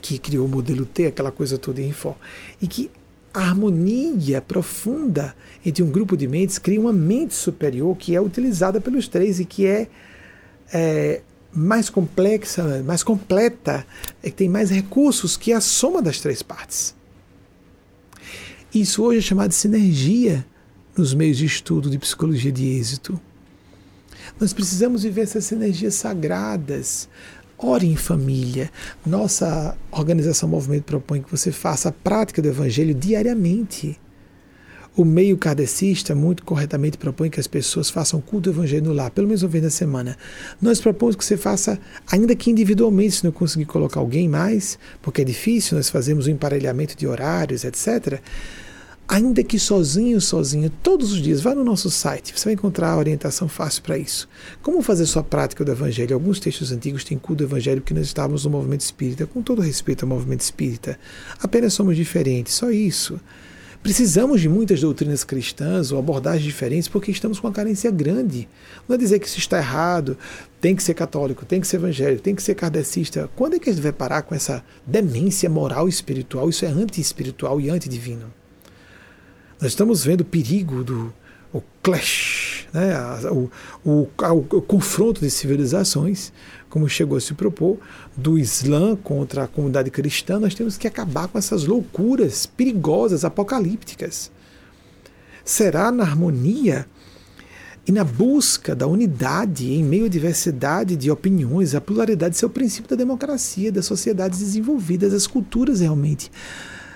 que 0.02 0.18
criou 0.18 0.46
o 0.46 0.50
modelo 0.50 0.86
T, 0.86 1.08
aquela 1.08 1.32
coisa 1.32 1.58
toda 1.58 1.82
em 1.82 1.90
Enfor. 1.90 2.16
E 2.62 2.68
que 2.68 2.90
a 3.34 3.40
harmonia 3.40 4.42
profunda 4.42 5.36
entre 5.66 5.84
um 5.84 5.90
grupo 5.90 6.18
de 6.18 6.28
mentes 6.28 6.58
cria 6.58 6.80
uma 6.80 6.94
mente 6.94 7.34
superior 7.34 7.96
que 7.98 8.16
é 8.16 8.22
utilizada 8.22 8.82
pelos 8.82 9.08
três 9.08 9.40
e 9.40 9.46
que 9.46 9.66
é, 9.66 9.88
é 10.74 11.22
mais 11.54 11.90
complexa, 11.90 12.82
mais 12.84 13.04
completa, 13.04 13.86
é 14.22 14.30
que 14.30 14.36
tem 14.36 14.50
mais 14.50 14.70
recursos 14.70 15.38
que 15.38 15.54
a 15.54 15.62
soma 15.62 16.02
das 16.02 16.20
três 16.20 16.42
partes. 16.42 16.96
Isso 18.74 19.04
hoje 19.04 19.20
é 19.20 19.22
chamado 19.22 19.50
de 19.50 19.56
sinergia 19.56 20.46
nos 20.96 21.14
meios 21.14 21.38
de 21.38 21.46
estudo 21.46 21.90
de 21.90 21.98
psicologia 21.98 22.52
de 22.52 22.68
êxito. 22.68 23.20
Nós 24.40 24.54
precisamos 24.54 25.04
viver 25.04 25.22
essas 25.22 25.46
sinergias 25.46 25.96
sagradas, 25.96 27.10
Ore 27.64 27.86
em 27.86 27.96
família. 27.96 28.72
Nossa 29.06 29.78
organização 29.92 30.50
Movimento 30.50 30.84
propõe 30.84 31.22
que 31.22 31.30
você 31.30 31.52
faça 31.52 31.90
a 31.90 31.92
prática 31.92 32.42
do 32.42 32.48
Evangelho 32.48 32.94
diariamente. 32.94 34.00
O 34.98 35.06
meio 35.06 35.38
kardecista, 35.38 36.16
muito 36.16 36.44
corretamente, 36.44 36.98
propõe 36.98 37.30
que 37.30 37.40
as 37.40 37.46
pessoas 37.46 37.90
façam 37.90 38.20
culto 38.20 38.52
do 38.52 38.58
Evangelho 38.58 38.92
lar, 38.92 39.12
pelo 39.12 39.28
menos 39.28 39.44
uma 39.44 39.50
vez 39.50 39.64
na 39.64 39.70
semana. 39.70 40.18
Nós 40.60 40.82
propomos 40.82 41.16
que 41.16 41.24
você 41.24 41.38
faça, 41.38 41.80
ainda 42.12 42.36
que 42.36 42.50
individualmente, 42.50 43.18
se 43.18 43.24
não 43.24 43.32
conseguir 43.32 43.66
colocar 43.66 44.00
alguém 44.00 44.28
mais, 44.28 44.80
porque 45.02 45.22
é 45.22 45.26
difícil, 45.26 45.78
nós 45.78 45.90
fazemos 45.90 46.28
um 46.28 46.32
emparelhamento 46.32 46.98
de 46.98 47.08
horários, 47.08 47.64
etc 47.64 48.20
ainda 49.12 49.44
que 49.44 49.60
sozinho, 49.60 50.22
sozinho, 50.22 50.70
todos 50.82 51.12
os 51.12 51.22
dias, 51.22 51.42
vá 51.42 51.54
no 51.54 51.66
nosso 51.66 51.92
site, 51.92 52.32
você 52.34 52.46
vai 52.46 52.54
encontrar 52.54 52.92
a 52.92 52.98
orientação 52.98 53.46
fácil 53.46 53.84
para 53.84 53.98
isso. 53.98 54.30
Como 54.62 54.82
fazer 54.82 55.06
sua 55.06 55.22
prática 55.22 55.66
do 55.66 55.72
Evangelho? 55.74 56.14
Alguns 56.14 56.40
textos 56.40 56.72
antigos 56.72 57.04
têm 57.04 57.18
culto 57.18 57.44
do 57.44 57.50
Evangelho 57.50 57.82
porque 57.82 57.94
nós 57.94 58.06
estávamos 58.06 58.46
no 58.46 58.52
movimento 58.52 58.80
espírita, 58.80 59.28
com 59.28 59.42
todo 59.42 59.62
respeito 59.62 60.04
ao 60.04 60.10
movimento 60.10 60.40
espírita. 60.40 60.98
Apenas 61.44 61.74
somos 61.74 61.98
diferentes, 61.98 62.54
só 62.54 62.72
isso. 62.72 63.20
Precisamos 63.84 64.40
de 64.40 64.48
muitas 64.48 64.80
doutrinas 64.80 65.26
cristãs 65.26 65.92
ou 65.92 66.00
abordagens 66.00 66.46
diferentes 66.46 66.88
porque 66.88 67.12
estamos 67.12 67.38
com 67.38 67.48
uma 67.48 67.54
carência 67.54 67.92
grande. 67.92 68.48
Não 68.88 68.96
é 68.96 68.98
dizer 68.98 69.20
que 69.20 69.28
isso 69.28 69.40
está 69.40 69.58
errado, 69.58 70.18
tem 70.62 70.74
que 70.74 70.84
ser 70.84 70.94
católico, 70.94 71.46
tem 71.46 71.60
que 71.60 71.68
ser 71.68 71.78
evangélico, 71.78 72.22
tem 72.22 72.34
que 72.34 72.44
ser 72.44 72.56
kardecista. 72.56 73.30
Quando 73.36 73.56
é 73.56 73.60
que 73.60 73.70
a 73.70 73.74
gente 73.74 73.84
vai 73.84 73.92
parar 73.92 74.22
com 74.22 74.34
essa 74.34 74.64
demência 74.88 75.50
moral 75.50 75.88
e 75.88 75.90
espiritual? 75.90 76.48
Isso 76.48 76.64
é 76.64 76.70
anti-espiritual 76.70 77.60
e 77.60 77.70
antidivino. 77.70 78.41
Nós 79.62 79.74
estamos 79.74 80.04
vendo 80.04 80.22
o 80.22 80.26
perigo 80.26 80.84
do 80.84 81.14
o 81.54 81.62
clash, 81.84 82.66
né? 82.74 82.94
o, 83.30 83.52
o, 83.84 84.08
o, 84.08 84.62
confronto 84.62 85.20
de 85.20 85.30
civilizações, 85.30 86.32
como 86.70 86.88
chegou 86.88 87.18
a 87.18 87.22
se 87.22 87.34
propor, 87.34 87.78
do 88.16 88.40
Islã 88.40 88.96
contra 88.96 89.44
a 89.44 89.48
comunidade 89.48 89.92
cristã. 89.92 90.40
Nós 90.40 90.56
temos 90.56 90.78
que 90.78 90.88
acabar 90.88 91.28
com 91.28 91.38
essas 91.38 91.66
loucuras 91.66 92.46
perigosas, 92.46 93.26
apocalípticas. 93.26 94.32
Será 95.44 95.92
na 95.92 96.04
harmonia 96.04 96.88
e 97.86 97.92
na 97.92 98.06
busca 98.06 98.74
da 98.74 98.88
unidade 98.88 99.74
em 99.74 99.84
meio 99.84 100.06
à 100.06 100.10
diversidade 100.10 100.96
de 100.96 101.12
opiniões, 101.12 101.76
a 101.76 101.82
pluralidade 101.82 102.38
ser 102.38 102.46
o 102.46 102.50
princípio 102.50 102.90
da 102.90 102.96
democracia, 102.96 103.72
das 103.72 103.86
sociedades 103.86 104.40
desenvolvidas, 104.40 105.12
das 105.12 105.28
culturas 105.28 105.82
realmente 105.82 106.32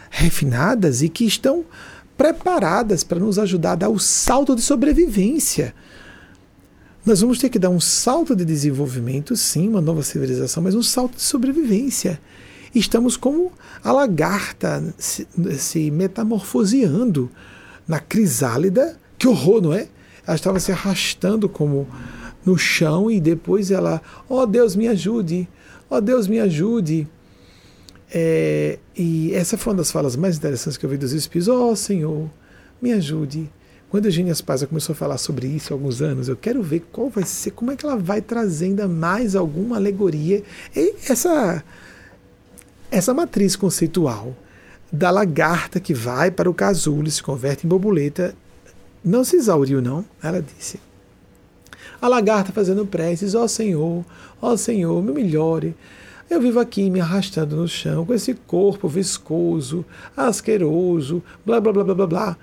refinadas 0.09 1.01
e 1.01 1.09
que 1.09 1.25
estão 1.25 1.65
preparadas 2.17 3.03
para 3.03 3.19
nos 3.19 3.37
ajudar 3.37 3.73
a 3.73 3.75
dar 3.75 3.89
o 3.89 3.99
salto 3.99 4.55
de 4.55 4.61
sobrevivência. 4.61 5.73
Nós 7.05 7.21
vamos 7.21 7.37
ter 7.37 7.49
que 7.49 7.59
dar 7.59 7.69
um 7.69 7.79
salto 7.79 8.35
de 8.35 8.43
desenvolvimento, 8.43 9.35
sim, 9.35 9.67
uma 9.67 9.81
nova 9.81 10.01
civilização, 10.01 10.63
mas 10.63 10.73
um 10.73 10.81
salto 10.81 11.17
de 11.17 11.21
sobrevivência. 11.21 12.19
Estamos 12.73 13.15
como 13.15 13.51
a 13.83 13.91
lagarta 13.91 14.93
se, 14.97 15.27
se 15.57 15.91
metamorfoseando 15.91 17.29
na 17.87 17.99
crisálida. 17.99 18.99
Que 19.17 19.27
horror, 19.27 19.61
não 19.61 19.73
é? 19.73 19.87
Ela 20.25 20.35
estava 20.35 20.59
se 20.59 20.71
arrastando 20.71 21.47
como 21.47 21.87
no 22.45 22.57
chão 22.57 23.09
e 23.09 23.19
depois 23.19 23.71
ela, 23.71 24.01
oh 24.27 24.45
Deus 24.45 24.75
me 24.75 24.87
ajude, 24.87 25.47
oh 25.89 26.01
Deus 26.01 26.27
me 26.27 26.39
ajude. 26.39 27.07
É, 28.17 28.79
e 28.95 29.33
essa 29.33 29.57
foi 29.57 29.73
uma 29.73 29.79
das 29.79 29.91
falas 29.91 30.15
mais 30.15 30.37
interessantes 30.37 30.77
que 30.77 30.85
eu 30.85 30.89
vi 30.89 30.95
dos 30.95 31.11
Espíritos. 31.11 31.49
Oh, 31.49 31.75
Senhor, 31.75 32.29
me 32.81 32.93
ajude. 32.93 33.51
Quando 33.89 34.05
a 34.05 34.07
Eugênia 34.07 34.33
Spazia 34.33 34.65
começou 34.65 34.93
a 34.93 34.95
falar 34.95 35.17
sobre 35.17 35.47
isso 35.47 35.73
há 35.73 35.75
alguns 35.75 36.01
anos, 36.01 36.29
eu 36.29 36.37
quero 36.37 36.63
ver 36.63 36.85
qual 36.93 37.09
vai 37.09 37.25
ser, 37.25 37.51
como 37.51 37.71
é 37.71 37.75
que 37.75 37.85
ela 37.85 37.97
vai 37.97 38.21
trazer 38.21 38.67
ainda 38.67 38.87
mais 38.87 39.35
alguma 39.35 39.75
alegoria. 39.75 40.41
E 40.73 40.95
essa, 41.09 41.61
essa 42.89 43.13
matriz 43.13 43.57
conceitual 43.57 44.33
da 44.89 45.11
lagarta 45.11 45.77
que 45.81 45.93
vai 45.93 46.31
para 46.31 46.49
o 46.49 46.53
casulo 46.53 47.09
e 47.09 47.11
se 47.11 47.21
converte 47.21 47.65
em 47.65 47.69
borboleta 47.69 48.33
não 49.03 49.25
se 49.25 49.35
exauriu, 49.35 49.81
não. 49.81 50.05
Ela 50.23 50.41
disse. 50.41 50.79
A 52.01 52.07
lagarta 52.07 52.53
fazendo 52.53 52.85
preces, 52.85 53.35
ó 53.35 53.43
oh, 53.43 53.47
Senhor, 53.49 54.05
ó 54.41 54.53
oh, 54.53 54.57
Senhor, 54.57 55.03
me 55.03 55.11
melhore. 55.11 55.75
Eu 56.29 56.41
vivo 56.41 56.59
aqui 56.59 56.89
me 56.89 56.99
arrastando 56.99 57.55
no 57.55 57.67
chão 57.67 58.05
com 58.05 58.13
esse 58.13 58.33
corpo 58.33 58.87
viscoso, 58.87 59.85
asqueroso, 60.17 61.23
blá 61.45 61.61
blá 61.61 61.71
blá 61.71 61.83
blá 61.83 61.95
blá 61.95 62.07
blá. 62.07 62.37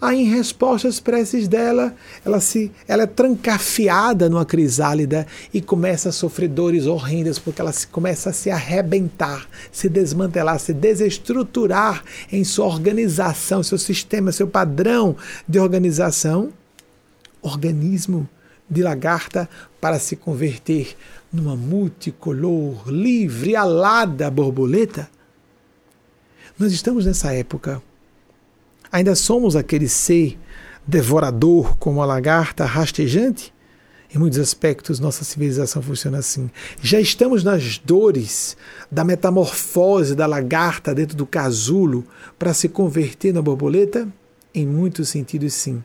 Aí, 0.00 0.20
em 0.20 0.28
resposta 0.28 0.88
às 0.88 1.00
preces 1.00 1.46
dela, 1.48 1.94
ela, 2.24 2.40
se, 2.40 2.70
ela 2.86 3.04
é 3.04 3.06
trancafiada 3.06 4.28
numa 4.28 4.44
crisálida 4.44 5.26
e 5.52 5.62
começa 5.62 6.08
a 6.08 6.12
sofrer 6.12 6.48
dores 6.48 6.86
horrendas, 6.86 7.38
porque 7.38 7.60
ela 7.60 7.72
se, 7.72 7.86
começa 7.86 8.30
a 8.30 8.32
se 8.32 8.50
arrebentar, 8.50 9.48
se 9.72 9.88
desmantelar, 9.88 10.58
se 10.58 10.74
desestruturar 10.74 12.04
em 12.30 12.42
sua 12.44 12.66
organização, 12.66 13.62
seu 13.62 13.78
sistema, 13.78 14.32
seu 14.32 14.48
padrão 14.48 15.16
de 15.48 15.58
organização. 15.58 16.52
Organismo 17.40 18.28
de 18.68 18.82
lagarta 18.82 19.48
para 19.80 19.98
se 19.98 20.16
converter 20.16 20.96
numa 21.34 21.56
multicolor, 21.56 22.88
livre, 22.88 23.56
alada 23.56 24.30
borboleta. 24.30 25.10
Nós 26.58 26.72
estamos 26.72 27.04
nessa 27.04 27.32
época 27.32 27.82
Ainda 28.94 29.16
somos 29.16 29.56
aquele 29.56 29.88
ser 29.88 30.38
devorador 30.86 31.76
como 31.78 32.00
a 32.00 32.06
lagarta 32.06 32.64
rastejante? 32.64 33.52
Em 34.14 34.18
muitos 34.18 34.38
aspectos, 34.38 35.00
nossa 35.00 35.24
civilização 35.24 35.82
funciona 35.82 36.18
assim. 36.18 36.48
Já 36.80 37.00
estamos 37.00 37.42
nas 37.42 37.76
dores 37.78 38.56
da 38.88 39.02
metamorfose 39.02 40.14
da 40.14 40.26
lagarta 40.26 40.94
dentro 40.94 41.16
do 41.16 41.26
casulo 41.26 42.06
para 42.38 42.54
se 42.54 42.68
converter 42.68 43.34
na 43.34 43.42
borboleta? 43.42 44.06
Em 44.54 44.64
muitos 44.64 45.08
sentidos, 45.08 45.52
sim. 45.54 45.82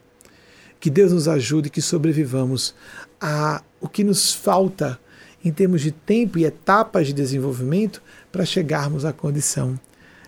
Que 0.79 0.91
Deus 0.91 1.11
nos 1.11 1.27
ajude, 1.27 1.71
que 1.71 1.81
sobrevivamos 1.81 2.75
a 3.19 3.63
o 3.81 3.89
que 3.89 4.03
nos 4.03 4.31
falta 4.35 4.99
em 5.43 5.51
termos 5.51 5.81
de 5.81 5.91
tempo 5.91 6.37
e 6.37 6.45
etapas 6.45 7.07
de 7.07 7.13
desenvolvimento 7.13 8.01
para 8.31 8.45
chegarmos 8.45 9.05
à 9.05 9.13
condição 9.13 9.79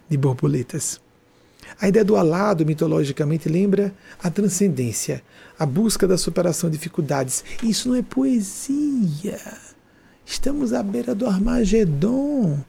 de 0.10 0.18
borboletas. 0.18 1.00
A 1.80 1.88
ideia 1.88 2.04
do 2.04 2.16
alado, 2.16 2.66
mitologicamente, 2.66 3.48
lembra 3.48 3.94
a 4.22 4.30
transcendência, 4.30 5.24
a 5.58 5.66
busca 5.66 6.08
da 6.08 6.18
superação 6.18 6.70
de 6.70 6.78
dificuldades. 6.78 7.44
Isso 7.64 7.90
não 7.90 7.96
é 7.96 8.02
poesia. 8.02 9.40
Estamos 10.26 10.74
à 10.74 10.84
beira 10.84 11.16
do 11.16 11.26
Armagedon. 11.26 12.60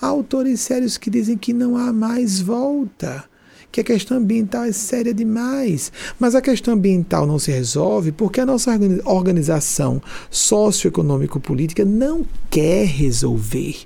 Há 0.00 0.06
autores 0.06 0.60
sérios 0.60 0.96
que 0.96 1.10
dizem 1.10 1.36
que 1.36 1.52
não 1.52 1.76
há 1.76 1.92
mais 1.92 2.40
volta, 2.40 3.24
que 3.72 3.80
a 3.80 3.84
questão 3.84 4.18
ambiental 4.18 4.64
é 4.64 4.72
séria 4.72 5.14
demais. 5.14 5.90
Mas 6.20 6.34
a 6.34 6.42
questão 6.42 6.74
ambiental 6.74 7.26
não 7.26 7.38
se 7.38 7.50
resolve 7.50 8.12
porque 8.12 8.40
a 8.40 8.46
nossa 8.46 8.70
organização 9.06 10.00
socioeconômico-política 10.30 11.82
não 11.82 12.26
quer 12.50 12.86
resolver. 12.86 13.76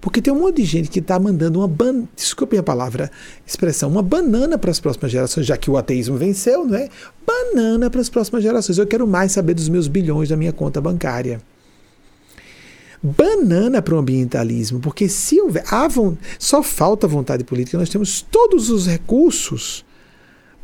Porque 0.00 0.20
tem 0.20 0.32
um 0.32 0.40
monte 0.40 0.56
de 0.56 0.64
gente 0.64 0.90
que 0.90 0.98
está 0.98 1.18
mandando 1.18 1.60
uma 1.60 1.68
banana, 1.68 2.08
desculpem 2.14 2.58
a 2.58 2.62
palavra, 2.62 3.10
expressão, 3.46 3.88
uma 3.88 4.02
banana 4.02 4.56
para 4.58 4.70
as 4.70 4.78
próximas 4.78 5.10
gerações, 5.10 5.46
já 5.46 5.56
que 5.56 5.70
o 5.70 5.76
ateísmo 5.76 6.16
venceu, 6.16 6.64
não 6.64 6.76
é? 6.76 6.88
Banana 7.26 7.90
para 7.90 8.00
as 8.00 8.08
próximas 8.08 8.42
gerações. 8.42 8.78
Eu 8.78 8.86
quero 8.86 9.06
mais 9.06 9.32
saber 9.32 9.54
dos 9.54 9.68
meus 9.68 9.88
bilhões 9.88 10.28
da 10.28 10.36
minha 10.36 10.52
conta 10.52 10.80
bancária. 10.80 11.40
Banana 13.02 13.80
para 13.80 13.94
o 13.94 13.98
ambientalismo, 13.98 14.80
porque 14.80 15.08
se 15.08 15.40
houver. 15.40 15.64
só 16.38 16.62
falta 16.62 17.06
vontade 17.06 17.44
política, 17.44 17.78
nós 17.78 17.88
temos 17.88 18.22
todos 18.22 18.70
os 18.70 18.86
recursos 18.86 19.84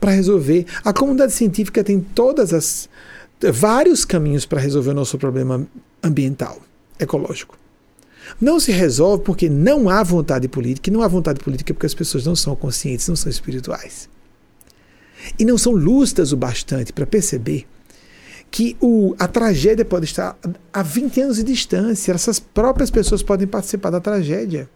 para 0.00 0.10
resolver. 0.12 0.66
A 0.84 0.92
comunidade 0.92 1.32
científica 1.32 1.84
tem 1.84 2.00
todas 2.00 2.52
as 2.52 2.88
vários 3.52 4.04
caminhos 4.04 4.44
para 4.46 4.60
resolver 4.60 4.90
o 4.90 4.94
nosso 4.94 5.18
problema 5.18 5.66
ambiental, 6.02 6.60
ecológico. 6.98 7.56
Não 8.40 8.58
se 8.58 8.72
resolve 8.72 9.22
porque 9.22 9.48
não 9.48 9.88
há 9.88 10.02
vontade 10.02 10.48
política, 10.48 10.90
e 10.90 10.92
não 10.92 11.02
há 11.02 11.08
vontade 11.08 11.40
política 11.40 11.72
porque 11.72 11.86
as 11.86 11.94
pessoas 11.94 12.24
não 12.24 12.34
são 12.34 12.56
conscientes, 12.56 13.06
não 13.08 13.16
são 13.16 13.30
espirituais. 13.30 14.08
E 15.38 15.44
não 15.44 15.56
são 15.56 15.72
lúcidas 15.72 16.32
o 16.32 16.36
bastante 16.36 16.92
para 16.92 17.06
perceber 17.06 17.66
que 18.54 18.76
o, 18.80 19.16
a 19.18 19.26
tragédia 19.26 19.84
pode 19.84 20.04
estar 20.04 20.38
a 20.72 20.80
20 20.80 21.20
anos 21.22 21.36
de 21.38 21.42
distância, 21.42 22.12
essas 22.12 22.38
próprias 22.38 22.88
pessoas 22.88 23.20
podem 23.20 23.48
participar 23.48 23.90
da 23.90 23.98
tragédia. 23.98 24.70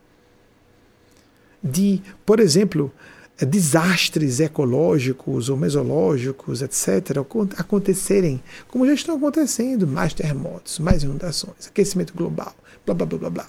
De, 1.63 2.03
por 2.27 2.41
exemplo, 2.41 2.93
desastres 3.39 4.41
ecológicos 4.41 5.49
ou 5.49 5.57
mesológicos, 5.57 6.61
etc., 6.61 7.19
acontecerem, 7.57 8.43
como 8.67 8.85
já 8.85 8.95
estão 8.95 9.15
acontecendo, 9.15 9.87
mais 9.87 10.13
terremotos, 10.13 10.81
mais 10.81 11.05
inundações, 11.05 11.69
aquecimento 11.69 12.13
global, 12.15 12.57
blá 12.85 12.97
blá 12.97 13.07
blá 13.07 13.19
blá 13.19 13.31
blá. 13.31 13.47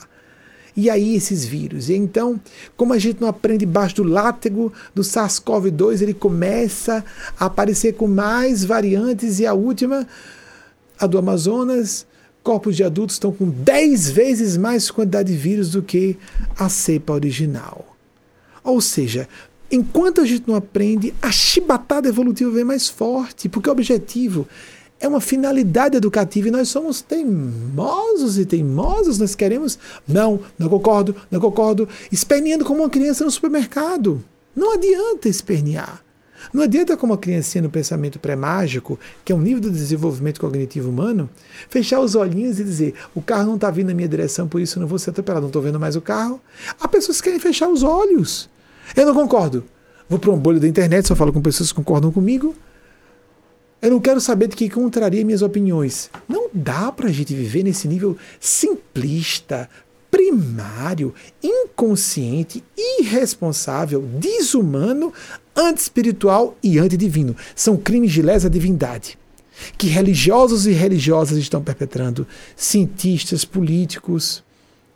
E 0.75 0.89
aí 0.89 1.15
esses 1.15 1.43
vírus. 1.45 1.89
E 1.89 1.95
então, 1.95 2.39
como 2.77 2.93
a 2.93 2.97
gente 2.97 3.21
não 3.21 3.27
aprende 3.27 3.65
embaixo 3.65 3.97
do 3.97 4.03
látego 4.03 4.71
do 4.93 5.01
SARS-CoV-2, 5.01 6.01
ele 6.01 6.13
começa 6.13 7.03
a 7.39 7.45
aparecer 7.45 7.93
com 7.93 8.07
mais 8.07 8.63
variantes 8.63 9.39
e 9.39 9.45
a 9.45 9.53
última, 9.53 10.07
a 10.99 11.07
do 11.07 11.17
Amazonas, 11.17 12.05
corpos 12.43 12.75
de 12.75 12.83
adultos 12.83 13.15
estão 13.15 13.31
com 13.31 13.49
10 13.49 14.09
vezes 14.09 14.57
mais 14.57 14.89
quantidade 14.89 15.31
de 15.31 15.37
vírus 15.37 15.71
do 15.71 15.81
que 15.81 16.17
a 16.57 16.69
cepa 16.69 17.13
original. 17.13 17.95
Ou 18.63 18.81
seja, 18.81 19.27
enquanto 19.71 20.21
a 20.21 20.25
gente 20.25 20.47
não 20.47 20.55
aprende, 20.55 21.13
a 21.21 21.31
chibatada 21.31 22.07
evolutiva 22.07 22.51
vem 22.51 22.63
mais 22.63 22.87
forte, 22.87 23.49
porque 23.49 23.69
o 23.69 23.71
objetivo 23.71 24.47
é 24.99 25.07
uma 25.07 25.21
finalidade 25.21 25.95
educativa 25.95 26.47
e 26.47 26.51
nós 26.51 26.67
somos 26.69 27.01
teimosos 27.01 28.38
e 28.38 28.45
teimosos, 28.45 29.17
nós 29.17 29.34
queremos. 29.34 29.80
Não, 30.07 30.39
não 30.57 30.67
concordo, 30.67 31.15
não 31.31 31.39
concordo. 31.39 31.88
Esperneando 32.11 32.65
como 32.65 32.81
uma 32.81 32.89
criança 32.89 33.23
no 33.23 33.31
supermercado. 33.31 34.23
Não 34.55 34.73
adianta 34.73 35.30
espernear. 35.30 36.03
Não 36.53 36.63
adianta, 36.63 36.95
como 36.95 37.13
uma 37.13 37.19
criancinha 37.19 37.61
no 37.61 37.69
pensamento 37.69 38.17
pré-mágico, 38.17 38.97
que 39.26 39.31
é 39.31 39.35
um 39.35 39.41
nível 39.41 39.59
de 39.59 39.69
desenvolvimento 39.69 40.39
cognitivo 40.39 40.89
humano, 40.89 41.30
fechar 41.69 41.99
os 41.99 42.15
olhinhos 42.15 42.59
e 42.59 42.63
dizer: 42.63 42.93
o 43.13 43.21
carro 43.21 43.45
não 43.45 43.55
está 43.55 43.69
vindo 43.69 43.88
na 43.88 43.93
minha 43.93 44.07
direção, 44.07 44.47
por 44.47 44.61
isso 44.61 44.80
não 44.80 44.88
vou 44.88 44.97
ser 44.97 45.09
atropelado, 45.09 45.41
não 45.41 45.49
estou 45.49 45.61
vendo 45.61 45.80
mais 45.80 45.95
o 45.95 46.01
carro. 46.01 46.39
Há 46.80 46.88
pessoas 46.88 47.19
que 47.19 47.26
querem 47.26 47.39
fechar 47.39 47.67
os 47.67 47.84
olhos. 47.84 48.49
Eu 48.95 49.05
não 49.05 49.13
concordo. 49.13 49.63
Vou 50.07 50.17
para 50.17 50.31
um 50.31 50.38
bolho 50.38 50.59
da 50.59 50.67
internet, 50.67 51.07
só 51.07 51.15
falo 51.15 51.31
com 51.31 51.41
pessoas 51.41 51.71
que 51.71 51.76
concordam 51.76 52.11
comigo. 52.11 52.55
Eu 53.81 53.91
não 53.91 53.99
quero 53.99 54.19
saber 54.19 54.47
de 54.47 54.56
que 54.56 54.69
contraria 54.69 55.23
minhas 55.23 55.41
opiniões. 55.41 56.10
Não 56.27 56.49
dá 56.53 56.91
para 56.91 57.07
a 57.07 57.11
gente 57.11 57.34
viver 57.34 57.64
nesse 57.64 57.88
nível 57.88 58.18
simplista, 58.39 59.69
primário, 60.11 61.14
inconsciente, 61.41 62.64
irresponsável, 62.77 64.01
desumano, 64.01 65.14
anti-espiritual 65.56 66.57
e 66.61 66.77
antidivino. 66.77 67.35
São 67.56 67.77
crimes 67.77 68.11
de 68.11 68.22
lesa 68.22 68.49
divindade 68.49 69.18
que 69.77 69.88
religiosos 69.88 70.65
e 70.65 70.72
religiosas 70.72 71.38
estão 71.38 71.61
perpetrando, 71.61 72.27
cientistas, 72.56 73.43
políticos, 73.43 74.43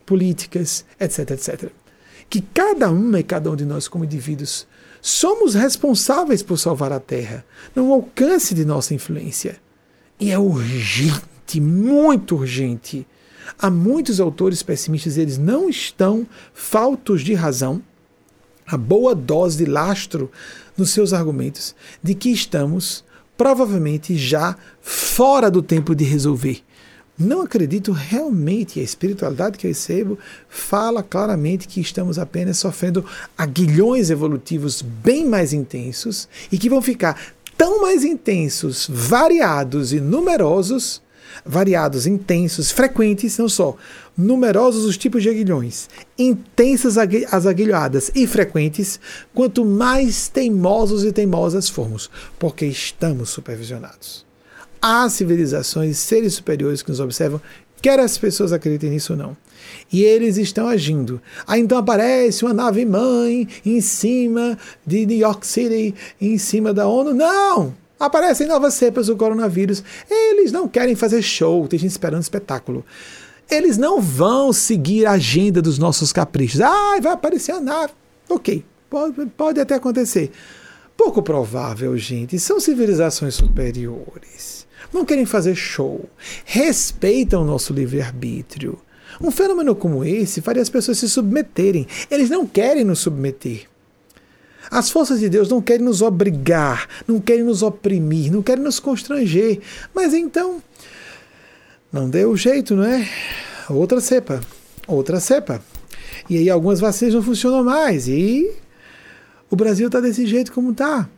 políticas, 0.06 0.86
etc, 1.00 1.32
etc. 1.32 1.70
Que 2.30 2.42
cada 2.42 2.90
uma 2.90 3.20
e 3.20 3.24
cada 3.24 3.52
um 3.52 3.56
de 3.56 3.66
nós, 3.66 3.88
como 3.88 4.06
indivíduos, 4.06 4.66
Somos 5.06 5.54
responsáveis 5.54 6.42
por 6.42 6.58
salvar 6.58 6.94
a 6.94 7.00
Terra, 7.00 7.46
no 7.76 7.92
alcance 7.92 8.56
de 8.56 8.64
nossa 8.64 8.94
influência. 8.94 9.58
E 10.18 10.32
é 10.32 10.40
urgente, 10.40 11.60
muito 11.60 12.38
urgente. 12.38 13.06
Há 13.60 13.70
muitos 13.70 14.22
autores 14.22 14.64
pessimistas, 14.64 15.18
eles 15.18 15.38
não 15.38 15.70
estão 15.70 16.26
faltos 16.54 17.22
de 17.22 17.34
razão, 17.34 17.84
a 18.66 18.78
boa 18.78 19.14
dose 19.14 19.58
de 19.58 19.66
lastro 19.66 20.32
nos 20.78 20.92
seus 20.92 21.12
argumentos 21.12 21.76
de 22.02 22.16
que 22.16 22.30
estamos 22.30 23.04
provavelmente 23.36 24.18
já 24.18 24.56
fora 24.80 25.52
do 25.52 25.62
tempo 25.62 25.94
de 25.94 26.06
resolver 26.06 26.64
não 27.18 27.42
acredito 27.42 27.92
realmente, 27.92 28.80
a 28.80 28.84
espiritualidade 28.84 29.58
que 29.58 29.68
eu 29.68 29.70
recebo 29.70 30.18
fala 30.50 31.04
claramente 31.04 31.68
que 31.68 31.80
estamos 31.80 32.18
apenas 32.18 32.58
sofrendo 32.58 33.06
aguilhões 33.38 34.10
evolutivos 34.10 34.82
bem 34.82 35.28
mais 35.28 35.54
intensos 35.54 36.28
e 36.52 36.58
que 36.58 36.70
vão 36.70 36.82
ficar 36.82 37.20
tão 37.56 37.82
mais 37.82 38.04
intensos, 38.04 38.88
variados 38.90 39.94
e 39.94 40.00
numerosos, 40.00 41.02
variados, 41.46 42.08
intensos, 42.08 42.72
frequentes, 42.72 43.38
não 43.38 43.48
só 43.48 43.76
numerosos 44.18 44.86
os 44.86 44.98
tipos 44.98 45.22
de 45.22 45.30
aguilhões, 45.30 45.90
intensas 46.18 46.98
as 46.98 47.46
aguilhadas 47.46 48.12
e 48.16 48.26
frequentes, 48.28 49.00
quanto 49.34 49.64
mais 49.64 50.28
teimosos 50.28 51.04
e 51.04 51.12
teimosas 51.12 51.70
formos, 51.70 52.10
porque 52.40 52.66
estamos 52.66 53.30
supervisionados 53.30 54.33
há 54.84 55.08
civilizações, 55.08 55.98
seres 55.98 56.34
superiores 56.34 56.84
que 56.84 56.90
nos 56.90 57.00
observam, 57.00 57.40
quer 57.82 58.00
as 58.00 58.18
pessoas 58.18 58.52
acreditem 58.52 58.90
nisso 58.90 59.14
ou 59.14 59.20
não. 59.20 59.38
E 59.92 60.04
eles 60.04 60.36
estão 60.36 60.68
agindo. 60.68 61.22
Aí 61.48 61.62
então 61.62 61.78
aparece 61.78 62.44
uma 62.44 62.54
nave 62.54 62.86
mãe 62.86 63.48
em 63.66 63.80
cima 63.80 64.58
de 64.86 65.06
New 65.06 65.18
York 65.18 65.48
City, 65.48 65.96
em 66.20 66.38
cima 66.38 66.74
da 66.74 66.86
ONU. 66.86 67.14
Não! 67.14 67.74
Aparecem 67.98 68.46
novas 68.46 68.74
cepas 68.74 69.08
do 69.08 69.16
coronavírus. 69.16 69.82
Eles 70.12 70.52
não 70.52 70.68
querem 70.68 70.96
fazer 70.96 71.22
show, 71.22 71.66
tem 71.66 71.80
gente 71.80 71.92
esperando 71.92 72.22
espetáculo. 72.22 72.86
Eles 73.50 73.78
não 73.78 74.02
vão 74.02 74.52
seguir 74.52 75.06
a 75.06 75.12
agenda 75.12 75.62
dos 75.62 75.78
nossos 75.78 76.12
caprichos. 76.12 76.60
Ah, 76.60 77.00
vai 77.02 77.14
aparecer 77.14 77.54
a 77.54 77.62
nave. 77.62 77.94
Ok, 78.30 78.66
pode, 78.90 79.26
pode 79.38 79.60
até 79.62 79.76
acontecer. 79.76 80.32
Pouco 80.98 81.22
provável, 81.22 81.98
gente. 81.98 82.38
São 82.40 82.60
civilizações 82.60 83.36
superiores. 83.36 84.63
Não 84.94 85.04
querem 85.04 85.26
fazer 85.26 85.56
show. 85.56 86.08
Respeitam 86.46 87.42
o 87.42 87.46
nosso 87.46 87.74
livre-arbítrio. 87.74 88.80
Um 89.20 89.32
fenômeno 89.32 89.76
como 89.76 90.04
esse 90.04 90.42
faria 90.42 90.62
as 90.62 90.70
pessoas 90.70 90.98
se 90.98 91.10
submeterem. 91.10 91.88
Eles 92.10 92.30
não 92.30 92.46
querem 92.46 92.84
nos 92.84 93.00
submeter. 93.00 93.68
As 94.72 94.90
forças 94.90 95.20
de 95.20 95.30
Deus 95.30 95.50
não 95.50 95.62
querem 95.62 95.86
nos 95.86 96.02
obrigar, 96.02 96.88
não 97.08 97.20
querem 97.20 97.44
nos 97.44 97.62
oprimir, 97.62 98.32
não 98.32 98.42
querem 98.42 98.64
nos 98.64 98.80
constranger. 98.80 99.60
Mas 99.94 100.14
então, 100.14 100.62
não 101.92 102.10
deu 102.10 102.36
jeito, 102.36 102.76
não 102.76 102.86
é? 102.86 103.08
Outra 103.70 104.00
cepa, 104.00 104.42
outra 104.88 105.20
cepa. 105.20 105.62
E 106.30 106.38
aí 106.38 106.50
algumas 106.50 106.80
vacinas 106.80 107.14
não 107.14 107.22
funcionam 107.22 107.64
mais. 107.64 108.08
E 108.08 108.50
o 109.50 109.56
Brasil 109.56 109.88
está 109.88 110.00
desse 110.00 110.26
jeito 110.26 110.52
como 110.52 110.72
está. 110.72 111.10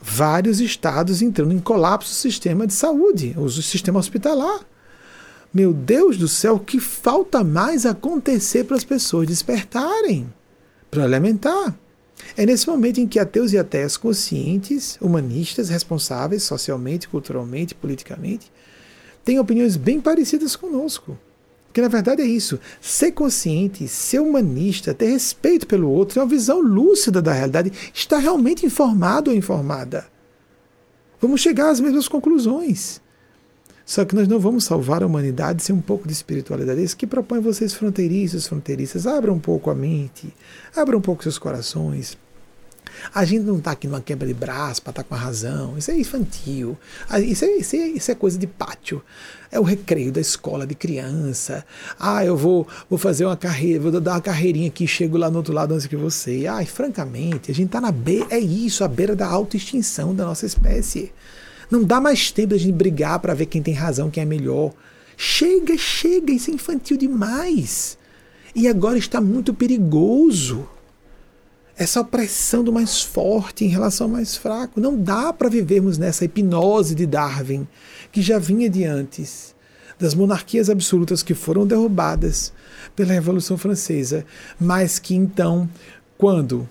Vários 0.00 0.60
estados 0.60 1.22
entrando 1.22 1.52
em 1.52 1.58
colapso 1.58 2.10
do 2.10 2.16
sistema 2.16 2.66
de 2.66 2.74
saúde, 2.74 3.34
o 3.36 3.48
sistema 3.48 3.98
hospitalar. 3.98 4.60
Meu 5.52 5.72
Deus 5.72 6.16
do 6.16 6.28
céu, 6.28 6.56
o 6.56 6.60
que 6.60 6.78
falta 6.78 7.42
mais 7.42 7.86
acontecer 7.86 8.64
para 8.64 8.76
as 8.76 8.84
pessoas 8.84 9.26
despertarem, 9.26 10.32
para 10.90 11.04
alimentar? 11.04 11.74
É 12.36 12.44
nesse 12.46 12.68
momento 12.68 13.00
em 13.00 13.06
que 13.06 13.18
ateus 13.18 13.52
e 13.52 13.58
ateias 13.58 13.96
conscientes, 13.96 14.98
humanistas, 15.00 15.68
responsáveis 15.68 16.42
socialmente, 16.42 17.08
culturalmente, 17.08 17.74
politicamente, 17.74 18.50
têm 19.24 19.38
opiniões 19.38 19.76
bem 19.76 20.00
parecidas 20.00 20.56
conosco. 20.56 21.18
Porque 21.76 21.82
na 21.82 21.88
verdade 21.88 22.22
é 22.22 22.24
isso. 22.24 22.58
Ser 22.80 23.12
consciente, 23.12 23.86
ser 23.86 24.18
humanista, 24.18 24.94
ter 24.94 25.08
respeito 25.08 25.66
pelo 25.66 25.90
outro, 25.90 26.18
é 26.18 26.22
uma 26.22 26.28
visão 26.28 26.58
lúcida 26.58 27.20
da 27.20 27.34
realidade, 27.34 27.70
estar 27.92 28.16
realmente 28.16 28.64
informado 28.64 29.30
ou 29.30 29.36
informada. 29.36 30.06
Vamos 31.20 31.42
chegar 31.42 31.68
às 31.68 31.78
mesmas 31.78 32.08
conclusões. 32.08 32.98
Só 33.84 34.06
que 34.06 34.14
nós 34.14 34.26
não 34.26 34.40
vamos 34.40 34.64
salvar 34.64 35.02
a 35.02 35.06
humanidade 35.06 35.62
sem 35.62 35.76
um 35.76 35.82
pouco 35.82 36.08
de 36.08 36.14
espiritualidade. 36.14 36.80
É 36.80 36.82
isso 36.82 36.96
que 36.96 37.06
propõe 37.06 37.40
vocês 37.40 37.74
fronteiriços, 37.74 38.46
fronteiriças. 38.46 39.06
Abram 39.06 39.34
um 39.34 39.38
pouco 39.38 39.68
a 39.68 39.74
mente, 39.74 40.32
abram 40.74 40.98
um 40.98 41.02
pouco 41.02 41.24
seus 41.24 41.36
corações. 41.36 42.16
A 43.14 43.24
gente 43.24 43.44
não 43.44 43.58
está 43.58 43.72
aqui 43.72 43.86
numa 43.86 44.00
quebra 44.00 44.26
de 44.26 44.34
braço 44.34 44.82
para 44.82 44.90
estar 44.90 45.02
tá 45.02 45.08
com 45.08 45.14
a 45.14 45.18
razão. 45.18 45.76
Isso 45.78 45.90
é 45.90 45.98
infantil. 45.98 46.76
Isso 47.22 47.44
é, 47.44 47.56
isso, 47.56 47.76
é, 47.76 47.88
isso 47.88 48.10
é 48.10 48.14
coisa 48.14 48.38
de 48.38 48.46
pátio. 48.46 49.02
É 49.50 49.60
o 49.60 49.62
recreio 49.62 50.10
da 50.10 50.20
escola 50.20 50.66
de 50.66 50.74
criança. 50.74 51.64
Ah, 51.98 52.24
eu 52.24 52.36
vou, 52.36 52.66
vou 52.90 52.98
fazer 52.98 53.24
uma 53.24 53.36
carreira, 53.36 53.80
vou 53.80 54.00
dar 54.00 54.12
uma 54.12 54.20
carreirinha 54.20 54.68
aqui, 54.68 54.86
chego 54.86 55.16
lá 55.16 55.30
no 55.30 55.38
outro 55.38 55.52
lado 55.52 55.72
antes 55.72 55.86
que 55.86 55.96
você. 55.96 56.46
Ai, 56.46 56.66
francamente, 56.66 57.50
a 57.50 57.54
gente 57.54 57.66
está 57.66 57.80
na 57.80 57.92
beira. 57.92 58.26
É 58.30 58.38
isso, 58.38 58.84
a 58.84 58.88
beira 58.88 59.14
da 59.14 59.26
autoextinção 59.26 60.14
da 60.14 60.24
nossa 60.24 60.46
espécie. 60.46 61.12
Não 61.70 61.82
dá 61.82 62.00
mais 62.00 62.30
tempo 62.30 62.50
da 62.50 62.58
gente 62.58 62.72
brigar 62.72 63.18
para 63.18 63.34
ver 63.34 63.46
quem 63.46 63.62
tem 63.62 63.74
razão, 63.74 64.10
quem 64.10 64.22
é 64.22 64.26
melhor. 64.26 64.72
Chega, 65.16 65.76
chega, 65.76 66.32
isso 66.32 66.50
é 66.50 66.54
infantil 66.54 66.96
demais. 66.96 67.98
E 68.54 68.68
agora 68.68 68.98
está 68.98 69.20
muito 69.20 69.52
perigoso 69.52 70.68
essa 71.78 72.00
opressão 72.00 72.64
do 72.64 72.72
mais 72.72 73.02
forte 73.02 73.64
em 73.64 73.68
relação 73.68 74.06
ao 74.06 74.12
mais 74.12 74.36
fraco. 74.36 74.80
Não 74.80 74.96
dá 74.96 75.32
para 75.32 75.50
vivermos 75.50 75.98
nessa 75.98 76.24
hipnose 76.24 76.94
de 76.94 77.06
Darwin, 77.06 77.66
que 78.10 78.22
já 78.22 78.38
vinha 78.38 78.70
de 78.70 78.84
antes, 78.84 79.54
das 79.98 80.14
monarquias 80.14 80.70
absolutas 80.70 81.22
que 81.22 81.34
foram 81.34 81.66
derrubadas 81.66 82.52
pela 82.94 83.12
Revolução 83.12 83.58
Francesa, 83.58 84.24
mas 84.58 84.98
que 84.98 85.14
então, 85.14 85.68
quando, 86.16 86.68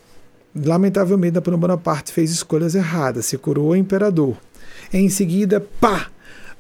lamentavelmente, 0.56 1.36
Napoleão 1.36 1.60
Bonaparte 1.60 2.12
fez 2.12 2.32
escolhas 2.32 2.74
erradas, 2.74 3.28
se 3.28 3.38
coroou 3.38 3.76
imperador, 3.76 4.36
em 4.92 5.10
seguida, 5.10 5.60
pá, 5.80 6.08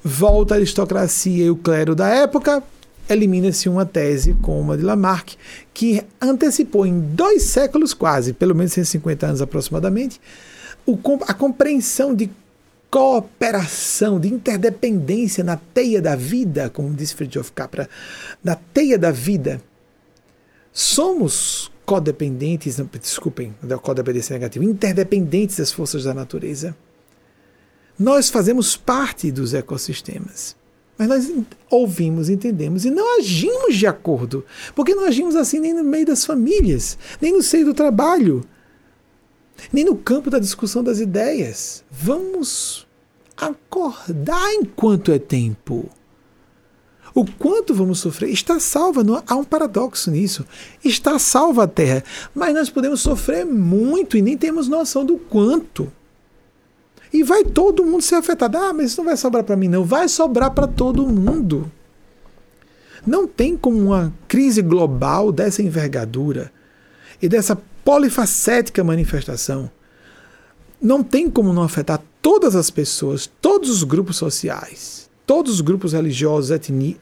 volta 0.03 0.53
a 0.53 0.57
aristocracia 0.57 1.45
e 1.45 1.49
o 1.49 1.55
clero 1.55 1.95
da 1.95 2.07
época, 2.09 2.61
elimina-se 3.10 3.69
uma 3.69 3.86
tese 3.86 4.34
como 4.41 4.72
a 4.72 4.77
de 4.77 4.84
Lamarck, 4.84 5.36
que 5.73 6.03
antecipou 6.22 6.86
em 6.86 6.99
dois 6.99 7.44
séculos 7.44 7.94
quase, 7.94 8.34
pelo 8.34 8.56
menos 8.56 8.73
150 8.73 9.26
anos 9.26 9.41
aproximadamente, 9.41 10.19
a 11.27 11.34
compreensão 11.34 12.14
de 12.14 12.30
cooperação, 12.90 14.19
de 14.19 14.30
interdependência 14.30 15.44
na 15.44 15.57
teia 15.57 16.02
da 16.02 16.15
vida, 16.15 16.69
como 16.69 16.94
disse 16.94 17.15
Friedrich 17.15 17.52
Capra, 17.52 17.90
na 18.44 18.56
teia 18.56 18.98
da 18.98 19.11
vida. 19.11 19.61
Somos 20.72 21.72
codependentes, 21.86 22.77
não, 22.77 22.90
desculpem, 22.99 23.53
da 23.61 23.77
codependência 23.77 24.34
negativa, 24.34 24.65
interdependentes 24.65 25.57
das 25.57 25.72
forças 25.72 26.03
da 26.03 26.14
natureza. 26.14 26.76
Nós 27.98 28.30
fazemos 28.30 28.76
parte 28.76 29.32
dos 29.32 29.53
ecossistemas. 29.53 30.56
Mas 30.97 31.07
nós 31.07 31.31
ouvimos, 31.69 32.30
entendemos 32.30 32.85
e 32.85 32.91
não 32.91 33.19
agimos 33.19 33.76
de 33.76 33.85
acordo. 33.85 34.45
Porque 34.73 34.95
não 34.95 35.05
agimos 35.05 35.35
assim 35.35 35.59
nem 35.59 35.73
no 35.73 35.84
meio 35.84 36.05
das 36.05 36.26
famílias, 36.26 36.97
nem 37.22 37.34
no 37.34 37.43
seio 37.43 37.65
do 37.65 37.73
trabalho, 37.73 38.45
nem 39.73 39.84
no 39.84 39.95
campo 39.95 40.30
da 40.30 40.39
discussão 40.39 40.84
das 40.84 40.99
ideias. 40.99 41.84
Vamos 41.91 42.88
acordar 43.35 44.53
enquanto 44.53 45.11
é 45.11 45.19
tempo. 45.19 45.89
O 47.13 47.26
quanto 47.26 47.73
vamos 47.73 47.99
sofrer? 47.99 48.30
Está 48.30 48.59
salva, 48.59 49.01
não 49.01 49.23
há 49.26 49.35
um 49.35 49.43
paradoxo 49.43 50.11
nisso. 50.11 50.45
Está 50.84 51.17
salva 51.17 51.63
a 51.63 51.67
Terra, 51.67 52.03
mas 52.34 52.53
nós 52.53 52.69
podemos 52.69 52.99
sofrer 52.99 53.45
muito 53.45 54.17
e 54.17 54.22
nem 54.22 54.38
temos 54.38 54.67
noção 54.67 55.05
do 55.05 55.17
quanto. 55.17 55.91
E 57.16 57.24
vai 57.24 57.46
todo 57.46 57.86
mundo 57.86 58.02
ser 58.02 58.16
afetado. 58.16 58.58
Ah, 58.58 58.74
mas 58.74 58.92
isso 58.92 58.98
não 58.98 59.06
vai 59.06 59.16
sobrar 59.16 59.42
para 59.42 59.56
mim, 59.56 59.70
não. 59.70 59.86
Vai 59.86 60.10
sobrar 60.10 60.52
para 60.52 60.68
todo 60.68 61.08
mundo. 61.08 61.72
Não 63.08 63.26
tem 63.26 63.56
como 63.56 63.78
uma 63.78 64.14
crise 64.28 64.62
global 64.62 65.32
dessa 65.32 65.64
envergadura 65.64 66.52
e 67.22 67.30
dessa 67.30 67.58
polifacética 67.86 68.84
manifestação. 68.84 69.72
Não 70.82 71.02
tem 71.02 71.30
como 71.30 71.54
não 71.54 71.64
afetar 71.64 72.02
todas 72.22 72.54
as 72.54 72.70
pessoas, 72.70 73.32
todos 73.42 73.70
os 73.70 73.84
grupos 73.84 74.18
sociais, 74.18 75.10
todos 75.26 75.54
os 75.54 75.62
grupos 75.62 75.94
religiosos, 75.94 76.52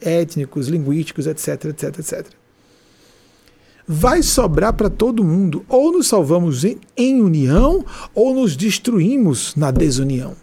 étnicos, 0.00 0.68
linguísticos, 0.68 1.26
etc, 1.26 1.64
etc, 1.64 1.98
etc 1.98 2.43
vai 3.86 4.22
sobrar 4.22 4.72
para 4.72 4.88
todo 4.90 5.24
mundo. 5.24 5.64
Ou 5.68 5.92
nos 5.92 6.08
salvamos 6.08 6.64
em, 6.64 6.78
em 6.96 7.20
união, 7.20 7.84
ou 8.14 8.34
nos 8.34 8.56
destruímos 8.56 9.54
na 9.54 9.70
desunião. 9.70 10.36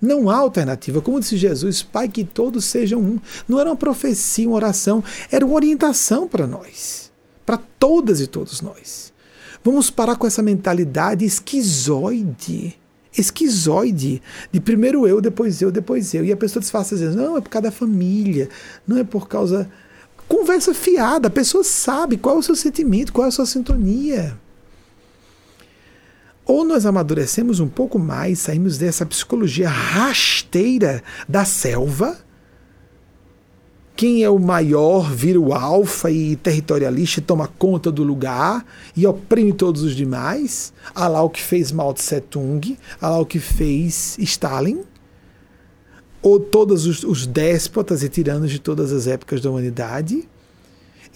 Não 0.00 0.30
há 0.30 0.36
alternativa. 0.36 1.00
Como 1.00 1.18
disse 1.18 1.36
Jesus, 1.36 1.82
Pai, 1.82 2.08
que 2.08 2.24
todos 2.24 2.64
sejam 2.64 3.00
um. 3.00 3.18
Não 3.48 3.58
era 3.58 3.70
uma 3.70 3.76
profecia, 3.76 4.46
uma 4.46 4.56
oração, 4.56 5.02
era 5.30 5.44
uma 5.44 5.54
orientação 5.54 6.28
para 6.28 6.46
nós, 6.46 7.10
para 7.44 7.58
todas 7.78 8.20
e 8.20 8.26
todos 8.26 8.60
nós. 8.60 9.12
Vamos 9.64 9.90
parar 9.90 10.16
com 10.16 10.26
essa 10.26 10.42
mentalidade 10.42 11.24
esquizoide. 11.24 12.78
Esquizoide, 13.16 14.22
de 14.52 14.60
primeiro 14.60 15.06
eu, 15.06 15.20
depois 15.20 15.60
eu, 15.60 15.72
depois 15.72 16.14
eu. 16.14 16.24
E 16.24 16.30
a 16.30 16.36
pessoa 16.36 16.60
disfarça 16.60 16.94
dizendo, 16.94 17.16
não, 17.16 17.36
é 17.36 17.40
por 17.40 17.48
causa 17.48 17.64
da 17.64 17.72
família, 17.72 18.48
não 18.86 18.98
é 18.98 19.04
por 19.04 19.26
causa 19.26 19.68
Conversa 20.28 20.74
fiada, 20.74 21.28
a 21.28 21.30
pessoa 21.30 21.64
sabe 21.64 22.18
qual 22.18 22.36
é 22.36 22.38
o 22.38 22.42
seu 22.42 22.54
sentimento, 22.54 23.12
qual 23.12 23.24
é 23.24 23.28
a 23.28 23.32
sua 23.32 23.46
sintonia. 23.46 24.38
Ou 26.44 26.64
nós 26.64 26.84
amadurecemos 26.84 27.60
um 27.60 27.68
pouco 27.68 27.98
mais, 27.98 28.38
saímos 28.38 28.76
dessa 28.76 29.06
psicologia 29.06 29.68
rasteira 29.68 31.02
da 31.26 31.44
selva. 31.44 32.18
Quem 33.96 34.22
é 34.22 34.30
o 34.30 34.38
maior 34.38 35.12
vira 35.12 35.40
o 35.40 35.52
alfa 35.52 36.10
e 36.10 36.36
territorialista 36.36 37.20
toma 37.20 37.48
conta 37.48 37.90
do 37.90 38.02
lugar 38.02 38.64
e 38.96 39.06
oprime 39.06 39.52
todos 39.52 39.82
os 39.82 39.96
demais. 39.96 40.72
Olha 40.94 41.08
lá 41.08 41.22
o 41.22 41.30
que 41.30 41.42
fez 41.42 41.72
Mao 41.72 41.92
Tse 41.92 42.20
Tung, 42.20 42.78
olha 43.02 43.10
lá 43.12 43.18
o 43.18 43.26
que 43.26 43.40
fez 43.40 44.16
Stalin 44.18 44.84
ou 46.20 46.40
todos 46.40 46.86
os, 46.86 47.04
os 47.04 47.26
déspotas 47.26 48.02
e 48.02 48.08
tiranos 48.08 48.50
de 48.50 48.58
todas 48.58 48.92
as 48.92 49.06
épocas 49.06 49.40
da 49.40 49.50
humanidade, 49.50 50.28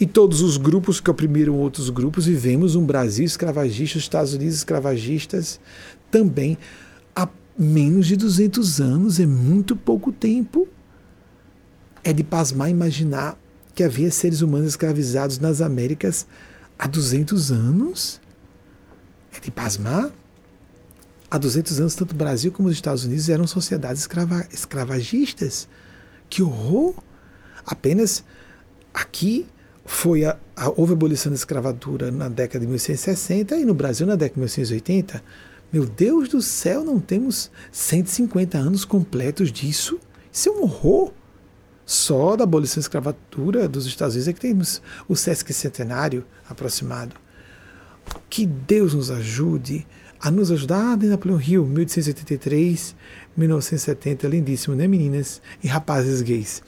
e 0.00 0.06
todos 0.06 0.40
os 0.40 0.56
grupos 0.56 1.00
que 1.00 1.10
oprimiram 1.10 1.54
outros 1.54 1.90
grupos, 1.90 2.26
vivemos 2.26 2.74
um 2.74 2.84
Brasil 2.84 3.24
escravagista, 3.24 3.98
os 3.98 4.04
Estados 4.04 4.34
Unidos 4.34 4.56
escravagistas 4.56 5.60
também 6.10 6.58
há 7.14 7.28
menos 7.58 8.06
de 8.06 8.16
200 8.16 8.80
anos, 8.80 9.20
é 9.20 9.26
muito 9.26 9.76
pouco 9.76 10.10
tempo. 10.10 10.66
É 12.02 12.12
de 12.12 12.24
pasmar 12.24 12.68
imaginar 12.68 13.38
que 13.74 13.84
havia 13.84 14.10
seres 14.10 14.40
humanos 14.40 14.68
escravizados 14.68 15.38
nas 15.38 15.60
Américas 15.60 16.26
há 16.78 16.86
200 16.88 17.52
anos. 17.52 18.20
É 19.36 19.40
de 19.40 19.50
pasmar. 19.50 20.10
Há 21.32 21.38
200 21.38 21.80
anos, 21.80 21.94
tanto 21.94 22.12
o 22.12 22.14
Brasil 22.14 22.52
como 22.52 22.68
os 22.68 22.74
Estados 22.74 23.06
Unidos 23.06 23.30
eram 23.30 23.46
sociedades 23.46 24.02
escrava, 24.02 24.46
escravagistas. 24.52 25.66
Que 26.28 26.42
horror! 26.42 26.94
Apenas 27.64 28.22
aqui 28.92 29.46
foi 29.86 30.26
a, 30.26 30.36
a, 30.54 30.68
houve 30.68 30.92
a 30.92 30.94
abolição 30.94 31.32
da 31.32 31.36
escravatura 31.36 32.10
na 32.10 32.28
década 32.28 32.58
de 32.58 32.66
1860 32.66 33.56
e 33.56 33.64
no 33.64 33.72
Brasil 33.72 34.06
na 34.06 34.14
década 34.14 34.34
de 34.34 34.40
1880. 34.40 35.24
Meu 35.72 35.86
Deus 35.86 36.28
do 36.28 36.42
céu, 36.42 36.84
não 36.84 37.00
temos 37.00 37.50
150 37.72 38.58
anos 38.58 38.84
completos 38.84 39.50
disso? 39.50 39.98
Isso 40.30 40.50
é 40.50 40.52
um 40.52 40.64
horror. 40.64 41.14
Só 41.86 42.36
da 42.36 42.44
abolição 42.44 42.78
da 42.78 42.84
escravatura 42.84 43.66
dos 43.66 43.86
Estados 43.86 44.16
Unidos 44.16 44.28
é 44.28 44.34
que 44.34 44.40
temos 44.40 44.82
o 45.08 45.16
Sesc 45.16 45.50
Centenário 45.54 46.26
aproximado. 46.46 47.16
Que 48.28 48.44
Deus 48.44 48.92
nos 48.92 49.10
ajude 49.10 49.86
a 50.22 50.30
nos 50.30 50.52
ajudar. 50.52 50.96
De 50.96 51.06
Napoleão 51.06 51.40
Hill, 51.40 51.66
1883, 51.66 52.94
1970, 53.36 54.28
lindíssimo, 54.28 54.76
né, 54.76 54.86
meninas 54.86 55.42
e 55.62 55.66
rapazes 55.66 56.22
gays? 56.22 56.62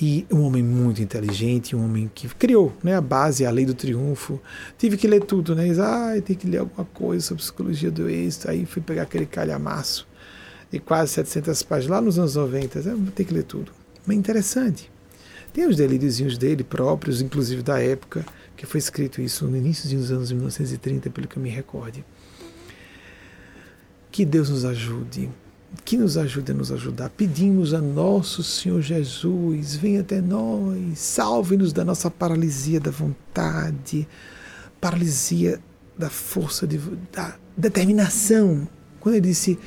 E 0.00 0.26
um 0.32 0.42
homem 0.42 0.62
muito 0.62 1.02
inteligente, 1.02 1.76
um 1.76 1.84
homem 1.84 2.10
que 2.12 2.26
criou 2.28 2.72
né, 2.82 2.96
a 2.96 3.00
base, 3.00 3.44
a 3.44 3.50
lei 3.50 3.66
do 3.66 3.74
triunfo. 3.74 4.40
Tive 4.78 4.96
que 4.96 5.06
ler 5.06 5.22
tudo, 5.22 5.54
né? 5.54 5.66
Ah, 5.78 6.20
tem 6.22 6.34
que 6.34 6.46
ler 6.46 6.58
alguma 6.58 6.86
coisa 6.86 7.26
sobre 7.26 7.42
psicologia 7.42 7.90
do 7.90 8.08
êxito. 8.08 8.50
Aí 8.50 8.64
fui 8.64 8.82
pegar 8.82 9.02
aquele 9.02 9.26
calhamaço 9.26 10.06
de 10.70 10.78
quase 10.78 11.12
700 11.12 11.62
páginas, 11.62 11.90
lá 11.90 12.00
nos 12.00 12.18
anos 12.18 12.34
90. 12.34 12.80
Ah, 12.80 13.12
tem 13.14 13.26
que 13.26 13.32
ler 13.32 13.44
tudo. 13.44 13.72
Mas 14.06 14.16
interessante. 14.16 14.90
Tem 15.52 15.66
os 15.66 15.76
delíriozinhos 15.76 16.36
dele 16.36 16.62
próprios, 16.62 17.22
inclusive 17.22 17.62
da 17.62 17.80
época, 17.80 18.26
que 18.54 18.66
foi 18.66 18.78
escrito 18.78 19.22
isso 19.22 19.46
no 19.46 19.56
início 19.56 19.88
dos 19.88 20.10
anos 20.10 20.30
1930, 20.30 21.08
pelo 21.08 21.26
que 21.26 21.38
eu 21.38 21.42
me 21.42 21.48
recorde. 21.48 22.04
Que 24.16 24.24
Deus 24.24 24.48
nos 24.48 24.64
ajude 24.64 25.28
que 25.84 25.94
nos 25.98 26.16
ajude 26.16 26.52
a 26.52 26.54
nos 26.54 26.72
ajudar. 26.72 27.10
Pedimos 27.10 27.74
a 27.74 27.82
nosso 27.82 28.42
Senhor 28.42 28.80
Jesus, 28.80 29.74
venha 29.74 30.00
até 30.00 30.22
nós, 30.22 30.98
salve-nos 30.98 31.70
da 31.70 31.84
nossa 31.84 32.10
paralisia 32.10 32.80
da 32.80 32.90
vontade, 32.90 34.08
paralisia 34.80 35.60
da 35.98 36.08
força, 36.08 36.66
de, 36.66 36.78
da 37.12 37.36
determinação. 37.54 38.66
Quando 39.00 39.16
ele 39.16 39.28
disse, 39.28 39.58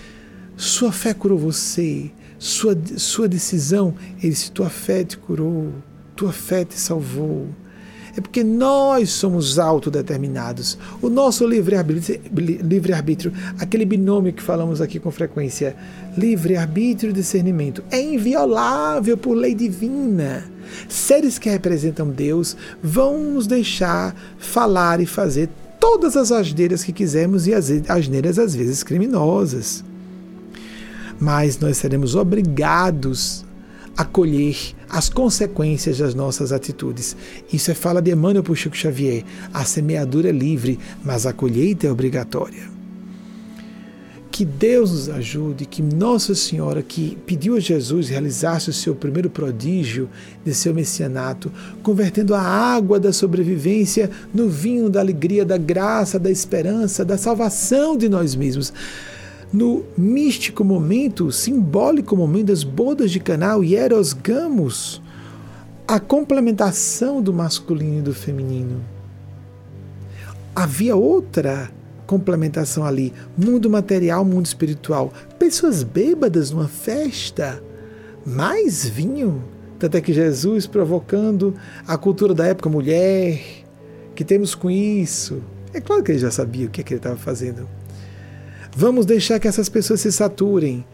sua 0.58 0.92
fé 0.92 1.14
curou 1.14 1.38
você, 1.38 2.12
sua, 2.40 2.76
sua 2.98 3.28
decisão, 3.28 3.94
ele 4.18 4.30
disse, 4.32 4.52
tua 4.52 4.72
fé 4.72 5.04
te 5.04 5.16
curou, 5.16 5.72
tua 6.16 6.34
fé 6.34 6.66
te 6.66 6.74
salvou. 6.74 7.50
É 8.20 8.22
porque 8.22 8.44
nós 8.44 9.12
somos 9.12 9.58
autodeterminados. 9.58 10.78
O 11.02 11.08
nosso 11.08 11.48
livre-arbítrio, 11.48 12.20
livre-arbítrio, 12.36 13.32
aquele 13.58 13.86
binômio 13.86 14.34
que 14.34 14.44
falamos 14.44 14.82
aqui 14.82 15.00
com 15.00 15.10
frequência, 15.10 15.74
livre-arbítrio 16.18 17.12
e 17.12 17.14
discernimento, 17.14 17.82
é 17.90 18.02
inviolável 18.02 19.16
por 19.16 19.36
lei 19.36 19.56
divina. 19.56 20.44
Seres 20.90 21.40
que 21.40 21.50
representam 21.50 22.10
Deus 22.10 22.58
vão 22.84 23.24
nos 23.24 23.48
deixar 23.48 24.14
falar 24.38 25.00
e 25.00 25.06
fazer 25.06 25.48
todas 25.80 26.18
as 26.18 26.30
asneiras 26.30 26.84
que 26.84 26.92
quisermos 26.92 27.48
e 27.48 27.54
as 27.54 27.72
asneiras 27.88 28.38
às 28.38 28.54
vezes 28.54 28.84
criminosas. 28.84 29.82
Mas 31.18 31.58
nós 31.58 31.78
seremos 31.78 32.16
obrigados 32.16 33.46
acolher 34.00 34.56
as 34.90 35.10
consequências 35.10 35.98
das 35.98 36.16
nossas 36.16 36.54
atitudes. 36.54 37.18
Isso 37.52 37.70
é 37.70 37.74
fala 37.74 38.02
de 38.02 38.10
Emmanuel 38.10 38.42
por 38.42 38.56
Chico 38.56 38.78
Xavier. 38.78 39.26
A 39.54 39.66
semeadura 39.66 40.30
é 40.30 40.32
livre, 40.32 40.80
mas 41.04 41.26
a 41.26 41.34
colheita 41.34 41.86
é 41.86 41.92
obrigatória. 41.92 42.64
Que 44.32 44.46
Deus 44.46 44.92
nos 44.92 45.10
ajude, 45.10 45.66
que 45.66 45.82
Nossa 45.82 46.34
Senhora, 46.34 46.82
que 46.82 47.18
pediu 47.26 47.58
a 47.58 47.60
Jesus 47.60 48.08
realizasse 48.08 48.70
o 48.70 48.74
seu 48.74 48.96
primeiro 48.96 49.30
prodígio 49.30 50.10
de 50.46 50.54
seu 50.54 50.74
messianato, 50.74 51.52
convertendo 51.84 52.34
a 52.34 52.42
água 52.42 53.02
da 53.02 53.12
sobrevivência 53.12 54.10
no 54.34 54.48
vinho 54.48 54.90
da 54.90 55.02
alegria, 55.02 55.44
da 55.44 55.58
graça, 55.58 56.18
da 56.18 56.32
esperança, 56.32 57.04
da 57.04 57.18
salvação 57.18 57.98
de 57.98 58.08
nós 58.08 58.34
mesmos 58.34 58.72
no 59.52 59.84
místico 59.98 60.64
momento, 60.64 61.32
simbólico 61.32 62.16
momento 62.16 62.48
das 62.48 62.64
bodas 62.64 63.12
de 63.12 63.20
Canal 63.20 63.64
e 63.64 63.76
Eros 63.76 64.14
Gamos, 64.14 65.02
a 65.88 66.00
complementação 66.00 67.22
do 67.22 67.34
masculino 67.34 68.00
e 68.00 68.02
do 68.02 68.14
feminino. 68.14 68.80
Havia 70.56 70.96
outra 70.96 71.72
complementação 72.06 72.86
ali, 72.86 73.14
mundo 73.38 73.70
material, 73.70 74.24
mundo 74.24 74.46
espiritual. 74.46 75.12
Pessoas 75.38 75.84
bêbadas 75.84 76.52
numa 76.52 76.68
festa, 76.68 77.62
mais 78.26 78.88
vinho. 78.88 79.44
Tanto 79.80 79.98
é 79.98 80.02
que 80.02 80.14
Jesus 80.14 80.68
provocando 80.68 81.56
a 81.88 81.98
cultura 81.98 82.34
da 82.34 82.46
época 82.46 82.70
mulher, 82.70 83.42
que 84.14 84.24
temos 84.24 84.54
com 84.54 84.70
isso. 84.70 85.42
É 85.74 85.80
claro 85.80 86.04
que 86.04 86.12
ele 86.12 86.20
já 86.20 86.30
sabia 86.30 86.68
o 86.68 86.70
que, 86.70 86.82
é 86.82 86.84
que 86.84 86.94
ele 86.94 87.00
estava 87.00 87.16
fazendo 87.16 87.79
Vamos 88.76 89.06
deixar 89.06 89.40
que 89.40 89.48
essas 89.48 89.70
pessoas 89.70 90.02
se 90.02 90.12
saturem 90.12 90.86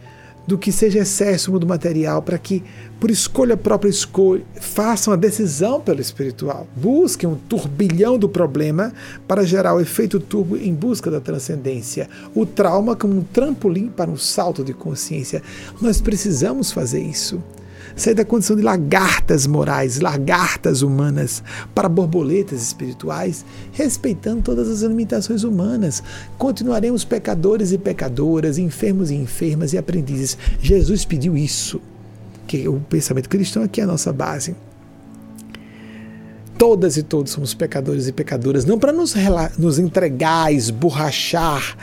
do 0.47 0.57
que 0.57 0.71
seja 0.71 0.99
excesso 0.99 1.57
do 1.57 1.65
material, 1.65 2.21
para 2.21 2.37
que, 2.37 2.63
por 2.99 3.09
escolha 3.09 3.57
própria, 3.57 3.89
escolha, 3.89 4.43
façam 4.59 5.11
a 5.13 5.17
decisão 5.17 5.81
pelo 5.81 5.99
espiritual. 5.99 6.67
Busquem 6.75 7.27
um 7.27 7.35
turbilhão 7.35 8.17
do 8.17 8.29
problema 8.29 8.93
para 9.27 9.43
gerar 9.43 9.73
o 9.73 9.81
efeito 9.81 10.19
turbo 10.19 10.55
em 10.55 10.73
busca 10.73 11.09
da 11.09 11.19
transcendência. 11.19 12.07
O 12.33 12.45
trauma 12.45 12.95
como 12.95 13.17
um 13.17 13.23
trampolim 13.23 13.87
para 13.87 14.11
um 14.11 14.17
salto 14.17 14.63
de 14.63 14.73
consciência. 14.73 15.41
Nós 15.81 15.99
precisamos 15.99 16.71
fazer 16.71 17.01
isso 17.01 17.41
sair 17.95 18.13
da 18.13 18.25
condição 18.25 18.55
de 18.55 18.61
lagartas 18.61 19.47
morais, 19.47 19.99
lagartas 19.99 20.81
humanas, 20.81 21.41
para 21.73 21.87
borboletas 21.87 22.61
espirituais, 22.61 23.45
respeitando 23.71 24.41
todas 24.41 24.69
as 24.69 24.81
limitações 24.81 25.43
humanas. 25.43 26.03
Continuaremos 26.37 27.05
pecadores 27.05 27.71
e 27.71 27.77
pecadoras, 27.77 28.57
enfermos 28.57 29.11
e 29.11 29.15
enfermas 29.15 29.73
e 29.73 29.77
aprendizes. 29.77 30.37
Jesus 30.61 31.05
pediu 31.05 31.37
isso, 31.37 31.81
que 32.47 32.67
o 32.67 32.79
pensamento 32.79 33.29
cristão 33.29 33.63
aqui 33.63 33.81
é 33.81 33.83
a 33.83 33.87
nossa 33.87 34.11
base. 34.11 34.55
Todas 36.57 36.95
e 36.95 37.03
todos 37.03 37.33
somos 37.33 37.53
pecadores 37.53 38.07
e 38.07 38.13
pecadoras, 38.13 38.63
não 38.63 38.79
para 38.79 38.93
nos, 38.93 39.13
nos 39.57 39.77
entregar, 39.77 40.53
esborrachar 40.53 41.77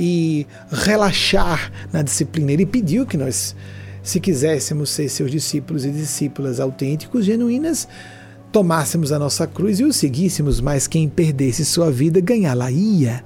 e 0.00 0.44
relaxar 0.68 1.70
na 1.92 2.02
disciplina. 2.02 2.50
Ele 2.50 2.66
pediu 2.66 3.06
que 3.06 3.16
nós 3.16 3.54
se 4.06 4.20
quiséssemos 4.20 4.90
ser 4.90 5.08
seus 5.08 5.32
discípulos 5.32 5.84
e 5.84 5.90
discípulas 5.90 6.60
autênticos, 6.60 7.24
genuínas, 7.24 7.88
tomássemos 8.52 9.10
a 9.10 9.18
nossa 9.18 9.48
cruz 9.48 9.80
e 9.80 9.84
o 9.84 9.92
seguíssemos, 9.92 10.60
mas 10.60 10.86
quem 10.86 11.08
perdesse 11.08 11.64
sua 11.64 11.90
vida 11.90 12.20
ganhá-la-ia. 12.20 13.24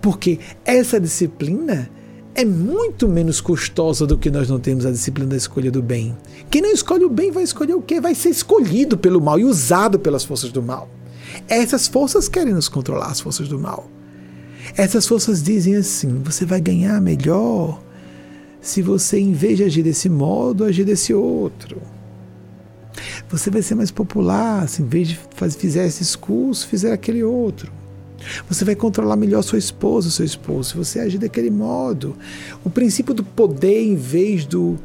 Porque 0.00 0.38
essa 0.64 0.98
disciplina 0.98 1.90
é 2.34 2.46
muito 2.46 3.06
menos 3.06 3.42
custosa 3.42 4.06
do 4.06 4.16
que 4.16 4.30
nós 4.30 4.48
não 4.48 4.58
temos 4.58 4.86
a 4.86 4.90
disciplina 4.90 5.28
da 5.28 5.36
escolha 5.36 5.70
do 5.70 5.82
bem. 5.82 6.16
Quem 6.50 6.62
não 6.62 6.72
escolhe 6.72 7.04
o 7.04 7.10
bem 7.10 7.30
vai 7.30 7.42
escolher 7.42 7.74
o 7.74 7.82
quê? 7.82 8.00
Vai 8.00 8.14
ser 8.14 8.30
escolhido 8.30 8.96
pelo 8.96 9.20
mal 9.20 9.38
e 9.38 9.44
usado 9.44 9.98
pelas 9.98 10.24
forças 10.24 10.50
do 10.50 10.62
mal. 10.62 10.88
Essas 11.46 11.86
forças 11.86 12.26
querem 12.26 12.54
nos 12.54 12.70
controlar, 12.70 13.10
as 13.10 13.20
forças 13.20 13.48
do 13.48 13.58
mal. 13.58 13.90
Essas 14.78 15.06
forças 15.06 15.42
dizem 15.42 15.76
assim: 15.76 16.22
você 16.24 16.46
vai 16.46 16.60
ganhar 16.60 16.98
melhor, 17.02 17.82
se 18.66 18.82
você, 18.82 19.18
em 19.20 19.32
vez 19.32 19.58
de 19.58 19.64
agir 19.64 19.84
desse 19.84 20.08
modo, 20.08 20.64
agir 20.64 20.84
desse 20.84 21.14
outro. 21.14 21.80
Você 23.28 23.48
vai 23.48 23.62
ser 23.62 23.76
mais 23.76 23.92
popular 23.92 24.68
se, 24.68 24.82
em 24.82 24.86
vez 24.86 25.08
de 25.08 25.20
fazer, 25.36 25.56
fizer 25.56 25.86
esse 25.86 26.18
curso, 26.18 26.66
fizer 26.66 26.92
aquele 26.92 27.22
outro. 27.22 27.72
Você 28.48 28.64
vai 28.64 28.74
controlar 28.74 29.14
melhor 29.14 29.42
sua 29.42 29.58
esposa, 29.58 30.10
seu 30.10 30.26
esposo, 30.26 30.70
se 30.70 30.76
você 30.76 30.98
agir 30.98 31.18
daquele 31.18 31.50
modo. 31.50 32.16
O 32.64 32.70
princípio 32.70 33.14
do 33.14 33.22
poder, 33.22 33.84
em 33.84 33.94
vez 33.94 34.44
do 34.44 34.76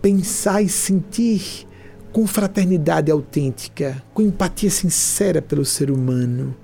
pensar 0.00 0.62
e 0.62 0.68
sentir 0.68 1.66
com 2.12 2.26
fraternidade 2.26 3.10
autêntica, 3.10 4.02
com 4.14 4.22
empatia 4.22 4.70
sincera 4.70 5.42
pelo 5.42 5.66
ser 5.66 5.90
humano. 5.90 6.56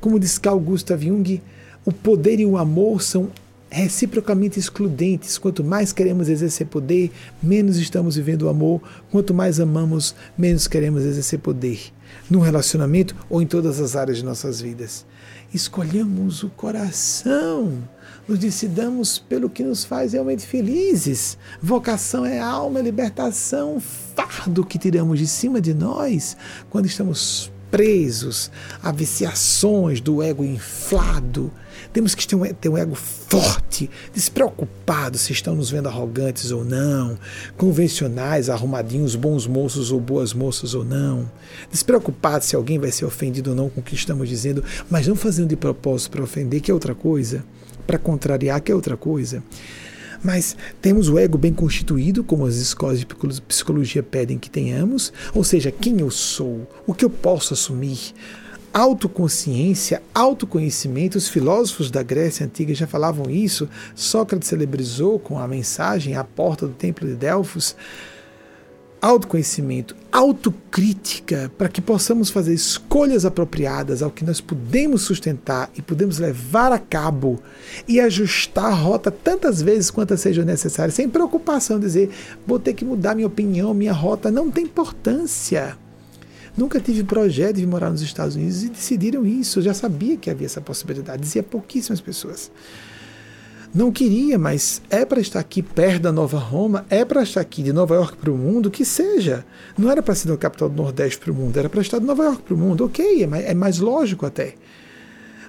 Como 0.00 0.20
diz 0.20 0.38
Carl 0.38 0.60
Gustav 0.60 1.02
Jung, 1.02 1.42
o 1.84 1.92
poder 1.92 2.38
e 2.38 2.46
o 2.46 2.56
amor 2.56 3.02
são 3.02 3.28
reciprocamente 3.70 4.58
excludentes. 4.58 5.38
Quanto 5.38 5.62
mais 5.62 5.92
queremos 5.92 6.28
exercer 6.28 6.66
poder, 6.66 7.10
menos 7.42 7.76
estamos 7.76 8.16
vivendo 8.16 8.42
o 8.42 8.48
amor. 8.48 8.82
Quanto 9.10 9.32
mais 9.32 9.60
amamos, 9.60 10.14
menos 10.36 10.66
queremos 10.66 11.04
exercer 11.04 11.38
poder. 11.38 11.80
No 12.28 12.40
relacionamento 12.40 13.14
ou 13.28 13.40
em 13.40 13.46
todas 13.46 13.80
as 13.80 13.94
áreas 13.94 14.18
de 14.18 14.24
nossas 14.24 14.60
vidas. 14.60 15.06
Escolhamos 15.54 16.42
o 16.42 16.50
coração. 16.50 17.78
Nos 18.28 18.38
decidamos 18.38 19.18
pelo 19.18 19.50
que 19.50 19.62
nos 19.62 19.84
faz 19.84 20.12
realmente 20.12 20.46
felizes. 20.46 21.38
Vocação 21.60 22.24
é 22.24 22.38
alma, 22.38 22.80
libertação, 22.80 23.80
fardo 23.80 24.64
que 24.64 24.78
tiramos 24.78 25.18
de 25.18 25.26
cima 25.26 25.60
de 25.60 25.74
nós 25.74 26.36
quando 26.68 26.86
estamos 26.86 27.50
presos 27.70 28.50
a 28.82 28.90
viciações 28.90 30.00
do 30.00 30.22
ego 30.22 30.44
inflado. 30.44 31.52
Temos 31.92 32.14
que 32.14 32.26
ter 32.26 32.36
um, 32.36 32.44
ter 32.54 32.68
um 32.68 32.78
ego 32.78 32.94
forte, 32.94 33.90
despreocupado 34.14 35.18
se 35.18 35.32
estão 35.32 35.56
nos 35.56 35.70
vendo 35.70 35.88
arrogantes 35.88 36.50
ou 36.52 36.64
não, 36.64 37.18
convencionais, 37.56 38.48
arrumadinhos, 38.48 39.16
bons 39.16 39.46
moços 39.46 39.90
ou 39.90 40.00
boas 40.00 40.32
moças 40.32 40.74
ou 40.74 40.84
não, 40.84 41.30
despreocupado 41.70 42.44
se 42.44 42.54
alguém 42.54 42.78
vai 42.78 42.92
ser 42.92 43.04
ofendido 43.04 43.50
ou 43.50 43.56
não 43.56 43.68
com 43.68 43.80
o 43.80 43.82
que 43.82 43.94
estamos 43.94 44.28
dizendo, 44.28 44.62
mas 44.88 45.06
não 45.06 45.16
fazendo 45.16 45.48
de 45.48 45.56
propósito 45.56 46.12
para 46.12 46.22
ofender, 46.22 46.60
que 46.60 46.70
é 46.70 46.74
outra 46.74 46.94
coisa, 46.94 47.44
para 47.86 47.98
contrariar, 47.98 48.60
que 48.60 48.70
é 48.70 48.74
outra 48.74 48.96
coisa. 48.96 49.42
Mas 50.22 50.56
temos 50.82 51.08
o 51.08 51.18
ego 51.18 51.38
bem 51.38 51.52
constituído, 51.52 52.22
como 52.22 52.44
as 52.44 52.56
escolas 52.56 52.98
de 52.98 53.06
psicologia 53.42 54.02
pedem 54.02 54.38
que 54.38 54.50
tenhamos, 54.50 55.12
ou 55.34 55.42
seja, 55.42 55.70
quem 55.70 56.00
eu 56.00 56.10
sou, 56.10 56.68
o 56.86 56.92
que 56.92 57.04
eu 57.04 57.10
posso 57.10 57.54
assumir. 57.54 58.12
Autoconsciência, 58.72 60.00
autoconhecimento, 60.14 61.18
os 61.18 61.28
filósofos 61.28 61.90
da 61.90 62.02
Grécia 62.02 62.46
Antiga 62.46 62.72
já 62.72 62.86
falavam 62.86 63.28
isso. 63.28 63.68
Sócrates 63.94 64.48
celebrizou 64.48 65.18
com 65.18 65.38
a 65.38 65.48
mensagem 65.48 66.16
à 66.16 66.22
porta 66.22 66.66
do 66.66 66.72
templo 66.72 67.06
de 67.06 67.14
Delfos 67.14 67.74
autoconhecimento, 69.00 69.96
autocrítica, 70.12 71.50
para 71.56 71.68
que 71.68 71.80
possamos 71.80 72.28
fazer 72.28 72.52
escolhas 72.52 73.24
apropriadas 73.24 74.02
ao 74.02 74.10
que 74.10 74.24
nós 74.24 74.40
podemos 74.40 75.02
sustentar 75.02 75.70
e 75.74 75.80
podemos 75.80 76.18
levar 76.18 76.70
a 76.70 76.78
cabo 76.78 77.40
e 77.88 77.98
ajustar 77.98 78.66
a 78.66 78.74
rota 78.74 79.10
tantas 79.10 79.62
vezes 79.62 79.90
quantas 79.90 80.20
sejam 80.20 80.44
necessárias, 80.44 80.94
sem 80.94 81.08
preocupação, 81.08 81.80
dizer, 81.80 82.10
vou 82.46 82.58
ter 82.58 82.74
que 82.74 82.84
mudar 82.84 83.14
minha 83.14 83.26
opinião, 83.26 83.72
minha 83.72 83.92
rota, 83.92 84.30
não 84.30 84.50
tem 84.50 84.64
importância. 84.64 85.78
Nunca 86.60 86.78
tive 86.78 87.02
projeto 87.02 87.56
de 87.56 87.66
morar 87.66 87.90
nos 87.90 88.02
Estados 88.02 88.36
Unidos 88.36 88.62
e 88.62 88.68
decidiram 88.68 89.26
isso. 89.26 89.58
Eu 89.58 89.62
já 89.64 89.74
sabia 89.74 90.16
que 90.16 90.30
havia 90.30 90.46
essa 90.46 90.60
possibilidade, 90.60 91.22
dizia 91.22 91.42
pouquíssimas 91.42 92.00
pessoas 92.00 92.50
não 93.72 93.92
queria, 93.92 94.36
mas 94.36 94.82
é 94.90 95.04
para 95.04 95.20
estar 95.20 95.38
aqui 95.38 95.62
perto 95.62 96.02
da 96.02 96.12
Nova 96.12 96.38
Roma, 96.38 96.84
é 96.90 97.04
para 97.04 97.22
estar 97.22 97.40
aqui 97.40 97.62
de 97.62 97.72
Nova 97.72 97.94
York 97.94 98.16
para 98.16 98.30
o 98.30 98.36
mundo, 98.36 98.68
que 98.68 98.84
seja. 98.84 99.46
Não 99.78 99.88
era 99.88 100.02
para 100.02 100.12
ser 100.12 100.26
da 100.26 100.36
capital 100.36 100.68
do 100.68 100.74
Nordeste 100.74 101.20
para 101.20 101.30
o 101.30 101.34
mundo, 101.34 101.56
era 101.56 101.68
para 101.68 101.80
estar 101.80 102.00
de 102.00 102.04
Nova 102.04 102.24
York 102.24 102.42
para 102.42 102.54
o 102.54 102.58
mundo. 102.58 102.84
Ok, 102.84 103.22
é 103.22 103.50
é 103.50 103.54
mais 103.54 103.78
lógico 103.78 104.26
até. 104.26 104.54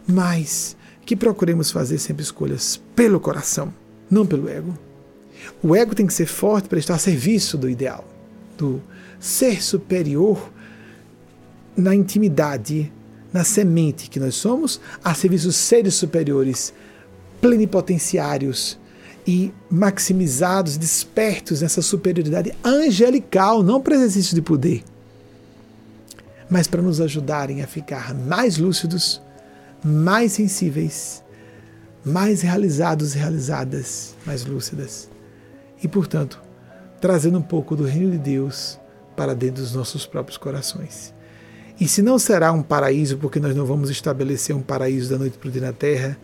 Mas 0.08 0.78
que 1.04 1.16
procuremos 1.16 1.72
fazer 1.72 1.98
sempre 1.98 2.22
escolhas 2.22 2.80
pelo 2.96 3.20
coração, 3.20 3.74
não 4.08 4.24
pelo 4.24 4.48
ego. 4.48 4.78
O 5.64 5.76
ego 5.76 5.96
tem 5.96 6.06
que 6.06 6.14
ser 6.14 6.28
forte 6.28 6.70
para 6.70 6.78
estar 6.78 6.94
a 6.94 7.00
serviço 7.00 7.58
do 7.58 7.68
ideal, 7.68 8.08
do 8.56 8.80
ser 9.20 9.64
superior 9.64 10.52
na 11.76 11.96
intimidade, 11.96 12.92
na 13.32 13.44
semente 13.44 14.10
que 14.10 14.20
nós 14.20 14.36
somos, 14.36 14.80
a 15.04 15.14
serviço 15.14 15.48
dos 15.48 15.56
seres 15.56 15.96
superiores 15.96 16.74
plenipotenciários 17.40 18.80
e 19.26 19.52
maximizados, 19.70 20.78
despertos 20.78 21.62
nessa 21.62 21.82
superioridade 21.82 22.54
angelical, 22.64 23.64
não 23.64 23.82
para 23.82 23.96
exercício 23.96 24.36
de 24.36 24.42
poder, 24.42 24.84
mas 26.50 26.68
para 26.68 26.82
nos 26.82 27.00
ajudarem 27.00 27.62
a 27.62 27.68
ficar 27.68 28.14
mais 28.14 28.58
lúcidos, 28.58 29.22
mais 29.84 30.34
sensíveis, 30.34 31.24
mais 32.04 32.42
realizados 32.42 33.16
e 33.16 33.18
realizadas, 33.18 34.16
mais 34.26 34.46
lúcidas. 34.46 35.10
E, 35.84 35.88
portanto, 35.88 36.42
trazendo 37.00 37.40
um 37.40 37.44
pouco 37.44 37.76
do 37.76 37.84
reino 37.84 38.12
de 38.12 38.18
Deus 38.18 38.80
para 39.16 39.34
dentro 39.34 39.62
dos 39.64 39.74
nossos 39.74 40.06
próprios 40.06 40.38
corações. 40.38 41.14
E 41.82 41.88
se 41.88 42.04
não 42.04 42.20
será 42.20 42.52
um 42.52 42.62
paraíso, 42.62 43.18
porque 43.18 43.40
nós 43.40 43.56
não 43.56 43.66
vamos 43.66 43.90
estabelecer 43.90 44.56
um 44.56 44.62
paraíso 44.62 45.10
da 45.10 45.18
noite 45.18 45.40
para 45.40 45.50
o 45.50 45.52
dia 45.52 45.64
na 45.64 45.74
terra, 45.74 46.16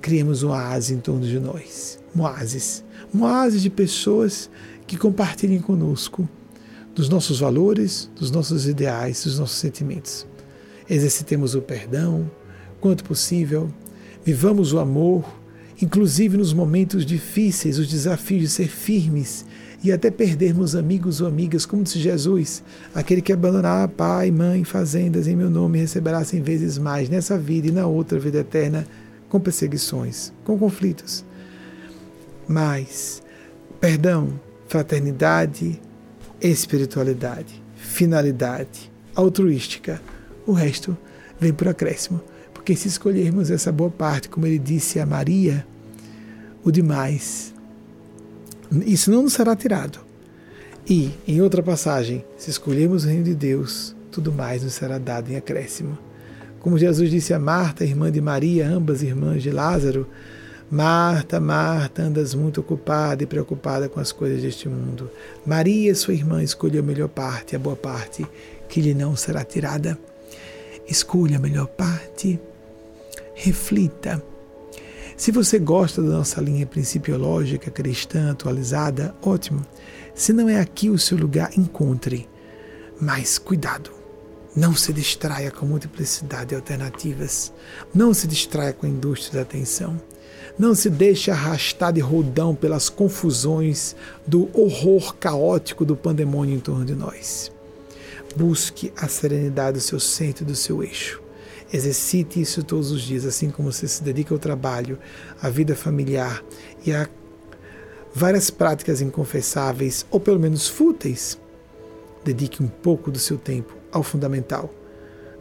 criemos 0.00 0.44
um 0.44 0.50
oásis 0.50 0.92
em 0.92 1.00
torno 1.00 1.26
de 1.26 1.40
nós. 1.40 1.98
Um 2.14 2.22
oásis. 2.22 2.84
Um 3.12 3.24
oásis 3.24 3.60
de 3.60 3.68
pessoas 3.68 4.48
que 4.86 4.96
compartilhem 4.96 5.58
conosco 5.58 6.28
dos 6.94 7.08
nossos 7.08 7.40
valores, 7.40 8.08
dos 8.14 8.30
nossos 8.30 8.68
ideais, 8.68 9.24
dos 9.24 9.36
nossos 9.36 9.56
sentimentos. 9.58 10.28
Exercitemos 10.88 11.56
o 11.56 11.60
perdão, 11.60 12.30
quanto 12.80 13.02
possível, 13.02 13.68
vivamos 14.24 14.72
o 14.72 14.78
amor, 14.78 15.24
inclusive 15.82 16.36
nos 16.36 16.52
momentos 16.52 17.04
difíceis, 17.04 17.80
os 17.80 17.88
desafios 17.88 18.42
de 18.42 18.48
ser 18.48 18.68
firmes 18.68 19.44
e 19.84 19.92
até 19.92 20.10
perdermos 20.10 20.74
amigos 20.74 21.20
ou 21.20 21.28
amigas, 21.28 21.66
como 21.66 21.82
disse 21.82 22.00
Jesus: 22.00 22.64
aquele 22.94 23.20
que 23.20 23.32
abandonar 23.32 23.86
pai, 23.88 24.30
mãe, 24.30 24.64
fazendas 24.64 25.28
em 25.28 25.36
meu 25.36 25.50
nome 25.50 25.78
receberá 25.78 26.24
cem 26.24 26.40
vezes 26.40 26.78
mais 26.78 27.10
nessa 27.10 27.38
vida 27.38 27.68
e 27.68 27.70
na 27.70 27.86
outra 27.86 28.18
vida 28.18 28.38
eterna 28.38 28.86
com 29.28 29.38
perseguições, 29.38 30.32
com 30.42 30.58
conflitos. 30.58 31.24
Mas 32.48 33.22
perdão, 33.78 34.40
fraternidade, 34.66 35.80
espiritualidade, 36.40 37.62
finalidade, 37.76 38.90
altruística, 39.14 40.00
o 40.46 40.52
resto 40.52 40.96
vem 41.38 41.52
por 41.52 41.68
acréscimo. 41.68 42.20
Porque 42.54 42.74
se 42.74 42.88
escolhermos 42.88 43.50
essa 43.50 43.70
boa 43.70 43.90
parte, 43.90 44.30
como 44.30 44.46
ele 44.46 44.58
disse 44.58 44.98
a 44.98 45.04
Maria, 45.04 45.66
o 46.64 46.70
demais, 46.70 47.53
isso 48.86 49.10
não 49.10 49.22
nos 49.22 49.32
será 49.32 49.54
tirado. 49.54 50.00
E, 50.88 51.12
em 51.26 51.40
outra 51.40 51.62
passagem, 51.62 52.24
se 52.36 52.50
escolhermos 52.50 53.04
o 53.04 53.08
reino 53.08 53.24
de 53.24 53.34
Deus, 53.34 53.96
tudo 54.10 54.30
mais 54.30 54.62
nos 54.62 54.74
será 54.74 54.98
dado 54.98 55.30
em 55.30 55.36
acréscimo. 55.36 55.98
Como 56.60 56.78
Jesus 56.78 57.10
disse 57.10 57.32
a 57.32 57.38
Marta, 57.38 57.84
irmã 57.84 58.10
de 58.10 58.20
Maria, 58.20 58.68
ambas 58.68 59.02
irmãs 59.02 59.42
de 59.42 59.50
Lázaro, 59.50 60.06
Marta, 60.70 61.38
Marta, 61.38 62.02
andas 62.02 62.34
muito 62.34 62.60
ocupada 62.60 63.22
e 63.22 63.26
preocupada 63.26 63.88
com 63.88 64.00
as 64.00 64.12
coisas 64.12 64.42
deste 64.42 64.68
mundo. 64.68 65.10
Maria, 65.46 65.94
sua 65.94 66.14
irmã, 66.14 66.42
escolheu 66.42 66.82
a 66.82 66.86
melhor 66.86 67.08
parte, 67.08 67.54
a 67.54 67.58
boa 67.58 67.76
parte, 67.76 68.26
que 68.68 68.80
lhe 68.80 68.94
não 68.94 69.14
será 69.14 69.44
tirada. 69.44 69.98
Escolha 70.88 71.36
a 71.36 71.40
melhor 71.40 71.66
parte. 71.66 72.40
Reflita. 73.34 74.22
Se 75.16 75.30
você 75.30 75.58
gosta 75.58 76.02
da 76.02 76.08
nossa 76.08 76.40
linha 76.40 76.66
principiológica 76.66 77.70
cristã 77.70 78.30
atualizada, 78.30 79.14
ótimo. 79.22 79.64
Se 80.14 80.32
não 80.32 80.48
é 80.48 80.60
aqui 80.60 80.90
o 80.90 80.98
seu 80.98 81.16
lugar, 81.16 81.56
encontre. 81.56 82.28
Mas 83.00 83.38
cuidado 83.38 84.04
não 84.56 84.74
se 84.74 84.92
distraia 84.92 85.50
com 85.50 85.66
multiplicidade 85.66 86.50
de 86.50 86.54
alternativas. 86.54 87.52
Não 87.92 88.14
se 88.14 88.28
distraia 88.28 88.72
com 88.72 88.86
a 88.86 88.88
indústria 88.88 89.36
da 89.36 89.42
atenção. 89.42 90.00
Não 90.56 90.76
se 90.76 90.88
deixe 90.88 91.30
arrastar 91.30 91.92
de 91.92 92.00
rodão 92.00 92.54
pelas 92.54 92.88
confusões 92.88 93.96
do 94.24 94.48
horror 94.52 95.16
caótico 95.16 95.84
do 95.84 95.96
pandemônio 95.96 96.54
em 96.54 96.60
torno 96.60 96.84
de 96.84 96.94
nós. 96.94 97.50
Busque 98.36 98.92
a 98.96 99.08
serenidade 99.08 99.78
do 99.78 99.82
seu 99.82 99.98
centro 99.98 100.44
e 100.44 100.46
do 100.46 100.54
seu 100.54 100.84
eixo. 100.84 101.23
Exercite 101.74 102.40
isso 102.40 102.62
todos 102.62 102.92
os 102.92 103.02
dias, 103.02 103.24
assim 103.24 103.50
como 103.50 103.72
você 103.72 103.88
se 103.88 104.00
dedica 104.00 104.32
ao 104.32 104.38
trabalho, 104.38 104.96
à 105.42 105.50
vida 105.50 105.74
familiar 105.74 106.40
e 106.86 106.92
a 106.92 107.08
várias 108.14 108.48
práticas 108.48 109.00
inconfessáveis, 109.00 110.06
ou 110.08 110.20
pelo 110.20 110.38
menos 110.38 110.68
fúteis. 110.68 111.36
Dedique 112.24 112.62
um 112.62 112.68
pouco 112.68 113.10
do 113.10 113.18
seu 113.18 113.36
tempo 113.36 113.76
ao 113.90 114.04
fundamental, 114.04 114.72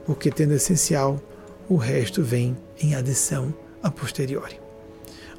porque 0.07 0.31
tendo 0.31 0.55
essencial, 0.55 1.22
o 1.69 1.76
resto 1.76 2.23
vem 2.23 2.57
em 2.81 2.95
adição 2.95 3.53
a 3.84 3.91
posteriori. 3.91 4.60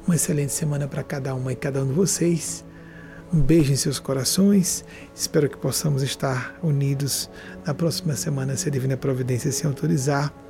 Uma 0.07 0.15
excelente 0.15 0.53
semana 0.53 0.87
para 0.87 1.03
cada 1.03 1.35
uma 1.35 1.51
e 1.51 1.57
cada 1.57 1.83
um 1.83 1.87
de 1.87 1.93
vocês. 1.93 2.63
Um 3.33 3.41
beijo 3.41 3.73
em 3.73 3.75
seus 3.75 3.99
corações. 3.99 4.85
Espero 5.13 5.49
que 5.49 5.57
possamos 5.57 6.01
estar 6.03 6.57
unidos 6.63 7.29
na 7.65 7.73
próxima 7.73 8.15
semana, 8.15 8.55
se 8.55 8.69
a 8.69 8.71
Divina 8.71 8.95
Providência 8.95 9.51
se 9.51 9.67
autorizar. 9.67 10.44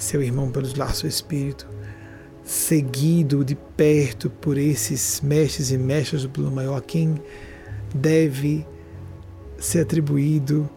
Seu 0.00 0.22
irmão 0.22 0.50
pelos 0.50 0.74
laços 0.74 1.02
do 1.02 1.08
Espírito, 1.08 1.68
seguido 2.42 3.44
de 3.44 3.54
perto 3.54 4.30
por 4.30 4.56
esses 4.56 5.20
mestres 5.20 5.70
e 5.70 5.76
mestras 5.76 6.22
do 6.22 6.30
plano 6.30 6.50
maior, 6.50 6.76
a 6.76 6.80
quem 6.80 7.20
deve 7.94 8.66
ser 9.58 9.80
atribuído 9.82 10.68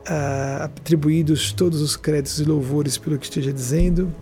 uh, 0.00 0.64
atribuídos 0.64 1.52
todos 1.52 1.80
os 1.80 1.96
créditos 1.96 2.40
e 2.40 2.44
louvores 2.44 2.98
pelo 2.98 3.16
que 3.16 3.24
esteja 3.24 3.52
dizendo. 3.52 4.12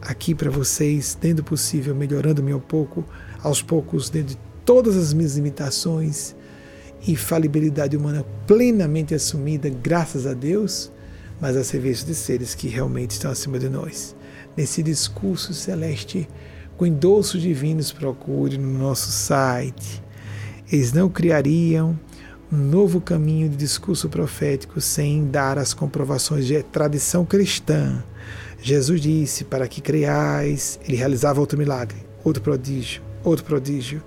Aqui 0.00 0.32
para 0.32 0.50
vocês, 0.50 1.18
dentro 1.20 1.38
do 1.38 1.44
possível, 1.44 1.92
melhorando-me 1.92 2.54
um 2.54 2.60
pouco, 2.60 3.04
aos 3.42 3.60
poucos, 3.60 4.08
dentro 4.08 4.34
de 4.34 4.40
todas 4.64 4.96
as 4.96 5.12
minhas 5.12 5.34
limitações 5.34 6.36
e 7.06 7.16
falibilidade 7.16 7.96
humana 7.96 8.24
plenamente 8.46 9.12
assumida, 9.12 9.68
graças 9.68 10.26
a 10.26 10.34
Deus, 10.34 10.92
mas 11.44 11.58
a 11.58 11.62
serviço 11.62 12.06
de 12.06 12.14
seres 12.14 12.54
que 12.54 12.68
realmente 12.68 13.10
estão 13.10 13.30
acima 13.30 13.58
de 13.58 13.68
nós. 13.68 14.16
Nesse 14.56 14.82
discurso 14.82 15.52
celeste, 15.52 16.26
com 16.78 16.86
endossos 16.86 17.42
divinos, 17.42 17.92
procure 17.92 18.56
no 18.56 18.78
nosso 18.78 19.12
site. 19.12 20.02
Eles 20.72 20.94
não 20.94 21.10
criariam 21.10 22.00
um 22.50 22.56
novo 22.56 22.98
caminho 22.98 23.46
de 23.46 23.56
discurso 23.58 24.08
profético 24.08 24.80
sem 24.80 25.26
dar 25.26 25.58
as 25.58 25.74
comprovações 25.74 26.46
de 26.46 26.62
tradição 26.62 27.26
cristã. 27.26 28.02
Jesus 28.62 29.02
disse: 29.02 29.44
Para 29.44 29.68
que 29.68 29.82
creiais, 29.82 30.80
ele 30.88 30.96
realizava 30.96 31.40
outro 31.40 31.58
milagre, 31.58 31.98
outro 32.24 32.42
prodígio, 32.42 33.02
outro 33.22 33.44
prodígio, 33.44 34.02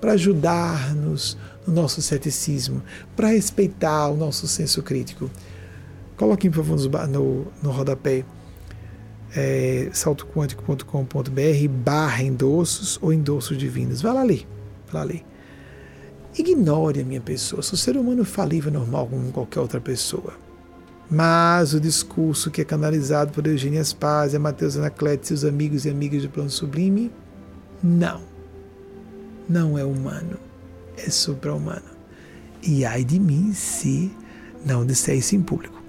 para 0.00 0.14
ajudar-nos 0.14 1.38
no 1.64 1.72
nosso 1.72 2.02
ceticismo, 2.02 2.82
para 3.14 3.28
respeitar 3.28 4.08
o 4.08 4.16
nosso 4.16 4.48
senso 4.48 4.82
crítico. 4.82 5.30
Coloquem, 6.20 6.50
por 6.50 6.62
favor, 6.62 7.08
no, 7.08 7.46
no 7.62 7.70
rodapé 7.70 8.26
é, 9.34 9.88
saltoquântico.com.br 9.90 11.68
barra 11.82 12.22
endossos 12.22 12.98
ou 13.00 13.10
endossos 13.10 13.56
divinos. 13.56 14.02
Vai 14.02 14.12
lá 14.12 14.22
ler, 14.22 14.46
vai 14.92 15.00
lá 15.00 15.02
ler. 15.02 15.24
Ignore 16.36 17.00
a 17.00 17.04
minha 17.04 17.22
pessoa. 17.22 17.62
Sou 17.62 17.78
ser 17.78 17.96
humano 17.96 18.22
falível 18.22 18.70
normal 18.70 19.06
como 19.06 19.32
qualquer 19.32 19.60
outra 19.60 19.80
pessoa. 19.80 20.34
Mas 21.10 21.72
o 21.72 21.80
discurso 21.80 22.50
que 22.50 22.60
é 22.60 22.64
canalizado 22.66 23.32
por 23.32 23.46
Eugênia 23.46 23.82
Spaz, 23.82 24.34
Mateus 24.34 24.76
Anacleto 24.76 25.26
seus 25.26 25.42
amigos 25.42 25.86
e 25.86 25.88
amigas 25.88 26.22
do 26.22 26.28
plano 26.28 26.50
sublime, 26.50 27.10
não. 27.82 28.20
Não 29.48 29.78
é 29.78 29.84
humano. 29.86 30.36
É 30.98 31.08
supra-humano. 31.08 31.96
E 32.62 32.84
ai 32.84 33.04
de 33.04 33.18
mim 33.18 33.54
se 33.54 34.14
não 34.66 34.84
disser 34.84 35.16
isso 35.16 35.34
em 35.34 35.40
público. 35.40 35.79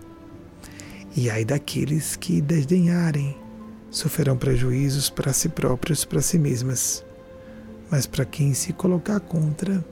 E 1.16 1.30
ai 1.30 1.44
daqueles 1.44 2.16
que 2.16 2.40
desdenharem, 2.40 3.36
sofrerão 3.90 4.38
prejuízos 4.38 5.10
para 5.10 5.34
si 5.34 5.50
próprios, 5.50 6.06
para 6.06 6.22
si 6.22 6.40
mesmas. 6.40 7.04
Mas 7.90 8.08
para 8.08 8.24
quem 8.24 8.54
se 8.54 8.72
colocar 8.72 9.20
contra, 9.20 9.84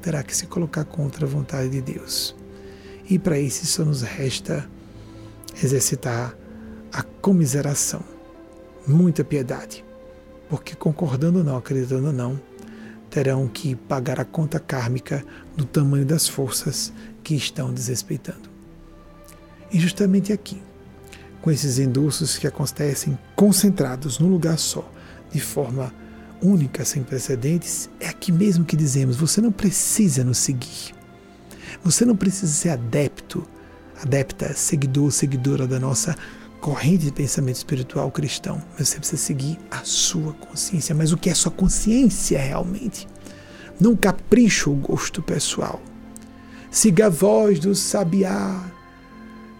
terá 0.00 0.22
que 0.22 0.34
se 0.34 0.46
colocar 0.46 0.84
contra 0.84 1.26
a 1.26 1.28
vontade 1.28 1.68
de 1.68 1.82
Deus. 1.82 2.34
E 3.08 3.18
para 3.18 3.38
isso 3.38 3.66
só 3.66 3.84
nos 3.84 4.00
resta 4.00 4.66
exercitar 5.62 6.34
a 6.90 7.02
comiseração, 7.02 8.02
muita 8.86 9.22
piedade, 9.22 9.84
porque 10.48 10.74
concordando 10.74 11.38
ou 11.38 11.44
não, 11.44 11.56
acreditando 11.56 12.06
ou 12.06 12.12
não, 12.12 12.40
terão 13.10 13.46
que 13.46 13.74
pagar 13.74 14.18
a 14.18 14.24
conta 14.24 14.58
kármica 14.58 15.22
do 15.54 15.64
tamanho 15.64 16.06
das 16.06 16.26
forças 16.26 16.92
que 17.22 17.34
estão 17.34 17.72
desrespeitando. 17.72 18.53
E 19.72 19.78
justamente 19.78 20.32
aqui, 20.32 20.62
com 21.42 21.50
esses 21.50 21.78
endossos 21.78 22.38
que 22.38 22.46
acontecem 22.46 23.18
concentrados 23.36 24.18
num 24.18 24.28
lugar 24.28 24.58
só, 24.58 24.90
de 25.30 25.40
forma 25.40 25.92
única, 26.40 26.84
sem 26.84 27.02
precedentes, 27.02 27.88
é 28.00 28.08
aqui 28.08 28.30
mesmo 28.30 28.64
que 28.64 28.76
dizemos: 28.76 29.16
você 29.16 29.40
não 29.40 29.52
precisa 29.52 30.22
nos 30.22 30.38
seguir. 30.38 30.94
Você 31.82 32.04
não 32.04 32.16
precisa 32.16 32.52
ser 32.52 32.70
adepto, 32.70 33.46
adepta, 34.02 34.54
seguidor, 34.54 35.10
seguidora 35.10 35.66
da 35.66 35.78
nossa 35.78 36.16
corrente 36.60 37.04
de 37.04 37.12
pensamento 37.12 37.56
espiritual 37.56 38.10
cristão. 38.10 38.62
Você 38.78 38.96
precisa 38.96 39.20
seguir 39.20 39.58
a 39.70 39.80
sua 39.84 40.32
consciência. 40.32 40.94
Mas 40.94 41.12
o 41.12 41.16
que 41.18 41.28
é 41.28 41.34
sua 41.34 41.52
consciência 41.52 42.40
realmente? 42.40 43.06
Não 43.78 43.94
capricho 43.94 44.70
o 44.70 44.76
gosto 44.76 45.20
pessoal. 45.22 45.82
Siga 46.70 47.06
a 47.06 47.10
voz 47.10 47.58
do 47.58 47.74
sabiá, 47.74 48.64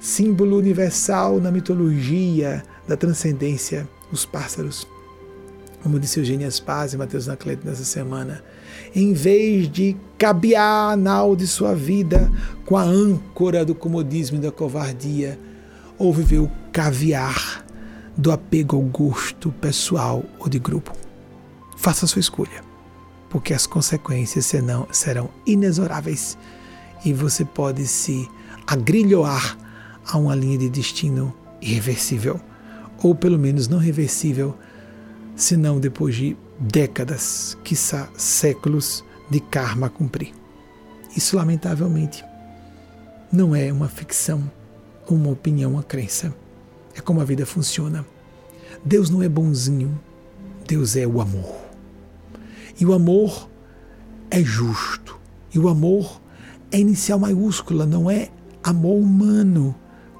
símbolo 0.04 0.58
universal 0.58 1.40
na 1.40 1.50
mitologia 1.50 2.62
da 2.86 2.94
transcendência, 2.94 3.88
os 4.12 4.26
pássaros 4.26 4.86
como 5.82 6.00
disse 6.00 6.18
Eugênia 6.18 6.50
Spaz 6.50 6.94
e 6.94 6.96
Mateus 6.96 7.26
Nacleto 7.26 7.66
nessa 7.66 7.84
semana, 7.84 8.42
em 8.96 9.12
vez 9.12 9.70
de 9.70 9.94
cabear 10.16 10.92
a 10.92 10.96
nau 10.96 11.36
de 11.36 11.46
sua 11.46 11.74
vida 11.74 12.32
com 12.64 12.74
a 12.74 12.82
âncora 12.82 13.66
do 13.66 13.74
comodismo 13.74 14.38
e 14.38 14.40
da 14.40 14.50
covardia, 14.50 15.38
ou 15.98 16.10
viver 16.10 16.38
o 16.38 16.50
caviar 16.72 17.62
do 18.16 18.32
apego 18.32 18.76
ao 18.76 18.82
gosto 18.82 19.52
pessoal 19.52 20.24
ou 20.38 20.48
de 20.48 20.58
grupo. 20.58 20.90
Faça 21.76 22.06
a 22.06 22.08
sua 22.08 22.20
escolha, 22.20 22.64
porque 23.28 23.52
as 23.52 23.66
consequências 23.66 24.50
serão 24.90 25.28
inexoráveis 25.44 26.38
e 27.04 27.12
você 27.12 27.44
pode 27.44 27.86
se 27.86 28.26
agrilhoar 28.66 29.58
a 30.06 30.18
uma 30.18 30.34
linha 30.34 30.58
de 30.58 30.68
destino 30.68 31.34
irreversível, 31.60 32.40
ou 33.02 33.14
pelo 33.14 33.38
menos 33.38 33.68
não 33.68 33.78
reversível, 33.78 34.56
senão 35.34 35.80
depois 35.80 36.14
de 36.14 36.36
décadas, 36.58 37.56
quiçá 37.64 38.08
séculos 38.16 39.04
de 39.30 39.40
karma 39.40 39.86
a 39.86 39.90
cumprir. 39.90 40.32
Isso, 41.16 41.36
lamentavelmente, 41.36 42.24
não 43.32 43.54
é 43.54 43.72
uma 43.72 43.88
ficção, 43.88 44.50
uma 45.08 45.30
opinião, 45.30 45.72
uma 45.72 45.82
crença. 45.82 46.34
É 46.94 47.00
como 47.00 47.20
a 47.20 47.24
vida 47.24 47.44
funciona. 47.44 48.04
Deus 48.84 49.10
não 49.10 49.22
é 49.22 49.28
bonzinho, 49.28 49.98
Deus 50.66 50.96
é 50.96 51.06
o 51.06 51.20
amor. 51.20 51.56
E 52.78 52.84
o 52.84 52.92
amor 52.92 53.48
é 54.30 54.42
justo. 54.42 55.18
E 55.52 55.58
o 55.58 55.68
amor 55.68 56.20
é 56.70 56.78
inicial 56.78 57.18
maiúscula, 57.18 57.86
não 57.86 58.10
é 58.10 58.28
amor 58.62 58.96
humano, 58.96 59.74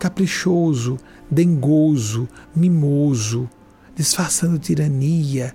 caprichoso, 0.05 0.99
dengoso, 1.31 2.29
mimoso, 2.55 3.49
disfarçando 3.97 4.59
tirania 4.59 5.55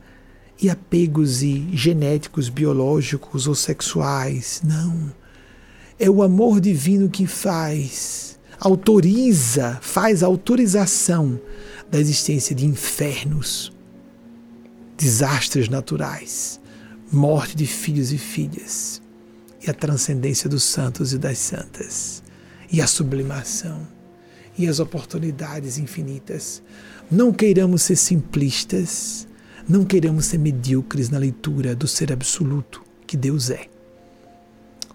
e 0.60 0.72
apegos 0.72 1.44
e 1.44 1.70
genéticos, 1.72 2.50
biológicos 2.50 3.46
ou 3.46 3.54
sexuais. 3.54 4.60
Não. 4.64 5.14
É 6.00 6.10
o 6.10 6.24
amor 6.24 6.60
divino 6.60 7.12
que 7.12 7.28
faz, 7.28 8.40
autoriza, 8.60 9.78
faz 9.84 10.24
a 10.24 10.26
autorização 10.26 11.40
da 11.92 12.00
existência 12.00 12.56
de 12.56 12.66
infernos, 12.66 13.72
desastres 14.98 15.70
naturais, 15.70 16.60
morte 17.12 17.56
de 17.56 17.68
filhos 17.68 18.12
e 18.12 18.18
filhas, 18.18 19.00
e 19.62 19.70
a 19.70 19.76
transcendência 19.76 20.50
dos 20.50 20.64
santos 20.64 21.14
e 21.14 21.20
das 21.20 21.38
santas, 21.38 22.24
e 22.72 22.82
a 22.82 22.88
sublimação, 22.88 23.99
e 24.60 24.68
as 24.68 24.82
oportunidades 24.82 25.78
infinitas 25.78 26.62
não 27.10 27.32
queiramos 27.32 27.82
ser 27.82 27.96
simplistas, 27.96 29.26
não 29.68 29.86
queiramos 29.86 30.26
ser 30.26 30.38
medíocres 30.38 31.10
na 31.10 31.18
leitura 31.18 31.74
do 31.74 31.88
ser 31.88 32.12
absoluto 32.12 32.84
que 33.08 33.16
Deus 33.16 33.50
é. 33.50 33.68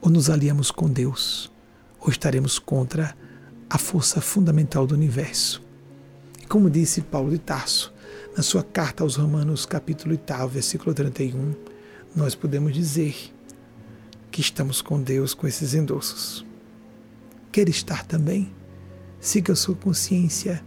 Ou 0.03 0.11
nos 0.11 0.29
aliamos 0.29 0.71
com 0.71 0.87
Deus, 0.87 1.51
ou 1.99 2.11
estaremos 2.11 2.59
contra 2.59 3.17
a 3.71 3.79
força 3.79 4.21
fundamental 4.21 4.87
do 4.87 4.95
universo. 4.95 5.63
Como 6.47 6.69
disse 6.69 7.01
Paulo 7.01 7.31
de 7.31 7.39
Tarso, 7.39 7.91
na 8.37 8.43
sua 8.43 8.63
carta 8.63 9.03
aos 9.03 9.17
Romanos, 9.17 9.65
capítulo 9.65 10.13
8, 10.13 10.47
versículo 10.47 10.93
31, 10.93 11.55
nós 12.15 12.35
podemos 12.35 12.75
dizer 12.75 13.17
que 14.31 14.43
estamos 14.43 14.83
com 14.83 15.01
Deus 15.01 15.33
com 15.33 15.49
esses 15.49 15.73
endossos. 15.73 16.45
Quer 17.51 17.71
estar 17.71 18.05
também? 18.05 18.53
Siga 19.25 19.55
a 19.55 19.57
sua 19.57 19.75
consciência 19.75 20.63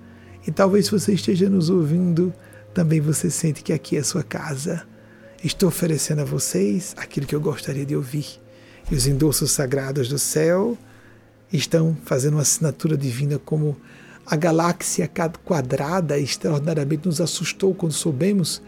e 0.47 0.51
talvez 0.51 0.89
você 0.89 1.13
esteja 1.13 1.47
nos 1.47 1.69
ouvindo, 1.69 2.33
também 2.73 2.99
você 2.99 3.29
sente 3.29 3.61
que 3.61 3.71
aqui 3.71 3.97
é 3.97 3.99
a 3.99 4.03
sua 4.03 4.23
casa. 4.23 4.83
Estou 5.43 5.69
oferecendo 5.69 6.23
a 6.23 6.25
vocês 6.25 6.95
aquilo 6.97 7.27
que 7.27 7.35
eu 7.35 7.39
gostaria 7.39 7.85
de 7.85 7.95
ouvir. 7.95 8.25
E 8.89 8.95
os 8.95 9.05
endossos 9.05 9.51
sagrados 9.51 10.09
do 10.09 10.17
céu 10.17 10.75
estão 11.53 11.95
fazendo 12.03 12.33
uma 12.33 12.41
assinatura 12.41 12.97
divina 12.97 13.37
como 13.37 13.77
a 14.25 14.35
galáxia 14.35 15.07
quadrada 15.45 16.17
extraordinariamente 16.17 17.05
nos 17.05 17.21
assustou 17.21 17.75
quando 17.75 17.93
soubemos. 17.93 18.59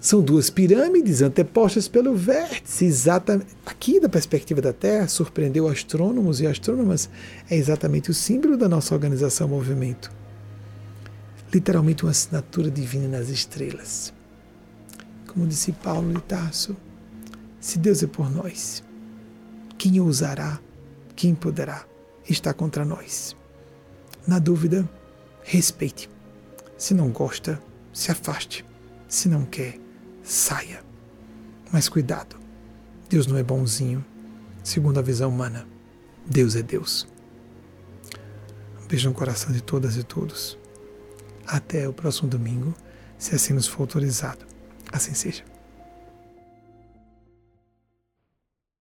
São 0.00 0.20
duas 0.20 0.50
pirâmides 0.50 1.22
antepostas 1.22 1.88
pelo 1.88 2.14
vértice, 2.14 2.84
exatamente. 2.84 3.56
Aqui, 3.64 3.98
da 3.98 4.08
perspectiva 4.08 4.60
da 4.60 4.72
Terra, 4.72 5.08
surpreendeu 5.08 5.66
astrônomos 5.66 6.40
e 6.40 6.46
astrônomas, 6.46 7.08
é 7.50 7.56
exatamente 7.56 8.10
o 8.10 8.14
símbolo 8.14 8.56
da 8.56 8.68
nossa 8.68 8.94
organização 8.94 9.48
movimento 9.48 10.10
literalmente 11.52 12.04
uma 12.04 12.10
assinatura 12.10 12.70
divina 12.70 13.18
nas 13.18 13.28
estrelas. 13.28 14.12
Como 15.26 15.46
disse 15.46 15.72
Paulo 15.72 16.12
de 16.12 16.20
Tarso, 16.22 16.76
se 17.60 17.78
Deus 17.78 18.02
é 18.02 18.06
por 18.06 18.30
nós, 18.30 18.82
quem 19.78 20.00
ousará, 20.00 20.60
quem 21.14 21.34
poderá 21.34 21.84
estar 22.28 22.54
contra 22.54 22.84
nós? 22.84 23.36
Na 24.26 24.38
dúvida, 24.38 24.88
respeite. 25.42 26.10
Se 26.76 26.92
não 26.94 27.10
gosta, 27.10 27.60
se 27.92 28.10
afaste. 28.10 28.64
Se 29.08 29.28
não 29.28 29.44
quer, 29.44 29.78
saia. 30.26 30.82
Mas 31.72 31.88
cuidado, 31.88 32.36
Deus 33.08 33.26
não 33.26 33.38
é 33.38 33.42
bonzinho, 33.42 34.04
segundo 34.62 34.98
a 34.98 35.02
visão 35.02 35.30
humana. 35.30 35.66
Deus 36.26 36.56
é 36.56 36.62
Deus. 36.62 37.06
Um 38.82 38.86
beijo 38.86 39.08
no 39.08 39.14
coração 39.14 39.52
de 39.52 39.62
todas 39.62 39.96
e 39.96 40.02
todos. 40.02 40.58
Até 41.46 41.88
o 41.88 41.92
próximo 41.92 42.28
domingo, 42.28 42.74
se 43.16 43.34
assim 43.34 43.52
nos 43.52 43.68
for 43.68 43.82
autorizado. 43.82 44.44
Assim 44.92 45.14
seja. 45.14 45.44